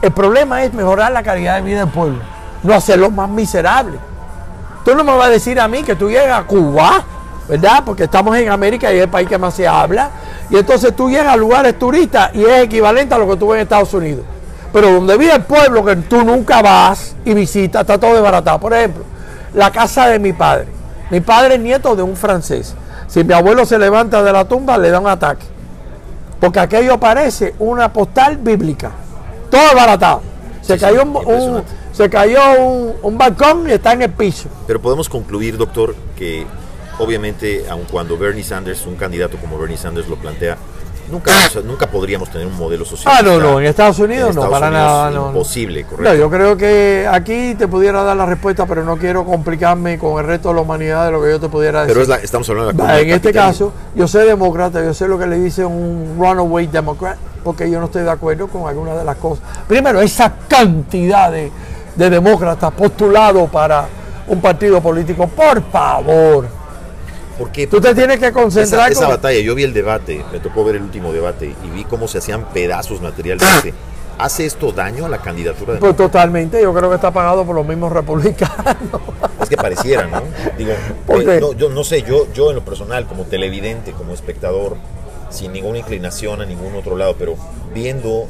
el 0.02 0.11
problema 0.11 0.64
es 0.64 0.74
mejorar 0.74 1.11
la 1.11 1.22
calidad 1.22 1.56
de 1.56 1.61
vida 1.61 1.80
del 1.82 1.90
pueblo 1.90 2.32
no 2.64 2.73
hacerlo 2.73 3.11
más 3.11 3.30
miserable. 3.30 3.98
Tú 4.84 4.95
no 4.95 5.03
me 5.03 5.15
vas 5.15 5.27
a 5.27 5.30
decir 5.30 5.60
a 5.60 5.68
mí 5.68 5.84
que 5.84 5.95
tú 5.95 6.10
llegas 6.10 6.40
a 6.40 6.44
Cuba, 6.44 7.03
¿verdad? 7.48 7.84
Porque 7.85 8.06
estamos 8.06 8.35
en 8.38 8.49
América 8.49 8.91
y 8.91 8.98
es 8.98 9.03
el 9.03 9.10
país 9.10 9.27
que 9.27 9.38
más 9.38 9.53
se 9.53 9.68
habla. 9.68 10.10
Y 10.49 10.57
entonces 10.57 10.95
tú 10.95 11.10
llegas 11.10 11.34
a 11.34 11.38
lugares 11.38 11.77
turistas 11.77 12.31
y 12.34 12.44
es 12.44 12.64
equivalente 12.64 13.14
a 13.14 13.18
lo 13.18 13.30
que 13.30 13.38
tú 13.38 13.48
ves 13.49 13.57
en 13.57 13.64
Estados 13.64 13.94
Unidos. 13.94 14.26
Pero 14.73 14.91
donde 14.91 15.18
vive 15.18 15.34
el 15.34 15.44
pueblo 15.44 15.85
que 15.85 15.95
tú 15.98 16.23
nunca 16.23 16.61
vas 16.61 17.15
y 17.23 17.34
visitas, 17.34 17.81
está 17.81 17.98
todo 17.98 18.14
desbaratado. 18.14 18.60
Por 18.60 18.73
ejemplo, 18.73 19.03
la 19.53 19.72
casa 19.72 20.07
de 20.07 20.19
mi 20.19 20.34
padre. 20.34 20.68
Mi 21.11 21.22
padre 21.22 21.56
es 21.56 21.61
nieto 21.61 21.95
de 21.95 22.03
un 22.03 22.15
francés. 22.15 22.73
Si 23.07 23.23
mi 23.23 23.34
abuelo 23.34 23.65
se 23.65 23.77
levanta 23.77 24.23
de 24.23 24.34
la 24.34 24.45
tumba, 24.45 24.77
le 24.77 24.90
da 24.90 24.99
un 24.99 25.07
ataque. 25.07 25.45
Porque 26.40 26.60
aquello 26.60 26.99
parece 26.99 27.53
una 27.60 27.94
postal 27.94 28.38
bíblica. 28.38 28.91
Todo 29.52 29.61
desbaratado. 29.61 30.22
Se 30.61 30.77
cayó 30.77 31.03
un 31.03 31.64
se 31.94 32.10
cayó 32.10 32.41
un, 33.02 33.18
balcón 33.18 33.70
y 33.70 33.74
está 33.74 33.94
en 33.94 34.02
el 34.02 34.11
piso. 34.11 34.49
Pero 34.68 34.82
podemos 34.82 35.07
concluir, 35.07 35.57
doctor, 35.57 35.95
que 36.18 36.45
obviamente, 36.99 37.65
aun 37.70 37.86
cuando 37.90 38.18
Bernie 38.18 38.44
Sanders, 38.44 38.86
un 38.86 38.95
candidato 38.95 39.38
como 39.38 39.57
Bernie 39.57 39.78
Sanders 39.78 40.10
lo 40.10 40.18
plantea, 40.18 40.57
Nunca, 41.11 41.32
nunca 41.65 41.88
podríamos 41.88 42.30
tener 42.30 42.48
un 42.48 42.57
modelo 42.57 42.86
social. 42.86 43.14
Ah, 43.15 43.22
no, 43.22 43.38
no, 43.38 43.60
en 43.60 43.65
Estados 43.65 43.99
Unidos 43.99 44.36
no, 44.36 44.49
para 44.49 44.70
nada. 44.70 45.11
No, 45.11 45.28
imposible, 45.28 45.84
correcto. 45.84 46.10
No, 46.10 46.15
yo 46.15 46.30
creo 46.30 46.56
que 46.56 47.07
aquí 47.11 47.56
te 47.56 47.68
pudiera 47.68 48.03
dar 48.03 48.15
la 48.15 48.26
respuesta, 48.26 48.65
pero 48.65 48.84
no 48.86 48.98
quiero 48.98 49.26
complicarme 49.26 49.99
con 49.99 50.20
el 50.20 50.26
resto 50.26 50.49
de 50.49 50.56
la 50.56 50.61
humanidad 50.61 51.06
de 51.06 51.11
lo 51.11 51.22
que 51.22 51.30
yo 51.30 51.40
te 51.40 51.49
pudiera 51.49 51.86
decir. 51.86 52.02
Pero 52.02 52.15
estamos 52.15 52.49
hablando 52.49 52.72
de 52.72 52.78
la 52.78 52.99
En 52.99 53.10
este 53.10 53.34
caso, 53.34 53.74
yo 53.95 54.07
soy 54.07 54.26
demócrata, 54.26 54.84
yo 54.84 54.94
sé 54.94 55.07
lo 55.07 55.20
que 55.20 55.28
le 55.28 55.38
dice 55.40 55.65
un 55.65 56.15
runaway 56.18 56.68
democrat, 56.68 57.18
porque 57.44 57.70
yo 57.70 57.80
no 57.80 57.86
estoy 57.88 58.03
de 58.03 58.11
acuerdo 58.11 58.48
con 58.48 58.68
algunas 58.68 58.98
de 58.98 59.03
las 59.03 59.18
cosas. 59.18 59.44
Primero, 59.68 60.02
esa 60.02 60.34
cantidad 60.48 61.32
de, 61.32 61.52
de 61.95 62.10
demócratas 62.10 62.72
postulados 62.74 63.49
para 63.49 63.88
un 64.28 64.41
partido 64.41 64.82
político, 64.82 65.28
por 65.28 65.61
favor 65.72 66.64
porque 67.38 67.68
tú 67.68 67.82
te 67.82 67.95
tienes 67.95 68.20
que 68.20 68.32
concentrar. 68.32 68.91
Esa, 68.91 69.06
esa 69.06 69.07
batalla, 69.10 69.40
yo 69.40 69.56
vi 69.56 69.64
el 69.64 69.74
debate, 69.74 70.24
me 70.32 70.40
tocó 70.40 70.64
ver 70.64 70.76
el 70.76 70.84
último 70.84 71.11
debate 71.11 71.56
y 71.64 71.70
vi 71.70 71.84
cómo 71.84 72.07
se 72.07 72.20
hacían 72.20 72.45
pedazos 72.53 73.02
materialmente. 73.02 73.74
¿Hace 74.20 74.45
esto 74.45 74.72
daño 74.72 75.07
a 75.07 75.10
la 75.10 75.18
candidatura 75.18 75.74
de 75.74 75.80
Pues 75.80 75.95
totalmente, 75.98 76.61
yo 76.61 76.72
creo 76.74 76.88
que 76.90 76.95
está 76.95 77.11
pagado 77.11 77.44
por 77.45 77.56
los 77.56 77.65
mismos 77.65 77.91
republicanos. 77.91 78.76
Es 79.41 79.49
que 79.49 79.57
pareciera, 79.57 80.06
¿no? 80.07 80.22
Digo, 80.57 80.72
no, 81.41 81.53
yo 81.53 81.70
no 81.70 81.84
sé, 81.84 82.03
yo, 82.03 82.32
yo 82.34 82.52
en 82.52 82.56
lo 82.56 82.64
personal, 82.64 83.06
como 83.06 83.24
televidente, 83.24 83.91
como 83.91 84.14
espectador, 84.14 84.78
sin 85.30 85.52
ninguna 85.52 85.80
inclinación 85.80 86.41
a 86.41 86.45
ningún 86.45 86.74
otro 86.76 86.95
lado, 86.95 87.15
pero 87.20 87.36
viendo 87.74 88.28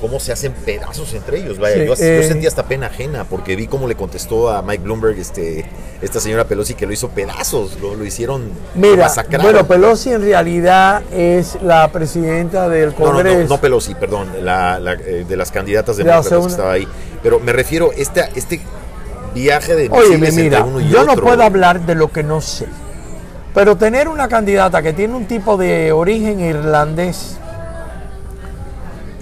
cómo 0.00 0.20
se 0.20 0.32
hacen 0.32 0.52
pedazos 0.52 1.14
entre 1.14 1.38
ellos. 1.38 1.58
Vaya, 1.58 1.84
yo, 1.84 1.94
eh, 1.94 2.24
sentí 2.26 2.46
hasta 2.46 2.64
pena 2.64 2.86
ajena 2.86 3.24
porque 3.24 3.56
vi 3.56 3.66
cómo 3.66 3.88
le 3.88 3.94
contestó 3.94 4.50
a 4.50 4.62
Mike 4.62 4.84
Bloomberg 4.84 5.18
este, 5.18 5.64
esta 6.02 6.20
señora 6.20 6.44
Pelosi 6.44 6.74
que 6.74 6.86
lo 6.86 6.92
hizo 6.92 7.08
pedazos, 7.08 7.78
lo, 7.80 7.94
lo 7.94 8.04
hicieron 8.04 8.50
Mira, 8.74 9.10
Bueno, 9.42 9.66
Pelosi 9.66 10.12
en 10.12 10.22
realidad 10.22 11.02
es 11.12 11.58
la 11.62 11.90
presidenta 11.90 12.68
del 12.68 12.94
Congreso. 12.94 13.42
No, 13.42 13.48
no, 13.48 13.60
Pelosi, 13.60 13.94
perdón, 13.94 14.28
la, 14.42 14.78
eh, 15.04 15.24
de 15.28 15.36
las 15.36 15.50
candidatas 15.50 15.96
de 15.96 16.04
que 16.04 16.10
estaba 16.10 16.72
ahí. 16.72 16.86
Pero 17.22 17.40
me 17.40 17.52
refiero 17.52 17.90
a 17.90 17.94
este, 17.94 18.28
este 18.34 18.60
viaje 19.34 19.74
de 19.74 19.88
Oye, 19.90 20.18
mira, 20.32 20.64
uno 20.64 20.80
y 20.80 20.88
yo 20.88 21.04
no 21.04 21.16
puedo 21.16 21.42
hablar 21.42 21.80
de 21.86 21.94
lo 21.94 22.12
que 22.12 22.22
no 22.22 22.40
sé. 22.40 22.66
Pero 23.54 23.76
tener 23.76 24.08
una 24.08 24.28
candidata 24.28 24.82
que 24.82 24.92
tiene 24.92 25.14
un 25.14 25.26
tipo 25.26 25.56
de 25.56 25.92
origen 25.92 26.40
irlandés 26.40 27.38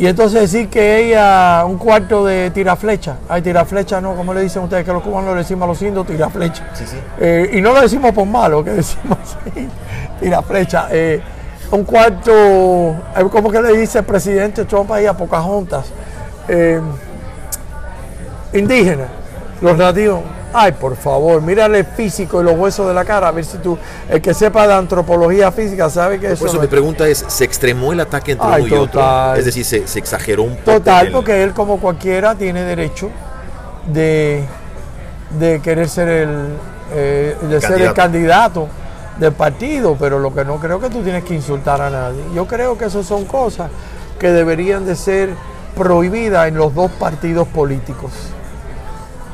y 0.03 0.09
entonces 0.09 0.41
decir 0.41 0.69
que 0.69 0.99
ella, 0.99 1.65
un 1.65 1.79
cuarto 1.79 2.25
de 2.25 2.51
tiraflecha, 2.51 3.19
hay 3.29 3.41
tiraflecha, 3.41 4.01
no, 4.01 4.17
como 4.17 4.35
le 4.35 4.43
dicen 4.43 4.65
ustedes, 4.65 4.85
que 4.85 4.93
los 4.93 5.01
cubanos 5.01 5.31
le 5.31 5.37
decimos 5.37 5.63
a 5.63 5.67
los 5.69 5.81
indios, 5.81 6.05
tiraflecha. 6.05 6.71
Sí, 6.75 6.85
sí. 6.89 6.97
Eh, 7.21 7.51
y 7.53 7.61
no 7.61 7.73
lo 7.73 7.83
decimos 7.83 8.11
por 8.11 8.27
malo, 8.27 8.65
que 8.65 8.71
decimos 8.83 9.17
así, 9.23 9.69
tiraflecha. 10.19 10.89
Eh, 10.91 11.23
un 11.71 11.85
cuarto, 11.85 12.33
eh, 12.33 13.29
como 13.31 13.49
que 13.49 13.63
le 13.63 13.79
dice 13.79 14.01
el 14.01 14.05
presidente 14.05 14.65
Trump 14.65 14.91
ahí 14.91 15.07
a 15.07 15.17
Pocahontas, 15.17 15.87
indígena, 18.53 19.07
los 19.61 19.77
nativos 19.77 20.19
Ay, 20.55 20.73
por 20.73 20.97
favor, 20.97 21.41
mírale 21.41 21.81
el 21.81 21.85
físico 21.85 22.41
y 22.41 22.45
los 22.45 22.57
huesos 22.57 22.87
de 22.87 22.95
la 22.95 23.05
cara, 23.05 23.29
a 23.29 23.31
ver 23.31 23.45
si 23.45 23.59
tú, 23.59 23.79
el 24.09 24.21
que 24.21 24.35
sepa 24.35 24.67
de 24.67 24.75
antropología 24.75 25.51
física, 25.51 25.89
sabe 25.89 26.21
que 26.21 26.33
eso. 26.33 26.41
Por 26.41 26.49
eso 26.49 26.61
mi 26.61 26.67
pregunta 26.67 27.09
es: 27.09 27.25
¿se 27.27 27.45
extremó 27.45 27.93
el 27.93 28.01
ataque 28.01 28.33
entre 28.33 28.47
uno 28.47 28.67
y 28.67 28.73
otro? 28.73 29.35
Es 29.35 29.45
decir, 29.47 29.65
¿se, 29.65 29.99
exageró 29.99 30.43
un 30.43 30.57
poco. 30.57 30.79
Total, 30.79 31.11
porque 31.11 31.43
él, 31.43 31.53
como 31.53 31.81
cualquiera, 31.81 32.35
tiene 32.35 32.63
derecho 32.63 33.11
de, 33.87 34.45
de 35.39 35.61
querer 35.61 35.89
ser 35.89 36.09
el, 36.09 36.49
eh, 36.95 37.37
de 37.41 37.61
ser 37.61 37.81
el 37.81 37.95
candidato 37.95 38.69
del 39.19 39.33
partido, 39.33 39.97
pero 39.99 40.19
lo 40.19 40.35
que 40.35 40.45
no 40.45 40.59
creo 40.59 40.81
que 40.81 40.91
tú 40.91 41.03
tienes 41.03 41.25
que 41.25 41.35
insultar 41.35 41.81
a 41.81 41.91
nadie. 41.91 42.23
Yo 42.35 42.47
creo 42.47 42.77
que 42.77 42.87
esas 42.87 43.07
son 43.07 43.25
cosas 43.25 43.71
que 44.19 44.31
deberían 44.31 44.85
de 44.85 44.97
ser 44.97 45.31
prohibidas 45.77 46.49
en 46.49 46.57
los 46.57 46.75
dos 46.75 46.91
partidos 46.93 47.49
políticos. 47.49 48.13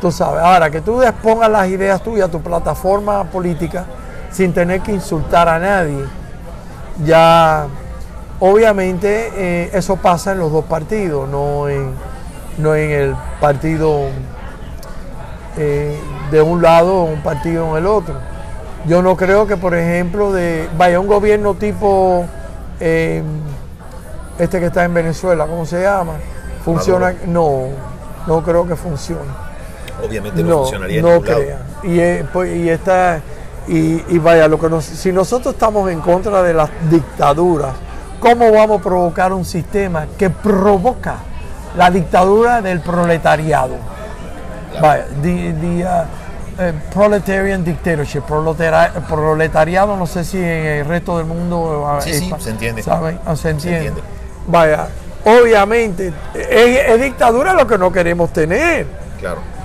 Tú 0.01 0.13
sabes, 0.13 0.41
ahora 0.41 0.71
que 0.71 0.81
tú 0.81 1.03
expongas 1.03 1.51
las 1.51 1.69
ideas 1.69 2.01
tuyas, 2.03 2.31
tu 2.31 2.41
plataforma 2.41 3.25
política, 3.25 3.85
sin 4.31 4.53
tener 4.53 4.81
que 4.81 4.93
insultar 4.93 5.49
a 5.49 5.59
nadie, 5.59 6.05
ya 7.05 7.67
obviamente 8.39 9.31
eh, 9.35 9.71
eso 9.73 9.97
pasa 9.97 10.33
en 10.33 10.39
los 10.39 10.53
dos 10.53 10.65
partidos, 10.67 11.29
no 11.29 11.69
en, 11.69 11.91
no 12.59 12.77
en 12.77 12.91
el 12.91 13.17
partido 13.41 14.03
eh, 15.57 15.99
de 16.31 16.43
un 16.43 16.63
lado 16.63 16.95
o 16.99 17.05
un 17.05 17.23
partido 17.23 17.69
en 17.71 17.79
el 17.79 17.87
otro. 17.87 18.15
Yo 18.87 19.03
no 19.03 19.17
creo 19.17 19.49
que, 19.49 19.57
por 19.57 19.75
ejemplo, 19.75 20.33
de 20.33 20.69
vaya 20.79 21.01
un 21.01 21.09
gobierno 21.09 21.55
tipo 21.55 22.25
eh, 22.79 23.25
este 24.39 24.61
que 24.61 24.67
está 24.67 24.85
en 24.85 24.95
Venezuela, 24.95 25.49
¿cómo 25.49 25.67
se 25.67 25.83
llama? 25.83 26.13
Funciona, 26.65 27.15
no, 27.27 27.63
no 28.29 28.45
creo 28.45 28.65
que 28.65 28.77
funcione 28.77 29.48
obviamente 30.05 30.43
no, 30.43 30.59
funcionaría 30.59 31.03
no 31.03 31.21
crea. 31.21 31.61
Y, 31.83 31.99
eh, 31.99 32.25
pues, 32.33 32.55
y, 32.57 32.69
está, 32.69 33.21
y, 33.67 34.19
vaya, 34.19 34.49
lo 34.49 34.59
que 34.59 34.81
si 34.81 35.13
nosotros 35.13 35.55
estamos 35.55 35.91
en 35.91 36.01
contra 36.01 36.43
de 36.43 36.55
las 36.55 36.71
dictaduras, 36.91 37.73
¿cómo 38.21 38.51
vamos 38.51 38.81
a 38.81 38.83
provocar 38.83 39.33
un 39.33 39.45
sistema 39.45 40.07
que 40.19 40.31
provoca 40.31 41.17
la 41.77 41.91
dictadura 41.91 42.63
del 42.63 42.81
proletariado? 42.81 43.77
Vaya, 44.81 45.07
the, 45.23 45.85
uh, 45.85 46.63
eh, 46.63 46.73
proletarian 46.93 47.65
dictatorship, 47.65 48.23
proletariado, 48.23 49.97
no 49.97 50.07
sé 50.07 50.25
si 50.25 50.39
en 50.39 50.45
el 50.45 50.87
resto 50.87 51.19
del 51.19 51.27
mundo 51.27 51.99
sí, 52.01 52.15
sí, 52.15 52.33
se 52.39 52.51
entiende. 52.51 52.83
¿saben? 52.83 53.19
Se 53.37 53.51
entiende. 53.51 54.03
Vaya, 54.47 54.89
obviamente, 55.25 56.13
es 56.35 57.01
dictadura 57.01 57.55
lo 57.55 57.67
que 57.67 57.79
no 57.79 57.93
queremos 57.93 58.33
tener. 58.33 59.08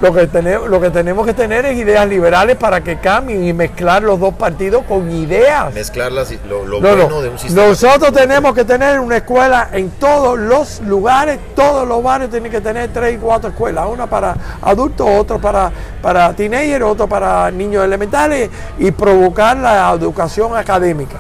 Lo 0.02 0.14
que, 0.14 0.28
tenemos, 0.28 0.68
lo 0.68 0.82
que 0.82 0.90
tenemos 0.90 1.26
que 1.26 1.34
tener 1.34 1.66
es 1.66 1.78
ideas 1.78 2.08
liberales 2.08 2.58
para 2.58 2.82
que 2.82 2.98
cambien 2.98 3.44
y 3.46 3.54
mezclar 3.54 4.04
los 4.04 4.20
dos 4.20 4.34
partidos 4.34 4.84
con 4.84 5.10
ideas. 5.12 5.74
Mezclarlas, 5.74 6.34
lo, 6.50 6.66
lo 6.66 6.82
bueno 6.82 7.22
de 7.22 7.30
un 7.30 7.40
sistema. 7.40 7.68
Nosotros 7.68 8.12
tenemos 8.12 8.54
que 8.54 8.66
tener 8.66 9.00
una 9.00 9.18
escuela 9.18 9.70
en 9.72 9.92
todos 9.92 10.38
los 10.38 10.82
lugares, 10.82 11.40
todos 11.56 11.88
los 11.88 12.04
barrios 12.04 12.32
tienen 12.32 12.52
que 12.52 12.62
tener 12.62 12.92
tres 12.92 13.16
y 13.16 13.18
cuatro 13.18 13.50
escuelas, 13.52 13.86
una 13.90 14.08
para 14.08 14.36
adultos, 14.62 15.08
otra 15.08 15.38
para, 15.38 15.72
para 16.02 16.34
teenagers, 16.34 16.84
otra 16.84 17.08
para 17.08 17.52
niños 17.52 17.86
elementales 17.86 18.50
y 18.80 18.92
provocar 18.92 19.58
la 19.58 19.92
educación 19.92 20.58
académica. 20.58 21.20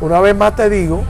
Una 0.00 0.20
vez 0.20 0.34
más 0.34 0.56
te 0.56 0.70
digo, 0.70 1.02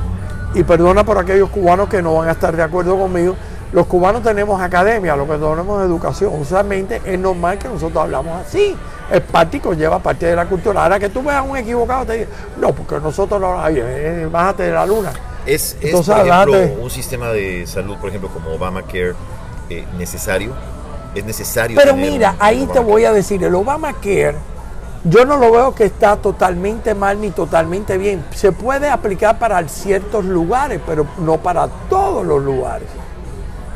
y 0.55 0.63
perdona 0.63 1.05
por 1.05 1.19
aquellos 1.19 1.51
cubanos 1.51 1.89
que 1.89 2.01
no 2.01 2.15
van 2.15 2.29
a 2.29 2.33
estar 2.33 2.57
de 2.57 2.63
acuerdo 2.63 2.97
conmigo, 2.99 3.37
los 3.75 3.87
cubanos 3.89 4.23
tenemos 4.23 4.61
academia, 4.61 5.17
lo 5.17 5.27
que 5.27 5.33
tenemos 5.33 5.85
educación. 5.85 6.33
Usualmente 6.41 7.03
es 7.05 7.19
normal 7.19 7.59
que 7.59 7.67
nosotros 7.67 8.05
hablamos 8.05 8.47
así. 8.47 8.77
El 9.11 9.21
práctico 9.21 9.75
lleva 9.75 9.99
parte 9.99 10.27
de 10.27 10.37
la 10.37 10.47
cultura. 10.47 10.85
Ahora 10.85 11.01
que 11.01 11.09
tú 11.09 11.25
veas 11.25 11.45
un 11.45 11.57
equivocado, 11.57 12.07
te 12.07 12.19
digo, 12.19 12.31
no, 12.57 12.73
porque 12.73 13.01
nosotros 13.01 13.41
no, 13.41 13.69
eh, 13.69 14.29
bájate 14.31 14.63
de 14.63 14.71
la 14.71 14.87
luna. 14.87 15.13
Es, 15.45 15.77
por 15.91 16.03
ejemplo, 16.03 16.83
un 16.85 16.89
sistema 16.89 17.31
de 17.31 17.67
salud, 17.67 17.97
por 17.97 18.11
ejemplo, 18.11 18.31
como 18.31 18.51
Obamacare, 18.51 19.15
eh, 19.69 19.85
necesario. 19.99 20.53
Es 21.13 21.25
necesario. 21.25 21.77
Pero 21.77 21.97
mira, 21.97 22.37
ahí 22.39 22.69
te 22.73 22.79
voy 22.79 23.05
a 23.05 23.13
decir, 23.13 23.43
el 23.43 23.57
Obamacare, 23.57 24.37
yo 25.03 25.25
no 25.25 25.37
lo 25.37 25.51
veo 25.51 25.75
que 25.75 25.85
está 25.85 26.15
totalmente 26.15 26.95
mal 26.95 27.21
ni 27.21 27.33
totalmente 27.33 27.99
bien. 27.99 28.25
Se 28.37 28.53
puede 28.53 28.89
aplicar 28.89 29.37
para 29.41 29.67
ciertos 29.67 30.25
lugares, 30.25 30.81
pero 30.87 31.09
no 31.19 31.39
para 31.39 31.67
todos 31.91 32.25
los 32.25 32.41
lugares. 32.41 32.89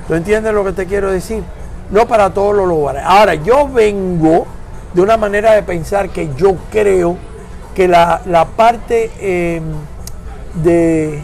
¿Tú 0.09 0.15
entiendes 0.15 0.55
lo 0.55 0.65
que 0.65 0.73
te 0.73 0.87
quiero 0.87 1.13
decir? 1.13 1.43
No 1.91 2.09
para 2.09 2.31
todos 2.31 2.57
los 2.57 2.67
lugares. 2.67 3.03
Ahora, 3.05 3.35
yo 3.35 3.69
vengo 3.69 4.47
de 4.95 5.03
una 5.03 5.19
manera 5.19 5.53
de 5.53 5.63
pensar 5.63 6.09
que 6.09 6.31
yo 6.35 6.57
creo 6.73 7.19
que 7.75 7.87
la, 7.87 8.49
parte 8.57 9.11
em, 9.21 9.63
de, 10.55 11.23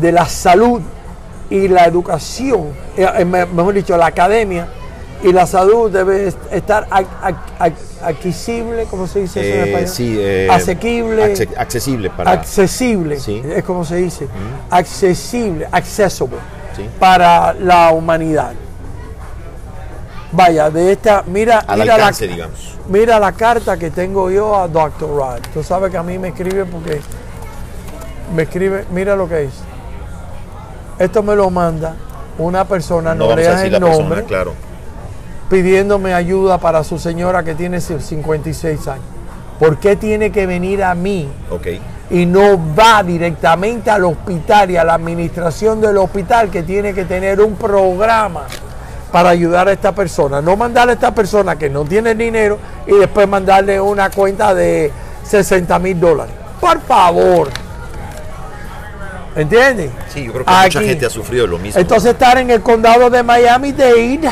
la 0.00 0.26
salud 0.26 0.82
y 1.48 1.68
la 1.68 1.84
educación, 1.84 2.70
eh, 2.96 3.08
eh, 3.18 3.24
mejor 3.24 3.74
dicho, 3.74 3.96
la 3.96 4.06
academia 4.06 4.66
y 5.22 5.32
la 5.32 5.46
salud 5.46 5.90
debe 5.90 6.32
estar 6.50 6.88
accesible, 8.00 8.86
¿cómo 8.90 9.06
se 9.06 9.20
dice 9.20 9.40
eso 9.40 9.54
en 9.54 9.60
eh, 9.60 9.66
español? 9.66 9.88
Sí, 9.88 10.48
asequible. 10.50 11.48
accesible 11.56 12.10
para. 12.10 12.32
Accesible, 12.32 13.16
es 13.16 13.64
como 13.64 13.84
se 13.84 13.96
dice. 13.96 14.26
Accesible, 14.68 15.68
accessible 15.70 16.36
para 16.98 17.54
la 17.54 17.90
humanidad. 17.92 18.52
Vaya, 20.32 20.70
de 20.70 20.92
esta, 20.92 21.22
mira, 21.26 21.64
mira, 21.76 21.96
la, 21.96 22.12
mira 22.88 23.18
la 23.18 23.32
carta 23.32 23.78
que 23.78 23.90
tengo 23.90 24.30
yo 24.30 24.56
a 24.56 24.68
Dr. 24.68 25.08
Rod. 25.08 25.40
Tú 25.54 25.62
sabes 25.62 25.90
que 25.90 25.96
a 25.96 26.02
mí 26.02 26.18
me 26.18 26.28
escribe 26.28 26.64
porque 26.64 27.00
me 28.34 28.42
escribe, 28.42 28.84
mira 28.90 29.16
lo 29.16 29.28
que 29.28 29.44
es. 29.44 29.54
Esto 30.98 31.22
me 31.22 31.36
lo 31.36 31.50
manda 31.50 31.94
una 32.38 32.66
persona, 32.66 33.14
no, 33.14 33.34
leas 33.34 33.62
el 33.62 33.80
nombre, 33.80 34.24
claro. 34.24 34.52
pidiéndome 35.48 36.12
ayuda 36.12 36.58
para 36.58 36.84
su 36.84 36.98
señora 36.98 37.42
que 37.44 37.54
tiene 37.54 37.80
56 37.80 38.88
años. 38.88 39.04
¿Por 39.58 39.78
qué 39.78 39.96
tiene 39.96 40.32
que 40.32 40.46
venir 40.46 40.84
a 40.84 40.94
mí? 40.94 41.30
Okay 41.50 41.80
y 42.10 42.26
no 42.26 42.60
va 42.74 43.02
directamente 43.02 43.90
al 43.90 44.04
hospital 44.04 44.70
y 44.70 44.76
a 44.76 44.84
la 44.84 44.94
administración 44.94 45.80
del 45.80 45.96
hospital 45.96 46.50
que 46.50 46.62
tiene 46.62 46.94
que 46.94 47.04
tener 47.04 47.40
un 47.40 47.56
programa 47.56 48.44
para 49.10 49.30
ayudar 49.30 49.68
a 49.68 49.72
esta 49.72 49.92
persona. 49.92 50.40
No 50.40 50.56
mandarle 50.56 50.92
a 50.92 50.94
esta 50.94 51.14
persona 51.14 51.56
que 51.56 51.68
no 51.68 51.84
tiene 51.84 52.14
dinero 52.14 52.58
y 52.86 52.92
después 52.92 53.26
mandarle 53.26 53.80
una 53.80 54.10
cuenta 54.10 54.54
de 54.54 54.92
60 55.24 55.78
mil 55.78 55.98
dólares. 55.98 56.34
Por 56.60 56.80
favor. 56.80 57.48
¿Entiendes? 59.34 59.90
Sí, 60.08 60.24
yo 60.24 60.32
creo 60.32 60.44
que 60.44 60.50
mucha 60.50 60.80
gente 60.80 61.06
ha 61.06 61.10
sufrido 61.10 61.46
lo 61.46 61.58
mismo. 61.58 61.78
Entonces 61.80 62.12
estar 62.12 62.38
en 62.38 62.50
el 62.50 62.62
condado 62.62 63.10
de 63.10 63.22
Miami-Dade, 63.22 64.30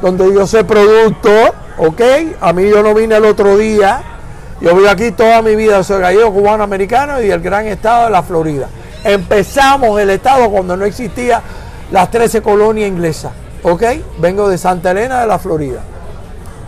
donde 0.00 0.32
yo 0.32 0.46
soy 0.46 0.62
productor, 0.62 1.54
¿ok? 1.78 2.00
A 2.40 2.52
mí 2.52 2.68
yo 2.68 2.82
no 2.82 2.94
vine 2.94 3.16
el 3.16 3.24
otro 3.24 3.56
día. 3.56 4.02
Yo 4.64 4.74
vivo 4.74 4.88
aquí 4.88 5.10
toda 5.10 5.42
mi 5.42 5.54
vida, 5.56 5.84
soy 5.84 6.00
gallego, 6.00 6.32
cubano, 6.32 6.64
americano 6.64 7.20
y 7.20 7.30
el 7.30 7.42
gran 7.42 7.66
estado 7.66 8.06
de 8.06 8.10
la 8.10 8.22
Florida. 8.22 8.66
Empezamos 9.04 10.00
el 10.00 10.08
estado 10.08 10.48
cuando 10.48 10.74
no 10.74 10.86
existía 10.86 11.42
las 11.92 12.10
13 12.10 12.40
colonias 12.40 12.88
inglesas, 12.88 13.30
¿ok? 13.62 13.82
Vengo 14.20 14.48
de 14.48 14.56
Santa 14.56 14.92
Elena 14.92 15.20
de 15.20 15.26
la 15.26 15.38
Florida. 15.38 15.82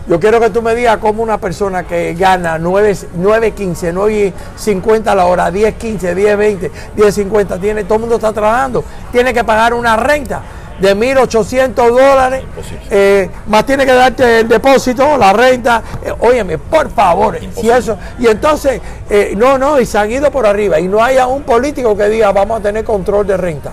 Yo 0.09 0.21
quiero 0.21 0.39
que 0.41 0.51
tú 0.51 0.61
me 0.61 0.75
digas 0.75 0.99
cómo 0.99 1.23
una 1.23 1.39
persona 1.39 1.85
que 1.85 2.13
gana 2.13 2.59
9.15, 2.59 3.95
9.50 3.95 5.07
a 5.07 5.15
la 5.15 5.25
hora, 5.25 5.51
10.15, 5.51 6.15
10.20, 6.15 6.71
10.50, 6.99 7.59
tiene, 7.63 7.85
todo 7.85 7.95
el 7.95 8.01
mundo 8.01 8.17
está 8.17 8.31
trabajando, 8.31 8.85
tiene 9.11 9.33
que 9.33 9.43
pagar 9.43 9.73
una 9.73 9.97
renta 9.97 10.43
de 10.81 10.95
1.800 10.95 11.75
dólares, 11.75 12.45
eh, 12.91 13.31
más 13.47 13.65
tiene 13.65 13.87
que 13.87 13.95
darte 13.95 14.41
el 14.41 14.49
depósito, 14.49 15.17
la 15.17 15.33
renta. 15.33 15.83
Eh, 16.05 16.13
óyeme, 16.19 16.59
por 16.59 16.91
favor, 16.91 17.39
si 17.59 17.71
eso. 17.71 17.97
Y 18.19 18.27
entonces, 18.27 18.81
eh, 19.09 19.35
no, 19.37 19.59
no, 19.59 19.81
y 19.81 19.87
se 19.87 19.99
han 19.99 20.11
ido 20.11 20.31
por 20.31 20.47
arriba. 20.47 20.79
Y 20.79 20.89
no 20.89 21.03
haya 21.03 21.27
un 21.27 21.43
político 21.43 21.97
que 21.97 22.09
diga, 22.09 22.33
vamos 22.33 22.61
a 22.61 22.63
tener 22.63 22.85
control 22.85 23.27
de 23.27 23.37
renta. 23.37 23.73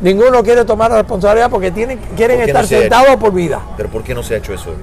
Ninguno 0.00 0.42
quiere 0.42 0.64
tomar 0.64 0.90
la 0.90 0.96
responsabilidad 0.96 1.50
porque 1.50 1.70
tienen, 1.70 1.98
quieren 2.16 2.40
estar 2.40 2.66
sentados 2.66 3.16
por 3.16 3.34
vida. 3.34 3.60
¿Pero 3.76 3.90
por 3.90 4.02
qué 4.02 4.14
no 4.14 4.22
se 4.22 4.34
ha 4.34 4.38
hecho 4.38 4.54
eso? 4.54 4.74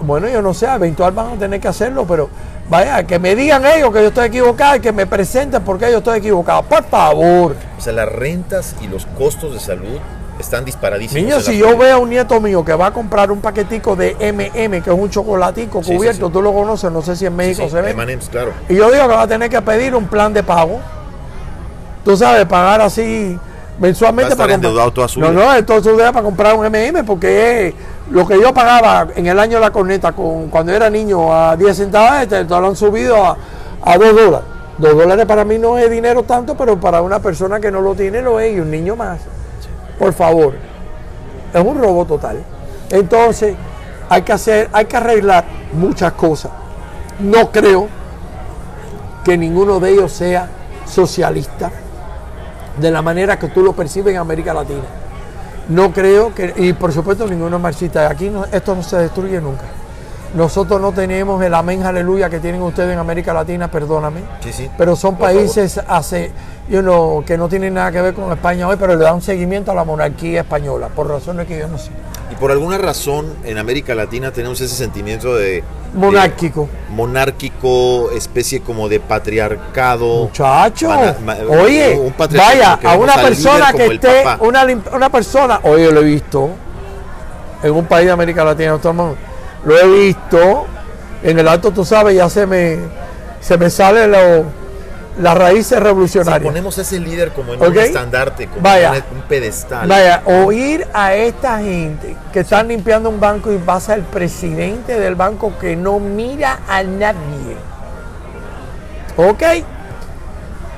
bueno, 0.00 0.26
yo 0.26 0.40
no 0.40 0.54
sé, 0.54 0.66
eventual 0.66 1.12
van 1.12 1.34
a 1.34 1.36
tener 1.36 1.60
que 1.60 1.68
hacerlo, 1.68 2.06
pero 2.08 2.30
vaya, 2.70 3.04
que 3.06 3.18
me 3.18 3.34
digan 3.34 3.62
ellos 3.66 3.92
que 3.92 4.00
yo 4.00 4.08
estoy 4.08 4.28
equivocado 4.28 4.76
y 4.76 4.80
que 4.80 4.90
me 4.90 5.06
presenten 5.06 5.62
porque 5.62 5.90
yo 5.90 5.98
estoy 5.98 6.18
equivocado. 6.18 6.62
Por 6.62 6.82
favor. 6.84 7.56
O 7.76 7.80
sea, 7.80 7.92
las 7.92 8.08
rentas 8.08 8.74
y 8.80 8.86
los 8.86 9.04
costos 9.04 9.52
de 9.52 9.60
salud 9.60 9.98
están 10.44 10.64
disparadísimos. 10.64 11.22
Niños, 11.22 11.44
si 11.44 11.58
yo 11.58 11.76
veo 11.76 11.96
a 11.96 11.98
un 11.98 12.10
nieto 12.10 12.40
mío 12.40 12.64
que 12.64 12.74
va 12.74 12.86
a 12.86 12.92
comprar 12.92 13.30
un 13.30 13.40
paquetico 13.40 13.96
de 13.96 14.14
MM, 14.14 14.82
que 14.82 14.90
es 14.90 14.96
un 14.96 15.10
chocolatico 15.10 15.82
cubierto, 15.82 16.30
tú 16.30 16.40
lo 16.40 16.52
conoces, 16.52 16.90
no 16.92 17.02
sé 17.02 17.16
si 17.16 17.26
en 17.26 17.36
México 17.36 17.68
se 17.68 17.80
ve. 17.80 18.18
claro. 18.30 18.52
Y 18.68 18.76
yo 18.76 18.90
digo 18.90 19.08
que 19.08 19.14
va 19.14 19.22
a 19.22 19.28
tener 19.28 19.50
que 19.50 19.60
pedir 19.62 19.94
un 19.94 20.06
plan 20.06 20.32
de 20.32 20.42
pago. 20.42 20.80
Tú 22.04 22.16
sabes, 22.16 22.44
pagar 22.46 22.82
así 22.82 23.38
mensualmente 23.78 24.36
para 24.36 24.52
comprar. 24.52 24.90
Toda 24.92 25.08
su 25.08 25.20
no, 25.20 25.32
no, 25.32 25.54
entonces 25.54 25.92
para 25.96 26.22
comprar 26.22 26.54
un 26.54 26.66
MM 26.66 27.04
porque 27.04 27.74
lo 28.10 28.26
que 28.26 28.40
yo 28.40 28.52
pagaba 28.52 29.08
en 29.16 29.26
el 29.26 29.38
año 29.38 29.54
de 29.54 29.60
la 29.60 29.70
corneta 29.70 30.12
con, 30.12 30.48
cuando 30.48 30.72
era 30.72 30.90
niño 30.90 31.34
a 31.34 31.56
10 31.56 31.76
centavos, 31.76 32.22
este, 32.22 32.44
lo 32.44 32.68
han 32.68 32.76
subido 32.76 33.24
a, 33.24 33.36
a 33.82 33.98
2 33.98 34.14
dólares. 34.14 34.48
2 34.78 34.96
dólares 34.96 35.26
para 35.26 35.44
mí 35.44 35.58
no 35.58 35.78
es 35.78 35.90
dinero 35.90 36.24
tanto, 36.24 36.56
pero 36.56 36.78
para 36.78 37.00
una 37.00 37.20
persona 37.20 37.60
que 37.60 37.70
no 37.70 37.80
lo 37.80 37.94
tiene 37.94 38.20
lo 38.20 38.38
es 38.40 38.54
y 38.54 38.60
un 38.60 38.70
niño 38.70 38.96
más. 38.96 39.20
Por 39.98 40.12
favor. 40.12 40.54
Es 41.52 41.64
un 41.64 41.78
robo 41.78 42.04
total. 42.04 42.42
Entonces, 42.90 43.56
hay 44.08 44.22
que 44.22 44.32
hacer, 44.32 44.68
hay 44.72 44.84
que 44.86 44.96
arreglar 44.96 45.44
muchas 45.72 46.12
cosas. 46.12 46.52
No 47.18 47.50
creo 47.50 47.88
que 49.24 49.36
ninguno 49.38 49.80
de 49.80 49.90
ellos 49.90 50.12
sea 50.12 50.48
socialista 50.86 51.70
de 52.78 52.90
la 52.90 53.02
manera 53.02 53.38
que 53.38 53.48
tú 53.48 53.62
lo 53.62 53.72
percibes 53.72 54.12
en 54.14 54.20
América 54.20 54.52
Latina. 54.52 54.82
No 55.68 55.92
creo 55.92 56.34
que, 56.34 56.52
y 56.56 56.72
por 56.74 56.92
supuesto 56.92 57.26
ninguno 57.26 57.56
es 57.56 57.62
marxista, 57.62 58.08
aquí 58.08 58.30
esto 58.52 58.74
no 58.74 58.82
se 58.82 58.98
destruye 58.98 59.40
nunca. 59.40 59.64
Nosotros 60.34 60.80
no 60.80 60.90
tenemos 60.90 61.40
el 61.44 61.54
amén, 61.54 61.84
aleluya 61.84 62.28
que 62.28 62.40
tienen 62.40 62.60
ustedes 62.60 62.92
en 62.92 62.98
América 62.98 63.32
Latina, 63.32 63.70
perdóname. 63.70 64.20
Sí, 64.40 64.52
sí. 64.52 64.70
Pero 64.76 64.96
son 64.96 65.16
países 65.16 65.80
hace, 65.86 66.32
you 66.68 67.22
que 67.24 67.38
no 67.38 67.48
tienen 67.48 67.74
nada 67.74 67.92
que 67.92 68.00
ver 68.00 68.14
con 68.14 68.32
España 68.32 68.66
hoy, 68.66 68.76
pero 68.76 68.96
le 68.96 69.04
dan 69.04 69.22
seguimiento 69.22 69.70
a 69.70 69.74
la 69.76 69.84
monarquía 69.84 70.40
española, 70.40 70.88
por 70.88 71.08
razones 71.08 71.46
que 71.46 71.56
yo 71.60 71.68
no 71.68 71.78
sé. 71.78 71.92
Y 72.32 72.34
por 72.34 72.50
alguna 72.50 72.78
razón 72.78 73.32
en 73.44 73.58
América 73.58 73.94
Latina 73.94 74.32
tenemos 74.32 74.60
ese 74.60 74.74
sentimiento 74.74 75.36
de... 75.36 75.62
Monárquico. 75.94 76.68
monárquico, 76.90 78.10
especie 78.10 78.60
como 78.60 78.88
de 78.88 78.98
patriarcado. 78.98 80.24
Muchacho. 80.24 80.90
oye, 81.48 82.12
vaya, 82.36 82.72
a 82.82 82.96
una 82.96 83.14
persona 83.14 83.72
que 83.72 83.86
esté, 83.86 84.24
una, 84.40 84.66
una 84.92 85.10
persona, 85.10 85.60
oye, 85.62 85.92
lo 85.92 86.00
he 86.00 86.04
visto 86.04 86.50
en 87.62 87.72
un 87.72 87.86
país 87.86 88.06
de 88.06 88.12
América 88.12 88.44
Latina, 88.44 88.76
lo 89.64 89.78
he 89.78 89.86
visto 89.86 90.66
en 91.22 91.38
el 91.38 91.48
alto, 91.48 91.70
tú 91.70 91.84
sabes, 91.84 92.16
ya 92.16 92.28
se 92.28 92.46
me, 92.46 92.78
se 93.40 93.56
me 93.56 93.70
sale 93.70 94.06
lo 94.06 94.64
las 95.18 95.36
raíces 95.36 95.80
revolucionarias. 95.80 96.42
Si 96.42 96.48
ponemos 96.48 96.78
ese 96.78 96.98
líder 96.98 97.30
como 97.32 97.54
en 97.54 97.62
un 97.62 97.78
estandarte, 97.78 98.48
como 98.48 98.68
en 98.68 99.04
un 99.14 99.22
pedestal. 99.28 99.88
Vaya, 99.88 100.22
oír 100.24 100.86
a 100.92 101.14
esta 101.14 101.58
gente 101.58 102.16
que 102.32 102.40
están 102.40 102.68
limpiando 102.68 103.08
un 103.10 103.20
banco 103.20 103.52
y 103.52 103.58
pasa 103.58 103.94
el 103.94 104.02
presidente 104.02 104.98
del 104.98 105.14
banco 105.14 105.52
que 105.60 105.76
no 105.76 106.00
mira 106.00 106.60
a 106.68 106.82
nadie. 106.82 107.56
¿Ok? 109.16 109.42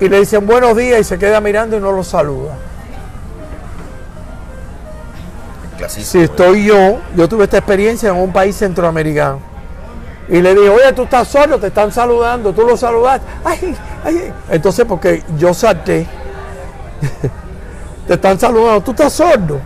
Y 0.01 0.09
le 0.09 0.21
dicen 0.21 0.47
buenos 0.47 0.77
días 0.77 1.01
y 1.01 1.05
se 1.05 1.19
queda 1.19 1.41
mirando 1.41 1.79
y 1.79 1.81
no 1.81 1.93
lo 1.93 2.05
saluda. 2.05 2.55
Si 5.89 6.23
estoy 6.23 6.65
yo, 6.65 6.99
yo 7.17 7.29
tuve 7.29 7.45
esta 7.45 7.59
experiencia 7.59 8.11
en 8.11 8.17
un 8.17 8.33
país 8.33 8.57
centroamericano 8.57 9.57
y 10.29 10.43
le 10.43 10.55
dije, 10.55 10.69
oye, 10.69 10.93
tú 10.93 11.05
estás 11.05 11.29
solo, 11.29 11.59
te 11.59 11.69
están 11.69 11.93
saludando, 11.93 12.53
tú 12.53 12.63
lo 12.63 12.77
saludaste. 12.77 13.27
Ay, 13.45 13.77
ay. 14.05 14.33
Entonces, 14.51 14.85
porque 14.85 15.23
yo 15.39 15.55
salté, 15.55 16.07
te 18.09 18.15
están 18.15 18.39
saludando, 18.39 18.81
tú 18.81 18.91
estás 18.91 19.13
sordo. 19.13 19.61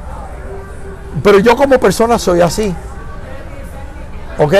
Pero 1.23 1.39
yo 1.39 1.57
como 1.57 1.79
persona 1.79 2.19
soy 2.19 2.43
así. 2.43 2.75
¿Ok? 4.39 4.55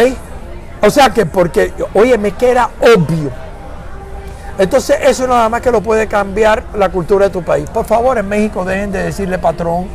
O 0.83 0.89
sea 0.89 1.11
que 1.11 1.27
porque, 1.27 1.73
oye, 1.93 2.17
me 2.17 2.33
queda 2.33 2.71
obvio. 2.81 3.31
Entonces 4.59 4.99
eso 5.03 5.27
nada 5.27 5.49
más 5.49 5.61
que 5.61 5.71
lo 5.71 5.83
puede 5.83 6.07
cambiar 6.07 6.65
la 6.75 6.89
cultura 6.89 7.27
de 7.27 7.31
tu 7.31 7.43
país. 7.43 7.69
Por 7.69 7.85
favor, 7.85 8.17
en 8.17 8.29
México 8.29 8.65
dejen 8.65 8.91
de 8.91 9.03
decirle 9.05 9.39
patrón 9.39 9.87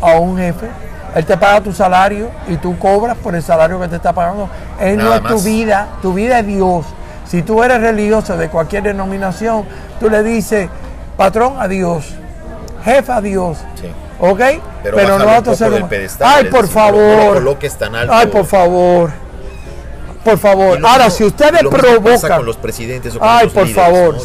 a 0.00 0.18
un 0.18 0.36
jefe. 0.36 0.68
Él 1.14 1.24
te 1.24 1.36
paga 1.36 1.60
tu 1.60 1.72
salario 1.72 2.30
y 2.48 2.56
tú 2.56 2.76
cobras 2.78 3.16
por 3.16 3.34
el 3.34 3.42
salario 3.42 3.80
que 3.80 3.88
te 3.88 3.96
está 3.96 4.12
pagando. 4.12 4.48
Él 4.80 4.98
no 4.98 5.14
es 5.14 5.22
tu 5.22 5.40
vida, 5.40 5.88
tu 6.02 6.12
vida 6.12 6.40
es 6.40 6.46
Dios. 6.46 6.84
Si 7.26 7.42
tú 7.42 7.62
eres 7.62 7.80
religioso 7.80 8.36
de 8.36 8.48
cualquier 8.48 8.82
denominación, 8.82 9.64
tú 10.00 10.10
le 10.10 10.22
dices, 10.22 10.68
patrón 11.16 11.54
a 11.58 11.68
Dios, 11.68 12.14
jefe 12.84 13.12
a 13.12 13.20
Dios. 13.20 13.58
Sí. 13.80 13.88
¿Ok? 14.20 14.40
Pero, 14.82 15.18
no 15.18 15.28
a 15.28 15.38
otro 15.38 15.54
ser 15.54 15.84
Ay, 16.20 16.44
por 16.44 16.68
favor. 16.68 17.58
Ay, 18.10 18.26
por 18.26 18.46
favor. 18.46 19.10
Por 20.24 20.38
favor. 20.38 20.78
Ahora, 20.84 21.10
si 21.10 21.24
ustedes 21.24 21.62
provocan. 21.62 22.38
con 22.38 22.46
los 22.46 22.56
presidentes 22.56 23.14
o 23.16 23.18
con 23.18 23.28
Ay, 23.28 23.48
por 23.48 23.68
favor. 23.68 24.16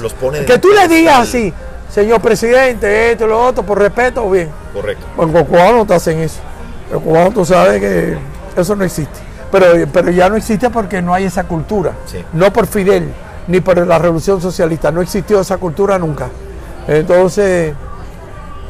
que 0.46 0.58
tú 0.58 0.70
le 0.70 0.88
digas 0.88 1.20
así, 1.20 1.54
señor 1.90 2.22
presidente, 2.22 3.12
esto, 3.12 3.28
lo 3.28 3.46
otro, 3.46 3.64
por 3.64 3.80
respeto, 3.80 4.30
bien. 4.30 4.50
Correcto. 4.74 5.06
Con 5.16 5.34
no 5.34 5.86
te 5.86 5.94
hacen 5.94 6.20
eso. 6.20 6.40
Pero 6.90 7.02
cubano 7.02 7.32
tú 7.32 7.46
sabes 7.46 7.80
que 7.80 8.18
eso 8.58 8.76
no 8.76 8.84
existe. 8.84 9.20
Pero, 9.52 9.88
pero 9.94 10.12
ya 10.12 10.28
no 10.28 10.36
existe 10.36 10.70
porque 10.70 11.02
no 11.02 11.14
hay 11.14 11.26
esa 11.26 11.44
cultura. 11.44 11.94
No 12.34 12.52
por 12.52 12.68
Fidel, 12.68 13.12
ni 13.48 13.62
por 13.62 13.86
la 13.86 13.98
revolución 14.00 14.42
socialista. 14.42 14.92
No 14.92 15.02
existió 15.02 15.40
esa 15.40 15.58
cultura 15.58 15.98
nunca. 15.98 16.28
Entonces, 16.88 17.74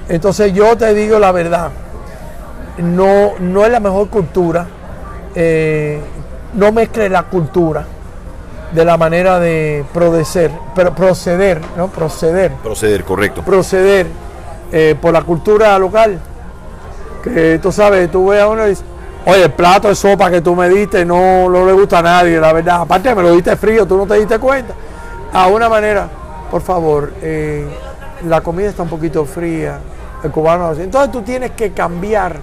entonces 0.10 0.54
yo 0.54 0.78
te 0.78 0.94
digo 0.94 1.18
la 1.18 1.32
verdad. 1.32 1.72
No, 2.78 3.34
no 3.40 3.66
es 3.66 3.72
la 3.72 3.80
mejor 3.80 4.10
cultura. 4.10 4.68
Eh, 5.34 6.02
no 6.54 6.72
mezcle 6.72 7.10
la 7.10 7.24
cultura 7.24 7.86
de 8.74 8.86
la 8.86 8.98
manera 8.98 9.40
de 9.40 9.84
proceder, 9.94 10.52
pero 10.76 10.94
proceder, 10.94 11.62
¿no? 11.76 11.88
Proceder. 11.88 12.52
Proceder, 12.54 13.04
correcto. 13.04 13.44
Proceder 13.44 14.08
eh, 14.72 14.96
por 15.00 15.14
la 15.14 15.22
cultura 15.22 15.78
local 15.80 16.20
que 17.24 17.60
tú 17.62 17.72
sabes, 17.72 18.10
tú 18.12 18.28
ves 18.28 18.42
a 18.42 18.48
uno 18.48 18.66
y 18.66 18.70
dices, 18.70 18.86
oye, 19.26 19.44
el 19.44 19.52
plato 19.52 19.88
de 19.88 19.96
sopa 19.96 20.30
que 20.30 20.42
tú 20.42 20.56
me 20.56 20.70
diste 20.70 21.06
no, 21.06 21.50
no 21.50 21.66
le 21.66 21.74
gusta 21.74 22.00
a 22.00 22.02
nadie, 22.02 22.40
la 22.40 22.54
verdad. 22.54 22.82
Aparte 22.82 23.14
me 23.16 23.22
lo 23.24 23.32
diste 23.34 23.56
frío, 23.56 23.86
tú 23.86 23.98
no 23.98 24.06
te 24.06 24.16
diste 24.16 24.40
cuenta. 24.40 24.74
A 25.34 25.48
una 25.48 25.70
manera, 25.70 26.08
por 26.50 26.62
favor, 26.62 27.14
eh, 27.22 27.66
la 28.28 28.42
comida 28.42 28.70
está 28.70 28.84
un 28.84 28.90
poquito 28.90 29.26
fría, 29.26 29.80
el 30.24 30.32
cubano 30.32 30.72
Entonces 30.74 31.12
tú 31.12 31.22
tienes 31.22 31.52
que 31.52 31.72
cambiar, 31.72 32.38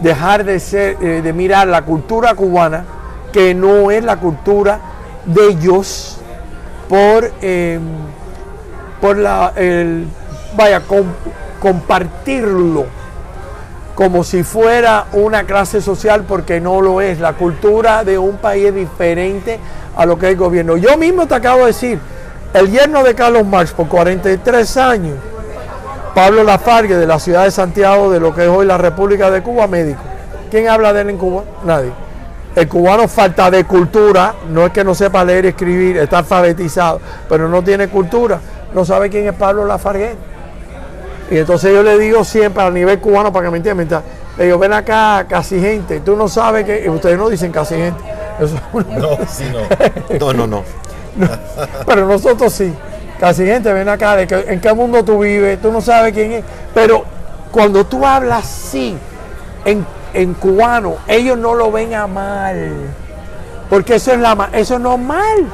dejar 0.00 0.44
de 0.44 0.58
ser, 0.58 0.96
eh, 1.00 1.20
de 1.22 1.32
mirar 1.32 1.68
la 1.68 1.82
cultura 1.82 2.34
cubana, 2.34 2.84
que 3.32 3.54
no 3.54 3.90
es 3.90 4.02
la 4.04 4.16
cultura 4.16 4.80
de 5.24 5.48
ellos, 5.48 6.18
por, 6.88 7.30
em, 7.40 7.80
por 9.00 9.16
la, 9.16 9.52
el, 9.56 10.06
vaya, 10.56 10.80
com- 10.80 11.06
compartirlo 11.60 12.86
como 13.94 14.24
si 14.24 14.42
fuera 14.42 15.06
una 15.12 15.44
clase 15.44 15.80
social 15.80 16.24
porque 16.26 16.60
no 16.60 16.80
lo 16.80 17.00
es. 17.00 17.20
La 17.20 17.34
cultura 17.34 18.04
de 18.04 18.18
un 18.18 18.36
país 18.36 18.66
es 18.66 18.74
diferente 18.74 19.58
a 19.96 20.06
lo 20.06 20.18
que 20.18 20.26
es 20.26 20.32
el 20.32 20.38
gobierno. 20.38 20.76
Yo 20.76 20.96
mismo 20.96 21.26
te 21.26 21.34
acabo 21.34 21.60
de 21.60 21.66
decir, 21.66 21.98
el 22.54 22.70
yerno 22.70 23.02
de 23.02 23.14
Carlos 23.14 23.46
Marx 23.46 23.72
por 23.72 23.88
43 23.88 24.76
años, 24.76 25.16
Pablo 26.14 26.44
Lafargue 26.44 26.96
de 26.96 27.06
la 27.06 27.18
ciudad 27.18 27.44
de 27.44 27.50
Santiago, 27.50 28.10
de 28.10 28.20
lo 28.20 28.34
que 28.34 28.42
es 28.42 28.48
hoy 28.48 28.66
la 28.66 28.78
República 28.78 29.30
de 29.30 29.42
Cuba, 29.42 29.66
médico. 29.66 30.00
¿Quién 30.50 30.68
habla 30.68 30.92
de 30.92 31.02
él 31.02 31.10
en 31.10 31.16
Cuba? 31.18 31.44
Nadie. 31.64 31.92
El 32.54 32.68
cubano 32.68 33.08
falta 33.08 33.50
de 33.50 33.64
cultura, 33.64 34.34
no 34.50 34.66
es 34.66 34.72
que 34.72 34.84
no 34.84 34.94
sepa 34.94 35.24
leer 35.24 35.46
y 35.46 35.48
escribir, 35.48 35.96
está 35.96 36.18
alfabetizado, 36.18 37.00
pero 37.26 37.48
no 37.48 37.64
tiene 37.64 37.88
cultura, 37.88 38.38
no 38.74 38.84
sabe 38.84 39.08
quién 39.08 39.26
es 39.26 39.34
Pablo 39.34 39.64
Lafargue. 39.64 40.14
Y 41.32 41.38
entonces 41.38 41.72
yo 41.72 41.82
le 41.82 41.98
digo 41.98 42.24
siempre 42.24 42.62
a 42.62 42.70
nivel 42.70 42.98
cubano 42.98 43.32
para 43.32 43.46
que 43.46 43.50
me 43.52 43.56
entiendan, 43.56 44.02
le 44.36 44.44
digo, 44.44 44.58
ven 44.58 44.74
acá, 44.74 45.24
casi 45.26 45.58
gente, 45.58 46.00
tú 46.00 46.14
no 46.14 46.28
sabes 46.28 46.66
que, 46.66 46.84
y 46.84 46.88
ustedes 46.90 47.16
no 47.16 47.30
dicen 47.30 47.50
casi 47.50 47.74
gente, 47.76 48.02
eso 48.38 48.60
No, 48.72 49.16
sí, 49.26 49.44
no. 50.20 50.32
No, 50.32 50.32
no, 50.34 50.46
no. 50.46 50.64
pero 51.86 52.06
nosotros 52.06 52.52
sí. 52.52 52.74
Casi 53.18 53.46
gente, 53.46 53.72
ven 53.72 53.88
acá, 53.88 54.14
de 54.16 54.26
que- 54.26 54.44
en 54.52 54.60
qué 54.60 54.74
mundo 54.74 55.02
tú 55.04 55.20
vives, 55.20 55.58
tú 55.62 55.72
no 55.72 55.80
sabes 55.80 56.12
quién 56.12 56.32
es. 56.32 56.44
Pero 56.74 57.04
cuando 57.50 57.86
tú 57.86 58.04
hablas 58.04 58.44
así, 58.44 58.94
en, 59.64 59.86
en 60.12 60.34
cubano, 60.34 60.96
ellos 61.08 61.38
no 61.38 61.54
lo 61.54 61.72
ven 61.72 61.94
a 61.94 62.06
mal. 62.06 62.72
Porque 63.70 63.94
eso 63.94 64.12
es, 64.12 64.18
la, 64.18 64.50
eso 64.52 64.74
es 64.74 64.80
normal. 64.80 65.46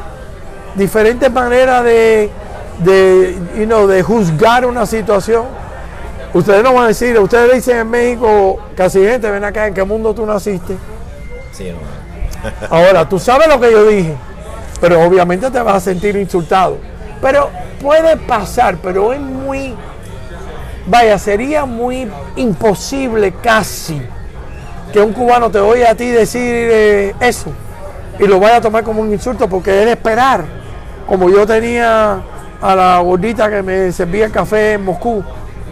Diferentes 0.74 1.30
maneras 1.30 1.84
de, 1.84 2.30
de, 2.78 3.38
you 3.56 3.66
know, 3.66 3.86
de 3.86 4.02
juzgar 4.02 4.64
una 4.66 4.86
situación. 4.86 5.44
Ustedes 6.38 6.62
no 6.62 6.72
van 6.72 6.84
a 6.84 6.86
decir, 6.86 7.18
ustedes 7.18 7.52
dicen 7.52 7.78
en 7.78 7.90
México, 7.90 8.60
casi 8.76 9.04
gente, 9.04 9.28
ven 9.28 9.42
acá, 9.42 9.66
¿en 9.66 9.74
qué 9.74 9.82
mundo 9.82 10.14
tú 10.14 10.24
naciste? 10.24 10.76
Sí, 11.50 11.72
no. 11.72 12.70
Ahora, 12.70 13.08
tú 13.08 13.18
sabes 13.18 13.48
lo 13.48 13.58
que 13.58 13.72
yo 13.72 13.84
dije, 13.86 14.14
pero 14.80 15.02
obviamente 15.02 15.50
te 15.50 15.60
vas 15.60 15.74
a 15.74 15.80
sentir 15.80 16.14
insultado. 16.14 16.78
Pero 17.20 17.50
puede 17.82 18.16
pasar, 18.16 18.76
pero 18.80 19.12
es 19.12 19.18
muy, 19.18 19.74
vaya, 20.86 21.18
sería 21.18 21.64
muy 21.64 22.08
imposible 22.36 23.34
casi 23.42 24.00
que 24.92 25.00
un 25.00 25.12
cubano 25.12 25.50
te 25.50 25.58
oiga 25.58 25.90
a 25.90 25.94
ti 25.96 26.08
decir 26.08 26.40
eh, 26.44 27.14
eso 27.18 27.50
y 28.16 28.28
lo 28.28 28.38
vaya 28.38 28.58
a 28.58 28.60
tomar 28.60 28.84
como 28.84 29.02
un 29.02 29.12
insulto 29.12 29.48
porque 29.48 29.80
es 29.80 29.86
de 29.86 29.92
esperar. 29.92 30.44
Como 31.04 31.30
yo 31.30 31.44
tenía 31.44 32.20
a 32.62 32.74
la 32.76 33.00
gordita 33.00 33.50
que 33.50 33.60
me 33.60 33.90
servía 33.90 34.26
el 34.26 34.30
café 34.30 34.74
en 34.74 34.84
Moscú 34.84 35.24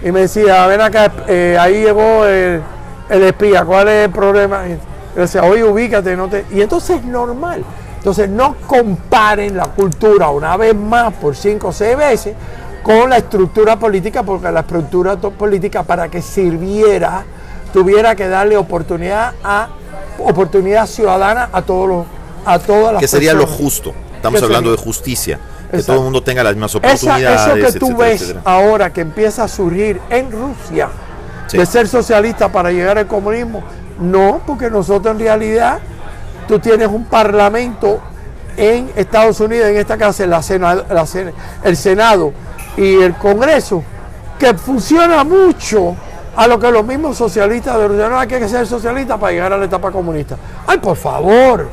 y 0.06 0.12
me 0.12 0.20
decía, 0.20 0.68
ven 0.68 0.80
acá, 0.80 1.10
eh, 1.26 1.56
ahí 1.58 1.82
llegó 1.82 2.24
el, 2.26 2.62
el 3.08 3.22
espía, 3.24 3.64
¿cuál 3.64 3.88
es 3.88 4.04
el 4.04 4.10
problema? 4.12 4.68
Y 4.68 4.78
yo 5.16 5.22
decía, 5.22 5.42
oye, 5.42 5.64
ubícate, 5.64 6.16
no 6.16 6.28
te... 6.28 6.46
Y 6.52 6.60
entonces 6.60 6.98
es 6.98 7.04
normal. 7.04 7.64
Entonces 7.96 8.28
no 8.28 8.54
comparen 8.68 9.56
la 9.56 9.64
cultura 9.64 10.28
una 10.28 10.56
vez 10.56 10.76
más 10.76 11.12
por 11.14 11.34
cinco 11.34 11.68
o 11.68 11.72
seis 11.72 11.96
veces 11.96 12.36
con 12.84 13.10
la 13.10 13.16
estructura 13.16 13.80
política, 13.80 14.22
porque 14.22 14.48
la 14.52 14.60
estructura 14.60 15.16
política 15.16 15.82
para 15.82 16.08
que 16.08 16.22
sirviera 16.22 17.24
tuviera 17.72 18.14
que 18.14 18.28
darle 18.28 18.56
oportunidad 18.56 19.32
a 19.42 19.70
oportunidad 20.20 20.86
ciudadana 20.86 21.48
a 21.52 21.62
todos 21.62 21.88
los 21.88 22.06
a 22.44 22.60
todas 22.60 22.92
las 22.92 23.00
Que 23.00 23.08
sería 23.08 23.34
lo 23.34 23.48
justo. 23.48 23.92
Estamos 24.14 24.38
¿Qué 24.38 24.44
hablando 24.44 24.70
sería? 24.70 24.80
de 24.80 24.84
justicia. 24.84 25.40
Que 25.78 25.82
todo 25.84 25.96
el 25.96 26.02
mundo 26.04 26.22
tenga 26.22 26.42
las 26.44 26.54
mismas 26.54 26.70
Esa- 26.74 26.78
oportunidades. 26.78 27.40
eso 27.40 27.54
que 27.54 27.78
tú 27.78 27.86
etcétera, 27.86 27.96
ves 28.08 28.22
etcétera. 28.22 28.40
ahora 28.44 28.92
que 28.92 29.00
empieza 29.00 29.44
a 29.44 29.48
surgir 29.48 30.00
en 30.10 30.30
Rusia, 30.30 30.88
Sí. 31.48 31.58
de 31.58 31.66
ser 31.66 31.86
socialista 31.88 32.48
para 32.50 32.70
llegar 32.72 32.98
al 32.98 33.06
comunismo, 33.06 33.62
no, 34.00 34.40
porque 34.46 34.68
nosotros 34.70 35.14
en 35.14 35.20
realidad, 35.20 35.78
tú 36.48 36.58
tienes 36.58 36.88
un 36.88 37.04
parlamento 37.04 38.00
en 38.56 38.90
Estados 38.96 39.38
Unidos, 39.40 39.68
en 39.68 39.76
esta 39.76 39.96
casa, 39.96 40.26
la 40.26 40.42
Sena- 40.42 40.74
la 40.74 41.02
Sen- 41.04 41.32
el 41.62 41.76
Senado 41.76 42.32
y 42.76 42.96
el 43.02 43.14
Congreso, 43.14 43.82
que 44.38 44.54
funciona 44.54 45.24
mucho 45.24 45.94
a 46.36 46.46
lo 46.46 46.58
que 46.58 46.70
los 46.70 46.84
mismos 46.84 47.16
socialistas 47.16 47.78
de 47.78 47.88
Rusia, 47.88 48.08
no 48.08 48.18
hay 48.18 48.28
que 48.28 48.46
ser 48.48 48.66
socialista 48.66 49.16
para 49.16 49.32
llegar 49.32 49.52
a 49.52 49.56
la 49.56 49.64
etapa 49.64 49.90
comunista. 49.90 50.36
Ay, 50.66 50.78
por 50.78 50.96
favor, 50.96 51.68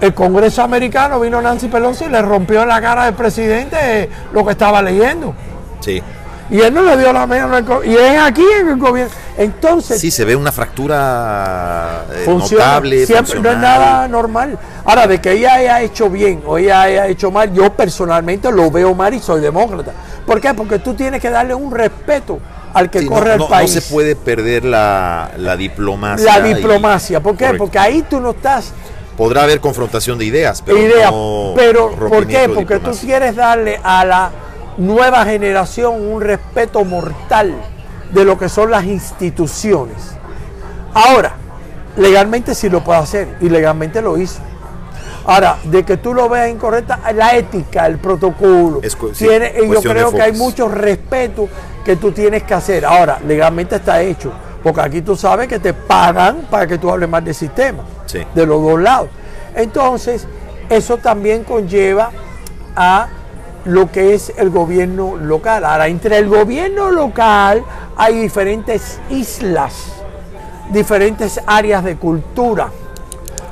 el 0.00 0.14
Congreso 0.14 0.62
americano 0.62 1.20
vino 1.20 1.40
Nancy 1.42 1.68
Pelosi 1.68 2.04
y 2.04 2.08
le 2.08 2.22
rompió 2.22 2.62
en 2.62 2.68
la 2.68 2.80
cara 2.80 3.04
al 3.04 3.14
presidente 3.14 4.08
lo 4.32 4.44
que 4.44 4.52
estaba 4.52 4.80
leyendo. 4.82 5.34
Sí. 5.80 6.02
Y 6.50 6.60
él 6.60 6.74
no 6.74 6.82
le 6.82 6.96
dio 6.96 7.12
la 7.12 7.28
mano 7.28 7.60
Y 7.84 7.94
es 7.94 8.18
aquí 8.20 8.44
en 8.60 8.70
el 8.70 8.76
gobierno. 8.76 9.12
Entonces, 9.38 10.00
Sí, 10.00 10.10
se 10.10 10.24
ve 10.24 10.34
una 10.34 10.50
fractura 10.50 12.04
eh, 12.12 12.22
funciona. 12.24 12.64
notable. 12.66 13.06
Siempre 13.06 13.40
no 13.40 13.50
es 13.50 13.58
nada 13.58 14.08
normal. 14.08 14.58
Ahora, 14.84 15.06
de 15.06 15.20
que 15.20 15.32
ella 15.32 15.54
haya 15.54 15.80
hecho 15.80 16.10
bien 16.10 16.42
o 16.44 16.58
ella 16.58 16.82
haya 16.82 17.06
hecho 17.06 17.30
mal, 17.30 17.52
yo 17.52 17.72
personalmente 17.72 18.50
lo 18.50 18.70
veo 18.70 18.94
mal 18.94 19.14
y 19.14 19.20
soy 19.20 19.40
demócrata. 19.40 19.92
¿Por 20.26 20.40
qué? 20.40 20.52
Porque 20.54 20.78
tú 20.80 20.94
tienes 20.94 21.20
que 21.20 21.30
darle 21.30 21.54
un 21.54 21.70
respeto 21.70 22.38
al 22.74 22.90
que 22.90 23.00
Sí, 23.00 23.04
no- 23.08 23.12
corre 23.12 23.28
no, 23.28 23.32
el 23.34 23.38
no 23.40 23.48
país. 23.48 23.72
se 23.72 23.82
puede 23.82 24.16
perder 24.16 24.64
la, 24.64 25.30
la 25.36 25.56
diplomacia. 25.56 26.38
la 26.38 26.48
y- 26.48 26.54
diplomacia. 26.54 27.20
¿Por 27.20 27.32
qué? 27.36 27.44
Correcto. 27.46 27.64
Porque 27.64 27.78
ahí 27.78 28.04
tú 28.10 28.20
no 28.20 28.30
estás 28.30 28.72
Podrá 29.20 29.42
haber 29.42 29.60
confrontación 29.60 30.16
de 30.16 30.24
ideas, 30.24 30.62
pero 30.62 30.78
no 30.78 31.52
pero 31.54 31.90
¿por 32.08 32.26
qué? 32.26 32.48
Porque 32.54 32.78
tú 32.78 32.90
quieres 33.02 33.36
darle 33.36 33.78
a 33.84 34.02
la 34.06 34.30
nueva 34.78 35.26
generación 35.26 36.00
un 36.10 36.22
respeto 36.22 36.82
mortal 36.86 37.52
de 38.14 38.24
lo 38.24 38.38
que 38.38 38.48
son 38.48 38.70
las 38.70 38.84
instituciones. 38.84 39.96
Ahora, 40.94 41.34
legalmente 41.98 42.54
sí 42.54 42.70
lo 42.70 42.82
puede 42.82 43.00
hacer 43.00 43.28
y 43.42 43.50
legalmente 43.50 44.00
lo 44.00 44.16
hizo. 44.16 44.40
Ahora, 45.26 45.58
de 45.64 45.84
que 45.84 45.98
tú 45.98 46.14
lo 46.14 46.30
veas 46.30 46.48
incorrecta, 46.48 46.98
la 47.14 47.36
ética, 47.36 47.84
el 47.86 47.98
protocolo. 47.98 48.80
Es 48.82 48.96
cu- 48.96 49.10
sí, 49.14 49.26
tiene, 49.28 49.52
y 49.62 49.68
yo 49.70 49.82
creo 49.82 50.12
que 50.12 50.22
hay 50.22 50.32
mucho 50.32 50.66
respeto 50.66 51.46
que 51.84 51.96
tú 51.96 52.10
tienes 52.12 52.44
que 52.44 52.54
hacer. 52.54 52.86
Ahora, 52.86 53.18
legalmente 53.26 53.76
está 53.76 54.00
hecho. 54.00 54.32
Porque 54.62 54.80
aquí 54.80 55.02
tú 55.02 55.16
sabes 55.16 55.48
que 55.48 55.58
te 55.58 55.72
pagan 55.72 56.46
para 56.50 56.66
que 56.66 56.78
tú 56.78 56.90
hables 56.90 57.08
más 57.08 57.24
del 57.24 57.34
sistema. 57.34 57.82
Sí. 58.06 58.20
De 58.34 58.46
los 58.46 58.62
dos 58.62 58.80
lados. 58.80 59.08
Entonces, 59.54 60.26
eso 60.68 60.98
también 60.98 61.44
conlleva 61.44 62.10
a 62.76 63.08
lo 63.64 63.90
que 63.90 64.14
es 64.14 64.32
el 64.36 64.50
gobierno 64.50 65.16
local. 65.16 65.64
Ahora, 65.64 65.88
entre 65.88 66.18
el 66.18 66.28
gobierno 66.28 66.90
local 66.90 67.62
hay 67.96 68.18
diferentes 68.18 69.00
islas, 69.10 69.74
diferentes 70.70 71.40
áreas 71.46 71.84
de 71.84 71.96
cultura. 71.96 72.68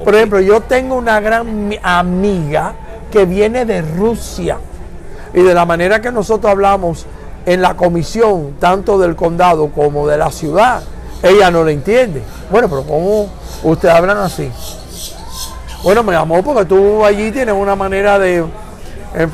Por 0.05 0.15
ejemplo, 0.15 0.41
yo 0.41 0.61
tengo 0.61 0.95
una 0.97 1.21
gran 1.21 1.69
mi- 1.69 1.79
amiga 1.83 2.73
que 3.11 3.25
viene 3.25 3.65
de 3.65 3.83
Rusia 3.83 4.59
y 5.35 5.43
de 5.43 5.55
la 5.55 5.65
manera 5.65 6.01
que 6.01 6.13
nosotros 6.13 6.51
hablamos 6.53 7.07
en 7.47 7.63
la 7.63 7.75
comisión, 7.77 8.55
tanto 8.61 8.99
del 8.99 9.17
condado 9.17 9.71
como 9.71 10.07
de 10.07 10.19
la 10.19 10.31
ciudad, 10.31 10.83
ella 11.23 11.51
no 11.51 11.63
lo 11.65 11.71
entiende. 11.71 12.23
Bueno, 12.51 12.69
pero 12.69 12.83
¿cómo 12.85 13.29
ustedes 13.63 13.95
hablan 13.95 14.19
así? 14.19 14.51
Bueno, 15.83 16.03
me 16.03 16.13
llamó 16.13 16.43
porque 16.43 16.65
tú 16.65 17.05
allí 17.05 17.31
tienes 17.31 17.55
una 17.55 17.77
manera 17.77 18.19
de... 18.19 18.39
eh, 19.15 19.29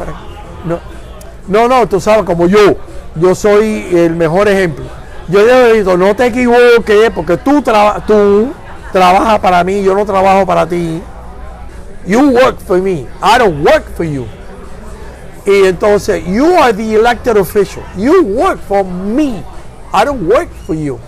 No, 0.64 0.78
no, 1.48 1.68
no, 1.68 1.86
tú 1.88 2.00
sabes, 2.00 2.24
como 2.24 2.46
yo, 2.46 2.76
yo 3.16 3.34
soy 3.34 3.88
el 3.94 4.14
mejor 4.14 4.48
ejemplo. 4.48 4.84
Yo 5.28 5.42
le 5.44 5.72
digo, 5.74 5.96
no 5.96 6.14
te 6.14 6.26
equivoques, 6.26 7.10
porque 7.14 7.38
tú, 7.38 7.62
traba- 7.62 8.04
tú 8.06 8.52
trabajas 8.92 9.38
para 9.40 9.64
mí, 9.64 9.82
yo 9.82 9.94
no 9.94 10.04
trabajo 10.04 10.44
para 10.46 10.66
ti. 10.66 11.00
You 12.06 12.30
work 12.30 12.58
for 12.60 12.78
me, 12.82 13.06
I 13.22 13.38
don't 13.38 13.66
work 13.66 13.84
for 13.96 14.04
you. 14.04 14.26
Y 15.46 15.64
entonces, 15.66 16.22
you 16.26 16.54
are 16.58 16.72
the 16.74 16.94
elected 16.94 17.36
official. 17.38 17.82
You 17.96 18.22
work 18.22 18.58
for 18.68 18.84
me, 18.84 19.42
I 19.94 20.04
don't 20.04 20.26
work 20.28 20.48
for 20.66 20.74
you. 20.76 20.98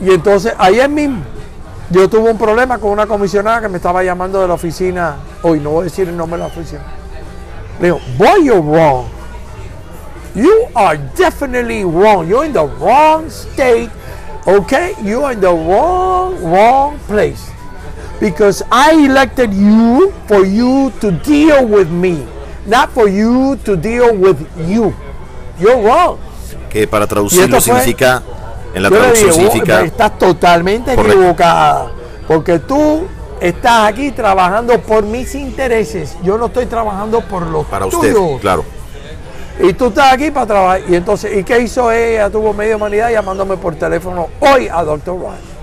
Y 0.00 0.10
entonces, 0.12 0.52
ayer 0.58 0.88
mismo, 0.88 1.22
yo 1.90 2.08
tuve 2.08 2.30
un 2.30 2.38
problema 2.38 2.78
con 2.78 2.90
una 2.90 3.06
comisionada 3.06 3.60
que 3.62 3.68
me 3.68 3.76
estaba 3.78 4.02
llamando 4.02 4.40
de 4.40 4.48
la 4.48 4.54
oficina. 4.54 5.16
Hoy 5.42 5.60
no 5.60 5.70
voy 5.70 5.82
a 5.82 5.84
decir 5.84 6.08
el 6.08 6.16
nombre 6.16 6.38
de 6.40 6.44
la 6.46 6.52
oficina. 6.52 6.82
Le 7.80 7.86
digo, 7.86 8.00
boy, 8.16 8.44
you're 8.44 8.60
wrong. 8.60 9.06
You 10.34 10.52
are 10.74 10.98
definitely 11.16 11.84
wrong. 11.84 12.28
You're 12.28 12.44
in 12.46 12.52
the 12.52 12.66
wrong 12.80 13.28
state. 13.30 13.90
Okay? 14.46 14.94
You're 15.02 15.32
in 15.32 15.40
the 15.40 15.48
wrong, 15.52 16.42
wrong 16.44 16.98
place. 17.08 17.50
Because 18.20 18.62
I 18.70 18.92
elected 19.06 19.52
you 19.54 20.12
for 20.26 20.44
you 20.44 20.92
to 21.00 21.12
deal 21.12 21.66
with 21.66 21.88
me, 21.90 22.26
not 22.66 22.90
for 22.90 23.08
you 23.08 23.56
to 23.64 23.76
deal 23.76 24.14
with 24.16 24.38
you. 24.68 24.92
You're 25.58 25.80
wrong. 25.82 26.18
Que 26.68 26.86
para 26.86 27.06
traducirlo 27.06 27.60
fue- 27.60 27.60
significa, 27.62 28.22
en 28.74 28.82
la 28.82 28.88
Yo 28.88 28.94
le 28.96 29.00
traducción 29.00 29.30
digo, 29.32 29.42
significa, 29.50 29.80
estás 29.82 30.18
totalmente 30.18 30.94
Correcto. 30.94 31.18
equivocada. 31.18 31.90
Porque 32.26 32.58
tú 32.58 33.06
estás 33.40 33.88
aquí 33.88 34.10
trabajando 34.10 34.78
por 34.80 35.04
mis 35.04 35.34
intereses. 35.34 36.16
Yo 36.22 36.36
no 36.38 36.46
estoy 36.46 36.66
trabajando 36.66 37.20
por 37.22 37.46
los 37.46 37.64
Para 37.66 37.86
usted, 37.86 38.12
tuyos. 38.14 38.40
claro. 38.40 38.64
Y 39.60 39.72
tú 39.72 39.86
estás 39.86 40.12
aquí 40.12 40.30
para 40.30 40.46
trabajar. 40.46 40.80
Y 40.88 40.94
entonces, 40.94 41.36
¿y 41.36 41.42
qué 41.42 41.58
hizo 41.60 41.90
ella? 41.90 42.30
Tuvo 42.30 42.52
media 42.52 42.76
humanidad 42.76 43.10
llamándome 43.10 43.56
por 43.56 43.74
teléfono 43.74 44.28
hoy 44.40 44.68
a 44.68 44.84
Dr. 44.84 45.18
Ryan. 45.18 45.58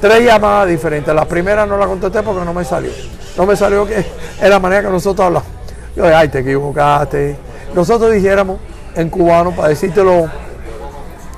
Tres 0.00 0.24
llamadas 0.24 0.68
diferentes. 0.68 1.14
La 1.14 1.24
primera 1.24 1.64
no 1.66 1.76
la 1.78 1.86
contesté 1.86 2.22
porque 2.22 2.44
no 2.44 2.52
me 2.52 2.64
salió. 2.64 2.90
No 3.36 3.46
me 3.46 3.54
salió 3.56 3.86
que 3.86 3.98
es 4.40 4.48
la 4.50 4.58
manera 4.58 4.82
que 4.82 4.88
nosotros 4.88 5.26
hablamos. 5.26 5.48
Yo 5.94 6.02
dije, 6.02 6.14
ay, 6.14 6.28
te 6.28 6.40
equivocaste. 6.40 7.36
Nosotros 7.74 8.12
dijéramos 8.12 8.58
en 8.94 9.08
cubano 9.08 9.52
para 9.52 9.68
decírtelo, 9.68 10.28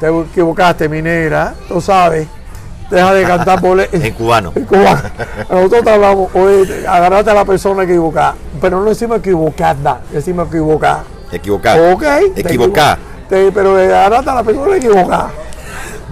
te 0.01 0.09
equivocaste, 0.09 0.89
mi 0.89 1.03
negra, 1.03 1.55
tú 1.69 1.81
sabes. 1.81 2.27
Deja 2.91 3.13
de 3.13 3.25
cantar 3.25 3.61
por 3.61 3.79
En 3.81 4.13
cubano. 4.15 4.53
en 4.55 4.65
cubano. 4.65 5.03
Nosotros 5.51 5.87
hablamos, 5.87 6.31
oye, 6.35 6.87
agarrate 6.87 7.31
a 7.31 7.35
la 7.35 7.45
persona 7.45 7.83
equivocada. 7.83 8.35
Pero 8.61 8.81
no 8.81 8.89
decimos 8.89 9.19
equivocada, 9.19 10.01
decimos 10.11 10.49
equivocada. 10.49 11.05
Equivocado. 11.31 11.93
Ok. 11.93 12.03
Equivocada. 12.37 12.99
pero 13.29 13.77
agarrate 13.77 14.31
a 14.31 14.35
la 14.37 14.43
persona 14.43 14.77
equivocada. 14.77 15.31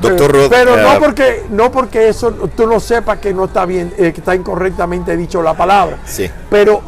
Doctor 0.02 0.30
Rod. 0.30 0.50
Pero 0.50 0.78
eh, 0.78 0.82
no 0.82 0.98
porque 1.00 1.44
no 1.48 1.72
porque 1.72 2.08
eso 2.10 2.30
tú 2.54 2.66
no 2.66 2.78
sepas 2.78 3.16
que 3.18 3.32
no 3.32 3.46
está 3.46 3.64
bien, 3.64 3.94
eh, 3.96 4.12
que 4.12 4.20
está 4.20 4.34
incorrectamente 4.34 5.16
dicho 5.16 5.40
la 5.42 5.54
palabra. 5.54 5.96
Sí. 6.04 6.30
Pero 6.50 6.82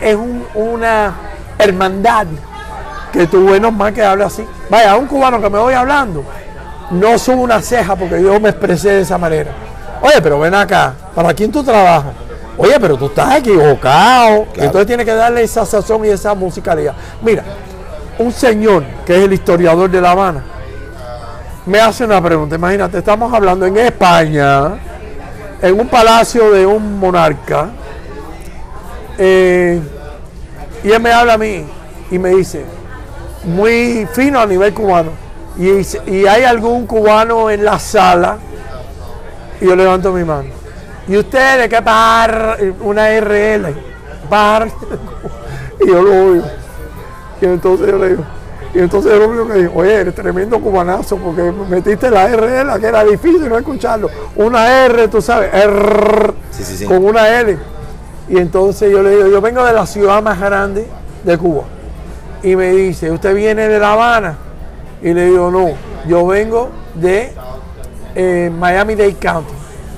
es 0.00 0.16
un- 0.16 0.44
una 0.56 1.14
hermandad 1.58 2.26
que 3.12 3.26
tú 3.26 3.48
bueno 3.48 3.70
más 3.70 3.92
que 3.92 4.02
hable 4.02 4.24
así. 4.24 4.44
Vaya, 4.68 4.96
un 4.96 5.06
cubano 5.06 5.40
que 5.40 5.50
me 5.50 5.58
voy 5.58 5.74
hablando, 5.74 6.24
no 6.90 7.18
subo 7.18 7.42
una 7.42 7.60
ceja 7.60 7.96
porque 7.96 8.22
yo 8.22 8.38
me 8.40 8.50
expresé 8.50 8.90
de 8.90 9.00
esa 9.02 9.18
manera. 9.18 9.52
Oye, 10.02 10.20
pero 10.22 10.38
ven 10.38 10.54
acá, 10.54 10.94
¿para 11.14 11.34
quién 11.34 11.52
tú 11.52 11.62
trabajas? 11.62 12.12
Oye, 12.56 12.78
pero 12.80 12.96
tú 12.96 13.06
estás 13.06 13.36
equivocado. 13.36 14.44
Claro. 14.44 14.66
Entonces 14.66 14.86
tiene 14.86 15.04
que 15.04 15.14
darle 15.14 15.42
esa 15.42 15.64
sazón 15.64 16.04
y 16.04 16.08
esa 16.08 16.34
musicalidad. 16.34 16.94
Mira, 17.22 17.44
un 18.18 18.32
señor 18.32 18.84
que 19.04 19.16
es 19.16 19.24
el 19.24 19.32
historiador 19.32 19.90
de 19.90 20.00
La 20.00 20.12
Habana 20.12 20.44
me 21.66 21.80
hace 21.80 22.04
una 22.04 22.22
pregunta. 22.22 22.56
Imagínate, 22.56 22.98
estamos 22.98 23.32
hablando 23.32 23.66
en 23.66 23.76
España, 23.76 24.72
en 25.62 25.78
un 25.78 25.88
palacio 25.88 26.50
de 26.50 26.66
un 26.66 26.98
monarca, 26.98 27.68
eh, 29.18 29.80
y 30.82 30.90
él 30.90 31.00
me 31.00 31.12
habla 31.12 31.34
a 31.34 31.38
mí 31.38 31.64
y 32.10 32.18
me 32.18 32.30
dice, 32.30 32.64
muy 33.44 34.06
fino 34.12 34.40
a 34.40 34.46
nivel 34.46 34.72
cubano, 34.74 35.10
y, 35.58 35.70
¿y 36.10 36.26
hay 36.26 36.44
algún 36.44 36.86
cubano 36.86 37.50
en 37.50 37.64
la 37.64 37.78
sala? 37.78 38.38
Y 39.60 39.66
yo 39.66 39.76
levanto 39.76 40.12
mi 40.12 40.24
mano. 40.24 40.48
¿Y 41.08 41.16
usted 41.16 41.60
de 41.60 41.68
qué 41.68 41.82
par? 41.82 42.58
Una 42.80 43.08
RL. 43.20 43.74
Par. 44.28 44.68
Y 45.82 45.88
yo 45.88 46.02
lo 46.02 46.10
oigo. 46.32 46.44
Y 47.40 47.46
entonces 47.46 47.86
yo 47.88 47.96
le 47.96 48.10
digo, 48.10 48.24
y 48.74 48.78
entonces 48.80 49.12
el 49.12 49.22
único 49.22 49.46
que 49.48 49.54
dijo, 49.54 49.72
oye, 49.76 49.94
eres 49.94 50.14
tremendo 50.14 50.60
cubanazo, 50.60 51.16
porque 51.16 51.42
metiste 51.42 52.10
la 52.10 52.28
RL, 52.28 52.78
que 52.78 52.86
era 52.86 53.02
difícil 53.02 53.48
no 53.48 53.56
escucharlo. 53.56 54.10
Una 54.36 54.84
R, 54.84 55.08
tú 55.08 55.22
sabes, 55.22 55.52
R, 55.54 56.34
Sí, 56.50 56.64
sí, 56.64 56.76
sí. 56.76 56.84
con 56.84 57.02
una 57.02 57.40
L. 57.40 57.56
Y 58.28 58.36
entonces 58.36 58.92
yo 58.92 59.02
le 59.02 59.10
digo, 59.16 59.28
yo 59.28 59.40
vengo 59.40 59.64
de 59.64 59.72
la 59.72 59.86
ciudad 59.86 60.22
más 60.22 60.38
grande 60.38 60.86
de 61.24 61.38
Cuba. 61.38 61.64
Y 62.42 62.56
me 62.56 62.70
dice, 62.70 63.10
¿usted 63.10 63.34
viene 63.34 63.68
de 63.68 63.78
La 63.78 63.92
Habana? 63.92 64.36
Y 65.02 65.12
le 65.12 65.26
digo, 65.26 65.50
no, 65.50 65.68
yo 66.06 66.26
vengo 66.26 66.70
de 66.94 67.32
eh, 68.14 68.50
Miami-Dade 68.56 69.14
County. 69.14 69.52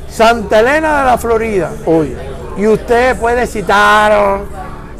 Santa 0.08 0.60
Elena 0.60 1.00
de 1.00 1.06
la 1.06 1.18
Florida, 1.18 1.70
oye. 1.86 2.16
Y 2.56 2.66
usted 2.66 3.16
puede 3.18 3.46
citar 3.46 4.40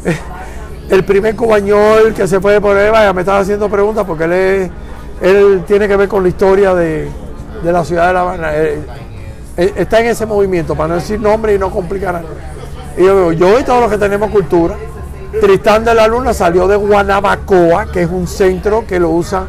eh, 0.05 0.17
el 0.89 1.03
primer 1.03 1.35
cubañol 1.35 2.13
que 2.13 2.27
se 2.27 2.39
puede 2.39 2.59
poner, 2.59 2.91
vaya, 2.91 3.13
me 3.13 3.21
estaba 3.21 3.39
haciendo 3.39 3.69
preguntas 3.69 4.05
porque 4.05 4.23
él, 4.23 4.71
él 5.21 5.63
tiene 5.67 5.87
que 5.87 5.95
ver 5.95 6.07
con 6.07 6.23
la 6.23 6.29
historia 6.29 6.73
de, 6.73 7.09
de 7.63 7.71
la 7.71 7.83
ciudad 7.85 8.07
de 8.07 8.13
La 8.13 8.21
Habana. 8.21 8.55
Eh, 8.55 8.79
eh, 9.57 9.73
está 9.77 9.99
en 9.99 10.07
ese 10.07 10.25
movimiento, 10.25 10.75
para 10.75 10.89
no 10.89 10.95
decir 10.95 11.19
nombre 11.19 11.53
y 11.53 11.59
no 11.59 11.69
complicar 11.69 12.13
nada. 12.13 12.25
Y 12.97 13.03
yo 13.03 13.29
digo, 13.29 13.31
yo 13.31 13.59
y 13.59 13.63
todos 13.63 13.81
los 13.81 13.91
que 13.91 13.97
tenemos 13.97 14.29
cultura, 14.31 14.75
Tristán 15.41 15.83
de 15.83 15.93
la 15.93 16.07
Luna 16.07 16.33
salió 16.33 16.67
de 16.67 16.75
Guanabacoa, 16.75 17.87
que 17.91 18.03
es 18.03 18.09
un 18.09 18.27
centro 18.27 18.85
que 18.87 18.99
lo 18.99 19.09
usan, 19.09 19.47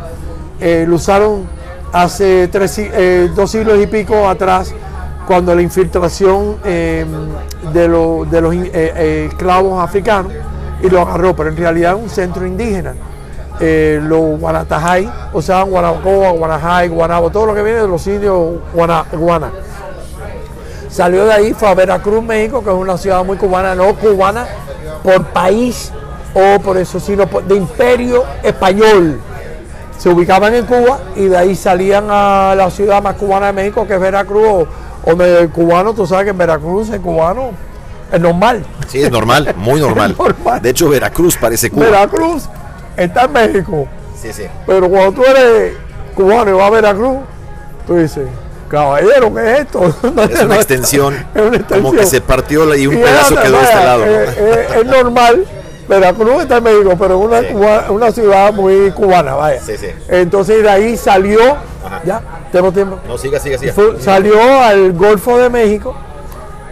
eh, 0.60 0.84
lo 0.88 0.96
usaron 0.96 1.46
hace 1.92 2.48
eh, 2.52 3.30
dos 3.34 3.50
siglos 3.50 3.78
y 3.78 3.86
pico 3.86 4.28
atrás, 4.28 4.72
cuando 5.26 5.54
la 5.54 5.62
infiltración 5.62 6.56
eh, 6.64 7.04
de, 7.72 7.88
lo- 7.88 8.26
de 8.30 8.40
los 8.40 8.54
eh, 8.54 8.70
eh, 8.74 9.28
esclavos 9.30 9.82
africanos 9.82 10.32
y 10.82 10.88
lo 10.90 11.00
agarró, 11.02 11.34
pero 11.36 11.50
en 11.50 11.56
realidad 11.56 11.94
es 11.96 12.02
un 12.02 12.10
centro 12.10 12.46
indígena. 12.46 12.94
Los 13.60 14.40
guanatajay, 14.40 15.08
o 15.32 15.40
sea, 15.40 15.62
Guanabacoa, 15.62 16.30
Guanajay, 16.32 16.88
Guanabo, 16.88 17.30
todo 17.30 17.46
lo 17.46 17.54
que 17.54 17.62
viene 17.62 17.78
de 17.80 17.86
los 17.86 18.04
indios 18.08 18.54
guana, 18.74 19.04
guana. 19.12 19.52
Salió 20.88 21.24
de 21.24 21.32
ahí, 21.32 21.54
fue 21.54 21.68
a 21.68 21.74
Veracruz, 21.74 22.22
México, 22.22 22.62
que 22.64 22.70
es 22.70 22.76
una 22.76 22.98
ciudad 22.98 23.24
muy 23.24 23.36
cubana, 23.36 23.74
no 23.76 23.94
cubana 23.94 24.46
por 25.04 25.22
país 25.26 25.92
o 26.34 26.58
por 26.60 26.76
eso, 26.78 26.98
sino 26.98 27.26
por- 27.28 27.44
de 27.44 27.54
imperio 27.54 28.24
español. 28.42 29.20
Se 29.98 30.08
ubicaban 30.08 30.52
en 30.54 30.64
Cuba 30.66 30.98
y 31.14 31.26
de 31.26 31.36
ahí 31.36 31.54
salían 31.54 32.06
a 32.10 32.54
la 32.56 32.68
ciudad 32.70 33.00
más 33.02 33.14
cubana 33.14 33.46
de 33.46 33.52
México, 33.52 33.86
que 33.86 33.94
es 33.94 34.00
Veracruz, 34.00 34.66
me- 35.16 35.38
el 35.38 35.50
cubano, 35.50 35.92
tú 35.94 36.06
sabes 36.06 36.24
que 36.24 36.30
en 36.30 36.38
Veracruz 36.38 36.90
el 36.90 37.00
cubano 37.00 37.50
es 38.10 38.20
normal. 38.20 38.64
Sí, 38.88 39.00
es 39.02 39.10
normal, 39.12 39.54
muy 39.56 39.80
normal. 39.80 40.12
Es 40.12 40.18
normal. 40.18 40.60
De 40.62 40.70
hecho, 40.70 40.88
Veracruz 40.88 41.36
parece 41.36 41.70
Cuba. 41.70 41.84
Veracruz 41.86 42.48
está 42.96 43.24
en 43.26 43.32
México, 43.32 43.86
Sí, 44.20 44.32
sí. 44.32 44.44
pero 44.66 44.88
cuando 44.88 45.12
tú 45.12 45.22
eres 45.24 45.74
cubano 46.16 46.50
y 46.50 46.54
vas 46.54 46.66
a 46.66 46.70
Veracruz, 46.70 47.18
tú 47.86 47.96
dices, 47.96 48.26
caballero, 48.68 49.34
¿qué 49.34 49.52
es 49.52 49.60
esto? 49.60 49.80
Es 50.30 50.42
una 50.42 50.56
extensión. 50.56 51.14
Es 51.34 51.42
una 51.42 51.56
extensión. 51.56 51.82
Como 51.82 51.92
que 51.92 52.06
se 52.06 52.20
partió 52.20 52.74
y 52.74 52.86
un 52.86 52.94
Y 52.94 52.96
pedazo 52.98 53.34
era- 53.34 53.42
quedó 53.42 53.56
de 53.58 53.62
este 53.64 53.74
lado. 53.84 53.98
¿no? 54.06 54.10
eh, 54.12 54.26
eh, 54.36 54.66
es 54.80 54.86
normal. 54.86 55.44
Veracruz 55.86 56.42
está 56.42 56.56
en 56.56 56.64
México, 56.64 56.94
pero 56.98 57.20
es 57.20 57.26
una, 57.26 57.40
Sí. 57.42 57.92
una 57.92 58.10
ciudad 58.10 58.52
muy 58.54 58.90
cubana, 58.92 59.34
vaya. 59.34 59.60
Sí, 59.60 59.76
sí. 59.76 59.88
Entonces 60.08 60.62
de 60.62 60.70
ahí 60.70 60.96
salió, 60.96 61.38
Ajá. 61.84 62.00
ya, 62.06 62.22
tengo 62.50 62.72
tiempo. 62.72 62.98
No, 63.06 63.18
siga, 63.18 63.38
siga, 63.38 63.58
siga. 63.58 63.74
Salió 64.00 64.40
al 64.62 64.92
Golfo 64.94 65.36
de 65.36 65.50
México 65.50 65.94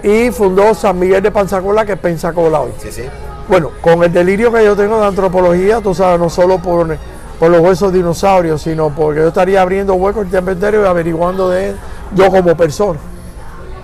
y 0.02 0.31
fundó 0.31 0.74
San 0.74 0.98
Miguel 0.98 1.23
de 1.23 1.31
Panzacola, 1.31 1.85
que 1.85 1.93
es 1.93 1.98
Pensacola 1.98 2.60
hoy. 2.60 2.73
Sí, 2.78 2.90
sí. 2.90 3.02
Bueno, 3.48 3.70
con 3.82 4.02
el 4.02 4.10
delirio 4.12 4.51
que 4.51 4.64
yo 4.64 4.74
tengo 4.74 4.98
de 4.98 5.06
antropología, 5.09 5.81
tú 5.82 5.94
sabes, 5.94 6.19
no 6.19 6.31
solo 6.31 6.59
por, 6.59 6.97
por 7.38 7.50
los 7.50 7.60
huesos 7.60 7.92
dinosaurios, 7.92 8.62
sino 8.62 8.90
porque 8.90 9.20
yo 9.20 9.28
estaría 9.28 9.60
abriendo 9.60 9.94
huecos 9.94 10.20
en 10.22 10.26
el 10.26 10.30
tiempo 10.30 10.50
entero 10.50 10.82
y 10.82 10.86
averiguando 10.86 11.48
de 11.48 11.70
él, 11.70 11.76
yo 12.14 12.30
como 12.30 12.56
persona. 12.56 12.98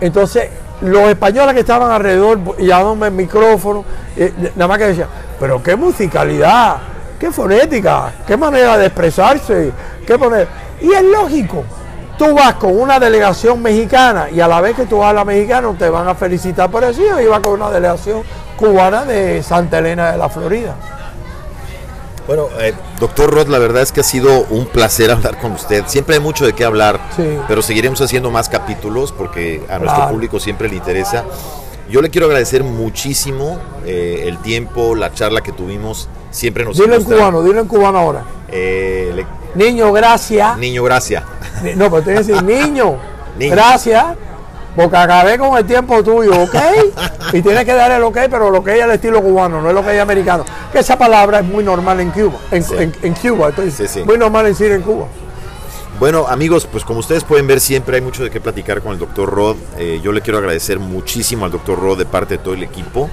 Entonces, 0.01 0.49
los 0.81 1.09
españoles 1.09 1.55
que 1.55 1.61
estaban 1.61 1.91
alrededor, 1.91 2.57
llamándome 2.59 3.09
el 3.09 3.15
micrófono, 3.15 3.85
eh, 4.17 4.33
nada 4.55 4.69
más 4.69 4.79
que 4.79 4.85
decían, 4.85 5.09
pero 5.41 5.63
qué 5.63 5.75
musicalidad, 5.75 6.77
qué 7.19 7.33
fonética, 7.33 8.13
qué 8.27 8.37
manera 8.37 8.79
de 8.79 8.87
expresarse, 8.87 9.73
qué 10.07 10.19
poner. 10.19 10.47
Y 10.81 10.93
es 10.93 11.03
lógico, 11.03 11.65
tú 12.17 12.35
vas 12.35 12.55
con 12.55 12.79
una 12.79 13.01
delegación 13.01 13.61
mexicana 13.63 14.29
y 14.31 14.41
a 14.41 14.49
la 14.49 14.61
vez 14.61 14.77
que 14.77 14.87
tú 14.87 15.03
hablas 15.03 15.27
mexicano 15.27 15.75
te 15.79 15.89
van 15.91 16.07
a 16.07 16.15
felicitar 16.15 16.71
por 16.71 16.85
eso. 16.85 17.01
Yo 17.01 17.21
iba 17.21 17.41
con 17.41 17.55
una 17.55 17.71
delegación 17.71 18.23
cubana 18.57 19.05
de 19.05 19.43
Santa 19.43 19.79
Elena 19.79 20.13
de 20.13 20.19
la 20.19 20.29
Florida. 20.29 20.75
Bueno, 22.29 22.49
eh, 22.61 22.75
doctor 23.01 23.33
Roth, 23.33 23.49
la 23.49 23.59
verdad 23.59 23.83
es 23.83 23.91
que 23.91 24.01
ha 24.01 24.05
sido 24.05 24.45
un 24.51 24.67
placer 24.67 25.11
hablar 25.11 25.39
con 25.41 25.53
usted. 25.53 25.85
Siempre 25.87 26.15
hay 26.17 26.21
mucho 26.21 26.45
de 26.47 26.53
qué 26.53 26.63
hablar, 26.65 27.01
Sí. 27.17 27.25
pero 27.49 27.63
seguiremos 27.63 28.01
haciendo 28.03 28.31
más 28.31 28.49
capítulos 28.51 29.13
porque 29.13 29.63
a 29.69 29.79
nuestro 29.79 29.97
Claro. 29.97 30.11
público 30.13 30.39
siempre 30.39 30.69
le 30.69 30.77
interesa. 30.77 31.25
Yo 31.89 32.03
le 32.03 32.11
quiero 32.11 32.27
agradecer 32.27 32.63
muchísimo 32.65 33.59
eh, 33.87 34.25
el 34.27 34.37
tiempo, 34.43 34.95
la 34.95 35.15
charla 35.15 35.41
que 35.41 35.53
tuvimos. 35.53 36.11
Siempre 36.31 36.63
nos 36.67 36.77
Dilo 36.77 36.95
en 36.97 37.05
cubano, 37.05 37.43
dilo 37.43 37.61
en 37.61 37.67
cubano 37.67 37.99
ahora. 37.99 38.25
Eh, 38.49 39.11
le- 39.15 39.27
Niño, 39.55 39.91
gracias. 39.95 40.59
niño, 40.59 40.83
gracias. 40.85 41.25
No, 41.77 41.91
pero 41.91 42.03
tienes 42.03 42.27
que 42.27 42.33
decir, 42.35 42.45
niño, 42.47 42.97
Niño. 43.39 43.53
gracias, 43.53 44.05
porque 44.77 44.97
acabé 44.97 45.39
con 45.39 45.57
el 45.59 45.65
tiempo 45.67 46.03
tuyo, 46.05 46.43
¿ok? 46.43 46.55
Y 47.33 47.43
tienes 47.43 47.65
que 47.65 47.75
dar 47.75 47.91
el 47.93 48.03
ok, 48.03 48.17
pero 48.31 48.51
lo 48.51 48.63
que 48.65 48.77
es 48.79 48.83
al 48.83 48.91
estilo 48.93 49.21
cubano, 49.23 49.61
no 49.61 49.69
es 49.69 49.75
lo 49.75 49.83
que 49.85 49.95
es 49.95 50.01
americano. 50.01 50.45
Que 50.73 50.79
esa 50.79 50.97
palabra 50.97 51.41
es 51.41 51.45
muy 51.45 51.63
normal 51.65 52.01
en 52.01 52.11
Cuba, 52.11 52.39
en, 52.51 52.63
Sí. 52.63 52.75
en- 52.79 52.95
en 53.03 53.15
Cuba, 53.15 53.49
entonces, 53.49 53.75
Sí, 53.91 54.01
sí. 54.01 54.05
muy 54.05 54.17
normal 54.17 54.47
en 54.47 54.53
decir 54.53 54.73
en 54.73 54.83
Cuba. 54.83 55.07
Bueno, 55.99 56.27
amigos, 56.29 56.67
pues 56.71 56.85
como 56.85 57.01
ustedes 57.01 57.25
pueden 57.25 57.47
ver, 57.49 57.61
siempre 57.61 57.97
hay 57.97 58.03
mucho 58.03 58.23
de 58.23 58.31
qué 58.31 58.41
platicar 58.41 58.81
con 58.83 58.93
el 58.93 58.99
doctor 58.99 59.29
Rod. 59.31 59.57
Eh, 59.79 60.01
yo 60.03 60.13
le 60.13 60.21
quiero 60.23 60.39
agradecer 60.39 60.79
muchísimo 60.79 61.45
al 61.45 61.51
doctor 61.51 61.79
Rod 61.81 61.99
de 61.99 62.07
parte 62.07 62.37
de 62.39 62.45
todo 62.45 62.55
el 62.55 62.63
equipo 62.63 63.11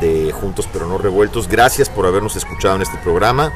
de 0.00 0.32
Juntos 0.32 0.68
pero 0.72 0.86
no 0.86 0.96
revueltos. 0.98 1.48
Gracias 1.48 1.88
por 1.90 2.06
habernos 2.06 2.36
escuchado 2.36 2.76
en 2.76 2.82
este 2.82 2.96
programa. 2.98 3.52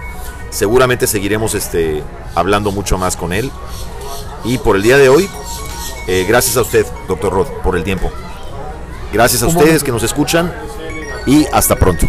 Seguramente 0.50 1.06
seguiremos 1.06 1.54
este, 1.54 2.02
hablando 2.34 2.72
mucho 2.72 2.98
más 2.98 3.16
con 3.16 3.32
él. 3.32 3.50
Y 4.44 4.58
por 4.58 4.76
el 4.76 4.82
día 4.82 4.98
de 4.98 5.08
hoy, 5.08 5.28
eh, 6.08 6.24
gracias 6.26 6.56
a 6.56 6.62
usted, 6.62 6.86
doctor 7.06 7.32
Rod, 7.32 7.46
por 7.62 7.76
el 7.76 7.84
tiempo. 7.84 8.10
Gracias 9.12 9.42
a 9.42 9.46
ustedes 9.46 9.84
que 9.84 9.92
nos 9.92 10.02
escuchan 10.02 10.52
y 11.26 11.46
hasta 11.52 11.76
pronto. 11.76 12.06